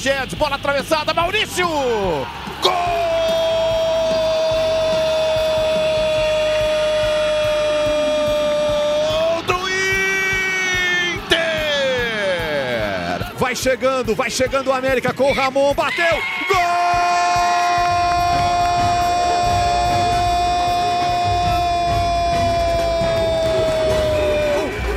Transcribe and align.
Praxedes, 0.00 0.32
bola 0.32 0.54
atravessada, 0.54 1.12
Maurício! 1.12 1.68
Gol! 2.62 2.72
Vai 13.36 13.54
chegando, 13.54 14.14
vai 14.14 14.30
chegando 14.30 14.68
o 14.68 14.72
América 14.72 15.12
com 15.12 15.24
o 15.24 15.34
Ramon, 15.34 15.74
bateu, 15.74 16.16
gol! 16.48 16.56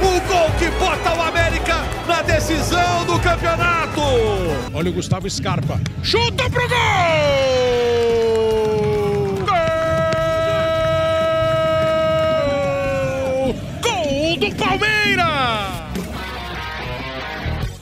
O 0.01 0.21
gol 0.21 0.51
que 0.57 0.69
bota 0.79 1.09
o 1.09 1.21
América 1.21 1.32
decisão 2.23 3.05
do 3.05 3.19
campeonato. 3.19 4.01
Olha 4.73 4.89
o 4.89 4.93
Gustavo 4.93 5.29
Scarpa, 5.29 5.79
chuta 6.01 6.49
pro 6.49 6.67
gol! 6.67 6.77
Gol! 13.41 13.55
Gol 13.81 14.37
do 14.37 14.55
Palmeiras! 14.55 15.23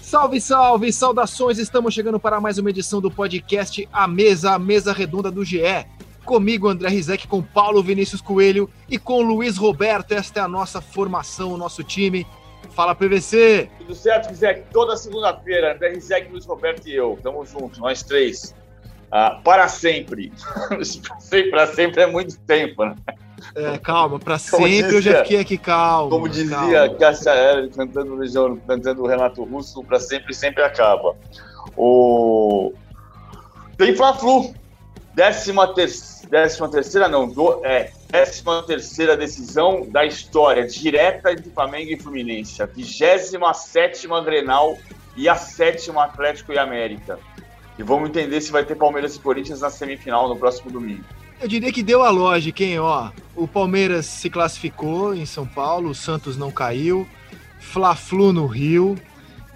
Salve, 0.01 0.41
salve, 0.41 0.91
saudações! 0.91 1.57
Estamos 1.57 1.93
chegando 1.93 2.19
para 2.19 2.41
mais 2.41 2.57
uma 2.57 2.69
edição 2.69 2.99
do 2.99 3.09
podcast 3.09 3.87
A 3.93 4.07
Mesa, 4.07 4.51
a 4.51 4.59
Mesa 4.59 4.91
Redonda 4.91 5.31
do 5.31 5.45
GE. 5.45 5.85
Comigo, 6.25 6.67
André 6.67 6.89
Rizek, 6.89 7.27
com 7.27 7.41
Paulo 7.41 7.81
Vinícius 7.81 8.21
Coelho 8.21 8.69
e 8.89 8.99
com 8.99 9.21
Luiz 9.21 9.57
Roberto. 9.57 10.11
Esta 10.11 10.41
é 10.41 10.43
a 10.43 10.47
nossa 10.47 10.79
formação, 10.81 11.51
o 11.51 11.57
nosso 11.57 11.83
time. 11.83 12.27
Fala, 12.69 12.95
PVC! 12.95 13.69
Tudo 13.79 13.95
certo, 13.95 14.29
Rizek? 14.29 14.63
Toda 14.71 14.95
segunda-feira, 14.95 15.73
André 15.73 15.89
Rizek, 15.89 16.31
Luiz 16.31 16.45
Roberto 16.45 16.87
e 16.87 16.95
eu. 16.95 17.19
Tamo 17.21 17.45
junto, 17.45 17.79
nós 17.79 18.03
três. 18.03 18.55
Ah, 19.11 19.41
para 19.43 19.67
sempre. 19.67 20.31
para 21.51 21.67
sempre 21.67 22.01
é 22.01 22.07
muito 22.07 22.39
tempo, 22.39 22.85
né? 22.85 22.95
É, 23.55 23.77
calma, 23.77 24.19
pra 24.19 24.37
sempre 24.37 24.83
dizia, 24.83 24.91
eu 24.91 25.01
já 25.01 25.23
fiquei 25.23 25.39
aqui 25.39 25.57
calmo. 25.57 26.11
Como 26.11 26.29
dizia 26.29 26.95
Cássia 26.97 27.31
Heller 27.31 27.69
cantando, 27.71 28.17
cantando 28.67 29.03
o 29.03 29.07
Renato 29.07 29.43
Russo, 29.43 29.83
pra 29.83 29.99
sempre, 29.99 30.33
sempre 30.33 30.63
acaba. 30.63 31.15
O... 31.75 32.71
Tem 33.77 33.95
Fla-Flu, 33.95 34.53
décima, 35.13 35.73
ter... 35.73 35.89
décima 36.29 36.69
terceira, 36.69 37.07
não, 37.07 37.27
do... 37.27 37.63
é, 37.65 37.91
décima 38.09 38.63
terceira 38.63 39.15
decisão 39.15 39.87
da 39.89 40.05
história, 40.05 40.67
direta 40.67 41.31
entre 41.31 41.49
Flamengo 41.51 41.91
e 41.91 41.99
Fluminense, 41.99 42.61
a 42.61 42.65
vigésima 42.65 43.53
sétima 43.53 44.21
Grenal 44.23 44.77
e 45.15 45.27
a 45.27 45.35
sétima 45.35 46.05
Atlético 46.05 46.53
e 46.53 46.57
América. 46.57 47.19
E 47.77 47.83
vamos 47.83 48.09
entender 48.09 48.41
se 48.41 48.51
vai 48.51 48.63
ter 48.63 48.75
Palmeiras 48.75 49.15
e 49.15 49.19
Corinthians 49.19 49.61
na 49.61 49.69
semifinal 49.69 50.27
no 50.29 50.35
próximo 50.35 50.69
domingo. 50.71 51.03
Eu 51.41 51.47
diria 51.47 51.71
que 51.71 51.81
deu 51.81 52.03
a 52.03 52.09
lógica, 52.11 52.63
hein? 52.63 52.79
Ó, 52.79 53.09
o 53.35 53.47
Palmeiras 53.47 54.05
se 54.05 54.29
classificou 54.29 55.15
em 55.15 55.25
São 55.25 55.47
Paulo, 55.47 55.89
o 55.89 55.95
Santos 55.95 56.37
não 56.37 56.51
caiu, 56.51 57.07
Fla-Flu 57.59 58.31
no 58.31 58.45
Rio, 58.45 58.95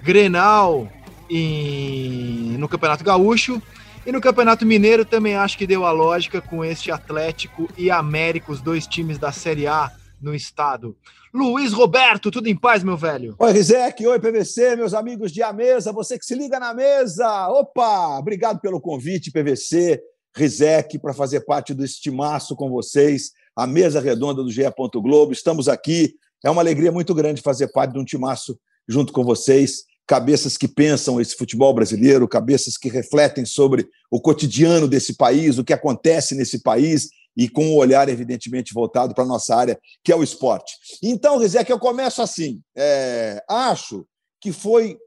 Grenal 0.02 0.90
em... 1.30 2.56
no 2.58 2.68
Campeonato 2.68 3.04
Gaúcho 3.04 3.62
e 4.06 4.12
no 4.12 4.22
Campeonato 4.22 4.66
Mineiro 4.66 5.04
também 5.04 5.36
acho 5.36 5.58
que 5.58 5.66
deu 5.66 5.86
a 5.86 5.92
lógica 5.92 6.40
com 6.40 6.64
este 6.64 6.92
Atlético 6.92 7.68
e 7.78 7.90
América, 7.90 8.52
os 8.52 8.62
dois 8.62 8.86
times 8.86 9.18
da 9.18 9.32
Série 9.32 9.66
A 9.66 9.92
no 10.22 10.36
estado. 10.36 10.96
Luiz 11.34 11.74
Roberto, 11.74 12.32
tudo 12.32 12.48
em 12.48 12.56
paz, 12.56 12.84
meu 12.84 12.96
velho? 12.96 13.36
Oi, 13.38 13.52
Rizek, 13.52 14.06
oi, 14.06 14.20
PVC, 14.20 14.76
meus 14.76 14.94
amigos 14.94 15.32
de 15.32 15.42
A 15.42 15.52
Mesa, 15.52 15.92
você 15.92 16.18
que 16.18 16.26
se 16.26 16.36
liga 16.36 16.60
na 16.60 16.74
mesa. 16.74 17.48
Opa, 17.50 18.20
obrigado 18.20 18.60
pelo 18.60 18.80
convite, 18.80 19.32
PVC. 19.32 20.02
Rizek, 20.36 21.00
para 21.00 21.14
fazer 21.14 21.42
parte 21.42 21.74
do 21.74 21.84
estimaço 21.84 22.56
com 22.56 22.70
vocês, 22.70 23.32
a 23.56 23.66
mesa 23.66 24.00
redonda 24.02 24.44
do 24.44 24.52
GE. 24.52 24.64
Globo. 24.96 25.32
Estamos 25.32 25.68
aqui. 25.68 26.16
É 26.44 26.50
uma 26.50 26.62
alegria 26.62 26.92
muito 26.92 27.16
grande 27.16 27.42
fazer 27.42 27.70
parte 27.70 27.94
de 27.94 28.00
um 28.00 28.06
timaço 28.06 28.60
junto 28.88 29.12
com 29.12 29.24
vocês. 29.24 29.84
Cabeças 30.08 30.58
que 30.58 30.68
pensam 30.68 31.20
esse 31.20 31.36
futebol 31.36 31.74
brasileiro, 31.74 32.28
cabeças 32.28 32.78
que 32.78 32.90
refletem 32.90 33.46
sobre 33.46 33.88
o 34.12 34.22
cotidiano 34.22 34.88
desse 34.88 35.16
país, 35.16 35.58
o 35.58 35.64
que 35.64 35.74
acontece 35.74 36.36
nesse 36.36 36.62
país 36.62 37.10
e 37.36 37.50
com 37.50 37.66
um 37.66 37.76
olhar, 37.76 38.08
evidentemente, 38.08 38.74
voltado 38.74 39.14
para 39.14 39.24
a 39.24 39.28
nossa 39.28 39.56
área, 39.56 39.80
que 40.04 40.12
é 40.12 40.16
o 40.16 40.24
esporte. 40.24 40.74
Então, 41.04 41.38
Rizek, 41.38 41.70
eu 41.70 41.80
começo 41.80 42.22
assim. 42.22 42.62
É, 42.76 43.44
acho 43.50 44.06
que 44.40 44.52
foi 44.52 44.98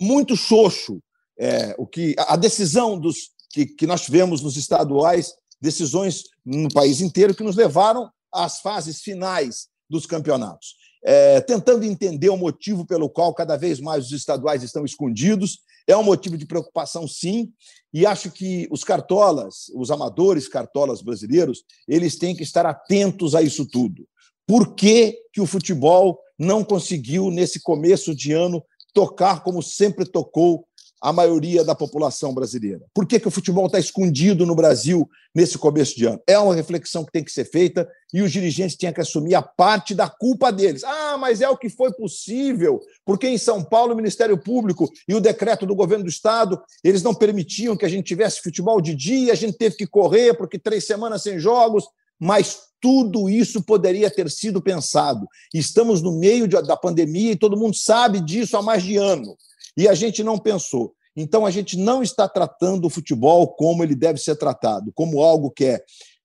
muito 0.00 0.36
xoxo 0.36 1.02
é, 1.38 1.74
o 1.78 1.86
que 1.86 2.14
a 2.18 2.36
decisão 2.36 2.98
dos 2.98 3.34
que, 3.50 3.66
que 3.66 3.86
nós 3.86 4.02
tivemos 4.02 4.40
nos 4.40 4.56
estaduais, 4.56 5.32
decisões 5.60 6.24
no 6.44 6.68
país 6.68 7.00
inteiro 7.00 7.34
que 7.34 7.44
nos 7.44 7.56
levaram 7.56 8.10
às 8.32 8.60
fases 8.60 9.00
finais 9.00 9.68
dos 9.88 10.06
campeonatos. 10.06 10.74
É, 11.04 11.40
tentando 11.42 11.84
entender 11.84 12.30
o 12.30 12.36
motivo 12.36 12.86
pelo 12.86 13.10
qual 13.10 13.34
cada 13.34 13.56
vez 13.56 13.78
mais 13.78 14.06
os 14.06 14.12
estaduais 14.12 14.62
estão 14.62 14.84
escondidos. 14.84 15.58
É 15.86 15.94
um 15.94 16.02
motivo 16.02 16.38
de 16.38 16.46
preocupação, 16.46 17.06
sim, 17.06 17.52
e 17.92 18.06
acho 18.06 18.30
que 18.30 18.66
os 18.70 18.82
cartolas, 18.82 19.66
os 19.74 19.90
amadores 19.90 20.48
cartolas 20.48 21.02
brasileiros, 21.02 21.62
eles 21.86 22.16
têm 22.16 22.34
que 22.34 22.42
estar 22.42 22.64
atentos 22.64 23.34
a 23.34 23.42
isso 23.42 23.66
tudo. 23.66 24.08
Por 24.46 24.74
que, 24.74 25.18
que 25.30 25.42
o 25.42 25.46
futebol 25.46 26.18
não 26.38 26.64
conseguiu, 26.64 27.30
nesse 27.30 27.60
começo 27.60 28.14
de 28.14 28.32
ano, 28.32 28.64
tocar 28.94 29.42
como 29.42 29.62
sempre 29.62 30.04
tocou 30.06 30.66
a 31.04 31.12
maioria 31.12 31.62
da 31.62 31.74
população 31.74 32.32
brasileira. 32.32 32.80
Por 32.94 33.06
que, 33.06 33.20
que 33.20 33.28
o 33.28 33.30
futebol 33.30 33.66
está 33.66 33.78
escondido 33.78 34.46
no 34.46 34.54
Brasil 34.54 35.06
nesse 35.34 35.58
começo 35.58 35.94
de 35.94 36.06
ano? 36.06 36.18
É 36.26 36.38
uma 36.38 36.54
reflexão 36.54 37.04
que 37.04 37.12
tem 37.12 37.22
que 37.22 37.30
ser 37.30 37.44
feita 37.44 37.86
e 38.10 38.22
os 38.22 38.32
dirigentes 38.32 38.74
têm 38.74 38.90
que 38.90 39.02
assumir 39.02 39.34
a 39.34 39.42
parte 39.42 39.94
da 39.94 40.08
culpa 40.08 40.50
deles. 40.50 40.82
Ah, 40.82 41.18
mas 41.18 41.42
é 41.42 41.48
o 41.50 41.58
que 41.58 41.68
foi 41.68 41.92
possível, 41.92 42.80
porque 43.04 43.28
em 43.28 43.36
São 43.36 43.62
Paulo 43.62 43.92
o 43.92 43.96
Ministério 43.96 44.38
Público 44.38 44.90
e 45.06 45.14
o 45.14 45.20
decreto 45.20 45.66
do 45.66 45.74
governo 45.74 46.04
do 46.04 46.10
Estado, 46.10 46.58
eles 46.82 47.02
não 47.02 47.14
permitiam 47.14 47.76
que 47.76 47.84
a 47.84 47.88
gente 47.88 48.06
tivesse 48.06 48.40
futebol 48.40 48.80
de 48.80 48.94
dia, 48.94 49.34
a 49.34 49.36
gente 49.36 49.58
teve 49.58 49.76
que 49.76 49.86
correr 49.86 50.32
porque 50.32 50.58
três 50.58 50.86
semanas 50.86 51.22
sem 51.22 51.38
jogos, 51.38 51.84
mas 52.18 52.60
tudo 52.80 53.28
isso 53.28 53.62
poderia 53.62 54.10
ter 54.10 54.30
sido 54.30 54.62
pensado. 54.62 55.26
Estamos 55.52 56.00
no 56.00 56.18
meio 56.18 56.48
da 56.48 56.78
pandemia 56.78 57.32
e 57.32 57.38
todo 57.38 57.58
mundo 57.58 57.76
sabe 57.76 58.20
disso 58.22 58.56
há 58.56 58.62
mais 58.62 58.82
de 58.82 58.96
ano 58.96 59.36
e 59.76 59.88
a 59.88 59.94
gente 59.94 60.22
não 60.22 60.38
pensou. 60.38 60.94
Então, 61.16 61.46
a 61.46 61.50
gente 61.50 61.76
não 61.76 62.02
está 62.02 62.28
tratando 62.28 62.86
o 62.86 62.90
futebol 62.90 63.48
como 63.54 63.84
ele 63.84 63.94
deve 63.94 64.18
ser 64.18 64.36
tratado, 64.36 64.92
como 64.92 65.22
algo 65.22 65.50
que 65.50 65.64
é, 65.64 65.84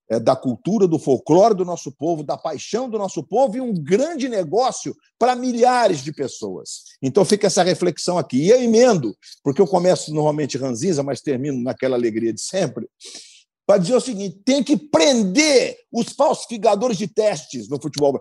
é, 0.10 0.20
da 0.20 0.36
cultura, 0.36 0.88
do 0.88 0.98
folclore 0.98 1.54
do 1.54 1.64
nosso 1.64 1.92
povo, 1.92 2.24
da 2.24 2.36
paixão 2.36 2.90
do 2.90 2.98
nosso 2.98 3.24
povo 3.24 3.56
e 3.56 3.62
um 3.62 3.72
grande 3.72 4.28
negócio 4.28 4.96
para 5.20 5.36
milhares 5.36 6.04
de 6.04 6.12
pessoas. 6.12 6.86
Então, 7.02 7.24
fica 7.24 7.46
essa 7.46 7.62
reflexão 7.62 8.18
aqui. 8.18 8.38
E 8.38 8.50
eu 8.50 8.62
emendo, 8.62 9.16
porque 9.44 9.62
eu 9.62 9.68
começo 9.68 10.12
normalmente 10.12 10.58
ranzinza, 10.58 11.04
mas 11.04 11.22
termino 11.22 11.62
naquela 11.62 11.96
alegria 11.96 12.34
de 12.34 12.42
sempre, 12.42 12.88
para 13.68 13.78
dizer 13.78 13.94
o 13.94 14.02
seguinte: 14.02 14.42
tem 14.44 14.64
que 14.64 14.76
prender 14.76 15.78
os 15.92 16.10
falsificadores 16.14 16.98
de 16.98 17.08
testes 17.08 17.70
no 17.70 17.80
futebol 17.80 18.20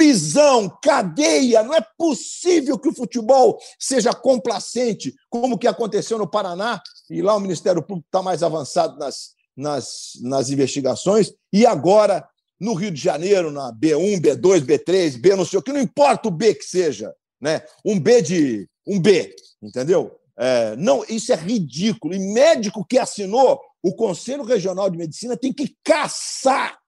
prisão, 0.00 0.78
cadeia. 0.82 1.62
Não 1.62 1.74
é 1.74 1.86
possível 1.98 2.78
que 2.78 2.88
o 2.88 2.94
futebol 2.94 3.58
seja 3.78 4.14
complacente, 4.14 5.14
como 5.28 5.58
que 5.58 5.66
aconteceu 5.66 6.16
no 6.16 6.26
Paraná, 6.26 6.80
e 7.10 7.20
lá 7.20 7.36
o 7.36 7.40
Ministério 7.40 7.82
Público 7.82 8.08
está 8.08 8.22
mais 8.22 8.42
avançado 8.42 8.98
nas, 8.98 9.32
nas, 9.54 10.12
nas 10.22 10.48
investigações, 10.48 11.34
e 11.52 11.66
agora 11.66 12.26
no 12.58 12.72
Rio 12.72 12.90
de 12.90 13.00
Janeiro, 13.00 13.52
na 13.52 13.70
B1, 13.74 14.18
B2, 14.22 14.60
B3, 14.62 15.20
B 15.20 15.36
não 15.36 15.44
sei 15.44 15.58
o 15.58 15.62
que, 15.62 15.72
não 15.72 15.80
importa 15.80 16.28
o 16.28 16.30
B 16.30 16.54
que 16.54 16.64
seja, 16.64 17.12
né? 17.38 17.62
um 17.84 18.00
B 18.00 18.22
de. 18.22 18.68
um 18.86 18.98
B, 18.98 19.34
entendeu? 19.62 20.16
É, 20.38 20.76
não, 20.76 21.04
isso 21.10 21.30
é 21.30 21.36
ridículo. 21.36 22.14
E 22.14 22.18
médico 22.18 22.86
que 22.86 22.98
assinou, 22.98 23.60
o 23.82 23.94
Conselho 23.94 24.44
Regional 24.44 24.88
de 24.88 24.96
Medicina 24.96 25.36
tem 25.36 25.52
que 25.52 25.76
caçar 25.84 26.79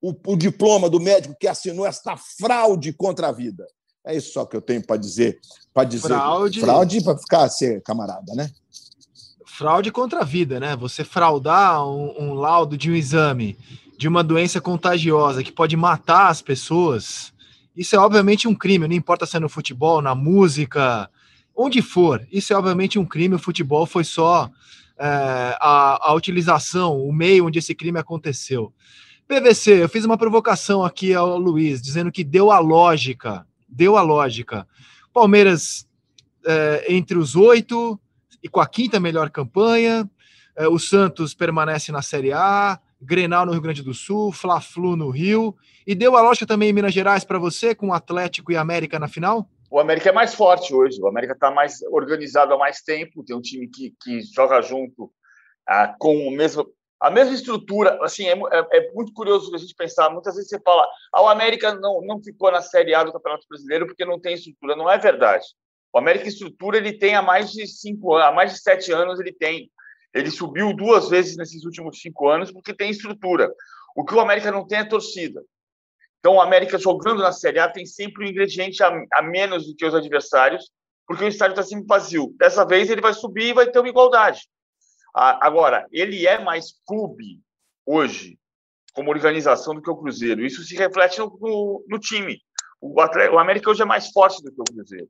o, 0.00 0.14
o 0.26 0.36
diploma 0.36 0.88
do 0.88 1.00
médico 1.00 1.36
que 1.38 1.48
assinou 1.48 1.86
esta 1.86 2.16
fraude 2.16 2.92
contra 2.92 3.28
a 3.28 3.32
vida. 3.32 3.66
É 4.06 4.16
isso 4.16 4.32
só 4.32 4.44
que 4.44 4.56
eu 4.56 4.62
tenho 4.62 4.84
para 4.84 4.96
dizer. 4.96 5.38
Para 5.74 5.84
dizer 5.84 6.08
fraude. 6.08 6.60
Fraude 6.60 7.04
para 7.04 7.18
ficar 7.18 7.48
ser 7.48 7.82
camarada, 7.82 8.34
né? 8.34 8.50
Fraude 9.44 9.90
contra 9.90 10.20
a 10.20 10.24
vida, 10.24 10.60
né? 10.60 10.76
Você 10.76 11.04
fraudar 11.04 11.84
um, 11.86 12.14
um 12.18 12.34
laudo 12.34 12.76
de 12.76 12.90
um 12.90 12.94
exame 12.94 13.58
de 13.98 14.06
uma 14.06 14.22
doença 14.22 14.60
contagiosa 14.60 15.42
que 15.42 15.50
pode 15.50 15.76
matar 15.76 16.28
as 16.28 16.40
pessoas, 16.40 17.32
isso 17.76 17.96
é 17.96 17.98
obviamente 17.98 18.46
um 18.46 18.54
crime, 18.54 18.86
não 18.86 18.94
importa 18.94 19.26
se 19.26 19.36
é 19.36 19.40
no 19.40 19.48
futebol, 19.48 20.00
na 20.00 20.14
música, 20.14 21.10
onde 21.54 21.82
for, 21.82 22.24
isso 22.30 22.52
é 22.52 22.56
obviamente 22.56 22.96
um 22.96 23.04
crime. 23.04 23.34
O 23.34 23.40
futebol 23.40 23.84
foi 23.86 24.04
só 24.04 24.48
é, 24.96 25.56
a, 25.60 26.10
a 26.10 26.14
utilização, 26.14 27.02
o 27.02 27.12
meio 27.12 27.46
onde 27.46 27.58
esse 27.58 27.74
crime 27.74 27.98
aconteceu. 27.98 28.72
PVC, 29.28 29.82
eu 29.82 29.88
fiz 29.90 30.06
uma 30.06 30.16
provocação 30.16 30.82
aqui 30.82 31.12
ao 31.12 31.36
Luiz, 31.36 31.82
dizendo 31.82 32.10
que 32.10 32.24
deu 32.24 32.50
a 32.50 32.58
lógica, 32.58 33.46
deu 33.68 33.98
a 33.98 34.02
lógica. 34.02 34.66
Palmeiras 35.12 35.86
é, 36.46 36.86
entre 36.88 37.18
os 37.18 37.36
oito, 37.36 38.00
e 38.42 38.48
com 38.48 38.58
a 38.58 38.66
quinta 38.66 38.98
melhor 38.98 39.28
campanha. 39.28 40.08
É, 40.56 40.66
o 40.66 40.78
Santos 40.78 41.34
permanece 41.34 41.92
na 41.92 42.00
Série 42.00 42.32
A, 42.32 42.80
Grenal 43.00 43.44
no 43.44 43.52
Rio 43.52 43.60
Grande 43.60 43.82
do 43.82 43.92
Sul, 43.92 44.32
Fla-Flu 44.32 44.96
no 44.96 45.10
Rio. 45.10 45.54
E 45.86 45.94
deu 45.94 46.16
a 46.16 46.22
lógica 46.22 46.46
também 46.46 46.70
em 46.70 46.72
Minas 46.72 46.94
Gerais 46.94 47.22
para 47.22 47.38
você, 47.38 47.74
com 47.74 47.88
o 47.88 47.92
Atlético 47.92 48.50
e 48.50 48.56
América 48.56 48.98
na 48.98 49.08
final? 49.08 49.46
O 49.70 49.78
América 49.78 50.08
é 50.08 50.12
mais 50.12 50.34
forte 50.34 50.74
hoje. 50.74 50.98
O 51.02 51.06
América 51.06 51.34
está 51.34 51.50
mais 51.50 51.82
organizado 51.90 52.54
há 52.54 52.58
mais 52.58 52.80
tempo. 52.80 53.22
Tem 53.22 53.36
um 53.36 53.42
time 53.42 53.68
que, 53.68 53.94
que 54.02 54.22
joga 54.34 54.62
junto 54.62 55.12
ah, 55.66 55.94
com 55.98 56.16
o 56.26 56.30
mesmo, 56.30 56.66
a 57.00 57.10
mesma 57.10 57.34
estrutura. 57.34 57.98
Assim, 58.02 58.26
é, 58.26 58.32
é, 58.32 58.66
é, 58.72 58.92
muito 58.92 59.12
curioso 59.12 59.54
a 59.54 59.58
gente 59.58 59.74
pensar. 59.74 60.10
Muitas 60.10 60.34
vezes 60.34 60.50
você 60.50 60.60
fala, 60.60 60.86
ah, 61.12 61.22
o 61.22 61.28
América 61.28 61.74
não, 61.74 62.00
não 62.02 62.22
ficou 62.22 62.50
na 62.50 62.60
Série 62.60 62.94
A 62.94 63.04
do 63.04 63.12
Campeonato 63.12 63.46
Brasileiro 63.48 63.86
porque 63.86 64.04
não 64.04 64.20
tem 64.20 64.34
estrutura. 64.34 64.76
Não 64.76 64.90
é 64.90 64.98
verdade. 64.98 65.46
O 65.92 65.98
América 65.98 66.28
estrutura 66.28 66.76
ele 66.76 66.92
tem 66.92 67.14
há 67.14 67.22
mais 67.22 67.50
de 67.52 67.66
cinco 67.66 68.14
anos, 68.14 68.28
há 68.28 68.32
mais 68.32 68.52
de 68.52 68.60
sete 68.60 68.92
anos 68.92 69.18
ele 69.20 69.32
tem. 69.32 69.70
Ele 70.12 70.30
subiu 70.30 70.74
duas 70.74 71.08
vezes 71.08 71.36
nesses 71.36 71.64
últimos 71.64 72.00
cinco 72.00 72.28
anos 72.28 72.50
porque 72.50 72.74
tem 72.74 72.90
estrutura. 72.90 73.52
O 73.96 74.04
que 74.04 74.14
o 74.14 74.20
América 74.20 74.50
não 74.50 74.66
tem 74.66 74.78
é 74.78 74.84
torcida. 74.84 75.42
Então, 76.18 76.34
o 76.34 76.40
América 76.40 76.78
jogando 76.78 77.22
na 77.22 77.32
Série 77.32 77.58
A 77.58 77.68
tem 77.68 77.86
sempre 77.86 78.24
um 78.24 78.28
ingrediente 78.28 78.82
a, 78.82 78.90
a 79.14 79.22
menos 79.22 79.66
do 79.66 79.74
que 79.74 79.84
os 79.84 79.94
adversários, 79.94 80.70
porque 81.06 81.24
o 81.24 81.28
estádio 81.28 81.52
está 81.52 81.62
sempre 81.62 81.86
vazio. 81.86 82.34
Dessa 82.36 82.66
vez, 82.66 82.90
ele 82.90 83.00
vai 83.00 83.14
subir 83.14 83.50
e 83.50 83.52
vai 83.52 83.70
ter 83.70 83.78
uma 83.78 83.88
igualdade. 83.88 84.40
Agora, 85.18 85.86
ele 85.90 86.26
é 86.26 86.38
mais 86.38 86.72
clube 86.86 87.40
hoje, 87.84 88.38
como 88.92 89.10
organização, 89.10 89.74
do 89.74 89.82
que 89.82 89.90
o 89.90 89.96
Cruzeiro. 89.96 90.44
Isso 90.44 90.62
se 90.62 90.76
reflete 90.76 91.18
no, 91.18 91.36
no, 91.40 91.84
no 91.88 91.98
time. 91.98 92.40
O, 92.80 93.00
Atlético, 93.00 93.36
o 93.36 93.38
América 93.38 93.70
hoje 93.70 93.82
é 93.82 93.84
mais 93.84 94.10
forte 94.10 94.42
do 94.42 94.52
que 94.52 94.60
o 94.60 94.64
Cruzeiro. 94.64 95.08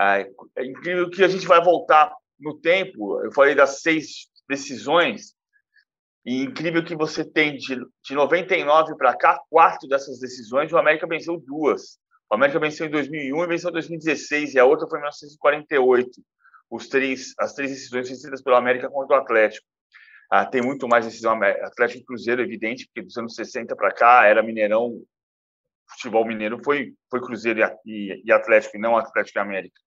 É, 0.00 0.30
é 0.56 0.64
incrível 0.64 1.10
que 1.10 1.22
a 1.22 1.28
gente 1.28 1.46
vai 1.46 1.62
voltar 1.62 2.14
no 2.38 2.58
tempo. 2.58 3.22
Eu 3.22 3.32
falei 3.32 3.54
das 3.54 3.80
seis 3.80 4.28
decisões. 4.48 5.34
E 6.24 6.42
incrível 6.42 6.84
que 6.84 6.96
você 6.96 7.24
tem 7.24 7.56
de, 7.56 7.76
de 8.04 8.14
99 8.14 8.96
para 8.96 9.16
cá, 9.16 9.40
quatro 9.48 9.88
dessas 9.88 10.18
decisões, 10.18 10.72
o 10.72 10.78
América 10.78 11.06
venceu 11.06 11.38
duas. 11.38 11.98
O 12.28 12.34
América 12.34 12.58
venceu 12.58 12.86
em 12.86 12.90
2001 12.90 13.44
e 13.44 13.46
venceu 13.46 13.70
em 13.70 13.74
2016, 13.74 14.54
e 14.54 14.58
a 14.58 14.64
outra 14.64 14.88
foi 14.88 14.98
em 14.98 15.02
1948. 15.02 16.10
Os 16.70 16.88
três, 16.88 17.34
as 17.38 17.54
três 17.54 17.70
decisões 17.70 18.08
vencidas 18.08 18.42
pelo 18.42 18.56
América 18.56 18.88
contra 18.88 19.16
o 19.16 19.20
Atlético. 19.20 19.66
Ah, 20.30 20.44
tem 20.44 20.60
muito 20.60 20.88
mais 20.88 21.04
decisão 21.04 21.40
Atlético 21.42 22.02
e 22.02 22.04
Cruzeiro, 22.04 22.42
evidente, 22.42 22.86
porque 22.86 23.02
dos 23.02 23.16
anos 23.16 23.34
60 23.34 23.76
para 23.76 23.92
cá 23.92 24.26
era 24.26 24.42
Mineirão, 24.42 25.00
futebol 25.88 26.26
mineiro 26.26 26.60
foi, 26.64 26.94
foi 27.08 27.20
Cruzeiro 27.20 27.60
e, 27.84 28.22
e 28.24 28.32
Atlético, 28.32 28.76
e 28.76 28.80
não 28.80 28.96
Atlético 28.96 29.38
e 29.38 29.40
América. 29.40 29.80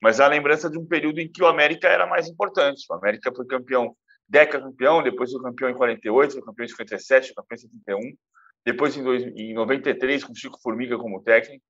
Mas 0.00 0.20
a 0.20 0.26
lembrança 0.26 0.70
de 0.70 0.78
um 0.78 0.86
período 0.86 1.20
em 1.20 1.30
que 1.30 1.42
o 1.42 1.46
América 1.46 1.86
era 1.88 2.06
mais 2.06 2.28
importante. 2.28 2.84
O 2.90 2.94
América 2.94 3.32
foi 3.34 3.46
campeão 3.46 3.94
Deca 4.28 4.60
campeão, 4.60 5.02
depois 5.02 5.30
foi 5.30 5.42
campeão 5.42 5.70
em 5.70 5.74
48, 5.74 6.32
foi 6.32 6.42
campeão 6.42 6.64
em 6.64 6.68
57, 6.68 7.26
foi 7.26 7.34
campeão 7.36 7.56
em 7.56 7.58
71, 7.58 8.16
depois 8.64 8.96
em, 8.96 9.02
dois, 9.02 9.22
em 9.22 9.52
93 9.52 10.24
com 10.24 10.34
Chico 10.34 10.58
Formiga 10.62 10.96
como 10.96 11.22
técnico, 11.22 11.64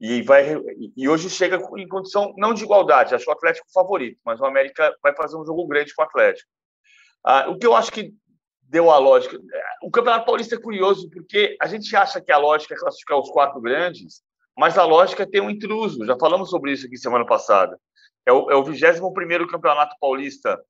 e 0.00 0.22
vai 0.22 0.56
e 0.96 1.08
hoje 1.08 1.30
chega 1.30 1.56
em 1.76 1.88
condição 1.88 2.34
não 2.36 2.52
de 2.52 2.64
igualdade, 2.64 3.14
acho 3.14 3.28
o 3.28 3.32
Atlético 3.32 3.66
favorito, 3.72 4.18
mas 4.24 4.40
o 4.40 4.44
América 4.44 4.94
vai 5.02 5.14
fazer 5.14 5.36
um 5.36 5.46
jogo 5.46 5.66
grande 5.66 5.94
com 5.94 6.02
o 6.02 6.04
Atlético. 6.04 6.48
Ah, 7.24 7.48
o 7.48 7.58
que 7.58 7.66
eu 7.66 7.74
acho 7.74 7.92
que 7.92 8.12
deu 8.62 8.90
a 8.90 8.98
lógica, 8.98 9.38
o 9.82 9.90
Campeonato 9.90 10.26
Paulista 10.26 10.56
é 10.56 10.60
curioso 10.60 11.08
porque 11.10 11.56
a 11.60 11.66
gente 11.66 11.94
acha 11.94 12.20
que 12.20 12.32
a 12.32 12.38
lógica 12.38 12.74
é 12.74 12.78
classificar 12.78 13.18
os 13.18 13.30
quatro 13.30 13.60
grandes, 13.60 14.22
mas 14.56 14.76
a 14.76 14.84
lógica 14.84 15.22
é 15.22 15.26
ter 15.26 15.40
um 15.40 15.50
intruso. 15.50 16.04
Já 16.04 16.16
falamos 16.18 16.50
sobre 16.50 16.72
isso 16.72 16.86
aqui 16.86 16.96
semana 16.96 17.24
passada. 17.24 17.78
É 18.26 18.32
o, 18.32 18.50
é 18.50 18.54
o 18.54 18.64
21 18.64 19.12
primeiro 19.12 19.46
Campeonato 19.46 19.96
Paulista 20.00 20.60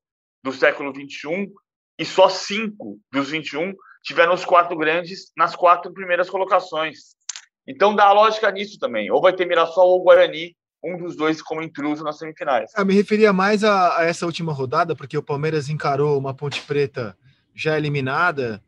do 0.43 0.51
século 0.51 0.93
XXI 0.93 1.51
e 1.97 2.05
só 2.05 2.29
cinco 2.29 2.99
dos 3.11 3.29
21 3.29 3.73
tiveram 4.03 4.33
os 4.33 4.45
quatro 4.45 4.77
grandes 4.77 5.31
nas 5.35 5.55
quatro 5.55 5.91
primeiras 5.93 6.29
colocações. 6.29 7.15
Então 7.67 7.95
dá 7.95 8.11
lógica 8.11 8.51
nisso 8.51 8.77
também. 8.79 9.09
Ou 9.11 9.21
vai 9.21 9.33
ter 9.33 9.45
Mirassol 9.45 9.89
ou 9.89 10.03
Guarani, 10.03 10.55
um 10.83 10.97
dos 10.97 11.15
dois 11.15 11.41
como 11.41 11.63
intruso 11.63 12.03
nas 12.03 12.17
semifinais. 12.17 12.71
Eu 12.77 12.85
me 12.85 12.93
referia 12.93 13.33
mais 13.33 13.63
a, 13.63 13.99
a 13.99 14.03
essa 14.03 14.25
última 14.25 14.53
rodada, 14.53 14.95
porque 14.95 15.17
o 15.17 15.23
Palmeiras 15.23 15.69
encarou 15.69 16.17
uma 16.17 16.33
Ponte 16.33 16.61
Preta 16.61 17.17
já 17.53 17.77
eliminada 17.77 18.61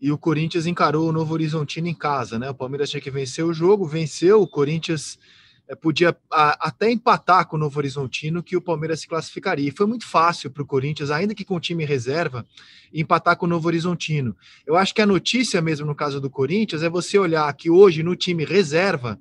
e 0.00 0.10
o 0.10 0.18
Corinthians 0.18 0.66
encarou 0.66 1.08
o 1.08 1.12
Novo 1.12 1.34
Horizontino 1.34 1.86
em 1.86 1.94
casa, 1.94 2.38
né? 2.38 2.50
O 2.50 2.54
Palmeiras 2.54 2.90
tinha 2.90 3.00
que 3.00 3.10
vencer 3.10 3.44
o 3.44 3.52
jogo, 3.52 3.84
venceu, 3.84 4.40
o 4.40 4.48
Corinthians 4.48 5.18
é, 5.18 5.38
podia 5.76 6.16
a, 6.32 6.68
até 6.68 6.90
empatar 6.90 7.46
com 7.46 7.56
o 7.56 7.58
Novo 7.58 7.78
Horizontino 7.78 8.42
que 8.42 8.56
o 8.56 8.60
Palmeiras 8.60 9.00
se 9.00 9.08
classificaria. 9.08 9.68
E 9.68 9.72
foi 9.72 9.86
muito 9.86 10.06
fácil 10.06 10.50
para 10.50 10.62
o 10.62 10.66
Corinthians, 10.66 11.10
ainda 11.10 11.34
que 11.34 11.44
com 11.44 11.60
time 11.60 11.84
reserva, 11.84 12.44
empatar 12.92 13.36
com 13.36 13.46
o 13.46 13.48
Novo 13.48 13.68
Horizontino. 13.68 14.36
Eu 14.66 14.76
acho 14.76 14.94
que 14.94 15.02
a 15.02 15.06
notícia 15.06 15.60
mesmo 15.60 15.86
no 15.86 15.94
caso 15.94 16.20
do 16.20 16.28
Corinthians 16.28 16.82
é 16.82 16.88
você 16.88 17.18
olhar 17.18 17.52
que 17.54 17.70
hoje 17.70 18.02
no 18.02 18.16
time 18.16 18.44
reserva, 18.44 19.18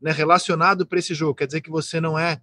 né, 0.00 0.10
relacionado 0.10 0.86
para 0.86 0.98
esse 0.98 1.14
jogo, 1.14 1.34
quer 1.34 1.46
dizer 1.46 1.60
que 1.60 1.70
você 1.70 2.00
não 2.00 2.18
é, 2.18 2.40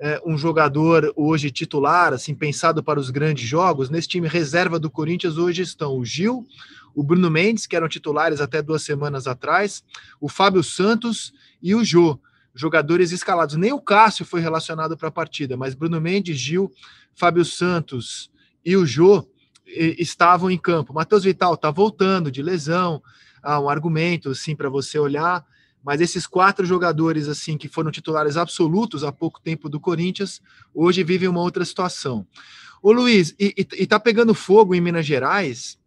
é, 0.00 0.20
um 0.26 0.36
jogador 0.36 1.12
hoje 1.14 1.50
titular, 1.50 2.12
assim, 2.12 2.34
pensado 2.34 2.82
para 2.82 2.98
os 2.98 3.10
grandes 3.10 3.48
jogos. 3.48 3.88
Nesse 3.88 4.08
time 4.08 4.26
reserva 4.26 4.78
do 4.80 4.90
Corinthians 4.90 5.38
hoje 5.38 5.62
estão 5.62 5.96
o 5.96 6.04
Gil, 6.04 6.44
o 6.92 7.04
Bruno 7.04 7.30
Mendes, 7.30 7.66
que 7.66 7.76
eram 7.76 7.88
titulares 7.88 8.40
até 8.40 8.60
duas 8.60 8.82
semanas 8.82 9.26
atrás, 9.26 9.84
o 10.20 10.28
Fábio 10.28 10.64
Santos 10.64 11.32
e 11.62 11.74
o 11.74 11.84
Jô 11.84 12.18
jogadores 12.56 13.12
escalados. 13.12 13.54
Nem 13.54 13.72
o 13.72 13.80
Cássio 13.80 14.24
foi 14.24 14.40
relacionado 14.40 14.96
para 14.96 15.08
a 15.08 15.12
partida, 15.12 15.56
mas 15.56 15.74
Bruno 15.74 16.00
Mendes, 16.00 16.38
Gil, 16.38 16.72
Fábio 17.14 17.44
Santos 17.44 18.30
e 18.64 18.76
o 18.76 18.86
Jô 18.86 19.28
estavam 19.66 20.50
em 20.50 20.58
campo. 20.58 20.94
Matheus 20.94 21.24
Vital 21.24 21.54
está 21.54 21.70
voltando 21.70 22.30
de 22.30 22.42
lesão, 22.42 23.02
há 23.42 23.60
um 23.60 23.68
argumento 23.68 24.30
assim 24.30 24.56
para 24.56 24.70
você 24.70 24.98
olhar, 24.98 25.44
mas 25.84 26.00
esses 26.00 26.26
quatro 26.26 26.64
jogadores 26.64 27.28
assim 27.28 27.58
que 27.58 27.68
foram 27.68 27.90
titulares 27.90 28.36
absolutos 28.36 29.04
há 29.04 29.12
pouco 29.12 29.40
tempo 29.40 29.68
do 29.68 29.78
Corinthians, 29.78 30.40
hoje 30.74 31.04
vivem 31.04 31.28
uma 31.28 31.40
outra 31.40 31.64
situação. 31.64 32.26
Ô 32.82 32.90
Luiz, 32.90 33.34
e, 33.38 33.54
está 33.72 34.00
pegando 34.00 34.34
fogo 34.34 34.74
em 34.74 34.80
Minas 34.80 35.06
Gerais, 35.06 35.78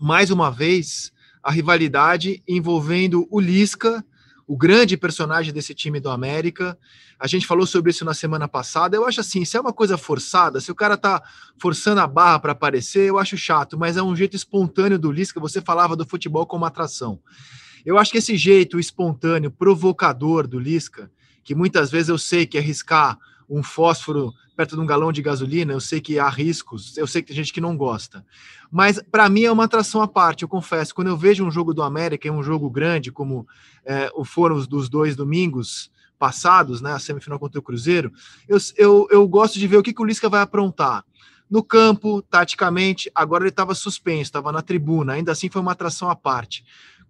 mais 0.00 0.30
uma 0.30 0.50
vez, 0.50 1.12
a 1.42 1.50
rivalidade 1.50 2.42
envolvendo 2.48 3.26
o 3.30 3.38
Lisca 3.38 4.04
o 4.46 4.56
grande 4.56 4.96
personagem 4.96 5.52
desse 5.52 5.74
time 5.74 5.98
do 6.00 6.10
América. 6.10 6.78
A 7.18 7.26
gente 7.26 7.46
falou 7.46 7.66
sobre 7.66 7.90
isso 7.90 8.04
na 8.04 8.14
semana 8.14 8.46
passada. 8.46 8.96
Eu 8.96 9.06
acho 9.06 9.20
assim, 9.20 9.44
se 9.44 9.56
é 9.56 9.60
uma 9.60 9.72
coisa 9.72 9.96
forçada, 9.96 10.60
se 10.60 10.70
o 10.70 10.74
cara 10.74 10.96
tá 10.96 11.22
forçando 11.58 12.00
a 12.00 12.06
barra 12.06 12.38
para 12.38 12.52
aparecer, 12.52 13.08
eu 13.08 13.18
acho 13.18 13.36
chato, 13.36 13.78
mas 13.78 13.96
é 13.96 14.02
um 14.02 14.14
jeito 14.14 14.36
espontâneo 14.36 14.98
do 14.98 15.10
Lisca. 15.10 15.40
Você 15.40 15.60
falava 15.60 15.96
do 15.96 16.06
futebol 16.06 16.46
como 16.46 16.64
atração. 16.64 17.20
Eu 17.84 17.98
acho 17.98 18.12
que 18.12 18.18
esse 18.18 18.36
jeito 18.36 18.78
espontâneo, 18.78 19.50
provocador 19.50 20.46
do 20.46 20.58
Lisca, 20.58 21.10
que 21.42 21.54
muitas 21.54 21.90
vezes 21.90 22.08
eu 22.08 22.18
sei 22.18 22.46
que 22.46 22.56
arriscar 22.56 23.18
um 23.54 23.62
fósforo 23.62 24.32
perto 24.56 24.76
de 24.76 24.82
um 24.82 24.86
galão 24.86 25.12
de 25.12 25.20
gasolina, 25.20 25.72
eu 25.72 25.80
sei 25.80 26.00
que 26.00 26.18
há 26.18 26.28
riscos, 26.28 26.96
eu 26.96 27.06
sei 27.06 27.22
que 27.22 27.28
tem 27.28 27.36
gente 27.36 27.52
que 27.52 27.60
não 27.60 27.76
gosta. 27.76 28.24
Mas 28.70 29.02
para 29.10 29.28
mim 29.28 29.44
é 29.44 29.52
uma 29.52 29.64
atração 29.64 30.00
à 30.00 30.08
parte, 30.08 30.42
eu 30.42 30.48
confesso. 30.48 30.94
Quando 30.94 31.08
eu 31.08 31.16
vejo 31.16 31.44
um 31.44 31.50
jogo 31.50 31.74
do 31.74 31.82
América, 31.82 32.28
é 32.28 32.32
um 32.32 32.42
jogo 32.42 32.70
grande, 32.70 33.10
como 33.10 33.46
é, 33.84 34.10
foram 34.24 34.56
os 34.56 34.66
dos 34.66 34.88
dois 34.88 35.16
domingos 35.16 35.90
passados, 36.18 36.80
né, 36.80 36.92
a 36.92 36.98
semifinal 36.98 37.38
contra 37.38 37.58
o 37.58 37.62
Cruzeiro, 37.62 38.12
eu, 38.48 38.58
eu, 38.76 39.08
eu 39.10 39.28
gosto 39.28 39.58
de 39.58 39.66
ver 39.66 39.76
o 39.76 39.82
que, 39.82 39.92
que 39.92 40.00
o 40.00 40.04
Lisca 40.04 40.28
vai 40.28 40.40
aprontar. 40.40 41.04
No 41.50 41.62
campo, 41.62 42.22
taticamente, 42.22 43.10
agora 43.14 43.44
ele 43.44 43.50
estava 43.50 43.74
suspenso, 43.74 44.22
estava 44.22 44.50
na 44.50 44.62
tribuna, 44.62 45.12
ainda 45.12 45.32
assim 45.32 45.50
foi 45.50 45.60
uma 45.60 45.72
atração 45.72 46.08
à 46.08 46.16
parte. 46.16 46.64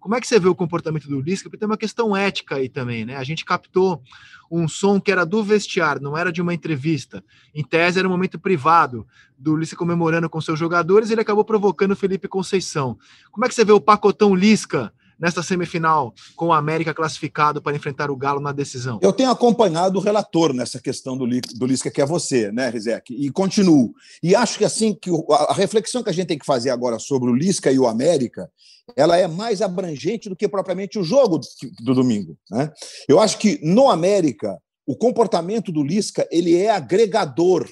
Como 0.05 0.13
é 0.13 0.21
que 0.21 0.27
você 0.27 0.39
vê 0.39 0.47
o 0.47 0.53
comportamento 0.53 1.07
do 1.07 1.19
Lisca? 1.19 1.49
Porque 1.49 1.57
tem 1.57 1.65
uma 1.65 1.75
questão 1.75 2.15
ética 2.15 2.57
aí 2.57 2.69
também, 2.69 3.07
né? 3.07 3.15
A 3.15 3.23
gente 3.23 3.43
captou 3.43 4.03
um 4.51 4.67
som 4.67 5.01
que 5.01 5.11
era 5.11 5.25
do 5.25 5.43
vestiário, 5.43 5.99
não 5.99 6.15
era 6.15 6.31
de 6.31 6.43
uma 6.43 6.53
entrevista. 6.53 7.23
Em 7.55 7.63
tese, 7.63 7.97
era 7.97 8.07
um 8.07 8.11
momento 8.11 8.37
privado 8.37 9.07
do 9.35 9.57
Lisca 9.57 9.75
comemorando 9.75 10.29
com 10.29 10.39
seus 10.39 10.59
jogadores, 10.59 11.09
ele 11.09 11.21
acabou 11.21 11.43
provocando 11.43 11.93
o 11.93 11.95
Felipe 11.95 12.27
Conceição. 12.27 12.99
Como 13.31 13.45
é 13.45 13.49
que 13.49 13.55
você 13.55 13.65
vê 13.65 13.71
o 13.71 13.81
pacotão 13.81 14.35
Lisca 14.35 14.93
nesta 15.19 15.41
semifinal, 15.41 16.13
com 16.35 16.47
o 16.47 16.53
América 16.53 16.93
classificado 16.93 17.61
para 17.61 17.75
enfrentar 17.75 18.11
o 18.11 18.15
Galo 18.15 18.39
na 18.39 18.51
decisão? 18.51 18.99
Eu 19.01 19.13
tenho 19.13 19.29
acompanhado 19.29 19.97
o 19.97 20.01
relator 20.01 20.53
nessa 20.53 20.79
questão 20.79 21.17
do, 21.17 21.25
do 21.27 21.65
Lisca, 21.65 21.91
que 21.91 22.01
é 22.01 22.05
você, 22.05 22.51
né, 22.51 22.69
Rizek? 22.69 23.13
E 23.13 23.29
continuo. 23.31 23.93
E 24.21 24.35
acho 24.35 24.57
que 24.57 24.65
assim 24.65 24.93
que 24.93 25.09
a 25.31 25.53
reflexão 25.53 26.03
que 26.03 26.09
a 26.09 26.13
gente 26.13 26.27
tem 26.27 26.39
que 26.39 26.45
fazer 26.45 26.69
agora 26.69 26.99
sobre 26.99 27.29
o 27.29 27.35
Lisca 27.35 27.71
e 27.71 27.79
o 27.79 27.87
América, 27.87 28.49
ela 28.95 29.17
é 29.17 29.27
mais 29.27 29.61
abrangente 29.61 30.29
do 30.29 30.35
que 30.35 30.47
propriamente 30.47 30.99
o 30.99 31.03
jogo 31.03 31.39
do 31.79 31.95
domingo. 31.95 32.37
Né? 32.51 32.71
Eu 33.07 33.19
acho 33.19 33.37
que 33.37 33.59
no 33.63 33.89
América 33.89 34.57
o 34.85 34.95
comportamento 34.95 35.71
do 35.71 35.83
Lisca 35.83 36.27
ele 36.31 36.55
é 36.55 36.69
agregador 36.69 37.67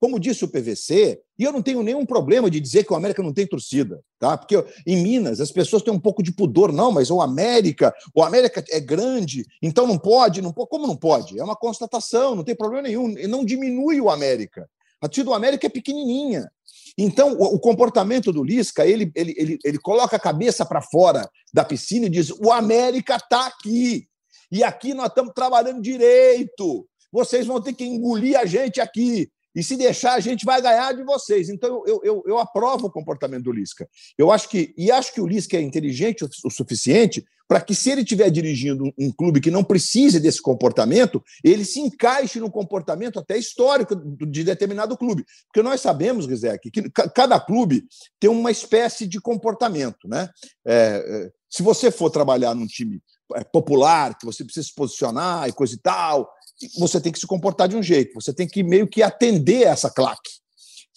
como 0.00 0.18
disse 0.18 0.44
o 0.44 0.48
PVC, 0.48 1.20
e 1.38 1.44
eu 1.44 1.52
não 1.52 1.60
tenho 1.60 1.82
nenhum 1.82 2.06
problema 2.06 2.50
de 2.50 2.60
dizer 2.60 2.84
que 2.84 2.92
o 2.92 2.96
América 2.96 3.22
não 3.22 3.32
tem 3.32 3.46
torcida, 3.46 4.00
tá? 4.18 4.36
Porque 4.36 4.64
em 4.86 5.02
Minas 5.02 5.40
as 5.40 5.50
pessoas 5.50 5.82
têm 5.82 5.92
um 5.92 5.98
pouco 5.98 6.22
de 6.22 6.32
pudor, 6.32 6.72
não, 6.72 6.92
mas 6.92 7.10
o 7.10 7.20
América, 7.20 7.92
o 8.14 8.22
América 8.22 8.64
é 8.70 8.80
grande, 8.80 9.44
então 9.62 9.86
não 9.86 9.98
pode, 9.98 10.40
não. 10.40 10.52
Como 10.52 10.86
não 10.86 10.96
pode? 10.96 11.38
É 11.38 11.42
uma 11.42 11.56
constatação, 11.56 12.34
não 12.34 12.44
tem 12.44 12.54
problema 12.54 12.82
nenhum, 12.88 13.08
não 13.28 13.44
diminui 13.44 14.00
o 14.00 14.10
América. 14.10 14.68
A 15.00 15.08
torcida 15.08 15.26
do 15.26 15.34
América 15.34 15.66
é 15.66 15.70
pequenininha. 15.70 16.50
Então, 16.96 17.34
o, 17.34 17.54
o 17.54 17.60
comportamento 17.60 18.32
do 18.32 18.42
Lisca, 18.42 18.86
ele, 18.86 19.10
ele, 19.14 19.34
ele, 19.36 19.58
ele 19.64 19.78
coloca 19.78 20.16
a 20.16 20.20
cabeça 20.20 20.64
para 20.64 20.82
fora 20.82 21.28
da 21.52 21.64
piscina 21.64 22.06
e 22.06 22.10
diz: 22.10 22.30
o 22.30 22.52
América 22.52 23.16
está 23.16 23.46
aqui. 23.46 24.06
E 24.50 24.64
aqui 24.64 24.94
nós 24.94 25.08
estamos 25.08 25.32
trabalhando 25.34 25.82
direito. 25.82 26.86
Vocês 27.12 27.46
vão 27.46 27.60
ter 27.60 27.72
que 27.72 27.84
engolir 27.84 28.38
a 28.38 28.44
gente 28.44 28.80
aqui. 28.80 29.30
E 29.54 29.62
se 29.62 29.76
deixar, 29.76 30.14
a 30.14 30.20
gente 30.20 30.44
vai 30.44 30.60
ganhar 30.60 30.92
de 30.92 31.02
vocês. 31.02 31.48
Então, 31.48 31.82
eu, 31.86 32.00
eu, 32.04 32.22
eu 32.26 32.38
aprovo 32.38 32.86
o 32.86 32.90
comportamento 32.90 33.44
do 33.44 33.52
Lisca. 33.52 33.88
Eu 34.16 34.30
acho 34.30 34.48
que, 34.48 34.74
e 34.76 34.90
acho 34.90 35.12
que 35.12 35.20
o 35.20 35.26
Lisca 35.26 35.56
é 35.56 35.60
inteligente 35.60 36.24
o, 36.24 36.50
suficiente 36.50 37.24
para 37.48 37.62
que, 37.62 37.74
se 37.74 37.90
ele 37.90 38.02
estiver 38.02 38.30
dirigindo 38.30 38.84
um, 38.84 38.92
um, 38.98 39.10
clube 39.10 39.40
que 39.40 39.50
não 39.50 39.64
precise 39.64 40.20
desse 40.20 40.40
comportamento, 40.40 41.22
ele 41.42 41.64
se 41.64 41.80
encaixe 41.80 42.38
no 42.38 42.50
comportamento 42.50 43.18
até 43.18 43.38
histórico 43.38 43.96
de 43.96 44.44
determinado 44.44 44.96
clube. 44.98 45.24
Porque 45.46 45.62
nós 45.62 45.80
sabemos, 45.80 46.26
Rizek, 46.26 46.70
que 46.70 46.90
cada 46.90 47.40
clube 47.40 47.84
tem 48.20 48.28
uma 48.28 48.50
espécie 48.50 49.06
de 49.06 49.18
comportamento. 49.18 50.06
Né? 50.06 50.28
É, 50.66 50.74
é, 50.74 51.30
se 51.48 51.62
você 51.62 51.90
for 51.90 52.10
trabalhar 52.10 52.54
num 52.54 52.66
time 52.66 53.02
é, 53.34 53.42
popular, 53.44 54.16
que 54.18 54.26
você 54.26 54.44
precisa 54.44 54.66
se 54.66 54.74
posicionar 54.74 55.48
e 55.48 55.52
coisa 55.52 55.74
e 55.74 55.78
tal, 55.78 56.30
você 56.78 57.00
tem 57.00 57.12
que 57.12 57.20
se 57.20 57.26
comportar 57.26 57.68
de 57.68 57.76
um 57.76 57.82
jeito, 57.82 58.14
você 58.14 58.32
tem 58.32 58.46
que 58.46 58.62
meio 58.62 58.86
que 58.86 59.02
atender 59.02 59.62
essa 59.62 59.90
claque. 59.90 60.30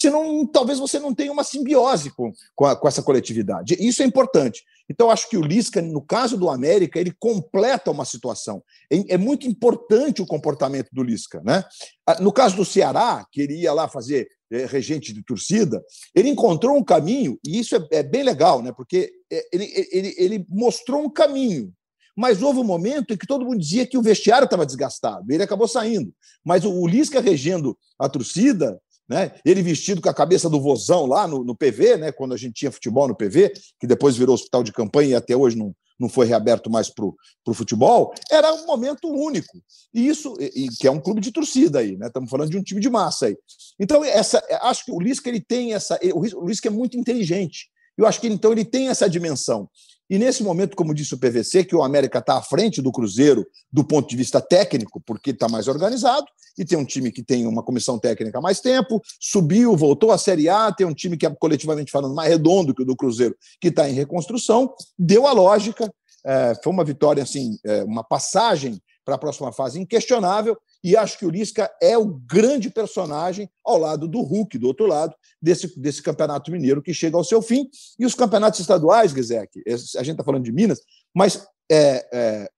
Senão, 0.02 0.48
talvez 0.48 0.80
você 0.80 1.00
não 1.00 1.14
tenha 1.14 1.32
uma 1.32 1.44
simbiose 1.44 2.10
com, 2.10 2.32
com, 2.56 2.66
a, 2.66 2.76
com 2.76 2.88
essa 2.88 3.04
coletividade. 3.04 3.78
Isso 3.80 4.02
é 4.02 4.06
importante. 4.06 4.64
Então, 4.90 5.12
acho 5.12 5.30
que 5.30 5.38
o 5.38 5.42
Lisca, 5.42 5.80
no 5.80 6.02
caso 6.02 6.36
do 6.36 6.50
América, 6.50 7.00
ele 7.00 7.14
completa 7.20 7.92
uma 7.92 8.04
situação. 8.04 8.64
É, 8.92 9.14
é, 9.14 9.18
muito 9.18 9.48
importante 9.48 10.20
o 10.20 10.26
comportamento 10.26 10.90
do 10.92 11.04
Lisca. 11.04 11.40
Né? 11.46 11.64
Ah, 12.08 12.20
no 12.20 12.34
caso 12.34 12.56
do 12.56 12.66
Ceará, 12.66 13.24
que 13.32 13.42
ele 13.42 13.62
ia 13.62 13.72
lá 13.74 13.88
fazer 13.88 14.28
é, 14.52 14.66
regente 14.66 15.14
de 15.14 15.24
torcida, 15.24 15.80
ele 16.16 16.30
encontrou 16.30 16.76
um 16.76 16.84
caminho, 16.84 17.40
e 17.46 17.60
isso 17.60 17.76
é, 17.76 17.88
é 17.92 18.04
bem 18.04 18.24
legal, 18.24 18.64
né? 18.64 18.74
porque 18.76 19.12
é, 19.32 19.48
ele, 19.54 19.72
ele, 19.92 20.16
ele 20.18 20.46
mostrou 20.50 21.04
um 21.04 21.10
caminho 21.10 21.72
mas 22.16 22.42
houve 22.42 22.60
um 22.60 22.64
momento 22.64 23.14
em 23.14 23.18
que 23.18 23.28
todo 23.28 23.46
mundo 23.46 23.60
dizia 23.60 23.86
que 23.86 23.98
o 23.98 24.02
vestiário 24.02 24.46
estava 24.46 24.66
desgastado. 24.66 25.32
Ele 25.32 25.44
acabou 25.44 25.68
saindo. 25.68 26.14
Mas 26.44 26.66
o, 26.66 26.88
Lisca 26.88 27.22
regendo 27.22 27.78
a 27.98 28.10
torcida, 28.10 28.80
né? 29.08 29.34
ele 29.46 29.62
vestido 29.62 30.02
com 30.02 30.10
a 30.10 30.14
cabeça 30.14 30.50
do 30.50 30.62
vozão 30.62 31.06
lá 31.06 31.28
no, 31.28 31.44
no, 31.44 31.56
PV, 31.56 31.98
né? 31.98 32.12
quando 32.12 32.34
a 32.34 32.38
gente 32.38 32.54
tinha 32.54 32.72
futebol 32.72 33.08
no 33.08 33.16
PV, 33.16 33.54
que 33.80 33.88
depois 33.88 34.18
virou 34.18 34.36
hospital 34.36 34.64
de 34.64 34.72
campanha 34.72 35.10
e 35.10 35.16
até 35.16 35.36
hoje 35.36 35.58
não, 35.58 35.76
não 36.00 36.10
foi 36.10 36.26
reaberto 36.26 36.70
mais 36.70 36.90
para 36.90 37.06
o 37.06 37.54
futebol, 37.54 38.14
era 38.32 38.52
um 38.54 38.66
momento 38.66 39.08
único. 39.08 39.62
E 39.94 40.08
isso, 40.08 40.36
e, 40.40 40.68
que 40.80 40.88
é 40.88 40.92
um 40.92 41.00
clube 41.00 41.22
de 41.22 41.32
torcida 41.32 41.80
aí, 41.80 41.96
né? 41.96 42.08
Estamos 42.08 42.30
falando 42.30 42.50
de 42.50 42.58
um 42.58 42.64
time 42.64 42.82
de 42.82 42.90
massa 42.90 43.28
aí. 43.28 43.38
Então, 43.80 44.04
essa, 44.04 44.44
acho 44.64 44.86
que 44.86 44.92
o 44.92 45.00
Lisca 45.00 45.30
ele 45.30 45.40
tem 45.40 45.74
essa. 45.74 46.00
O 46.14 46.48
Lisca 46.48 46.68
é 46.68 46.72
muito 46.72 46.98
inteligente. 46.98 47.70
Eu 47.98 48.08
acho 48.08 48.20
que 48.20 48.28
então 48.28 48.52
ele 48.52 48.66
tem 48.66 48.90
essa 48.90 49.10
dimensão. 49.10 49.70
E 50.12 50.20
nesse 50.20 50.44
momento, 50.44 50.76
como 50.76 50.94
disse 50.94 51.14
o 51.14 51.18
PVC, 51.18 51.64
que 51.64 51.74
o 51.74 51.82
América 51.82 52.20
está 52.20 52.38
à 52.38 52.42
frente 52.42 52.82
do 52.82 52.92
Cruzeiro 52.92 53.48
do 53.72 53.82
ponto 53.82 54.10
de 54.10 54.18
vista 54.18 54.42
técnico, 54.42 55.02
porque 55.06 55.30
está 55.30 55.48
mais 55.48 55.70
organizado, 55.70 56.26
e 56.58 56.66
tem 56.66 56.78
um 56.78 56.84
time 56.84 57.14
que 57.14 57.24
tem 57.24 57.48
uma 57.48 57.64
comissão 57.64 57.98
técnica 57.98 58.38
há 58.38 58.42
mais 58.42 58.60
tempo, 58.60 59.02
subiu, 59.22 59.74
voltou 59.74 60.12
à 60.12 60.18
Série 60.18 60.50
A, 60.50 60.70
tem 60.70 60.86
um 60.86 60.94
time 60.94 61.16
que 61.16 61.26
é 61.26 61.30
coletivamente 61.30 61.94
falando 61.94 62.14
mais 62.14 62.30
redondo 62.30 62.76
que 62.76 62.82
o 62.82 62.86
do 62.86 62.94
Cruzeiro, 62.94 63.38
que 63.62 63.70
está 63.70 63.90
em 63.90 63.94
reconstrução, 63.94 64.74
deu 65.00 65.26
a 65.26 65.32
lógica, 65.32 65.90
é, 66.26 66.56
foi 66.62 66.74
uma 66.74 66.84
vitória, 66.84 67.24
assim, 67.24 67.58
é, 67.64 67.82
uma 67.86 68.04
passagem 68.04 68.82
para 69.04 69.16
a 69.16 69.18
próxima 69.18 69.52
fase 69.52 69.80
inquestionável, 69.80 70.58
e 70.84 70.96
acho 70.96 71.18
que 71.18 71.26
o 71.26 71.30
Lisca 71.30 71.72
é 71.82 71.98
o 71.98 72.06
grande 72.06 72.70
personagem 72.70 73.50
ao 73.64 73.78
lado 73.78 74.08
do 74.08 74.22
Hulk, 74.22 74.58
do 74.58 74.68
outro 74.68 74.88
lado, 74.88 75.16
desse, 75.42 75.80
desse 75.80 76.02
campeonato 76.02 76.52
mineiro 76.52 76.82
que 76.82 76.94
chega 76.94 77.18
ao 77.18 77.24
seu 77.24 77.42
fim. 77.42 77.70
E 78.00 78.06
os 78.06 78.16
campeonatos 78.16 78.60
estaduais, 78.60 79.12
Gizek, 79.12 79.62
a 79.68 80.04
gente 80.04 80.12
está 80.12 80.24
falando 80.24 80.44
de 80.44 80.52
Minas, 80.52 80.82
mas 81.14 81.46
é, 81.72 82.08
é, 82.14 82.50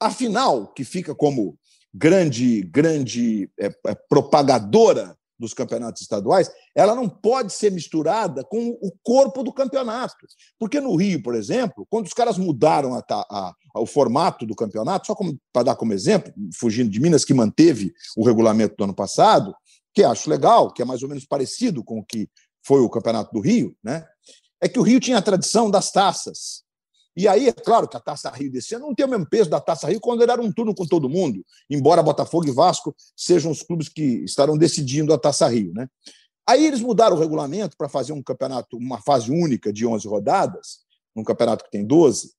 a 0.00 0.10
final, 0.10 0.72
que 0.72 0.84
fica 0.84 1.14
como 1.14 1.58
grande, 1.92 2.62
grande 2.62 3.50
é, 3.58 3.66
é 3.86 3.94
propagadora 4.08 5.16
dos 5.40 5.54
campeonatos 5.54 6.02
estaduais, 6.02 6.50
ela 6.74 6.94
não 6.94 7.08
pode 7.08 7.52
ser 7.52 7.72
misturada 7.72 8.44
com 8.44 8.78
o 8.80 8.92
corpo 9.02 9.42
do 9.42 9.52
campeonato. 9.52 10.14
Porque 10.58 10.80
no 10.80 10.94
Rio, 10.94 11.22
por 11.22 11.34
exemplo, 11.34 11.86
quando 11.88 12.06
os 12.06 12.12
caras 12.12 12.36
mudaram 12.36 12.94
a, 12.94 13.02
a, 13.10 13.54
a, 13.74 13.80
o 13.80 13.86
formato 13.86 14.46
do 14.46 14.54
campeonato, 14.54 15.06
só 15.06 15.16
para 15.52 15.62
dar 15.62 15.76
como 15.76 15.92
exemplo, 15.92 16.32
fugindo 16.54 16.90
de 16.90 17.00
Minas, 17.00 17.24
que 17.24 17.34
manteve 17.34 17.92
o 18.16 18.24
regulamento 18.24 18.76
do 18.76 18.84
ano 18.84 18.94
passado, 18.94 19.54
que 19.94 20.04
acho 20.04 20.28
legal, 20.30 20.72
que 20.72 20.82
é 20.82 20.84
mais 20.84 21.02
ou 21.02 21.08
menos 21.08 21.24
parecido 21.24 21.82
com 21.82 21.98
o 21.98 22.04
que 22.04 22.28
foi 22.62 22.80
o 22.80 22.90
campeonato 22.90 23.32
do 23.32 23.40
Rio, 23.40 23.74
né? 23.82 24.04
é 24.60 24.68
que 24.68 24.78
o 24.78 24.82
Rio 24.82 25.00
tinha 25.00 25.18
a 25.18 25.22
tradição 25.22 25.70
das 25.70 25.90
taças. 25.90 26.62
E 27.20 27.28
aí, 27.28 27.48
é 27.48 27.52
claro 27.52 27.86
que 27.86 27.94
a 27.94 28.00
Taça 28.00 28.30
Rio 28.30 28.50
desse 28.50 28.74
ano 28.74 28.86
não 28.86 28.94
tem 28.94 29.04
o 29.04 29.08
mesmo 29.10 29.28
peso 29.28 29.50
da 29.50 29.60
Taça 29.60 29.86
Rio 29.86 30.00
quando 30.00 30.22
era 30.22 30.40
um 30.40 30.50
turno 30.50 30.74
com 30.74 30.86
todo 30.86 31.06
mundo, 31.06 31.44
embora 31.68 32.02
Botafogo 32.02 32.48
e 32.48 32.50
Vasco 32.50 32.96
sejam 33.14 33.50
os 33.50 33.62
clubes 33.62 33.90
que 33.90 34.24
estarão 34.24 34.56
decidindo 34.56 35.12
a 35.12 35.18
Taça 35.18 35.46
Rio. 35.46 35.70
Né? 35.74 35.86
Aí 36.48 36.64
eles 36.64 36.80
mudaram 36.80 37.14
o 37.14 37.18
regulamento 37.20 37.76
para 37.76 37.90
fazer 37.90 38.14
um 38.14 38.22
campeonato, 38.22 38.74
uma 38.78 39.02
fase 39.02 39.30
única 39.30 39.70
de 39.70 39.86
11 39.86 40.08
rodadas, 40.08 40.78
um 41.14 41.22
campeonato 41.22 41.62
que 41.62 41.70
tem 41.70 41.84
12. 41.84 42.32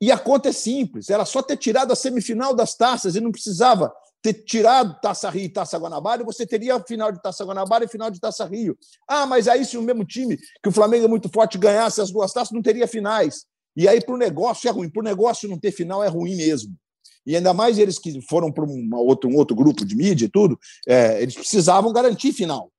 E 0.00 0.10
a 0.10 0.16
conta 0.16 0.48
é 0.48 0.52
simples, 0.52 1.10
era 1.10 1.26
só 1.26 1.42
ter 1.42 1.58
tirado 1.58 1.92
a 1.92 1.96
semifinal 1.96 2.54
das 2.54 2.74
taças 2.74 3.14
e 3.14 3.20
não 3.20 3.30
precisava 3.30 3.92
ter 4.22 4.32
tirado 4.32 4.98
Taça 5.02 5.28
Rio 5.28 5.44
e 5.44 5.48
Taça 5.50 5.76
Guanabara, 5.76 6.24
você 6.24 6.46
teria 6.46 6.80
final 6.80 7.12
de 7.12 7.20
Taça 7.20 7.44
Guanabara 7.44 7.84
e 7.84 7.88
final 7.88 8.10
de 8.10 8.18
Taça 8.18 8.46
Rio. 8.46 8.74
Ah, 9.06 9.26
mas 9.26 9.46
aí 9.48 9.66
se 9.66 9.76
o 9.76 9.82
mesmo 9.82 10.02
time, 10.02 10.38
que 10.62 10.68
o 10.70 10.72
Flamengo 10.72 11.04
é 11.04 11.08
muito 11.08 11.28
forte, 11.28 11.58
ganhasse 11.58 12.00
as 12.00 12.10
duas 12.10 12.32
taças, 12.32 12.52
não 12.52 12.62
teria 12.62 12.88
finais. 12.88 13.44
E 13.76 13.86
aí, 13.86 14.00
para 14.00 14.14
o 14.14 14.18
negócio, 14.18 14.68
é 14.68 14.72
ruim. 14.72 14.88
Para 14.88 15.00
o 15.00 15.04
negócio 15.04 15.48
não 15.48 15.58
ter 15.58 15.70
final, 15.70 16.02
é 16.02 16.08
ruim 16.08 16.34
mesmo. 16.34 16.74
E 17.26 17.34
ainda 17.34 17.52
mais 17.52 17.78
eles 17.78 17.98
que 17.98 18.20
foram 18.22 18.52
para 18.52 18.64
um 18.64 18.88
outro, 18.94 19.30
outro 19.34 19.56
grupo 19.56 19.84
de 19.84 19.96
mídia 19.96 20.26
e 20.26 20.28
tudo, 20.28 20.58
é, 20.86 21.20
eles 21.20 21.34
precisavam 21.34 21.92
garantir 21.92 22.32
final. 22.32 22.70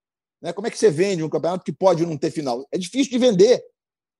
Né? 0.41 0.53
Como 0.53 0.65
é 0.65 0.71
que 0.71 0.77
você 0.77 0.89
vende 0.89 1.23
um 1.23 1.29
campeonato 1.29 1.65
que 1.65 1.73
pode 1.73 2.05
não 2.05 2.17
ter 2.17 2.31
final? 2.31 2.65
É 2.71 2.77
difícil 2.77 3.11
de 3.11 3.17
vender, 3.17 3.61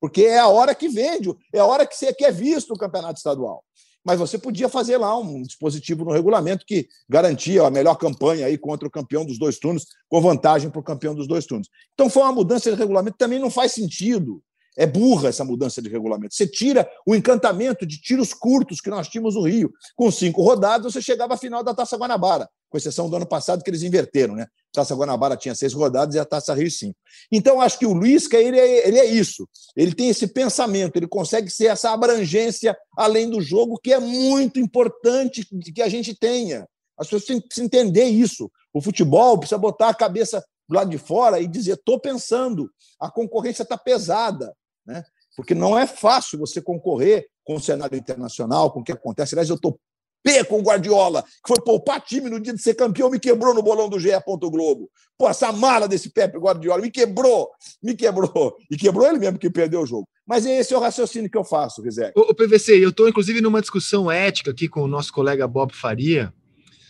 porque 0.02 0.24
é 0.24 0.40
a 0.40 0.48
hora 0.48 0.76
que 0.76 0.90
vende, 0.90 1.34
é 1.54 1.60
a 1.60 1.66
hora 1.66 1.88
que 1.88 1.96
você 1.96 2.14
quer 2.14 2.34
visto 2.34 2.74
o 2.74 2.78
campeonato 2.78 3.18
estadual. 3.18 3.64
Mas 4.04 4.20
você 4.20 4.38
podia 4.38 4.70
fazer 4.70 4.98
lá 4.98 5.18
um 5.18 5.42
dispositivo 5.42 6.06
no 6.06 6.12
regulamento 6.12 6.66
que 6.66 6.88
garantia 7.10 7.64
a 7.64 7.72
melhor 7.72 7.96
campanha 7.96 8.46
aí 8.46 8.58
contra 8.58 8.88
o 8.88 8.92
campeão 8.92 9.26
dos 9.26 9.38
dois 9.38 9.60
turnos, 9.60 9.86
com 10.08 10.22
vantagem 10.22 10.70
para 10.70 10.80
o 10.80 10.84
campeão 10.84 11.14
dos 11.14 11.28
dois 11.28 11.46
turnos. 11.46 11.68
Então 11.94 12.10
foi 12.10 12.24
uma 12.24 12.32
mudança 12.32 12.72
de 12.72 12.78
regulamento 12.78 13.18
também 13.18 13.40
não 13.40 13.52
faz 13.52 13.74
sentido. 13.74 14.42
É 14.78 14.86
burra 14.86 15.30
essa 15.30 15.44
mudança 15.44 15.82
de 15.82 15.90
regulamento. 15.90 16.36
Você 16.36 16.46
tira 16.46 16.88
o 17.06 17.16
encantamento 17.16 17.86
de 17.86 18.00
tiros 18.00 18.32
curtos 18.34 18.80
que 18.80 18.92
nós 18.92 19.08
tínhamos 19.08 19.34
no 19.34 19.42
Rio. 19.42 19.74
Com 19.96 20.12
cinco 20.12 20.44
rodadas, 20.44 20.94
você 20.94 21.02
chegava 21.02 21.34
à 21.34 21.38
final 21.38 21.64
da 21.64 21.74
Taça 21.74 21.98
Guanabara, 21.98 22.48
com 22.70 22.78
exceção 22.78 23.10
do 23.10 23.16
ano 23.16 23.26
passado, 23.26 23.64
que 23.64 23.70
eles 23.72 23.82
inverteram, 23.82 24.36
né? 24.36 24.46
Taça 24.72 24.94
Guanabara 24.94 25.36
tinha 25.36 25.56
seis 25.56 25.74
rodadas 25.74 26.14
e 26.14 26.20
a 26.20 26.26
Taça 26.26 26.54
Rio 26.54 26.70
cinco. 26.70 26.96
Então, 27.32 27.60
acho 27.60 27.80
que 27.80 27.88
o 27.88 27.94
Luisca 27.94 28.38
ele 28.38 28.60
é, 28.60 28.88
ele 28.88 29.00
é 29.00 29.06
isso. 29.06 29.50
Ele 29.76 29.96
tem 29.96 30.10
esse 30.10 30.28
pensamento, 30.28 30.96
ele 30.96 31.08
consegue 31.08 31.50
ser 31.50 31.66
essa 31.66 31.92
abrangência 31.92 32.78
além 32.96 33.30
do 33.30 33.42
jogo, 33.42 33.80
que 33.82 33.92
é 33.92 34.00
muito 34.00 34.60
importante 34.60 35.44
que 35.74 35.82
a 35.82 35.90
gente 35.90 36.14
tenha. 36.14 36.68
As 36.96 37.08
pessoas 37.08 37.26
têm 37.26 37.42
que 37.42 37.62
entender 37.62 38.06
isso. 38.06 38.52
O 38.72 38.80
futebol 38.80 39.40
precisa 39.40 39.58
botar 39.58 39.90
a 39.90 39.94
cabeça 39.94 40.44
do 40.70 40.76
lado 40.76 40.90
de 40.90 40.98
fora 40.98 41.40
e 41.40 41.48
dizer: 41.48 41.74
estou 41.74 42.00
pensando, 42.00 42.70
a 43.00 43.10
concorrência 43.10 43.64
está 43.64 43.78
pesada. 43.78 44.54
Né? 44.88 45.04
Porque 45.36 45.54
não 45.54 45.78
é 45.78 45.86
fácil 45.86 46.40
você 46.40 46.62
concorrer 46.62 47.28
com 47.44 47.56
o 47.56 47.62
cenário 47.62 47.98
internacional, 47.98 48.72
com 48.72 48.80
o 48.80 48.84
que 48.84 48.92
acontece. 48.92 49.36
Aliás, 49.36 49.50
eu 49.50 49.56
estou 49.56 49.80
pé 50.24 50.44
com 50.44 50.60
o 50.60 50.62
Guardiola, 50.62 51.24
que 51.24 51.48
foi 51.48 51.62
poupar 51.64 52.02
time 52.02 52.30
no 52.30 52.40
dia 52.40 52.54
de 52.54 52.62
ser 52.62 52.74
campeão, 52.74 53.10
me 53.10 53.20
quebrou 53.20 53.54
no 53.54 53.62
bolão 53.62 53.88
do 53.88 54.00
GE. 54.00 54.10
Globo. 54.26 54.90
Pô, 55.18 55.30
essa 55.30 55.52
mala 55.52 55.88
desse 55.88 56.10
Pepe 56.10 56.38
Guardiola 56.38 56.82
me 56.82 56.92
quebrou, 56.92 57.50
me 57.82 57.96
quebrou. 57.96 58.56
E 58.70 58.76
quebrou 58.76 59.08
ele 59.08 59.20
mesmo 59.20 59.40
que 59.40 59.50
perdeu 59.50 59.82
o 59.82 59.86
jogo. 59.86 60.08
Mas 60.26 60.46
esse 60.46 60.74
é 60.74 60.78
o 60.78 60.82
raciocínio 60.82 61.30
que 61.30 61.38
eu 61.38 61.46
faço, 61.46 61.82
Rizek. 61.82 62.12
O 62.16 62.34
PVC, 62.34 62.84
eu 62.84 62.90
estou 62.90 63.08
inclusive 63.08 63.40
numa 63.40 63.62
discussão 63.62 64.12
ética 64.12 64.52
aqui 64.52 64.68
com 64.68 64.82
o 64.82 64.88
nosso 64.88 65.14
colega 65.14 65.48
Bob 65.48 65.74
Faria, 65.74 66.34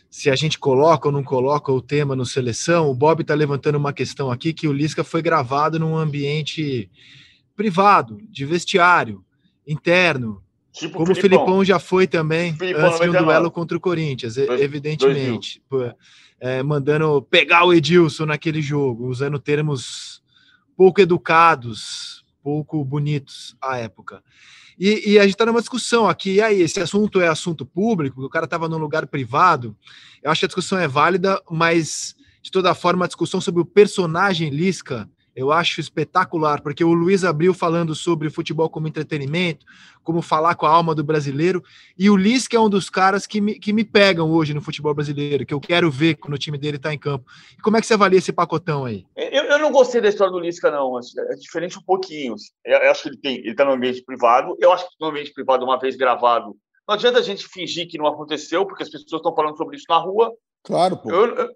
se 0.10 0.30
a 0.30 0.36
gente 0.36 0.58
coloca 0.58 1.08
ou 1.08 1.12
não 1.12 1.24
coloca 1.24 1.72
o 1.72 1.82
tema 1.82 2.16
no 2.16 2.26
seleção. 2.26 2.90
O 2.90 2.96
Bob 2.96 3.22
está 3.22 3.36
levantando 3.36 3.78
uma 3.78 3.94
questão 3.94 4.32
aqui 4.32 4.54
que 4.54 4.68
o 4.68 4.74
Lisca 4.74 5.04
foi 5.04 5.22
gravado 5.22 5.80
num 5.80 5.96
ambiente 5.96 6.90
privado, 7.58 8.20
de 8.30 8.46
vestiário, 8.46 9.26
interno. 9.68 10.42
Tipo 10.72 11.00
como 11.00 11.12
o 11.12 11.16
Filipão 11.16 11.66
já 11.66 11.80
foi 11.80 12.06
também 12.06 12.56
Filipão 12.56 12.86
antes 12.86 13.00
de 13.00 13.10
um 13.10 13.24
duelo 13.24 13.50
contra 13.50 13.76
o 13.76 13.82
Corinthians, 13.82 14.36
dois, 14.36 14.62
evidentemente. 14.62 15.62
Dois 15.70 15.94
é, 16.40 16.62
mandando 16.62 17.22
pegar 17.24 17.66
o 17.66 17.74
Edilson 17.74 18.28
naquele 18.28 18.62
jogo, 18.62 19.08
usando 19.08 19.40
termos 19.40 20.22
pouco 20.76 21.02
educados, 21.02 22.24
pouco 22.44 22.84
bonitos 22.86 23.56
à 23.60 23.78
época. 23.78 24.24
E, 24.80 25.14
e 25.14 25.20
a 25.20 25.24
gente 25.24 25.32
está 25.32 25.48
numa 25.48 25.60
discussão 25.60 26.08
aqui, 26.08 26.36
e 26.36 26.42
aí, 26.42 26.62
esse 26.62 26.80
assunto 26.80 27.20
é 27.20 27.28
assunto 27.28 27.66
público, 27.66 28.24
o 28.24 28.30
cara 28.30 28.46
estava 28.46 28.70
num 28.70 28.78
lugar 28.78 29.08
privado. 29.08 29.76
Eu 30.22 30.30
acho 30.30 30.42
que 30.42 30.46
a 30.46 30.48
discussão 30.50 30.78
é 30.78 30.88
válida, 30.88 31.42
mas 31.50 32.16
de 32.44 32.52
toda 32.52 32.76
forma, 32.76 33.04
a 33.04 33.08
discussão 33.08 33.42
sobre 33.42 33.62
o 33.62 33.66
personagem 33.66 34.50
Lisca 34.50 35.10
eu 35.38 35.52
acho 35.52 35.80
espetacular, 35.80 36.62
porque 36.64 36.84
o 36.84 36.92
Luiz 36.94 37.24
abriu 37.24 37.54
falando 37.54 37.94
sobre 37.94 38.28
futebol 38.28 38.68
como 38.72 38.88
entretenimento, 38.88 39.68
como 40.04 40.20
falar 40.20 40.56
com 40.56 40.66
a 40.66 40.70
alma 40.72 40.96
do 40.96 41.04
brasileiro, 41.04 41.64
e 41.96 42.10
o 42.10 42.18
Lisca 42.18 42.58
é 42.58 42.60
um 42.60 42.68
dos 42.68 42.90
caras 42.90 43.28
que 43.28 43.40
me, 43.40 43.60
que 43.60 43.72
me 43.72 43.84
pegam 43.84 44.32
hoje 44.32 44.52
no 44.56 44.62
futebol 44.62 44.96
brasileiro, 44.96 45.46
que 45.46 45.54
eu 45.54 45.60
quero 45.60 45.92
ver 45.92 46.16
quando 46.16 46.34
o 46.34 46.40
time 46.40 46.58
dele 46.58 46.78
está 46.78 46.92
em 46.92 46.98
campo. 46.98 47.30
E 47.56 47.62
como 47.62 47.78
é 47.78 47.82
que 47.82 47.86
você 47.86 47.94
avalia 47.94 48.18
esse 48.18 48.34
pacotão 48.34 48.84
aí? 48.84 49.06
Eu, 49.16 49.44
eu 49.44 49.60
não 49.60 49.72
gostei 49.72 50.02
da 50.02 50.10
história 50.10 50.34
do 50.34 50.40
Lisca, 50.40 50.72
não. 50.72 50.98
É 50.98 51.36
diferente 51.36 51.78
um 51.78 51.84
pouquinho. 51.84 52.34
Eu, 52.66 52.80
eu 52.80 52.90
acho 52.90 53.04
que 53.04 53.10
ele 53.10 53.18
tem, 53.18 53.36
ele 53.38 53.52
está 53.52 53.64
no 53.64 53.74
ambiente 53.74 54.04
privado. 54.04 54.58
Eu 54.60 54.72
acho 54.72 54.86
que 54.86 54.96
no 55.00 55.10
ambiente 55.10 55.32
privado, 55.34 55.64
uma 55.64 55.78
vez 55.78 55.96
gravado, 55.96 56.58
não 56.88 56.96
adianta 56.96 57.20
a 57.20 57.24
gente 57.24 57.48
fingir 57.48 57.88
que 57.88 58.00
não 58.00 58.08
aconteceu, 58.08 58.66
porque 58.66 58.82
as 58.82 58.90
pessoas 58.90 59.20
estão 59.20 59.36
falando 59.36 59.56
sobre 59.56 59.78
isso 59.78 59.86
na 59.88 59.98
rua. 59.98 60.34
Claro, 60.64 60.98
pô. 60.98 61.12
Eu, 61.12 61.36
eu, 61.36 61.50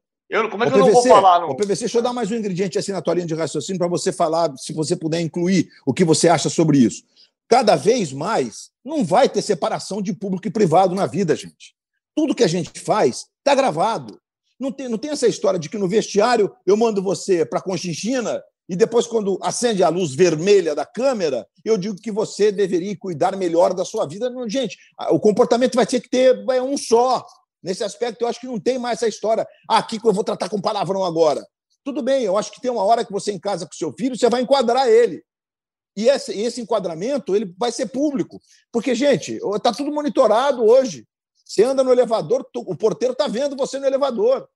como 0.50 0.64
é 0.64 0.70
que 0.70 0.74
o 0.74 0.80
eu 0.80 0.86
PVC, 0.86 0.94
não 0.94 1.04
vou 1.04 1.04
falar? 1.04 1.40
No... 1.42 1.48
O 1.50 1.56
PVC, 1.56 1.80
deixa 1.82 1.98
eu 1.98 2.02
dar 2.02 2.14
mais 2.14 2.32
um 2.32 2.36
ingrediente 2.36 2.80
assim 2.80 2.92
na 2.92 3.02
tua 3.02 3.14
linha 3.14 3.26
de 3.26 3.34
raciocínio 3.34 3.80
para 3.80 3.88
você 3.88 4.12
falar, 4.12 4.56
se 4.58 4.74
você 4.74 4.96
puder 4.96 5.20
incluir 5.20 5.70
o 5.86 5.94
que 5.94 6.06
você 6.06 6.30
acha 6.30 6.50
sobre 6.50 6.78
isso. 6.78 7.04
Cada 7.50 7.76
vez 7.76 8.14
mais 8.14 8.70
não 8.84 9.04
vai 9.04 9.28
ter 9.28 9.42
separação 9.42 10.02
de 10.02 10.14
público 10.14 10.48
e 10.48 10.52
privado 10.52 10.96
na 10.96 11.06
vida, 11.06 11.36
gente. 11.36 11.76
Tudo 12.16 12.36
que 12.36 12.44
a 12.44 12.48
gente 12.48 12.80
faz 12.80 13.28
está 13.40 13.54
gravado. 13.54 14.20
Não 14.60 14.72
tem, 14.72 14.88
não 14.88 14.98
tem 14.98 15.12
essa 15.12 15.28
história 15.28 15.60
de 15.60 15.68
que 15.68 15.78
no 15.78 15.88
vestiário 15.88 16.54
eu 16.66 16.78
mando 16.78 17.02
você 17.02 17.46
para 17.46 17.60
a 17.60 17.62
Conchinchina 17.62 18.42
e 18.72 18.76
depois, 18.76 19.06
quando 19.06 19.38
acende 19.44 19.84
a 19.84 19.90
luz 19.90 20.16
vermelha 20.16 20.74
da 20.74 20.86
câmera, 20.86 21.46
eu 21.66 21.78
digo 21.78 21.98
que 21.98 22.10
você 22.10 22.54
deveria 22.54 22.96
cuidar 22.98 23.36
melhor 23.36 23.74
da 23.74 23.84
sua 23.84 24.06
vida. 24.06 24.30
Não, 24.30 24.48
gente, 24.48 24.78
o 25.10 25.20
comportamento 25.20 25.76
vai 25.76 25.86
ter 25.86 26.00
que 26.00 26.10
ter 26.10 26.42
é 26.50 26.62
um 26.62 26.78
só. 26.78 27.26
Nesse 27.64 27.84
aspecto, 27.84 28.22
eu 28.22 28.28
acho 28.28 28.40
que 28.40 28.48
não 28.48 28.60
tem 28.60 28.78
mais 28.78 28.98
essa 28.98 29.08
história. 29.08 29.48
Ah, 29.70 29.78
aqui 29.78 30.00
que 30.00 30.08
eu 30.08 30.14
vou 30.14 30.24
tratar 30.24 30.50
com 30.50 30.60
palavrão 30.60 31.04
agora. 31.06 31.46
Tudo 31.84 32.02
bem, 32.02 32.24
eu 32.24 32.38
acho 32.38 32.52
que 32.52 32.62
tem 32.62 32.72
uma 32.72 32.84
hora 32.84 33.06
que 33.06 33.12
você 33.12 33.32
em 33.32 33.40
casa 33.40 33.66
com 33.66 33.74
seu 33.74 33.92
filho, 33.94 34.18
você 34.18 34.30
vai 34.30 34.42
enquadrar 34.42 34.88
ele. 34.88 35.24
E 35.96 36.08
esse, 36.08 36.32
esse 36.40 36.62
enquadramento 36.62 37.36
ele 37.36 37.54
vai 37.58 37.72
ser 37.72 37.88
público. 37.88 38.40
Porque, 38.72 38.96
gente, 38.96 39.40
está 39.56 39.74
tudo 39.74 39.92
monitorado 39.92 40.64
hoje. 40.64 41.06
Você 41.46 41.64
anda 41.64 41.84
no 41.84 41.92
elevador, 41.92 42.48
o 42.56 42.78
porteiro 42.78 43.12
está 43.14 43.28
vendo 43.28 43.58
você 43.58 43.78
no 43.80 43.86
elevador. 43.86 44.48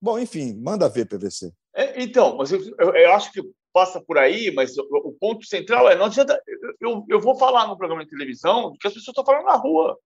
Bom, 0.00 0.18
enfim, 0.18 0.54
manda 0.54 0.88
ver, 0.88 1.06
PVC. 1.06 1.52
É, 1.74 2.00
então, 2.02 2.36
mas 2.36 2.52
eu, 2.52 2.60
eu, 2.78 2.94
eu, 2.94 3.12
acho 3.12 3.32
que 3.32 3.42
passa 3.72 4.00
por 4.00 4.16
aí, 4.16 4.52
mas 4.52 4.78
o, 4.78 4.82
o, 5.04 5.12
ponto 5.12 5.44
central 5.46 5.88
é: 5.88 5.96
não 5.96 6.04
adianta. 6.04 6.40
Eu, 6.80 7.04
eu 7.08 7.20
vou 7.20 7.36
falar 7.36 7.66
no 7.66 7.76
programa 7.76 8.04
de 8.04 8.10
televisão 8.10 8.72
que 8.80 8.86
as 8.86 8.94
pessoas 8.94 9.08
estão 9.08 9.24
falando 9.24 9.46
na 9.46 9.56
rua. 9.56 9.98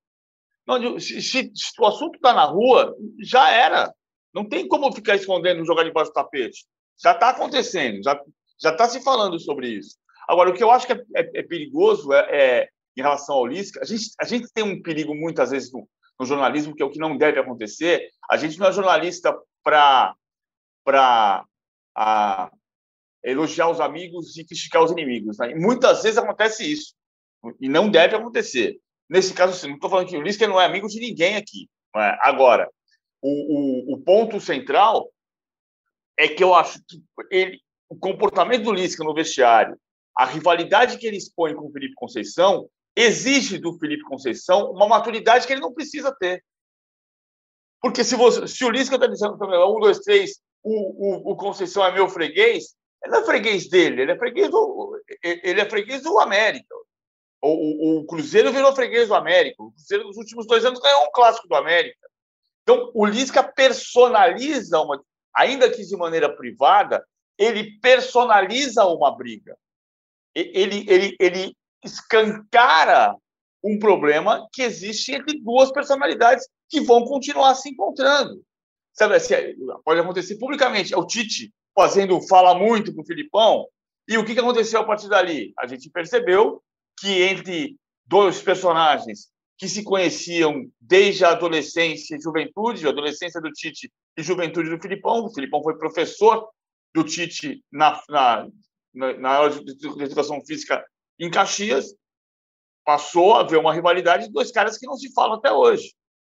Se, 1.00 1.20
se, 1.20 1.52
se 1.54 1.80
o 1.80 1.86
assunto 1.86 2.16
está 2.16 2.32
na 2.32 2.44
rua, 2.44 2.94
já 3.20 3.50
era. 3.50 3.92
Não 4.34 4.48
tem 4.48 4.66
como 4.66 4.92
ficar 4.92 5.16
escondendo, 5.16 5.64
jogar 5.64 5.84
debaixo 5.84 6.10
do 6.10 6.14
tapete. 6.14 6.64
Já 7.02 7.12
está 7.12 7.30
acontecendo, 7.30 8.00
já 8.02 8.70
está 8.70 8.88
se 8.88 9.02
falando 9.02 9.38
sobre 9.38 9.68
isso. 9.68 9.96
Agora, 10.28 10.50
o 10.50 10.54
que 10.54 10.62
eu 10.62 10.70
acho 10.70 10.86
que 10.86 10.92
é, 10.92 11.04
é, 11.16 11.40
é 11.40 11.42
perigoso 11.42 12.12
é, 12.12 12.20
é, 12.30 12.68
em 12.96 13.02
relação 13.02 13.36
ao 13.36 13.46
Lisca, 13.46 13.80
a 13.82 13.84
gente, 13.84 14.04
a 14.18 14.24
gente 14.24 14.52
tem 14.52 14.64
um 14.64 14.80
perigo 14.80 15.14
muitas 15.14 15.50
vezes 15.50 15.72
no, 15.72 15.88
no, 16.18 16.26
jornalismo, 16.26 16.74
que 16.74 16.82
é 16.82 16.86
o 16.86 16.90
que 16.90 16.98
não 16.98 17.16
deve 17.16 17.38
acontecer. 17.38 18.08
A 18.30 18.36
gente 18.36 18.58
não 18.58 18.68
é 18.68 18.72
jornalista 18.72 19.36
para 19.62 20.14
elogiar 23.24 23.68
os 23.68 23.80
amigos 23.80 24.36
e 24.36 24.44
criticar 24.44 24.82
os 24.82 24.90
inimigos. 24.90 25.38
Né? 25.38 25.54
Muitas 25.54 26.02
vezes 26.02 26.18
acontece 26.18 26.70
isso, 26.70 26.94
e 27.60 27.68
não 27.68 27.90
deve 27.90 28.16
acontecer. 28.16 28.78
Nesse 29.12 29.34
caso, 29.34 29.52
assim, 29.52 29.66
não 29.68 29.74
estou 29.74 29.90
falando 29.90 30.08
que 30.08 30.16
o 30.16 30.22
Lisca 30.22 30.48
não 30.48 30.58
é 30.58 30.64
amigo 30.64 30.88
de 30.88 30.98
ninguém 30.98 31.36
aqui. 31.36 31.68
É? 31.94 32.16
Agora, 32.22 32.66
o, 33.20 33.28
o, 33.28 33.94
o, 33.94 34.00
ponto 34.00 34.40
central 34.40 35.12
é 36.18 36.26
que 36.26 36.42
eu 36.42 36.54
acho 36.54 36.82
que 36.88 36.98
ele, 37.30 37.60
o 37.90 37.94
comportamento 37.94 38.64
do 38.64 38.72
Lisca 38.72 39.04
no 39.04 39.12
vestiário, 39.12 39.78
a 40.16 40.24
rivalidade 40.24 40.96
que 40.96 41.06
ele 41.06 41.18
expõe 41.18 41.54
com 41.54 41.66
o 41.66 41.70
Felipe 41.70 41.92
Conceição, 41.94 42.70
exige 42.96 43.58
do 43.58 43.78
Felipe 43.78 44.02
Conceição 44.04 44.70
uma 44.70 44.88
maturidade 44.88 45.46
que 45.46 45.52
ele 45.52 45.60
não 45.60 45.74
precisa 45.74 46.10
ter. 46.18 46.42
Porque 47.82 48.02
se, 48.04 48.16
você, 48.16 48.48
se 48.48 48.64
o 48.64 48.70
Lisca 48.70 48.94
está 48.94 49.06
dizendo 49.06 49.34
um, 49.34 49.78
dois, 49.78 49.98
três, 49.98 50.40
o, 50.62 50.70
o, 50.72 51.32
o 51.32 51.36
Conceição 51.36 51.84
é 51.84 51.92
meu 51.92 52.08
freguês, 52.08 52.74
ele 53.04 53.12
não 53.12 53.20
é 53.20 53.26
freguês 53.26 53.68
dele, 53.68 54.00
ele 54.00 54.12
é 54.12 54.18
freguês 54.18 54.50
do, 54.50 54.98
ele 55.22 55.60
é 55.60 55.68
freguês 55.68 56.02
do 56.02 56.18
América. 56.18 56.74
O, 57.44 57.98
o, 57.98 58.06
Cruzeiro 58.06 58.52
virou 58.52 58.74
freguês 58.74 59.08
do 59.08 59.14
América. 59.14 59.62
O 59.62 59.72
Cruzeiro, 59.72 60.04
nos 60.04 60.16
últimos 60.16 60.46
dois 60.46 60.64
anos, 60.64 60.80
ganhou 60.80 61.02
um 61.04 61.10
clássico 61.12 61.48
do 61.48 61.56
América. 61.56 62.08
Então, 62.62 62.90
o 62.94 63.04
Lisca 63.04 63.42
personaliza 63.42 64.80
uma. 64.80 65.02
Ainda 65.34 65.68
que 65.68 65.84
de 65.84 65.96
maneira 65.96 66.34
privada, 66.34 67.04
ele 67.36 67.80
personaliza 67.80 68.84
uma 68.84 69.16
briga. 69.16 69.56
Ele, 70.34 70.86
ele, 70.88 71.16
ele 71.18 71.56
escancara 71.84 73.16
um 73.62 73.78
problema 73.78 74.46
que 74.52 74.62
existe 74.62 75.12
entre 75.12 75.40
duas 75.40 75.72
personalidades 75.72 76.48
que 76.68 76.80
vão 76.80 77.04
continuar 77.04 77.54
se 77.54 77.70
encontrando. 77.70 78.42
Sabe, 78.92 79.16
pode 79.84 80.00
acontecer 80.00 80.36
publicamente. 80.36 80.94
É 80.94 80.96
o 80.96 81.06
Tite 81.06 81.52
fazendo 81.74 82.20
fala 82.28 82.54
muito 82.54 82.94
com 82.94 83.02
o 83.02 83.06
Filipão. 83.06 83.66
E 84.06 84.18
o 84.18 84.24
que 84.24 84.38
aconteceu 84.38 84.80
a 84.80 84.84
partir 84.84 85.08
dali? 85.08 85.52
A 85.58 85.66
gente 85.66 85.90
percebeu 85.90 86.62
que 86.98 87.22
entre 87.22 87.76
dois 88.06 88.42
personagens 88.42 89.32
que 89.58 89.68
se 89.68 89.84
conheciam 89.84 90.68
desde 90.80 91.24
a 91.24 91.30
adolescência 91.30 92.16
e 92.16 92.20
juventude, 92.20 92.86
a 92.86 92.90
adolescência 92.90 93.40
do 93.40 93.50
Tite 93.52 93.92
e 94.16 94.22
juventude 94.22 94.68
do 94.68 94.80
Filipão. 94.80 95.24
O 95.24 95.32
Filipão 95.32 95.62
foi 95.62 95.78
professor 95.78 96.48
do 96.92 97.04
Tite 97.04 97.64
na, 97.70 98.00
na, 98.08 98.48
na, 99.18 99.34
aula 99.36 99.50
de, 99.50 99.64
de 99.76 100.02
educação 100.02 100.44
física 100.44 100.84
em 101.18 101.30
Caxias. 101.30 101.94
Passou 102.84 103.34
a 103.34 103.40
haver 103.40 103.58
uma 103.58 103.72
rivalidade 103.72 104.26
de 104.26 104.32
dois 104.32 104.50
caras 104.50 104.76
que 104.76 104.86
não 104.86 104.96
se 104.96 105.12
falam 105.12 105.36
até 105.36 105.52
hoje. 105.52 105.94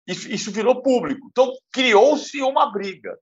Isso, 0.07 0.31
isso 0.31 0.53
virou 0.53 0.83
público. 0.83 1.27
Então, 1.31 1.51
criou-se 1.73 2.43
uma 2.43 2.71
briga. 2.71 3.19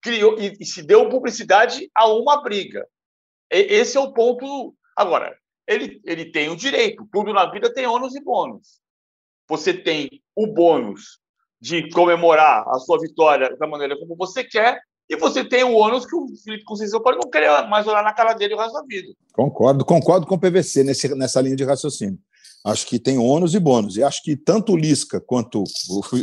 Criou, 0.00 0.38
e, 0.38 0.56
e 0.60 0.64
se 0.64 0.82
deu 0.82 1.08
publicidade 1.08 1.90
a 1.94 2.06
uma 2.06 2.40
briga. 2.40 2.86
E, 3.52 3.58
esse 3.58 3.96
é 3.96 4.00
o 4.00 4.12
ponto. 4.12 4.74
Agora, 4.96 5.36
ele, 5.66 6.00
ele 6.04 6.26
tem 6.26 6.48
o 6.48 6.56
direito. 6.56 7.08
Tudo 7.12 7.32
na 7.32 7.50
vida 7.50 7.72
tem 7.72 7.86
ônus 7.86 8.14
e 8.14 8.22
bônus. 8.22 8.80
Você 9.48 9.74
tem 9.74 10.22
o 10.34 10.46
bônus 10.46 11.18
de 11.60 11.88
comemorar 11.90 12.64
a 12.68 12.78
sua 12.78 12.98
vitória 12.98 13.56
da 13.56 13.66
maneira 13.66 13.98
como 13.98 14.16
você 14.16 14.42
quer, 14.42 14.80
e 15.08 15.16
você 15.16 15.44
tem 15.44 15.64
o 15.64 15.74
ônus 15.74 16.06
que 16.06 16.14
o 16.14 16.26
Felipe 16.44 16.64
Conceição 16.64 17.02
pode 17.02 17.18
não 17.18 17.28
querer 17.28 17.68
mais 17.68 17.86
olhar 17.86 18.02
na 18.02 18.12
cara 18.12 18.32
dele 18.32 18.54
o 18.54 18.58
resto 18.58 18.74
da 18.74 18.82
vida. 18.86 19.12
Concordo, 19.32 19.84
concordo 19.84 20.26
com 20.26 20.36
o 20.36 20.38
PVC 20.38 20.84
nesse, 20.84 21.12
nessa 21.16 21.40
linha 21.40 21.56
de 21.56 21.64
raciocínio. 21.64 22.18
Acho 22.64 22.86
que 22.86 22.98
tem 22.98 23.18
ônus 23.18 23.54
e 23.54 23.58
bônus. 23.58 23.96
E 23.96 24.04
acho 24.04 24.22
que 24.22 24.36
tanto 24.36 24.72
o 24.72 24.76
Lisca 24.76 25.20
quanto, 25.20 25.64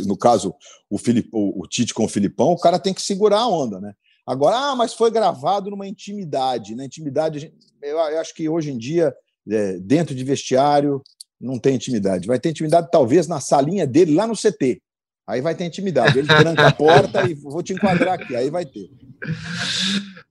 no 0.06 0.16
caso, 0.16 0.54
o, 0.88 0.96
Filipe, 0.96 1.28
o, 1.32 1.66
Tite 1.68 1.92
com 1.92 2.04
o 2.04 2.08
Filipão, 2.08 2.52
o 2.52 2.58
cara 2.58 2.78
tem 2.78 2.94
que 2.94 3.02
segurar 3.02 3.40
a 3.40 3.48
onda, 3.48 3.78
né? 3.80 3.92
Agora, 4.26 4.56
ah, 4.56 4.76
mas 4.76 4.94
foi 4.94 5.10
gravado 5.10 5.70
numa 5.70 5.86
intimidade. 5.86 6.72
Na 6.72 6.78
né? 6.78 6.84
intimidade, 6.86 7.52
eu 7.82 7.98
acho 7.98 8.34
que 8.34 8.48
hoje 8.48 8.70
em 8.70 8.78
dia 8.78 9.14
é, 9.48 9.78
dentro 9.78 10.14
de 10.14 10.24
vestiário, 10.24 11.02
não 11.40 11.58
tem 11.58 11.76
intimidade. 11.76 12.26
Vai 12.26 12.38
ter 12.38 12.50
intimidade, 12.50 12.88
talvez, 12.90 13.26
na 13.26 13.40
salinha 13.40 13.86
dele, 13.86 14.14
lá 14.14 14.26
no 14.26 14.34
CT. 14.34 14.80
Aí 15.26 15.40
vai 15.40 15.54
ter 15.54 15.64
intimidade. 15.64 16.18
Ele 16.18 16.26
tranca 16.26 16.66
a 16.66 16.72
porta 16.72 17.28
e 17.28 17.34
vou 17.34 17.62
te 17.62 17.74
enquadrar 17.74 18.14
aqui. 18.14 18.34
Aí 18.34 18.48
vai 18.48 18.64
ter. 18.64 18.90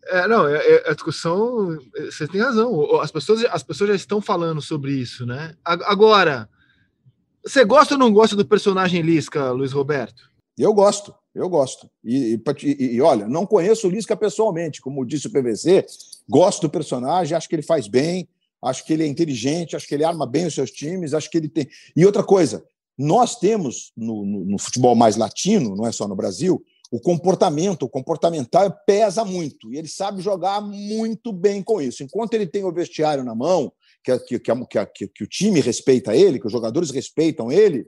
É, 0.07 0.27
não, 0.27 0.47
é, 0.47 0.55
é, 0.57 0.89
a 0.89 0.93
discussão, 0.93 1.77
você 2.05 2.27
tem 2.27 2.41
razão. 2.41 2.99
As 2.99 3.11
pessoas, 3.11 3.45
as 3.45 3.61
pessoas 3.61 3.89
já 3.91 3.95
estão 3.95 4.19
falando 4.21 4.61
sobre 4.61 4.93
isso, 4.93 5.25
né? 5.25 5.53
Agora, 5.63 6.49
você 7.43 7.63
gosta 7.63 7.93
ou 7.93 7.99
não 7.99 8.11
gosta 8.11 8.35
do 8.35 8.45
personagem 8.45 9.01
Lisca, 9.01 9.51
Luiz 9.51 9.71
Roberto? 9.71 10.31
Eu 10.57 10.73
gosto, 10.73 11.13
eu 11.35 11.47
gosto. 11.47 11.87
E, 12.03 12.41
e, 12.63 12.95
e, 12.95 13.01
olha, 13.01 13.27
não 13.27 13.45
conheço 13.45 13.87
o 13.87 13.91
Lisca 13.91 14.17
pessoalmente, 14.17 14.81
como 14.81 15.05
disse 15.05 15.27
o 15.27 15.31
PVC, 15.31 15.85
gosto 16.27 16.63
do 16.63 16.69
personagem, 16.69 17.37
acho 17.37 17.47
que 17.47 17.55
ele 17.55 17.61
faz 17.61 17.87
bem, 17.87 18.27
acho 18.61 18.85
que 18.85 18.93
ele 18.93 19.03
é 19.03 19.07
inteligente, 19.07 19.75
acho 19.75 19.87
que 19.87 19.93
ele 19.93 20.03
arma 20.03 20.25
bem 20.25 20.45
os 20.45 20.53
seus 20.53 20.71
times, 20.71 21.13
acho 21.13 21.29
que 21.29 21.37
ele 21.37 21.49
tem. 21.49 21.67
E 21.95 22.05
outra 22.05 22.23
coisa, 22.23 22.63
nós 22.97 23.35
temos 23.35 23.91
no, 23.95 24.25
no, 24.25 24.45
no 24.45 24.57
futebol 24.57 24.95
mais 24.95 25.15
latino, 25.15 25.75
não 25.75 25.85
é 25.85 25.91
só 25.91 26.07
no 26.07 26.15
Brasil, 26.15 26.63
o 26.89 26.99
comportamento, 26.99 27.83
o 27.83 27.89
comportamental 27.89 28.73
pesa 28.85 29.25
muito 29.25 29.73
e 29.73 29.77
ele 29.77 29.87
sabe 29.87 30.21
jogar 30.21 30.61
muito 30.61 31.33
bem 31.33 31.61
com 31.61 31.81
isso. 31.81 32.01
Enquanto 32.01 32.33
ele 32.33 32.47
tem 32.47 32.63
o 32.63 32.71
vestiário 32.71 33.23
na 33.23 33.35
mão, 33.35 33.71
que, 34.03 34.17
que, 34.19 34.39
que, 34.39 34.85
que, 34.95 35.07
que 35.07 35.23
o 35.23 35.27
time 35.27 35.59
respeita 35.59 36.15
ele, 36.15 36.39
que 36.39 36.47
os 36.47 36.51
jogadores 36.51 36.89
respeitam 36.89 37.51
ele, 37.51 37.85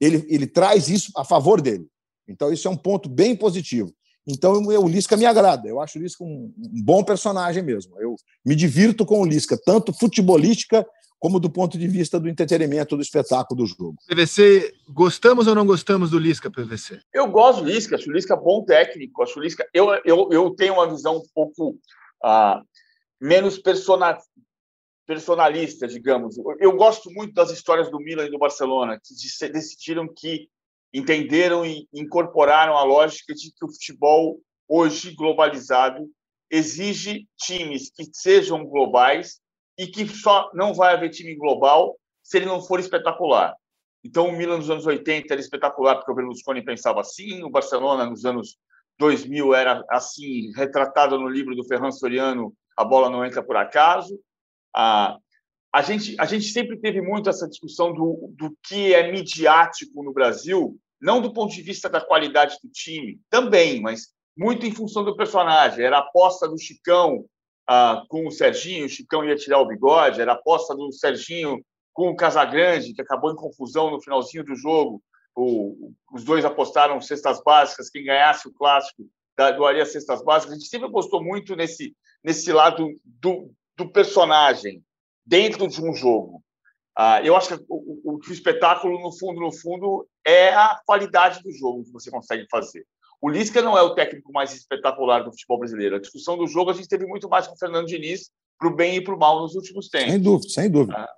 ele, 0.00 0.26
ele 0.28 0.46
traz 0.46 0.88
isso 0.88 1.12
a 1.16 1.24
favor 1.24 1.60
dele. 1.60 1.86
Então, 2.26 2.52
isso 2.52 2.66
é 2.66 2.70
um 2.70 2.76
ponto 2.76 3.08
bem 3.08 3.36
positivo. 3.36 3.92
Então, 4.26 4.52
o 4.52 4.88
Lisca 4.88 5.16
me 5.16 5.26
agrada. 5.26 5.68
Eu 5.68 5.80
acho 5.80 5.98
o 5.98 6.02
Lisca 6.02 6.22
um, 6.22 6.52
um 6.58 6.82
bom 6.82 7.02
personagem 7.02 7.62
mesmo. 7.62 7.98
Eu 8.00 8.16
me 8.44 8.54
divirto 8.54 9.04
com 9.04 9.20
o 9.20 9.26
Lisca, 9.26 9.58
tanto 9.64 9.92
futebolística 9.92 10.86
como 11.20 11.38
do 11.38 11.50
ponto 11.50 11.76
de 11.76 11.86
vista 11.86 12.18
do 12.18 12.28
entretenimento, 12.28 12.96
do 12.96 13.02
espetáculo 13.02 13.60
do 13.60 13.66
jogo. 13.66 13.96
PVC, 14.08 14.72
gostamos 14.88 15.46
ou 15.46 15.54
não 15.54 15.66
gostamos 15.66 16.10
do 16.10 16.18
Lisca, 16.18 16.50
PVC? 16.50 16.98
Eu 17.12 17.30
gosto 17.30 17.62
do 17.62 17.70
Lisca, 17.70 17.96
acho 17.96 18.08
o 18.08 18.12
Lisca 18.12 18.34
bom 18.34 18.64
técnico, 18.64 19.22
acho 19.22 19.38
o 19.38 19.42
Lisca... 19.42 19.68
Eu, 19.74 19.90
eu, 20.06 20.30
eu 20.32 20.50
tenho 20.52 20.74
uma 20.74 20.88
visão 20.88 21.18
um 21.18 21.22
pouco 21.34 21.78
uh, 22.24 22.64
menos 23.20 23.58
persona, 23.58 24.16
personalista, 25.06 25.86
digamos. 25.86 26.36
Eu 26.58 26.74
gosto 26.74 27.10
muito 27.10 27.34
das 27.34 27.50
histórias 27.50 27.90
do 27.90 27.98
Milan 27.98 28.24
e 28.24 28.30
do 28.30 28.38
Barcelona, 28.38 28.98
que 28.98 29.12
decidiram 29.52 30.08
que 30.08 30.48
entenderam 30.92 31.64
e 31.64 31.88
incorporaram 31.92 32.76
a 32.76 32.82
lógica 32.82 33.34
de 33.34 33.52
que 33.52 33.64
o 33.64 33.72
futebol 33.72 34.40
hoje 34.68 35.14
globalizado 35.14 36.08
exige 36.50 37.26
times 37.38 37.90
que 37.90 38.04
sejam 38.12 38.64
globais 38.64 39.40
e 39.78 39.86
que 39.86 40.06
só 40.06 40.50
não 40.52 40.74
vai 40.74 40.94
haver 40.94 41.10
time 41.10 41.34
global 41.36 41.96
se 42.22 42.36
ele 42.36 42.46
não 42.46 42.60
for 42.60 42.80
espetacular. 42.80 43.54
Então, 44.04 44.28
o 44.28 44.32
Milan 44.32 44.58
nos 44.58 44.70
anos 44.70 44.86
80 44.86 45.32
era 45.32 45.40
espetacular 45.40 45.96
porque 45.96 46.10
o 46.10 46.14
Berlusconi 46.14 46.64
pensava 46.64 47.00
assim, 47.00 47.42
o 47.42 47.50
Barcelona 47.50 48.06
nos 48.06 48.24
anos 48.24 48.56
2000 48.98 49.54
era 49.54 49.84
assim, 49.90 50.50
retratado 50.56 51.18
no 51.18 51.28
livro 51.28 51.54
do 51.54 51.66
Ferran 51.66 51.90
Soriano, 51.90 52.54
a 52.76 52.84
bola 52.84 53.10
não 53.10 53.24
entra 53.24 53.42
por 53.42 53.56
acaso. 53.56 54.18
A, 54.74 55.16
a, 55.72 55.82
gente, 55.82 56.16
a 56.18 56.24
gente 56.24 56.46
sempre 56.46 56.78
teve 56.78 57.00
muito 57.00 57.30
essa 57.30 57.48
discussão 57.48 57.92
do, 57.92 58.32
do 58.36 58.56
que 58.66 58.92
é 58.92 59.10
midiático 59.10 60.02
no 60.02 60.12
Brasil, 60.12 60.76
não 61.00 61.20
do 61.20 61.32
ponto 61.32 61.54
de 61.54 61.62
vista 61.62 61.88
da 61.88 62.00
qualidade 62.00 62.56
do 62.62 62.70
time, 62.70 63.20
também, 63.30 63.80
mas 63.80 64.08
muito 64.36 64.66
em 64.66 64.72
função 64.72 65.04
do 65.04 65.16
personagem. 65.16 65.84
Era 65.84 65.98
a 65.98 66.00
aposta 66.00 66.48
do 66.48 66.58
Chicão 66.58 67.24
ah, 67.68 68.02
com 68.08 68.26
o 68.26 68.30
Serginho, 68.30 68.86
o 68.86 68.88
Chicão 68.88 69.24
ia 69.24 69.36
tirar 69.36 69.60
o 69.60 69.66
bigode, 69.66 70.20
era 70.20 70.32
a 70.32 70.34
aposta 70.34 70.74
do 70.74 70.92
Serginho 70.92 71.64
com 71.92 72.10
o 72.10 72.16
Casagrande, 72.16 72.92
que 72.92 73.02
acabou 73.02 73.32
em 73.32 73.36
confusão 73.36 73.90
no 73.90 74.02
finalzinho 74.02 74.44
do 74.44 74.54
jogo. 74.56 75.02
O, 75.36 75.92
os 76.12 76.24
dois 76.24 76.44
apostaram 76.44 77.00
cestas 77.00 77.40
básicas, 77.42 77.88
quem 77.88 78.04
ganhasse 78.04 78.48
o 78.48 78.52
clássico 78.52 79.04
doaria 79.56 79.86
cestas 79.86 80.22
básicas. 80.22 80.52
A 80.52 80.58
gente 80.58 80.68
sempre 80.68 80.88
apostou 80.88 81.22
muito 81.22 81.56
nesse, 81.56 81.96
nesse 82.22 82.52
lado 82.52 82.88
do, 83.04 83.50
do 83.76 83.90
personagem 83.90 84.82
dentro 85.30 85.68
de 85.68 85.80
um 85.80 85.94
jogo. 85.94 86.42
Ah, 86.98 87.22
eu 87.22 87.36
acho 87.36 87.56
que 87.56 87.64
o, 87.68 87.76
o, 88.04 88.18
o, 88.18 88.32
espetáculo, 88.32 89.00
no 89.00 89.16
fundo, 89.16 89.40
no 89.40 89.52
fundo, 89.52 90.06
é 90.26 90.52
a 90.52 90.78
qualidade 90.84 91.40
do 91.40 91.52
jogo 91.52 91.84
que 91.84 91.92
você 91.92 92.10
consegue 92.10 92.46
fazer. 92.50 92.84
O 93.22 93.30
Lisca 93.30 93.62
não 93.62 93.78
é 93.78 93.82
o 93.82 93.94
técnico 93.94 94.32
mais 94.32 94.52
espetacular 94.52 95.20
do 95.20 95.30
futebol 95.30 95.60
brasileiro. 95.60 95.94
A 95.94 96.00
discussão 96.00 96.36
do 96.36 96.48
jogo 96.48 96.70
a 96.70 96.74
gente 96.74 96.88
teve 96.88 97.06
muito 97.06 97.28
mais 97.28 97.46
com 97.46 97.54
o 97.54 97.58
Fernando 97.58 97.86
Diniz, 97.86 98.30
para 98.58 98.68
o 98.68 98.74
bem 98.74 98.96
e 98.96 99.00
para 99.00 99.14
o 99.14 99.18
mal 99.18 99.40
nos 99.40 99.54
últimos 99.54 99.88
tempos. 99.88 100.10
Sem 100.10 100.20
dúvida, 100.20 100.48
sem 100.48 100.70
dúvida. 100.70 100.98
Ah, 100.98 101.08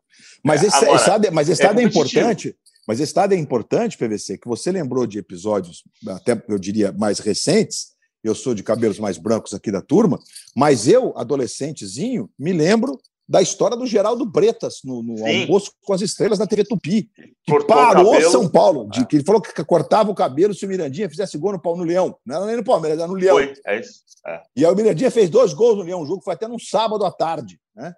mas, 0.45 0.63
esse, 0.63 0.77
agora, 0.77 0.97
estado, 0.97 1.33
mas 1.33 1.49
esse 1.49 1.63
estado 1.63 1.81
é, 1.81 1.83
é 1.83 1.87
importante. 1.87 2.57
Mas 2.87 2.99
esse 2.99 3.11
estado 3.11 3.33
é 3.33 3.37
importante, 3.37 3.97
PVC, 3.97 4.39
que 4.39 4.49
você 4.49 4.71
lembrou 4.71 5.07
de 5.07 5.19
episódios, 5.19 5.85
até 6.07 6.41
eu 6.49 6.59
diria 6.59 6.93
mais 6.93 7.19
recentes, 7.21 7.93
eu 8.23 8.35
sou 8.35 8.55
de 8.55 8.63
cabelos 8.63 8.99
mais 8.99 9.17
brancos 9.19 9.55
aqui 9.55 9.71
da 9.71 9.81
turma, 9.81 10.19
mas 10.55 10.87
eu, 10.87 11.17
adolescentezinho, 11.17 12.29
me 12.39 12.53
lembro 12.53 13.01
da 13.29 13.41
história 13.41 13.77
do 13.77 13.87
Geraldo 13.87 14.27
Bretas 14.27 14.81
no, 14.85 15.03
no 15.03 15.25
almoço 15.25 15.73
com 15.85 15.93
as 15.93 16.01
estrelas 16.01 16.39
na 16.39 16.47
TV 16.47 16.65
Tupi, 16.65 17.11
que 17.15 17.35
Cortou 17.51 17.77
parou 17.77 18.21
São 18.23 18.49
Paulo, 18.49 18.89
de, 18.91 19.01
é. 19.01 19.05
que 19.05 19.17
ele 19.17 19.25
falou 19.25 19.41
que 19.41 19.65
cortava 19.65 20.11
o 20.11 20.15
cabelo 20.15 20.53
se 20.55 20.67
o 20.67 20.69
Mirandinha 20.69 21.09
fizesse 21.09 21.39
gol 21.39 21.53
no, 21.53 21.61
pau, 21.61 21.77
no 21.77 21.85
Leão. 21.85 22.17
Não 22.27 22.37
era 22.37 22.47
nem 22.47 22.57
no 22.57 22.65
Palmeiras, 22.65 22.99
era 22.99 23.09
no 23.09 23.15
Leão. 23.15 23.37
Foi, 23.37 23.55
é 23.67 23.81
isso. 23.81 24.03
É. 24.27 24.43
E 24.57 24.65
aí 24.65 24.73
o 24.73 24.77
Mirandinha 24.77 25.11
fez 25.11 25.31
dois 25.31 25.53
gols 25.53 25.79
no 25.79 25.85
Leão, 25.85 26.03
o 26.03 26.07
jogo 26.07 26.23
foi 26.23 26.35
até 26.35 26.47
num 26.47 26.59
sábado 26.59 27.05
à 27.05 27.11
tarde. 27.11 27.59
Né? 27.75 27.95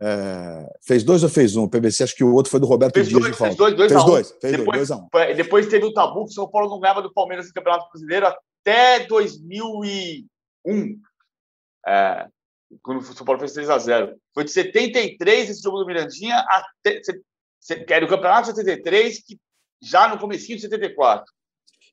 É, 0.00 0.64
fez 0.80 1.02
dois 1.02 1.24
ou 1.24 1.28
fez 1.28 1.56
um? 1.56 1.64
O 1.64 1.68
PVC, 1.68 2.04
acho 2.04 2.14
que 2.14 2.22
o 2.22 2.32
outro 2.32 2.50
foi 2.50 2.60
do 2.60 2.66
Roberto 2.66 2.94
fez 2.94 3.08
Dias 3.08 3.20
dois, 3.20 3.36
Fez 3.36 3.56
dois, 3.56 3.74
dois 3.74 3.92
fez 3.92 4.04
dois, 4.04 4.34
fez 4.40 4.56
depois, 4.56 4.76
dois, 4.76 4.88
dois 4.88 5.00
um. 5.00 5.36
Depois 5.36 5.66
teve 5.66 5.84
o 5.86 5.92
tabu 5.92 6.24
que 6.24 6.30
o 6.30 6.34
São 6.34 6.48
Paulo 6.48 6.70
não 6.70 6.78
ganhava 6.78 7.02
do 7.02 7.12
Palmeiras 7.12 7.48
no 7.48 7.52
Campeonato 7.52 7.88
Brasileiro 7.90 8.26
até 8.26 9.06
2001, 9.06 11.00
é, 11.86 12.28
quando 12.82 13.00
o 13.00 13.02
São 13.02 13.24
Paulo 13.24 13.40
fez 13.40 13.52
3 13.52 13.70
a 13.70 13.78
0 13.78 14.16
Foi 14.34 14.44
de 14.44 14.50
73 14.50 15.50
esse 15.50 15.62
jogo 15.62 15.78
do 15.78 15.86
Mirandinha 15.86 16.36
até. 16.36 17.00
Que 17.86 17.92
era 17.92 18.04
o 18.04 18.08
campeonato 18.08 18.50
de 18.50 18.56
73, 18.56 19.22
que 19.24 19.38
já 19.82 20.08
no 20.08 20.18
comecinho 20.18 20.56
de 20.56 20.62
74. 20.62 21.24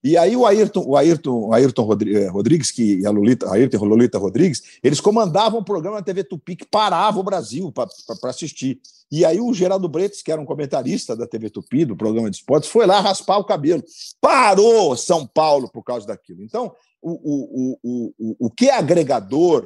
E 0.03 0.15
aí 0.17 0.35
o 0.35 0.45
Ayrton, 0.45 0.83
o 0.85 0.95
Ayrton, 0.95 1.47
o 1.47 1.53
Ayrton 1.53 1.97
eh, 2.07 2.27
Rodrigues 2.27 2.69
que, 2.69 2.99
e 2.99 3.07
a 3.07 3.09
Lolita, 3.09 3.51
Ayrton 3.51 3.77
e 3.83 3.89
Lolita 3.89 4.19
Rodrigues, 4.19 4.61
eles 4.83 5.01
comandavam 5.01 5.59
o 5.59 5.65
programa 5.65 5.97
na 5.97 6.03
TV 6.03 6.23
Tupi 6.23 6.55
que 6.55 6.65
parava 6.65 7.19
o 7.19 7.23
Brasil 7.23 7.71
para 7.71 7.89
assistir. 8.29 8.79
E 9.11 9.25
aí 9.25 9.41
o 9.41 9.51
Geraldo 9.51 9.89
Bretes, 9.89 10.21
que 10.21 10.31
era 10.31 10.39
um 10.39 10.45
comentarista 10.45 11.15
da 11.15 11.25
TV 11.25 11.49
Tupi, 11.49 11.85
do 11.85 11.95
programa 11.95 12.29
de 12.29 12.37
esportes, 12.37 12.69
foi 12.69 12.85
lá 12.85 12.99
raspar 12.99 13.39
o 13.39 13.45
cabelo. 13.45 13.83
Parou 14.21 14.95
São 14.95 15.25
Paulo 15.25 15.71
por 15.71 15.83
causa 15.83 16.05
daquilo. 16.05 16.43
Então, 16.43 16.71
o, 17.01 17.11
o, 17.11 17.79
o, 17.83 18.13
o, 18.19 18.45
o 18.47 18.51
que 18.51 18.69
é 18.69 18.77
agregador 18.77 19.65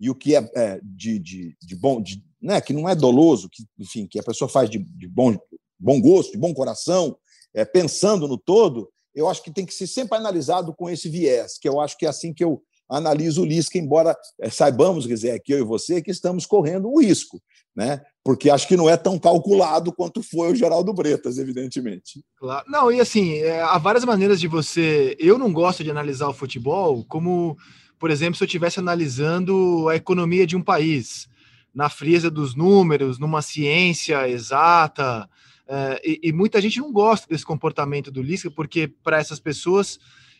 e 0.00 0.10
o 0.10 0.14
que 0.14 0.34
é, 0.34 0.50
é 0.54 0.80
de, 0.82 1.18
de, 1.18 1.56
de, 1.60 1.76
bom, 1.76 2.00
de, 2.00 2.22
né, 2.40 2.60
que 2.60 2.72
não 2.72 2.88
é 2.88 2.94
doloso, 2.94 3.48
que, 3.50 3.64
enfim, 3.78 4.06
que 4.06 4.18
a 4.18 4.22
pessoa 4.22 4.48
faz 4.48 4.70
de, 4.70 4.78
de 4.78 5.08
bom, 5.08 5.36
bom 5.78 6.00
gosto, 6.00 6.32
de 6.32 6.38
bom 6.38 6.54
coração, 6.54 7.16
é, 7.54 7.64
pensando 7.64 8.28
no 8.28 8.38
todo, 8.38 8.90
eu 9.14 9.28
acho 9.28 9.42
que 9.42 9.52
tem 9.52 9.66
que 9.66 9.74
ser 9.74 9.86
sempre 9.86 10.16
analisado 10.16 10.74
com 10.74 10.88
esse 10.88 11.08
viés, 11.08 11.58
que 11.58 11.68
eu 11.68 11.80
acho 11.80 11.96
que 11.98 12.06
é 12.06 12.08
assim 12.08 12.32
que 12.32 12.44
eu 12.44 12.62
analiso 12.88 13.42
o 13.42 13.44
Lisca, 13.44 13.76
embora 13.76 14.16
é, 14.40 14.48
saibamos, 14.48 15.04
Rizé, 15.04 15.38
que 15.38 15.52
eu 15.52 15.58
e 15.58 15.64
você, 15.64 16.00
que 16.00 16.10
estamos 16.10 16.46
correndo 16.46 16.88
um 16.88 17.00
risco, 17.00 17.42
né? 17.76 18.00
porque 18.28 18.50
acho 18.50 18.68
que 18.68 18.76
não 18.76 18.90
é 18.90 18.94
tão 18.94 19.18
calculado 19.18 19.90
quanto 19.90 20.22
foi 20.22 20.52
o 20.52 20.54
Geraldo 20.54 20.92
Bretas, 20.92 21.38
evidentemente. 21.38 22.22
Claro. 22.36 22.62
Não, 22.68 22.92
e 22.92 23.00
assim, 23.00 23.38
é, 23.38 23.62
há 23.62 23.78
várias 23.78 24.04
maneiras 24.04 24.38
de 24.38 24.46
você. 24.46 25.16
Eu 25.18 25.38
não 25.38 25.50
gosto 25.50 25.82
de 25.82 25.90
analisar 25.90 26.28
o 26.28 26.34
futebol 26.34 27.02
como, 27.08 27.56
por 27.98 28.10
exemplo, 28.10 28.36
se 28.36 28.44
eu 28.44 28.46
estivesse 28.46 28.78
analisando 28.78 29.88
a 29.88 29.96
economia 29.96 30.46
de 30.46 30.56
um 30.56 30.62
país, 30.62 31.28
na 31.74 31.88
frieza 31.88 32.30
dos 32.30 32.54
números, 32.54 33.18
numa 33.18 33.42
ciência 33.42 34.28
exata. 34.28 35.28
Uh, 35.66 36.00
e, 36.02 36.20
e, 36.24 36.32
muita 36.32 36.60
gente 36.60 36.78
não 36.78 36.90
gosta 36.90 37.26
desse 37.28 37.44
comportamento 37.44 38.10
do 38.10 38.22
Lisca, 38.22 38.50
porque 38.50 38.88
para 38.88 39.18
essas 39.18 39.38
pessoas 39.38 39.98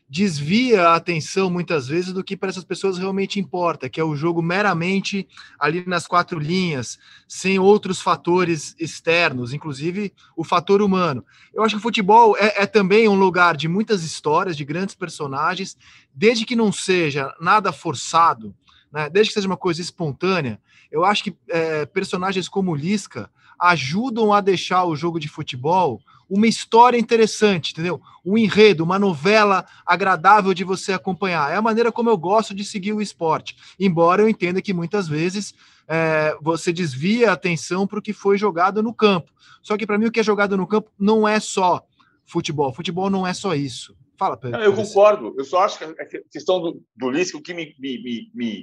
desvia 0.09 0.89
a 0.89 0.95
atenção 0.97 1.51
muitas 1.51 1.87
vezes 1.87 2.13
do 2.15 2.25
que 2.25 2.37
para 2.37 2.49
essas 2.49 2.65
pessoas 2.65 2.97
realmente 2.97 3.39
importa, 3.39 3.91
que 3.91 4.01
é 4.01 4.05
o 4.05 4.17
jogo 4.17 4.41
meramente 4.41 5.29
ali 5.59 5.85
nas 5.87 6.07
quatro 6.07 6.39
linhas, 6.39 6.99
sem 7.29 7.59
outros 7.59 8.01
fatores 8.01 8.75
externos, 8.79 9.53
inclusive 9.53 10.13
o 10.35 10.43
fator 10.43 10.81
humano. 10.81 11.23
Eu 11.53 11.63
acho 11.63 11.75
que 11.75 11.81
o 11.81 11.83
futebol 11.83 12.35
é, 12.39 12.63
é 12.63 12.67
também 12.67 13.07
um 13.07 13.15
lugar 13.15 13.55
de 13.55 13.69
muitas 13.69 14.03
histórias, 14.03 14.57
de 14.57 14.65
grandes 14.65 14.95
personagens, 14.95 15.77
desde 16.15 16.47
que 16.47 16.57
não 16.57 16.73
seja 16.73 17.35
nada 17.39 17.71
forçado, 17.71 18.55
né, 18.91 19.11
desde 19.11 19.31
que 19.31 19.35
seja 19.35 19.47
uma 19.47 19.59
coisa 19.59 19.83
espontânea. 19.83 20.59
Eu 20.91 21.05
acho 21.05 21.23
que 21.23 21.37
é, 21.51 21.85
personagens 21.85 22.49
como 22.49 22.75
Lisca 22.75 23.31
ajudam 23.59 24.33
a 24.33 24.41
deixar 24.41 24.85
o 24.85 24.97
jogo 24.97 25.21
de 25.21 25.29
futebol 25.29 26.01
uma 26.29 26.47
história 26.47 26.99
interessante, 26.99 27.73
entendeu? 27.73 28.01
Um 28.25 28.37
enredo, 28.37 28.85
uma 28.85 28.99
novela 28.99 29.65
agradável 29.87 30.53
de 30.53 30.65
você 30.65 30.93
acompanhar. 30.93 31.53
É 31.53 31.57
a 31.57 31.63
maneira 31.63 31.91
como 31.91 32.11
eu 32.11 32.19
gosto 32.19 32.55
de 32.55 32.65
seguir 32.65 32.93
o 32.93 33.01
esporte, 33.01 33.57
embora 33.79 34.23
eu 34.23 34.29
entenda 34.29 34.61
que 34.61 34.75
muitas 34.75 35.09
vezes 35.09 35.55
é, 35.89 36.37
você 36.41 36.73
desvia 36.73 37.31
a 37.31 37.33
atenção 37.33 37.87
para 37.87 37.99
o 37.99 38.03
que 38.03 38.13
foi 38.13 38.37
jogado 38.37 38.83
no 38.83 38.93
campo. 38.93 39.33
Só 39.63 39.77
que 39.77 39.87
para 39.87 39.99
mim 39.99 40.07
o 40.07 40.13
que 40.13 40.21
é 40.21 40.25
jogado 40.25 40.57
no 40.57 40.67
campo 40.67 40.91
não 40.99 41.27
é 41.27 41.41
só 41.41 41.83
futebol. 42.27 42.73
Futebol 42.75 43.09
não 43.09 43.27
é 43.27 43.33
só 43.33 43.55
isso. 43.55 43.97
Fala, 44.19 44.37
Pedro. 44.37 44.61
Eu 44.61 44.75
concordo. 44.75 45.35
Eu 45.39 45.45
só 45.45 45.63
acho 45.63 45.79
que 45.79 45.85
a 45.85 46.07
questão 46.31 46.61
do, 46.61 46.83
do 46.97 47.11
Lisca, 47.11 47.39
o 47.39 47.43
que 47.43 47.55
me, 47.55 47.75
me, 47.79 48.31
me, 48.35 48.63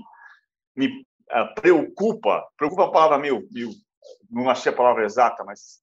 me, 0.75 0.87
uh, 1.31 1.61
preocupa, 1.61 2.45
preocupa 2.57 2.85
a 2.85 2.91
palavra 2.91 3.17
meu, 3.17 3.47
meu 3.51 3.71
não 4.29 4.49
achei 4.49 4.71
a 4.71 4.75
palavra 4.75 5.05
exata, 5.05 5.43
mas 5.43 5.79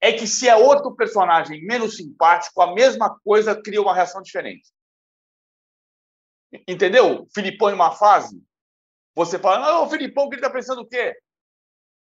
é 0.00 0.12
que 0.12 0.26
se 0.26 0.48
é 0.48 0.56
outro 0.56 0.94
personagem 0.94 1.62
menos 1.64 1.96
simpático, 1.96 2.62
a 2.62 2.72
mesma 2.72 3.18
coisa 3.22 3.60
cria 3.60 3.82
uma 3.82 3.94
reação 3.94 4.22
diferente. 4.22 4.72
Entendeu? 6.66 7.26
Filipão 7.34 7.70
em 7.70 7.74
uma 7.74 7.92
fase, 7.92 8.42
você 9.14 9.38
fala, 9.38 9.60
não, 9.60 9.84
o 9.84 9.90
Filipão, 9.90 10.28
que 10.28 10.36
ele 10.36 10.42
está 10.42 10.50
pensando 10.50 10.82
o 10.82 10.86
quê? 10.86 11.16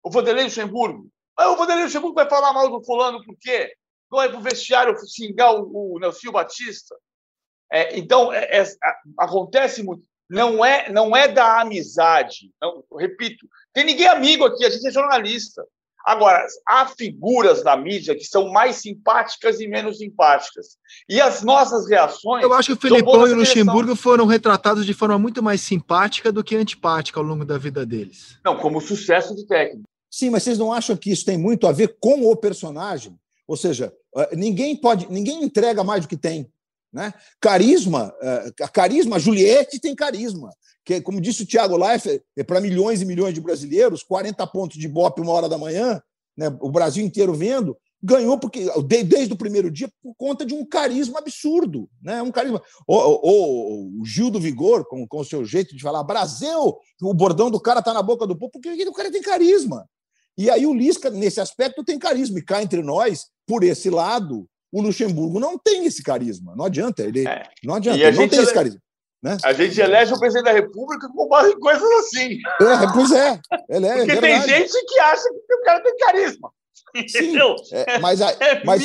O 0.03 0.12
Vanderlei 0.12 0.43
Luxemburgo. 0.43 1.10
Ah, 1.36 1.49
o 1.49 1.55
Vanderlei 1.55 1.86
Luxemburgo 1.86 2.15
vai 2.15 2.29
falar 2.29 2.53
mal 2.53 2.69
do 2.69 2.84
fulano 2.84 3.23
por 3.23 3.36
quê? 3.39 3.73
Vai 4.10 4.29
para 4.29 4.38
o 4.38 4.41
vestiário 4.41 4.95
xingar 5.08 5.53
o, 5.53 5.95
o 5.95 5.99
Nelson 5.99 6.31
Batista. 6.31 6.95
É, 7.71 7.97
então, 7.97 8.31
é, 8.31 8.62
é, 8.62 8.63
acontece 9.17 9.84
muito. 9.84 10.03
Não 10.29 10.63
é, 10.65 10.91
não 10.91 11.15
é 11.15 11.27
da 11.27 11.62
amizade. 11.62 12.51
Não, 12.62 12.84
repito, 12.97 13.47
tem 13.73 13.84
ninguém 13.84 14.08
amigo 14.08 14.45
aqui, 14.45 14.65
a 14.65 14.69
gente 14.69 14.88
é 14.88 14.91
jornalista. 14.91 15.65
Agora, 16.06 16.46
há 16.68 16.86
figuras 16.86 17.63
na 17.63 17.76
mídia 17.76 18.15
que 18.15 18.26
são 18.26 18.52
mais 18.52 18.76
simpáticas 18.76 19.60
e 19.60 19.68
menos 19.68 19.98
simpáticas. 19.98 20.78
E 21.10 21.20
as 21.20 21.41
nossas 21.41 21.89
reações. 21.89 22.44
Eu 22.44 22.54
acho 22.54 22.68
que 22.68 22.74
o 22.74 22.89
Felipão 22.89 23.28
e 23.28 23.34
o 23.34 23.38
Luxemburgo 23.38 23.96
foram 23.96 24.28
retratados 24.28 24.86
de 24.86 24.94
forma 24.94 25.18
muito 25.18 25.41
mais 25.41 25.62
simpática 25.62 26.32
do 26.32 26.44
que 26.44 26.56
antipática 26.56 27.20
ao 27.20 27.26
longo 27.26 27.44
da 27.44 27.58
vida 27.58 27.84
deles. 27.84 28.38
Não, 28.46 28.56
como 28.56 28.80
sucesso 28.80 29.36
de 29.36 29.48
técnico. 29.48 29.89
Sim, 30.12 30.30
mas 30.30 30.44
vocês 30.44 30.60
não 30.60 30.72
acham 30.72 30.96
que 30.96 31.12
isso 31.12 31.26
tem 31.26 31.38
muito 31.38 31.65
a 31.65 31.72
ver 31.72 31.98
com 32.00 32.30
o 32.30 32.36
personagem? 32.36 33.18
Ou 33.48 33.58
seja, 33.58 33.91
eh, 34.15 34.36
ninguém 34.36 34.76
pode, 34.76 35.12
ninguém 35.12 35.44
entrega 35.44 35.84
mais 35.84 36.04
do 36.04 36.08
que 36.08 36.15
tem. 36.15 36.50
Né? 36.95 37.13
Carisma, 37.41 38.15
uh, 38.21 38.71
carisma, 38.71 39.17
a 39.17 39.19
Juliette 39.19 39.81
tem 39.81 39.93
carisma. 39.93 40.49
Que, 40.86 41.01
como 41.01 41.19
disse 41.19 41.43
o 41.43 41.45
Thiago 41.45 41.75
Leifert, 41.75 42.23
é 42.38 42.41
para 42.41 42.62
milhões 42.62 43.01
e 43.01 43.05
milhões 43.05 43.34
de 43.34 43.41
brasileiros, 43.41 44.01
40 44.01 44.47
pontos 44.47 44.77
de 44.77 44.88
bope 44.88 45.19
uma 45.19 45.34
hora 45.34 45.49
da 45.49 45.58
manhã, 45.58 46.01
né? 46.38 46.47
o 46.62 46.71
Brasil 46.71 47.03
inteiro 47.03 47.34
vendo, 47.34 47.75
ganhou 48.01 48.39
porque 48.39 48.65
desde 49.03 49.34
o 49.34 49.38
primeiro 49.38 49.69
dia 49.69 49.91
por 50.01 50.15
conta 50.15 50.45
de 50.45 50.53
um 50.53 50.63
carisma 50.65 51.19
absurdo, 51.19 51.89
né? 52.01 52.21
Um 52.21 52.31
carisma. 52.31 52.62
O, 52.88 53.99
o 53.99 54.05
Gil 54.05 54.31
do 54.31 54.39
Vigor, 54.39 54.86
com, 54.88 55.05
com 55.05 55.19
o 55.19 55.25
seu 55.25 55.43
jeito 55.43 55.75
de 55.75 55.84
falar, 55.84 56.01
Brasil, 56.03 56.77
o 57.01 57.13
bordão 57.13 57.51
do 57.51 57.60
cara 57.60 57.81
tá 57.81 57.93
na 57.93 58.01
boca 58.01 58.25
do 58.25 58.38
povo, 58.38 58.53
porque 58.53 58.69
o 58.88 58.93
cara 58.93 59.12
tem 59.12 59.21
carisma. 59.21 59.86
E 60.38 60.49
aí 60.49 60.65
o 60.65 60.73
Lisca, 60.73 61.10
nesse 61.10 61.41
aspecto, 61.41 61.84
tem 61.84 61.99
carisma. 61.99 62.39
E 62.39 62.43
cá 62.43 62.63
entre 62.63 62.81
nós, 62.81 63.25
por 63.45 63.65
esse 63.65 63.89
lado, 63.89 64.47
o 64.76 64.82
Luxemburgo 64.82 65.40
não 65.40 65.58
tem 65.58 65.86
esse 65.86 66.04
carisma. 66.04 66.54
Não 66.54 66.66
adianta. 66.66 67.02
Ele 67.02 67.26
é. 67.26 67.44
não 67.64 67.76
adianta, 67.76 67.98
ele 67.98 68.18
não 68.18 68.28
tem 68.28 68.42
esse 68.42 68.54
carisma. 68.54 68.82
Né? 69.24 69.38
A 69.42 69.54
gente 69.54 69.80
elege 69.80 70.14
o 70.14 70.20
presidente 70.20 70.44
da 70.44 70.52
República 70.52 71.08
com 71.08 71.30
base 71.30 71.54
em 71.54 71.60
coisas 71.60 71.90
assim. 72.00 72.40
É, 72.60 72.94
pois 72.94 73.12
é. 73.14 73.40
Ele 73.70 73.88
é 73.88 73.96
Porque 73.96 74.12
é 74.12 74.20
tem 74.20 74.42
gente 74.42 74.86
que 74.86 75.00
acha 75.00 75.24
que 75.48 75.54
o 75.54 75.62
cara 75.64 75.82
tem 75.82 75.96
carisma. 75.96 76.52
Sim, 77.08 77.38
é, 77.72 78.00
mas, 78.00 78.22
a, 78.22 78.32
é 78.32 78.64
mas, 78.64 78.84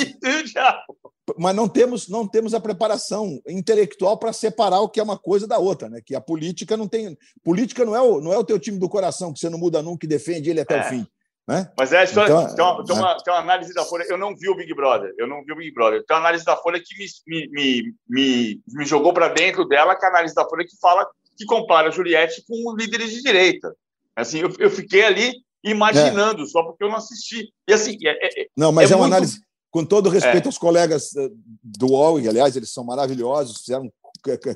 mas 1.37 1.55
não 1.55 1.69
temos 1.69 2.09
não 2.09 2.27
temos 2.27 2.55
a 2.55 2.61
preparação 2.61 3.41
intelectual 3.47 4.17
para 4.17 4.33
separar 4.33 4.81
o 4.81 4.89
que 4.89 4.99
é 4.99 5.03
uma 5.03 5.19
coisa 5.19 5.47
da 5.47 5.59
outra, 5.59 5.89
né? 5.89 6.01
Que 6.05 6.15
a 6.15 6.21
política 6.21 6.77
não 6.77 6.89
tem 6.89 7.17
política 7.43 7.85
não 7.85 7.95
é 7.95 8.01
o 8.01 8.21
não 8.21 8.33
é 8.33 8.39
o 8.39 8.45
teu 8.45 8.59
time 8.59 8.79
do 8.79 8.89
coração 8.89 9.33
que 9.33 9.39
você 9.39 9.49
não 9.49 9.59
muda 9.59 9.83
nunca 9.83 10.07
e 10.07 10.09
defende 10.09 10.51
ele 10.51 10.61
até 10.61 10.79
é. 10.79 10.81
o 10.81 10.85
fim. 10.85 11.07
Né? 11.49 11.71
Mas 11.77 11.93
é, 11.93 12.05
então, 12.05 12.25
tem, 12.25 12.35
uma, 12.35 12.85
tem, 12.85 12.95
uma, 12.95 13.17
tem 13.17 13.35
uma 13.35 13.41
análise 13.41 13.75
da 13.75 13.85
Folha. 13.85 14.05
Eu 14.09 14.17
não 14.17 14.37
vi 14.37 14.49
o 14.49 14.55
Big 14.55 14.73
Brother, 14.75 15.13
eu 15.19 15.27
não 15.27 15.43
vi 15.45 15.53
o 15.53 15.57
Big 15.57 15.73
Brother. 15.73 16.05
Tem 16.07 16.17
uma 16.17 16.21
análise 16.21 16.45
da 16.45 16.57
Folha 16.57 16.81
que 16.81 16.97
me, 16.97 17.51
me, 17.51 17.95
me, 18.09 18.61
me 18.69 18.87
jogou 18.87 19.13
para 19.13 19.29
dentro 19.29 19.67
dela, 19.67 19.97
que 19.97 20.05
é 20.05 20.09
a 20.09 20.11
análise 20.11 20.35
da 20.35 20.49
Folha 20.49 20.65
que 20.65 20.79
fala 20.81 21.07
que 21.37 21.45
compara 21.47 21.89
a 21.89 21.91
Juliette 21.91 22.45
com 22.47 22.77
líderes 22.77 23.11
de 23.11 23.23
direita. 23.23 23.75
Assim, 24.15 24.41
eu, 24.41 24.53
eu 24.59 24.71
fiquei 24.71 25.05
ali 25.05 25.33
imaginando, 25.65 26.43
é. 26.43 26.47
só 26.47 26.63
porque 26.63 26.85
eu 26.85 26.89
não 26.89 26.97
assisti. 26.97 27.49
E 27.69 27.73
assim, 27.73 27.97
é, 28.05 28.43
é, 28.43 28.47
não, 28.57 28.71
mas 28.71 28.91
é, 28.91 28.95
é 28.95 28.97
uma 28.97 29.05
muito... 29.05 29.15
análise, 29.15 29.41
com 29.71 29.85
todo 29.85 30.11
respeito 30.11 30.45
é. 30.45 30.49
aos 30.49 30.59
colegas 30.59 31.15
eh, 31.17 31.31
do 31.63 31.93
UOL, 31.93 32.21
e 32.21 32.29
aliás, 32.29 32.57
eles 32.57 32.73
são 32.73 32.85
maravilhosos, 32.85 33.63
fizeram 33.63 33.91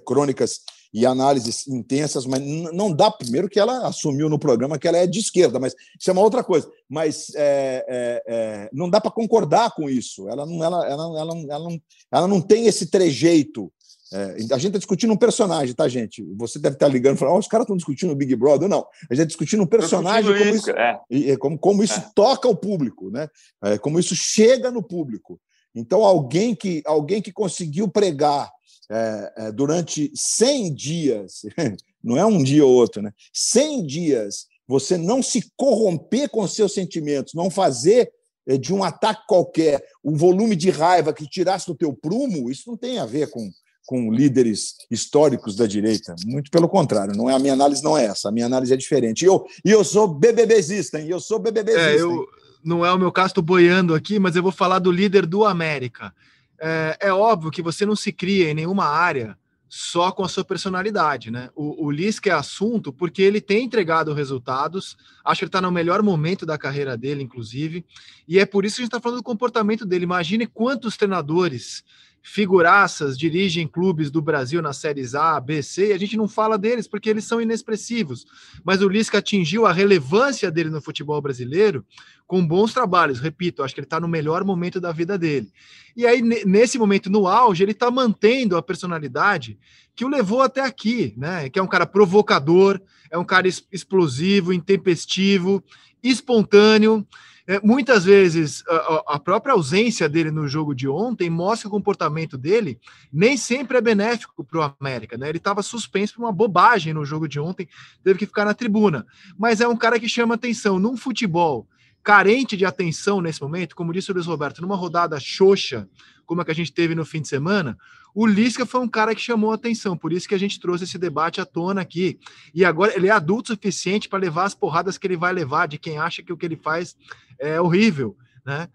crônicas 0.04 0.60
e 0.94 1.04
análises 1.04 1.66
intensas, 1.66 2.24
mas 2.24 2.40
não 2.40 2.92
dá, 2.92 3.10
primeiro, 3.10 3.48
que 3.48 3.58
ela 3.58 3.88
assumiu 3.88 4.28
no 4.28 4.38
programa 4.38 4.78
que 4.78 4.86
ela 4.86 4.98
é 4.98 5.06
de 5.08 5.18
esquerda, 5.18 5.58
mas 5.58 5.74
isso 6.00 6.08
é 6.08 6.12
uma 6.12 6.22
outra 6.22 6.44
coisa. 6.44 6.70
Mas 6.88 7.34
é, 7.34 7.84
é, 7.88 8.22
é, 8.26 8.70
não 8.72 8.88
dá 8.88 9.00
para 9.00 9.10
concordar 9.10 9.72
com 9.72 9.90
isso. 9.90 10.28
Ela 10.28 10.46
não, 10.46 10.62
ela, 10.62 10.86
ela, 10.86 11.20
ela, 11.20 11.44
ela, 11.50 11.64
não, 11.68 11.80
ela 12.12 12.28
não 12.28 12.40
tem 12.40 12.68
esse 12.68 12.86
trejeito 12.86 13.72
é, 14.14 14.36
a 14.54 14.58
gente 14.58 14.66
está 14.66 14.78
discutindo 14.78 15.12
um 15.12 15.16
personagem, 15.16 15.74
tá, 15.74 15.88
gente? 15.88 16.22
Você 16.36 16.60
deve 16.60 16.76
estar 16.76 16.86
tá 16.86 16.92
ligando 16.92 17.16
e 17.16 17.18
falando, 17.18 17.34
oh, 17.34 17.38
os 17.38 17.48
caras 17.48 17.64
estão 17.64 17.76
discutindo 17.76 18.12
o 18.12 18.16
Big 18.16 18.36
Brother. 18.36 18.68
Não, 18.68 18.86
a 19.10 19.14
gente 19.14 19.14
está 19.14 19.24
discutindo 19.24 19.64
um 19.64 19.66
personagem, 19.66 20.32
como 20.32 20.54
isso, 20.54 20.70
é. 20.70 21.00
e, 21.10 21.36
como, 21.36 21.58
como 21.58 21.82
isso 21.82 21.98
é. 21.98 22.10
toca 22.14 22.46
o 22.46 22.54
público, 22.54 23.10
né? 23.10 23.28
É, 23.64 23.76
como 23.76 23.98
isso 23.98 24.14
chega 24.14 24.70
no 24.70 24.84
público. 24.84 25.40
Então, 25.74 26.04
alguém 26.04 26.54
que, 26.54 26.82
alguém 26.86 27.20
que 27.20 27.32
conseguiu 27.32 27.88
pregar 27.88 28.50
é, 28.90 29.32
é, 29.36 29.52
durante 29.52 30.12
100 30.14 30.74
dias, 30.74 31.42
não 32.02 32.16
é 32.16 32.24
um 32.24 32.42
dia 32.42 32.64
ou 32.64 32.72
outro, 32.72 33.02
né? 33.02 33.12
100 33.32 33.86
dias, 33.86 34.46
você 34.68 34.96
não 34.96 35.22
se 35.22 35.50
corromper 35.56 36.28
com 36.28 36.46
seus 36.46 36.74
sentimentos, 36.74 37.34
não 37.34 37.50
fazer 37.50 38.12
de 38.60 38.74
um 38.74 38.84
ataque 38.84 39.26
qualquer 39.26 39.82
um 40.04 40.16
volume 40.16 40.54
de 40.54 40.70
raiva 40.70 41.14
que 41.14 41.26
tirasse 41.26 41.66
do 41.66 41.74
teu 41.74 41.94
prumo, 41.94 42.50
isso 42.50 42.68
não 42.68 42.76
tem 42.76 42.98
a 42.98 43.06
ver 43.06 43.30
com, 43.30 43.50
com 43.86 44.12
líderes 44.12 44.74
históricos 44.90 45.56
da 45.56 45.66
direita. 45.66 46.14
Muito 46.26 46.50
pelo 46.50 46.68
contrário, 46.68 47.16
não 47.16 47.28
é 47.28 47.34
a 47.34 47.38
minha 47.38 47.54
análise 47.54 47.82
não 47.82 47.96
é 47.96 48.04
essa. 48.04 48.28
A 48.28 48.32
minha 48.32 48.46
análise 48.46 48.72
é 48.72 48.76
diferente. 48.76 49.22
E 49.22 49.26
eu, 49.26 49.44
e 49.64 49.70
eu 49.70 49.82
sou 49.82 50.06
BBBzista, 50.06 51.00
hein? 51.00 51.08
Eu 51.08 51.20
sou 51.20 51.38
BBBzista. 51.38 51.90
É, 51.90 52.00
eu, 52.00 52.26
não 52.64 52.84
é 52.84 52.92
o 52.92 52.98
meu 52.98 53.12
caso, 53.12 53.28
estou 53.28 53.44
boiando 53.44 53.94
aqui, 53.94 54.18
mas 54.18 54.34
eu 54.34 54.42
vou 54.42 54.52
falar 54.52 54.78
do 54.78 54.90
líder 54.90 55.26
do 55.26 55.44
América. 55.44 56.14
É, 56.58 56.96
é, 57.00 57.12
óbvio 57.12 57.50
que 57.50 57.62
você 57.62 57.84
não 57.84 57.94
se 57.94 58.10
cria 58.10 58.50
em 58.50 58.54
nenhuma 58.54 58.86
área 58.86 59.36
só 59.68 60.12
com 60.12 60.22
a 60.22 60.28
sua 60.28 60.44
personalidade, 60.44 61.30
né? 61.30 61.50
O, 61.54 61.86
o 61.86 61.90
Lisca 61.90 62.30
é 62.30 62.32
assunto 62.32 62.92
porque 62.92 63.20
ele 63.20 63.40
tem 63.40 63.64
entregado 63.64 64.14
resultados, 64.14 64.96
acho 65.24 65.40
que 65.40 65.44
ele 65.44 65.48
está 65.48 65.60
no 65.60 65.70
melhor 65.70 66.02
momento 66.02 66.46
da 66.46 66.56
carreira 66.56 66.96
dele, 66.96 67.22
inclusive, 67.22 67.84
e 68.26 68.38
é 68.38 68.46
por 68.46 68.64
isso 68.64 68.76
que 68.76 68.82
a 68.82 68.84
gente 68.84 68.90
está 68.90 69.00
falando 69.00 69.18
do 69.18 69.24
comportamento 69.24 69.84
dele. 69.84 70.04
Imagine 70.04 70.46
quantos 70.46 70.96
treinadores 70.96 71.82
figuraças 72.26 73.18
dirigem 73.18 73.68
clubes 73.68 74.10
do 74.10 74.22
Brasil 74.22 74.62
nas 74.62 74.78
séries 74.78 75.14
A, 75.14 75.38
B, 75.38 75.62
C, 75.62 75.88
e 75.88 75.92
a 75.92 75.98
gente 75.98 76.16
não 76.16 76.26
fala 76.26 76.56
deles 76.56 76.88
porque 76.88 77.10
eles 77.10 77.24
são 77.24 77.38
inexpressivos. 77.38 78.24
Mas 78.64 78.80
o 78.80 78.88
Lisca 78.88 79.18
atingiu 79.18 79.66
a 79.66 79.72
relevância 79.72 80.50
dele 80.50 80.70
no 80.70 80.80
futebol 80.80 81.20
brasileiro 81.20 81.84
com 82.26 82.44
bons 82.44 82.72
trabalhos. 82.72 83.20
Repito, 83.20 83.62
acho 83.62 83.74
que 83.74 83.80
ele 83.80 83.84
está 83.86 84.00
no 84.00 84.08
melhor 84.08 84.42
momento 84.42 84.80
da 84.80 84.90
vida 84.90 85.18
dele. 85.18 85.52
E 85.94 86.06
aí, 86.06 86.22
nesse 86.22 86.78
momento, 86.78 87.10
no 87.10 87.28
auge, 87.28 87.62
ele 87.62 87.72
está 87.72 87.90
mantendo 87.90 88.56
a 88.56 88.62
personalidade 88.62 89.58
que 89.94 90.04
o 90.04 90.08
levou 90.08 90.40
até 90.40 90.62
aqui, 90.62 91.12
né? 91.18 91.50
Que 91.50 91.58
é 91.58 91.62
um 91.62 91.68
cara 91.68 91.84
provocador, 91.84 92.80
é 93.10 93.18
um 93.18 93.24
cara 93.24 93.46
explosivo, 93.46 94.50
intempestivo, 94.50 95.62
espontâneo. 96.02 97.06
É, 97.46 97.60
muitas 97.60 98.04
vezes 98.04 98.64
a, 98.66 99.16
a, 99.16 99.20
própria 99.20 99.52
ausência 99.52 100.08
dele 100.08 100.30
no 100.30 100.48
jogo 100.48 100.74
de 100.74 100.88
ontem 100.88 101.28
mostra 101.28 101.68
que 101.68 101.68
o 101.68 101.78
comportamento 101.78 102.38
dele 102.38 102.78
nem 103.12 103.36
sempre 103.36 103.76
é 103.76 103.82
benéfico 103.82 104.42
para 104.42 104.58
o 104.58 104.74
América. 104.80 105.18
Né? 105.18 105.28
Ele 105.28 105.36
estava 105.36 105.62
suspenso 105.62 106.14
por 106.14 106.22
uma 106.22 106.32
bobagem 106.32 106.94
no 106.94 107.04
jogo 107.04 107.28
de 107.28 107.38
ontem, 107.38 107.68
teve 108.02 108.18
que 108.18 108.26
ficar 108.26 108.46
na 108.46 108.54
tribuna. 108.54 109.06
Mas 109.38 109.60
é 109.60 109.68
um 109.68 109.76
cara 109.76 110.00
que 110.00 110.08
chama 110.08 110.36
atenção 110.36 110.78
num 110.78 110.96
futebol 110.96 111.68
carente 112.02 112.56
de 112.56 112.66
atenção 112.66 113.20
nesse 113.22 113.40
momento, 113.40 113.74
como 113.74 113.92
disse 113.92 114.10
o 114.10 114.14
Luiz 114.14 114.26
Roberto, 114.26 114.60
numa 114.60 114.76
rodada 114.76 115.18
xoxa, 115.18 115.88
como 116.26 116.40
a 116.40 116.44
que 116.44 116.50
a 116.50 116.54
gente 116.54 116.72
teve 116.72 116.94
no 116.94 117.04
fim 117.04 117.22
de 117.22 117.28
semana, 117.28 117.78
o 118.14 118.26
Lisca 118.26 118.64
foi 118.64 118.80
um 118.80 118.88
cara 118.88 119.14
que 119.14 119.20
chamou 119.20 119.50
a 119.50 119.56
atenção, 119.56 119.96
por 119.96 120.12
isso 120.12 120.28
que 120.28 120.34
a 120.34 120.38
gente 120.38 120.60
trouxe 120.60 120.84
esse 120.84 120.96
debate 120.96 121.40
à 121.40 121.44
tona 121.44 121.80
aqui. 121.80 122.18
E 122.54 122.64
agora 122.64 122.94
ele 122.94 123.08
é 123.08 123.10
adulto 123.10 123.52
o 123.52 123.54
suficiente 123.56 124.08
para 124.08 124.20
levar 124.20 124.44
as 124.44 124.54
porradas 124.54 124.96
que 124.96 125.06
ele 125.06 125.16
vai 125.16 125.32
levar 125.32 125.66
de 125.66 125.78
quem 125.78 125.98
acha 125.98 126.22
que 126.22 126.32
o 126.32 126.36
que 126.36 126.46
ele 126.46 126.56
faz 126.56 126.96
é 127.38 127.60
horrível, 127.60 128.16
né? 128.46 128.68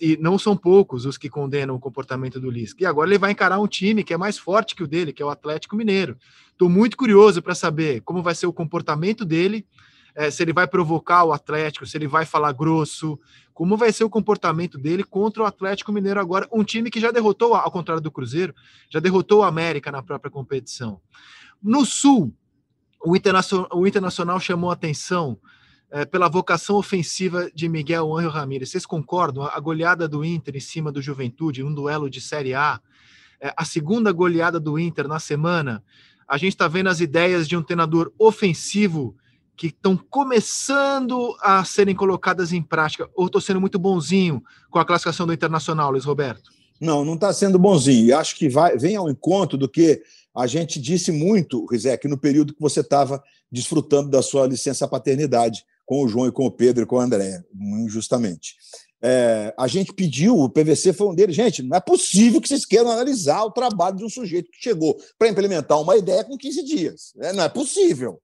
E 0.00 0.16
não 0.18 0.38
são 0.38 0.56
poucos 0.56 1.04
os 1.04 1.18
que 1.18 1.28
condenam 1.28 1.74
o 1.74 1.80
comportamento 1.80 2.40
do 2.40 2.48
Lisca. 2.48 2.82
E 2.82 2.86
agora 2.86 3.10
ele 3.10 3.18
vai 3.18 3.32
encarar 3.32 3.58
um 3.60 3.66
time 3.66 4.04
que 4.04 4.14
é 4.14 4.16
mais 4.16 4.38
forte 4.38 4.74
que 4.74 4.82
o 4.82 4.86
dele, 4.86 5.12
que 5.12 5.22
é 5.22 5.26
o 5.26 5.30
Atlético 5.30 5.76
Mineiro. 5.76 6.16
Estou 6.52 6.68
muito 6.68 6.96
curioso 6.96 7.42
para 7.42 7.54
saber 7.54 8.00
como 8.02 8.22
vai 8.22 8.34
ser 8.34 8.46
o 8.46 8.52
comportamento 8.52 9.24
dele 9.24 9.66
é, 10.18 10.32
se 10.32 10.42
ele 10.42 10.52
vai 10.52 10.66
provocar 10.66 11.22
o 11.22 11.32
Atlético, 11.32 11.86
se 11.86 11.96
ele 11.96 12.08
vai 12.08 12.26
falar 12.26 12.52
grosso, 12.52 13.20
como 13.58 13.76
vai 13.76 13.92
ser 13.92 14.04
o 14.04 14.08
comportamento 14.08 14.78
dele 14.78 15.02
contra 15.02 15.42
o 15.42 15.44
Atlético 15.44 15.90
Mineiro 15.90 16.20
agora, 16.20 16.48
um 16.52 16.62
time 16.62 16.92
que 16.92 17.00
já 17.00 17.10
derrotou, 17.10 17.56
ao 17.56 17.72
contrário 17.72 18.00
do 18.00 18.08
Cruzeiro, 18.08 18.54
já 18.88 19.00
derrotou 19.00 19.40
o 19.40 19.42
América 19.42 19.90
na 19.90 20.00
própria 20.00 20.30
competição. 20.30 21.00
No 21.60 21.84
Sul, 21.84 22.32
o 23.04 23.16
Internacional, 23.16 23.68
o 23.74 23.84
Internacional 23.84 24.38
chamou 24.38 24.70
atenção 24.70 25.40
é, 25.90 26.04
pela 26.04 26.28
vocação 26.28 26.76
ofensiva 26.76 27.50
de 27.52 27.68
Miguel 27.68 28.16
Angel 28.16 28.30
Ramírez. 28.30 28.70
Vocês 28.70 28.86
concordam? 28.86 29.42
A 29.42 29.58
goleada 29.58 30.06
do 30.06 30.24
Inter 30.24 30.54
em 30.54 30.60
cima 30.60 30.92
do 30.92 31.02
Juventude, 31.02 31.64
um 31.64 31.74
duelo 31.74 32.08
de 32.08 32.20
Série 32.20 32.54
A, 32.54 32.80
é, 33.40 33.52
a 33.56 33.64
segunda 33.64 34.12
goleada 34.12 34.60
do 34.60 34.78
Inter 34.78 35.08
na 35.08 35.18
semana, 35.18 35.82
a 36.28 36.38
gente 36.38 36.52
está 36.52 36.68
vendo 36.68 36.90
as 36.90 37.00
ideias 37.00 37.48
de 37.48 37.56
um 37.56 37.62
treinador 37.64 38.12
ofensivo 38.20 39.16
que 39.58 39.66
estão 39.66 39.96
começando 39.96 41.36
a 41.40 41.64
serem 41.64 41.94
colocadas 41.94 42.52
em 42.52 42.62
prática? 42.62 43.10
Ou 43.16 43.26
estou 43.26 43.40
sendo 43.40 43.60
muito 43.60 43.78
bonzinho 43.78 44.40
com 44.70 44.78
a 44.78 44.84
classificação 44.84 45.26
do 45.26 45.32
Internacional, 45.32 45.90
Luiz 45.90 46.04
Roberto? 46.04 46.50
Não, 46.80 47.04
não 47.04 47.14
está 47.14 47.32
sendo 47.32 47.58
bonzinho. 47.58 48.16
Acho 48.16 48.36
que 48.36 48.48
vai, 48.48 48.78
vem 48.78 48.94
ao 48.94 49.10
encontro 49.10 49.58
do 49.58 49.68
que 49.68 50.00
a 50.32 50.46
gente 50.46 50.80
disse 50.80 51.10
muito, 51.10 51.66
Rizek, 51.66 52.06
no 52.06 52.16
período 52.16 52.54
que 52.54 52.60
você 52.60 52.80
estava 52.80 53.20
desfrutando 53.50 54.08
da 54.08 54.22
sua 54.22 54.46
licença 54.46 54.86
paternidade 54.86 55.64
com 55.84 56.04
o 56.04 56.08
João 56.08 56.28
e 56.28 56.32
com 56.32 56.46
o 56.46 56.50
Pedro 56.52 56.84
e 56.84 56.86
com 56.86 56.96
o 56.96 57.00
André, 57.00 57.42
injustamente. 57.52 58.54
É, 59.02 59.54
a 59.58 59.66
gente 59.66 59.92
pediu, 59.92 60.36
o 60.36 60.48
PVC 60.48 60.92
foi 60.92 61.08
um 61.08 61.14
deles. 61.14 61.34
Gente, 61.34 61.64
não 61.64 61.76
é 61.76 61.80
possível 61.80 62.40
que 62.40 62.46
vocês 62.46 62.64
queiram 62.64 62.90
analisar 62.90 63.42
o 63.42 63.50
trabalho 63.50 63.96
de 63.96 64.04
um 64.04 64.08
sujeito 64.08 64.50
que 64.50 64.62
chegou 64.62 64.96
para 65.18 65.28
implementar 65.28 65.80
uma 65.80 65.96
ideia 65.96 66.22
com 66.22 66.36
15 66.36 66.64
dias. 66.64 67.12
É, 67.20 67.32
não 67.32 67.42
é 67.42 67.48
possível. 67.48 68.20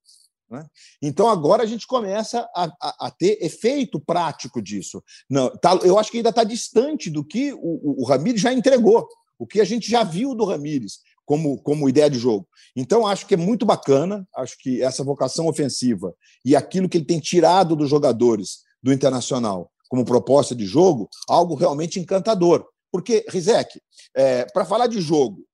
Né? 0.54 0.64
Então, 1.02 1.28
agora 1.28 1.64
a 1.64 1.66
gente 1.66 1.86
começa 1.86 2.48
a, 2.54 2.64
a, 2.80 3.06
a, 3.06 3.10
ter 3.10 3.38
efeito 3.42 4.00
prático 4.00 4.62
disso. 4.62 5.02
Não, 5.28 5.50
tá, 5.50 5.78
eu 5.82 5.98
acho 5.98 6.10
que 6.10 6.18
ainda 6.18 6.30
está 6.30 6.44
distante 6.44 7.10
do 7.10 7.24
que 7.24 7.52
o, 7.52 7.58
o, 7.58 8.02
o 8.02 8.04
Ramires 8.04 8.40
já 8.40 8.52
entregou, 8.52 9.06
o 9.38 9.46
que 9.46 9.60
a 9.60 9.64
gente 9.64 9.90
já 9.90 10.04
viu 10.04 10.34
do 10.34 10.44
Ramires 10.44 11.00
como, 11.24 11.60
como 11.62 11.88
ideia 11.88 12.08
de 12.08 12.18
jogo. 12.18 12.46
Então, 12.76 13.06
acho 13.06 13.26
que 13.26 13.34
é 13.34 13.36
muito 13.36 13.66
bacana, 13.66 14.26
acho 14.36 14.56
que 14.58 14.82
essa 14.82 15.02
vocação 15.02 15.48
ofensiva 15.48 16.14
e 16.44 16.54
aquilo 16.54 16.88
que 16.88 16.98
ele 16.98 17.04
tem 17.04 17.18
tirado 17.18 17.74
dos 17.74 17.90
jogadores 17.90 18.60
do 18.82 18.92
Internacional 18.92 19.70
como 19.88 20.04
proposta 20.04 20.54
de 20.54 20.66
jogo 20.66 21.08
algo 21.28 21.54
realmente 21.54 21.98
encantador. 21.98 22.66
Porque, 22.92 23.24
Rizek, 23.28 23.80
é, 24.14 24.44
para 24.46 24.64
falar 24.64 24.86
de 24.86 25.00
jogo, 25.00 25.44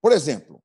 por 0.00 0.12
exemplo, 0.12 0.62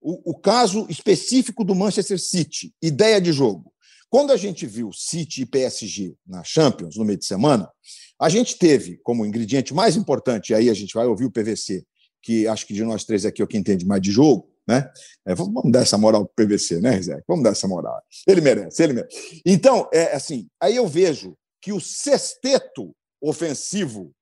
o, 0.00 0.32
o 0.32 0.38
caso 0.38 0.86
específico 0.88 1.64
do 1.64 1.74
Manchester 1.74 2.18
City, 2.18 2.72
ideia 2.82 3.20
de 3.20 3.32
jogo. 3.32 3.72
Quando 4.08 4.32
a 4.32 4.36
gente 4.36 4.66
viu 4.66 4.92
City 4.92 5.42
e 5.42 5.46
PSG 5.46 6.14
na 6.26 6.44
Champions 6.44 6.96
no 6.96 7.04
meio 7.04 7.18
de 7.18 7.24
semana, 7.24 7.68
a 8.20 8.28
gente 8.28 8.56
teve 8.56 8.98
como 9.02 9.26
ingrediente 9.26 9.74
mais 9.74 9.96
importante, 9.96 10.54
aí 10.54 10.70
a 10.70 10.74
gente 10.74 10.94
vai 10.94 11.06
ouvir 11.06 11.24
o 11.24 11.30
PVC, 11.30 11.84
que 12.22 12.46
acho 12.46 12.66
que 12.66 12.74
de 12.74 12.84
nós 12.84 13.04
três 13.04 13.24
aqui 13.24 13.42
é 13.42 13.44
o 13.44 13.48
que 13.48 13.58
entende 13.58 13.84
mais 13.84 14.00
de 14.00 14.10
jogo, 14.10 14.48
né? 14.66 14.90
É, 15.26 15.34
vamos 15.34 15.70
dar 15.70 15.82
essa 15.82 15.98
moral 15.98 16.26
para 16.26 16.44
o 16.44 16.48
PVC, 16.48 16.80
né, 16.80 17.00
Zé? 17.00 17.22
Vamos 17.28 17.44
dar 17.44 17.50
essa 17.50 17.68
moral. 17.68 18.02
Ele 18.26 18.40
merece, 18.40 18.82
ele 18.82 18.94
merece. 18.94 19.42
Então, 19.44 19.88
é 19.92 20.14
assim, 20.14 20.48
aí 20.60 20.74
eu 20.74 20.88
vejo 20.88 21.36
que 21.60 21.72
o 21.72 21.80
sexteto 21.80 22.94
ofensivo 23.20 24.12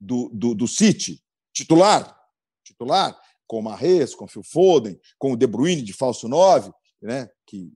do, 0.00 0.30
do, 0.32 0.54
do 0.54 0.68
City, 0.68 1.20
titular, 1.52 2.16
titular, 2.64 3.18
com 3.48 3.58
o 3.58 3.62
Marres, 3.62 4.14
com 4.14 4.26
o 4.26 4.28
Phil 4.28 4.44
Foden, 4.44 5.00
com 5.18 5.32
o 5.32 5.36
De 5.36 5.46
Bruyne 5.46 5.82
de 5.82 5.92
falso 5.92 6.28
9, 6.28 6.70
né, 7.02 7.28
que 7.46 7.72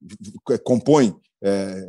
compõe 0.62 1.14
é, 1.42 1.84